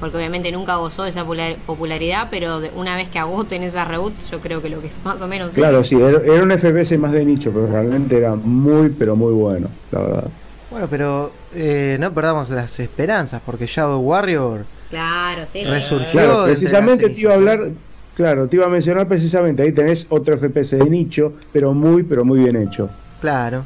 Porque 0.04 0.18
obviamente 0.18 0.52
nunca 0.52 0.76
gozó 0.76 1.04
de 1.04 1.12
esa 1.12 1.24
popula- 1.26 1.56
popularidad, 1.66 2.28
pero 2.30 2.60
de- 2.60 2.72
una 2.76 2.98
vez 2.98 3.08
que 3.08 3.20
agoten 3.20 3.64
esas 3.64 3.88
reboots, 3.88 4.30
yo 4.32 4.42
creo 4.42 4.62
que 4.62 4.70
lo 4.70 4.82
que 4.82 4.90
más 5.06 5.22
o 5.22 5.28
menos... 5.30 5.54
Claro, 5.54 5.82
sí, 5.82 5.96
era, 5.96 6.22
era 6.26 6.44
un 6.44 6.52
FPS 6.52 6.98
más 6.98 7.14
de 7.14 7.24
nicho, 7.24 7.52
pero 7.54 7.68
realmente 7.68 8.18
era 8.18 8.36
muy, 8.36 8.90
pero 8.90 9.16
muy 9.16 9.32
bueno, 9.32 9.70
la 9.94 10.00
verdad. 10.02 10.24
Bueno, 10.70 10.88
pero 10.90 11.32
eh, 11.56 11.96
no 12.02 12.12
perdamos 12.12 12.50
las 12.50 12.78
esperanzas, 12.82 13.42
porque 13.46 13.66
Shadow 13.66 14.02
Warrior 14.02 14.66
Claro, 14.90 15.44
sí. 15.48 15.64
resurgió. 15.64 16.12
Claro, 16.12 16.44
precisamente 16.44 17.10
te 17.10 17.22
iba 17.22 17.32
a 17.32 17.36
hablar, 17.36 17.70
claro, 18.14 18.48
te 18.50 18.58
iba 18.58 18.66
a 18.66 18.70
mencionar 18.70 19.08
precisamente, 19.08 19.64
ahí 19.64 19.72
tenés 19.72 20.06
otro 20.10 20.38
FPS 20.38 20.76
de 20.76 20.90
nicho, 20.90 21.32
pero 21.54 21.74
muy, 21.74 22.04
pero 22.04 22.26
muy 22.26 22.40
bien 22.40 22.58
hecho. 22.58 22.90
Claro. 23.22 23.64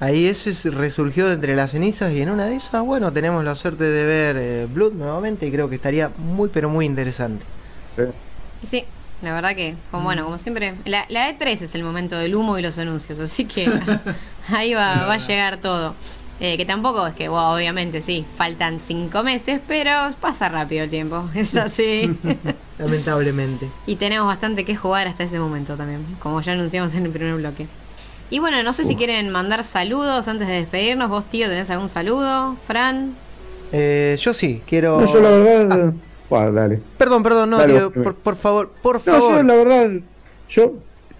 Ahí 0.00 0.26
ese 0.26 0.54
se 0.54 0.70
resurgió 0.70 1.28
de 1.28 1.34
entre 1.34 1.54
las 1.54 1.72
cenizas 1.72 2.12
y 2.12 2.22
en 2.22 2.30
una 2.30 2.46
de 2.46 2.56
esas, 2.56 2.82
bueno, 2.82 3.12
tenemos 3.12 3.44
la 3.44 3.54
suerte 3.54 3.84
de 3.84 4.04
ver 4.04 4.36
eh, 4.38 4.66
Blood 4.66 4.94
nuevamente 4.94 5.46
y 5.46 5.52
creo 5.52 5.68
que 5.68 5.76
estaría 5.76 6.10
muy, 6.16 6.48
pero 6.48 6.70
muy 6.70 6.86
interesante. 6.86 7.44
Sí, 8.64 8.84
la 9.20 9.34
verdad 9.34 9.54
que, 9.54 9.74
como, 9.90 10.04
bueno, 10.04 10.24
como 10.24 10.38
siempre, 10.38 10.74
la, 10.86 11.04
la 11.10 11.30
E3 11.30 11.60
es 11.60 11.74
el 11.74 11.82
momento 11.82 12.16
del 12.16 12.34
humo 12.34 12.58
y 12.58 12.62
los 12.62 12.78
anuncios, 12.78 13.18
así 13.20 13.44
que 13.44 13.70
ahí 14.48 14.72
va, 14.72 15.04
va 15.04 15.14
a 15.14 15.18
llegar 15.18 15.58
todo. 15.58 15.94
Eh, 16.40 16.56
que 16.56 16.64
tampoco 16.64 17.06
es 17.06 17.14
que, 17.14 17.28
wow, 17.28 17.54
obviamente 17.54 18.00
sí, 18.00 18.24
faltan 18.38 18.80
cinco 18.80 19.22
meses, 19.22 19.60
pero 19.68 19.90
pasa 20.18 20.48
rápido 20.48 20.84
el 20.84 20.90
tiempo, 20.90 21.28
es 21.34 21.54
así. 21.54 22.18
Lamentablemente. 22.78 23.68
y 23.86 23.96
tenemos 23.96 24.26
bastante 24.26 24.64
que 24.64 24.74
jugar 24.74 25.06
hasta 25.06 25.24
ese 25.24 25.38
momento 25.38 25.76
también, 25.76 26.02
como 26.18 26.40
ya 26.40 26.52
anunciamos 26.52 26.94
en 26.94 27.04
el 27.04 27.12
primer 27.12 27.34
bloque. 27.34 27.66
Y 28.30 28.38
bueno, 28.38 28.62
no 28.62 28.72
sé 28.72 28.84
si 28.84 28.94
quieren 28.94 29.30
mandar 29.30 29.64
saludos 29.64 30.28
antes 30.28 30.46
de 30.46 30.54
despedirnos. 30.54 31.08
¿Vos, 31.10 31.24
tío, 31.24 31.48
tenés 31.48 31.68
algún 31.70 31.88
saludo? 31.88 32.56
Fran. 32.66 33.12
Eh, 33.72 34.16
yo 34.20 34.32
sí, 34.34 34.62
quiero... 34.66 35.00
No, 35.00 35.12
yo 35.12 35.20
la 35.20 35.30
verdad, 35.30 35.92
Buah, 36.28 36.50
dale. 36.52 36.80
Perdón, 36.96 37.22
perdón, 37.24 37.50
no, 37.50 37.58
Dale, 37.58 37.74
tío, 37.74 37.90
por, 37.92 38.14
por 38.14 38.36
favor, 38.36 38.70
por 38.82 38.96
No, 39.06 39.12
yo 39.12 39.20
favor. 39.20 39.44
la 39.44 39.54
verdad, 39.54 39.90
yo 40.48 40.74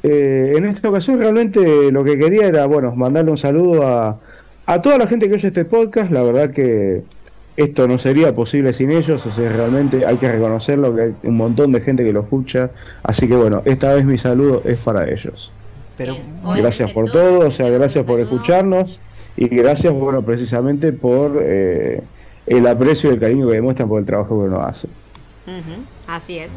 eh, 0.05 0.55
en 0.57 0.66
esta 0.66 0.89
ocasión 0.89 1.19
realmente 1.20 1.91
lo 1.91 2.05
que 2.05 2.16
quería 2.16 2.47
era, 2.47 2.66
bueno, 2.66 2.95
mandarle 2.95 3.32
un 3.32 3.39
saludo 3.39 3.87
a, 3.87 4.19
a 4.66 4.81
toda 4.82 4.97
la 4.99 5.07
gente 5.09 5.28
que 5.28 5.35
oye 5.35 5.49
este 5.49 5.65
podcast. 5.65 6.12
La 6.12 6.23
verdad 6.23 6.51
que 6.53 7.03
esto 7.57 7.89
no 7.89 7.99
sería 7.99 8.32
posible 8.35 8.73
sin 8.73 8.93
ellos, 8.93 9.24
o 9.27 9.35
sea, 9.35 9.49
realmente 9.51 10.07
hay 10.07 10.16
que 10.16 10.31
reconocerlo, 10.31 10.95
que 10.95 11.03
hay 11.03 11.15
un 11.24 11.37
montón 11.37 11.73
de 11.73 11.81
gente 11.81 12.05
que 12.05 12.12
lo 12.12 12.20
escucha. 12.20 12.70
Así 13.03 13.27
que 13.27 13.35
bueno, 13.35 13.62
esta 13.65 13.93
vez 13.95 14.05
mi 14.05 14.16
saludo 14.16 14.62
es 14.65 14.78
para 14.78 15.11
ellos. 15.11 15.51
Pero. 16.01 16.16
Gracias 16.56 16.93
por 16.93 17.10
todo, 17.10 17.48
o 17.48 17.51
sea, 17.51 17.68
gracias 17.68 18.06
por 18.06 18.20
escucharnos 18.20 18.98
y 19.36 19.48
gracias, 19.48 19.93
bueno, 19.93 20.22
precisamente 20.22 20.94
por 20.94 21.39
eh, 21.43 22.01
el 22.47 22.66
aprecio 22.66 23.10
y 23.10 23.14
el 23.14 23.20
cariño 23.20 23.47
que 23.47 23.56
demuestran 23.56 23.86
por 23.86 24.01
el 24.01 24.06
trabajo 24.06 24.28
que 24.40 24.48
uno 24.48 24.62
hace. 24.62 24.89
Así 26.06 26.38
es. 26.38 26.53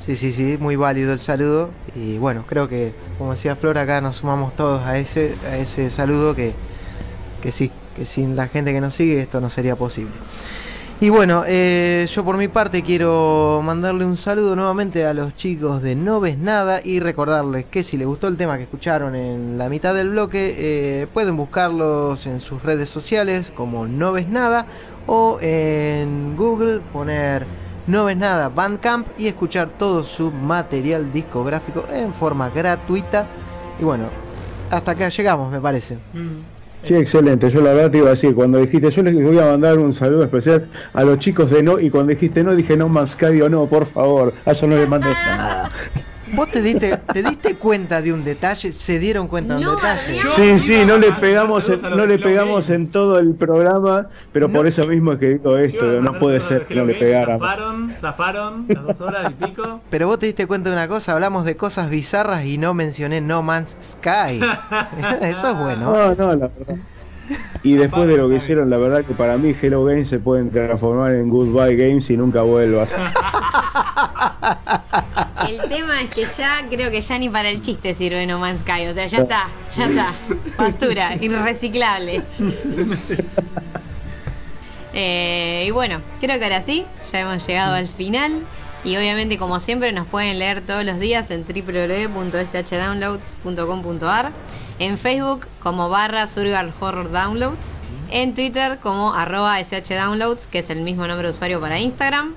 Sí, 0.00 0.16
sí, 0.16 0.32
sí, 0.32 0.56
muy 0.58 0.76
válido 0.76 1.12
el 1.12 1.18
saludo. 1.18 1.68
Y 1.94 2.16
bueno, 2.16 2.44
creo 2.48 2.70
que, 2.70 2.92
como 3.18 3.32
decía 3.32 3.54
Flor, 3.54 3.76
acá 3.76 4.00
nos 4.00 4.16
sumamos 4.16 4.56
todos 4.56 4.80
a 4.86 4.96
ese, 4.98 5.34
a 5.46 5.58
ese 5.58 5.90
saludo 5.90 6.34
que, 6.34 6.54
que 7.42 7.52
sí, 7.52 7.70
que 7.94 8.06
sin 8.06 8.34
la 8.34 8.48
gente 8.48 8.72
que 8.72 8.80
nos 8.80 8.94
sigue 8.94 9.20
esto 9.20 9.42
no 9.42 9.50
sería 9.50 9.76
posible. 9.76 10.12
Y 10.98 11.10
bueno, 11.10 11.44
eh, 11.46 12.06
yo 12.10 12.24
por 12.24 12.38
mi 12.38 12.48
parte 12.48 12.82
quiero 12.82 13.60
mandarle 13.62 14.06
un 14.06 14.16
saludo 14.16 14.56
nuevamente 14.56 15.04
a 15.04 15.12
los 15.12 15.36
chicos 15.36 15.82
de 15.82 15.94
No 15.94 16.20
Ves 16.20 16.38
Nada 16.38 16.80
y 16.82 17.00
recordarles 17.00 17.66
que 17.66 17.82
si 17.82 17.98
les 17.98 18.06
gustó 18.06 18.28
el 18.28 18.38
tema 18.38 18.56
que 18.56 18.62
escucharon 18.62 19.14
en 19.14 19.58
la 19.58 19.68
mitad 19.68 19.94
del 19.94 20.08
bloque, 20.08 20.54
eh, 20.56 21.06
pueden 21.12 21.36
buscarlos 21.36 22.26
en 22.26 22.40
sus 22.40 22.62
redes 22.62 22.88
sociales 22.88 23.52
como 23.54 23.86
No 23.86 24.12
Ves 24.12 24.26
Nada 24.30 24.64
o 25.06 25.36
en 25.42 26.34
Google 26.34 26.80
poner 26.94 27.44
No 27.86 28.06
Ves 28.06 28.16
Nada 28.16 28.48
Bandcamp 28.48 29.06
y 29.18 29.26
escuchar 29.26 29.68
todo 29.78 30.02
su 30.02 30.30
material 30.30 31.12
discográfico 31.12 31.84
en 31.92 32.14
forma 32.14 32.48
gratuita. 32.48 33.26
Y 33.78 33.84
bueno, 33.84 34.08
hasta 34.70 34.92
acá 34.92 35.10
llegamos, 35.10 35.52
me 35.52 35.60
parece. 35.60 35.98
Sí, 36.86 36.94
excelente. 36.94 37.50
Yo 37.50 37.62
la 37.62 37.72
verdad 37.72 37.90
te 37.90 37.98
iba 37.98 38.06
a 38.06 38.10
decir, 38.10 38.32
cuando 38.32 38.60
dijiste, 38.60 38.92
yo 38.92 39.02
les 39.02 39.14
voy 39.14 39.38
a 39.40 39.46
mandar 39.46 39.76
un 39.78 39.92
saludo 39.92 40.22
especial 40.22 40.68
a 40.92 41.02
los 41.02 41.18
chicos 41.18 41.50
de 41.50 41.60
No, 41.60 41.80
y 41.80 41.90
cuando 41.90 42.12
dijiste 42.12 42.44
No, 42.44 42.54
dije 42.54 42.76
No 42.76 42.88
Man's 42.88 43.10
Sky 43.10 43.42
o 43.42 43.48
no, 43.48 43.66
por 43.66 43.86
favor, 43.86 44.32
a 44.44 44.52
eso 44.52 44.68
no 44.68 44.76
le 44.76 44.86
mandes 44.86 45.16
nada. 45.26 45.72
¿Vos 46.34 46.50
te 46.50 46.60
diste, 46.60 46.96
te 47.12 47.22
diste 47.22 47.56
cuenta 47.56 48.02
de 48.02 48.12
un 48.12 48.24
detalle? 48.24 48.72
¿Se 48.72 48.98
dieron 48.98 49.28
cuenta 49.28 49.54
de 49.54 49.60
un 49.60 49.66
No, 49.66 49.76
detalle? 49.76 50.18
Sí, 50.34 50.58
sí, 50.58 50.84
no 50.86 50.98
le 50.98 51.12
pegamos, 51.12 51.68
en, 51.68 51.80
no 51.82 52.06
le 52.06 52.18
pegamos 52.18 52.68
en 52.70 52.90
todo 52.90 53.18
el 53.18 53.34
programa, 53.34 54.08
pero 54.32 54.48
por 54.48 54.66
eso 54.66 54.86
mismo 54.86 55.12
es 55.12 55.18
que 55.18 55.28
digo 55.34 55.56
esto, 55.56 56.00
no 56.00 56.18
puede 56.18 56.40
ser 56.40 56.66
que 56.66 56.74
no 56.74 56.84
le 56.84 56.94
pegáramos. 56.94 57.40
Zafaron, 57.40 57.94
zafaron 57.96 58.66
las 58.68 58.84
dos 58.84 59.00
horas 59.00 59.30
y 59.30 59.34
pico. 59.44 59.80
Pero 59.90 60.06
vos 60.06 60.18
te 60.18 60.26
diste 60.26 60.46
cuenta 60.46 60.70
de 60.70 60.76
una 60.76 60.88
cosa, 60.88 61.12
hablamos 61.12 61.44
de 61.44 61.56
cosas 61.56 61.90
bizarras 61.90 62.44
y 62.44 62.58
no 62.58 62.74
mencioné 62.74 63.20
No 63.20 63.42
Man's 63.42 63.76
Sky. 63.80 64.40
Eso 65.22 65.50
es 65.50 65.58
bueno. 65.58 65.92
No, 65.92 66.14
no, 66.14 66.34
la 66.36 66.48
verdad. 66.48 66.76
Y 67.62 67.74
después 67.74 68.08
de 68.08 68.16
lo 68.16 68.28
que 68.28 68.36
hicieron, 68.36 68.70
la 68.70 68.76
verdad 68.76 69.04
que 69.04 69.12
para 69.14 69.36
mí 69.36 69.54
Hello 69.60 69.84
Games 69.84 70.08
se 70.08 70.18
pueden 70.20 70.50
transformar 70.50 71.12
en 71.14 71.28
Goodbye 71.28 71.76
Games 71.76 72.08
y 72.10 72.16
nunca 72.16 72.42
vuelvas. 72.42 72.92
El 75.48 75.60
tema 75.68 76.02
es 76.02 76.10
que 76.10 76.26
ya 76.26 76.64
creo 76.68 76.90
que 76.90 77.00
ya 77.02 77.18
ni 77.18 77.28
para 77.28 77.50
el 77.50 77.60
chiste 77.60 77.94
sirve 77.94 78.26
No 78.26 78.38
Man's 78.38 78.62
Sky. 78.62 78.86
O 78.86 78.94
sea, 78.94 79.06
ya 79.06 79.18
está, 79.18 79.48
ya 79.76 79.86
está. 79.86 80.14
Basura, 80.56 81.14
irreciclable. 81.16 82.22
Eh, 84.98 85.66
y 85.68 85.72
bueno, 85.72 86.00
creo 86.22 86.38
que 86.38 86.44
ahora 86.46 86.62
sí, 86.64 86.86
ya 87.12 87.20
hemos 87.20 87.46
llegado 87.46 87.74
al 87.74 87.86
final. 87.86 88.40
Y 88.82 88.96
obviamente, 88.96 89.36
como 89.36 89.60
siempre, 89.60 89.92
nos 89.92 90.06
pueden 90.06 90.38
leer 90.38 90.62
todos 90.62 90.86
los 90.86 90.98
días 90.98 91.30
en 91.30 91.44
www.shdownloads.com.ar, 91.44 94.32
en 94.78 94.96
Facebook 94.96 95.48
como 95.62 95.90
barra 95.90 96.26
Survival 96.26 96.72
Horror 96.80 97.12
Downloads, 97.12 97.74
en 98.10 98.34
Twitter 98.34 98.78
como 98.82 99.12
arroba 99.12 99.60
shdownloads, 99.60 100.46
que 100.46 100.60
es 100.60 100.70
el 100.70 100.80
mismo 100.80 101.06
nombre 101.06 101.28
de 101.28 101.34
usuario 101.34 101.60
para 101.60 101.78
Instagram. 101.78 102.34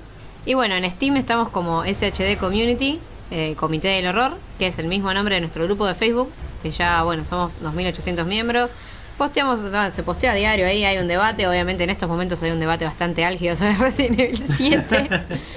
Y 0.50 0.54
bueno, 0.54 0.74
en 0.74 0.90
Steam 0.90 1.16
estamos 1.16 1.48
como 1.50 1.84
SHD 1.84 2.36
Community, 2.36 2.98
eh, 3.30 3.54
Comité 3.56 3.86
del 3.86 4.08
Horror, 4.08 4.36
que 4.58 4.66
es 4.66 4.80
el 4.80 4.88
mismo 4.88 5.14
nombre 5.14 5.36
de 5.36 5.40
nuestro 5.40 5.62
grupo 5.62 5.86
de 5.86 5.94
Facebook, 5.94 6.28
que 6.60 6.72
ya, 6.72 7.04
bueno, 7.04 7.24
somos 7.24 7.52
2.800 7.62 8.24
miembros. 8.24 8.72
Posteamos, 9.16 9.60
bueno, 9.60 9.92
se 9.92 10.02
postea 10.02 10.32
a 10.32 10.34
diario 10.34 10.66
ahí, 10.66 10.84
hay 10.84 10.98
un 10.98 11.06
debate, 11.06 11.46
obviamente 11.46 11.84
en 11.84 11.90
estos 11.90 12.08
momentos 12.08 12.42
hay 12.42 12.50
un 12.50 12.58
debate 12.58 12.84
bastante 12.84 13.24
álgido 13.24 13.54
sobre 13.56 13.76
Resident 13.76 14.18
Evil 14.18 14.42
7. 14.56 15.10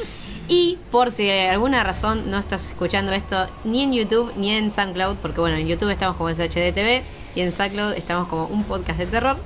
y 0.47 0.77
por 0.91 1.11
si 1.11 1.23
de 1.23 1.49
alguna 1.49 1.83
razón 1.83 2.29
no 2.29 2.37
estás 2.37 2.65
escuchando 2.67 3.13
esto 3.13 3.47
ni 3.63 3.81
en 3.81 3.93
YouTube 3.93 4.31
ni 4.37 4.51
en 4.51 4.71
SoundCloud, 4.71 5.15
porque 5.23 5.39
bueno, 5.39 5.57
en 5.57 5.67
YouTube 5.67 5.89
estamos 5.89 6.17
como 6.17 6.29
SHD 6.29 6.71
TV 6.71 7.01
y 7.33 7.41
en 7.41 7.51
SoundCloud 7.51 7.93
estamos 7.93 8.27
como 8.27 8.45
un 8.45 8.63
podcast 8.63 8.99
de 8.99 9.07
terror. 9.07 9.37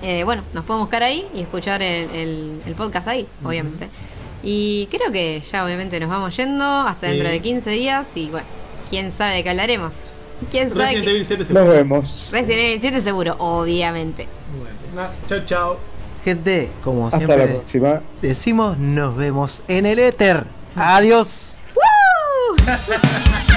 Eh, 0.00 0.24
bueno, 0.24 0.42
nos 0.54 0.64
pueden 0.64 0.80
buscar 0.80 1.02
ahí 1.02 1.26
y 1.34 1.40
escuchar 1.40 1.82
el, 1.82 2.08
el- 2.14 2.62
el 2.64 2.74
podcast 2.74 3.08
ahí, 3.08 3.26
obviamente. 3.44 3.90
Y 4.48 4.86
creo 4.92 5.10
que 5.10 5.40
ya 5.40 5.64
obviamente 5.64 5.98
nos 5.98 6.08
vamos 6.08 6.36
yendo 6.36 6.64
hasta 6.64 7.08
Sí. 7.08 7.14
dentro 7.14 7.28
de 7.30 7.40
15 7.40 7.70
días 7.70 8.06
y 8.14 8.28
bueno, 8.30 8.46
quién 8.90 9.10
sabe 9.10 9.34
de 9.34 9.42
qué 9.42 9.50
hablaremos. 9.50 9.90
¿Quién 10.52 10.68
sabe? 10.68 10.82
Resident 10.84 11.08
Evil 11.08 11.24
7 11.26 11.44
se 11.44 11.52
Nos 11.52 11.66
vemos. 11.68 12.28
Resident 12.30 12.60
Evil 12.60 12.80
7 12.80 13.00
seguro, 13.00 13.34
obviamente. 13.40 14.28
Bueno, 14.94 15.08
chao, 15.28 15.40
chao. 15.44 15.78
Gente, 16.24 16.70
como 16.84 17.06
Hasta 17.08 17.18
la 17.18 17.26
siempre 17.26 17.46
próxima. 17.54 18.00
decimos, 18.22 18.78
nos 18.78 19.16
vemos 19.16 19.62
en 19.66 19.84
el 19.86 19.98
éter. 19.98 20.44
Adiós. 20.76 21.56
¡Woo! 21.74 22.56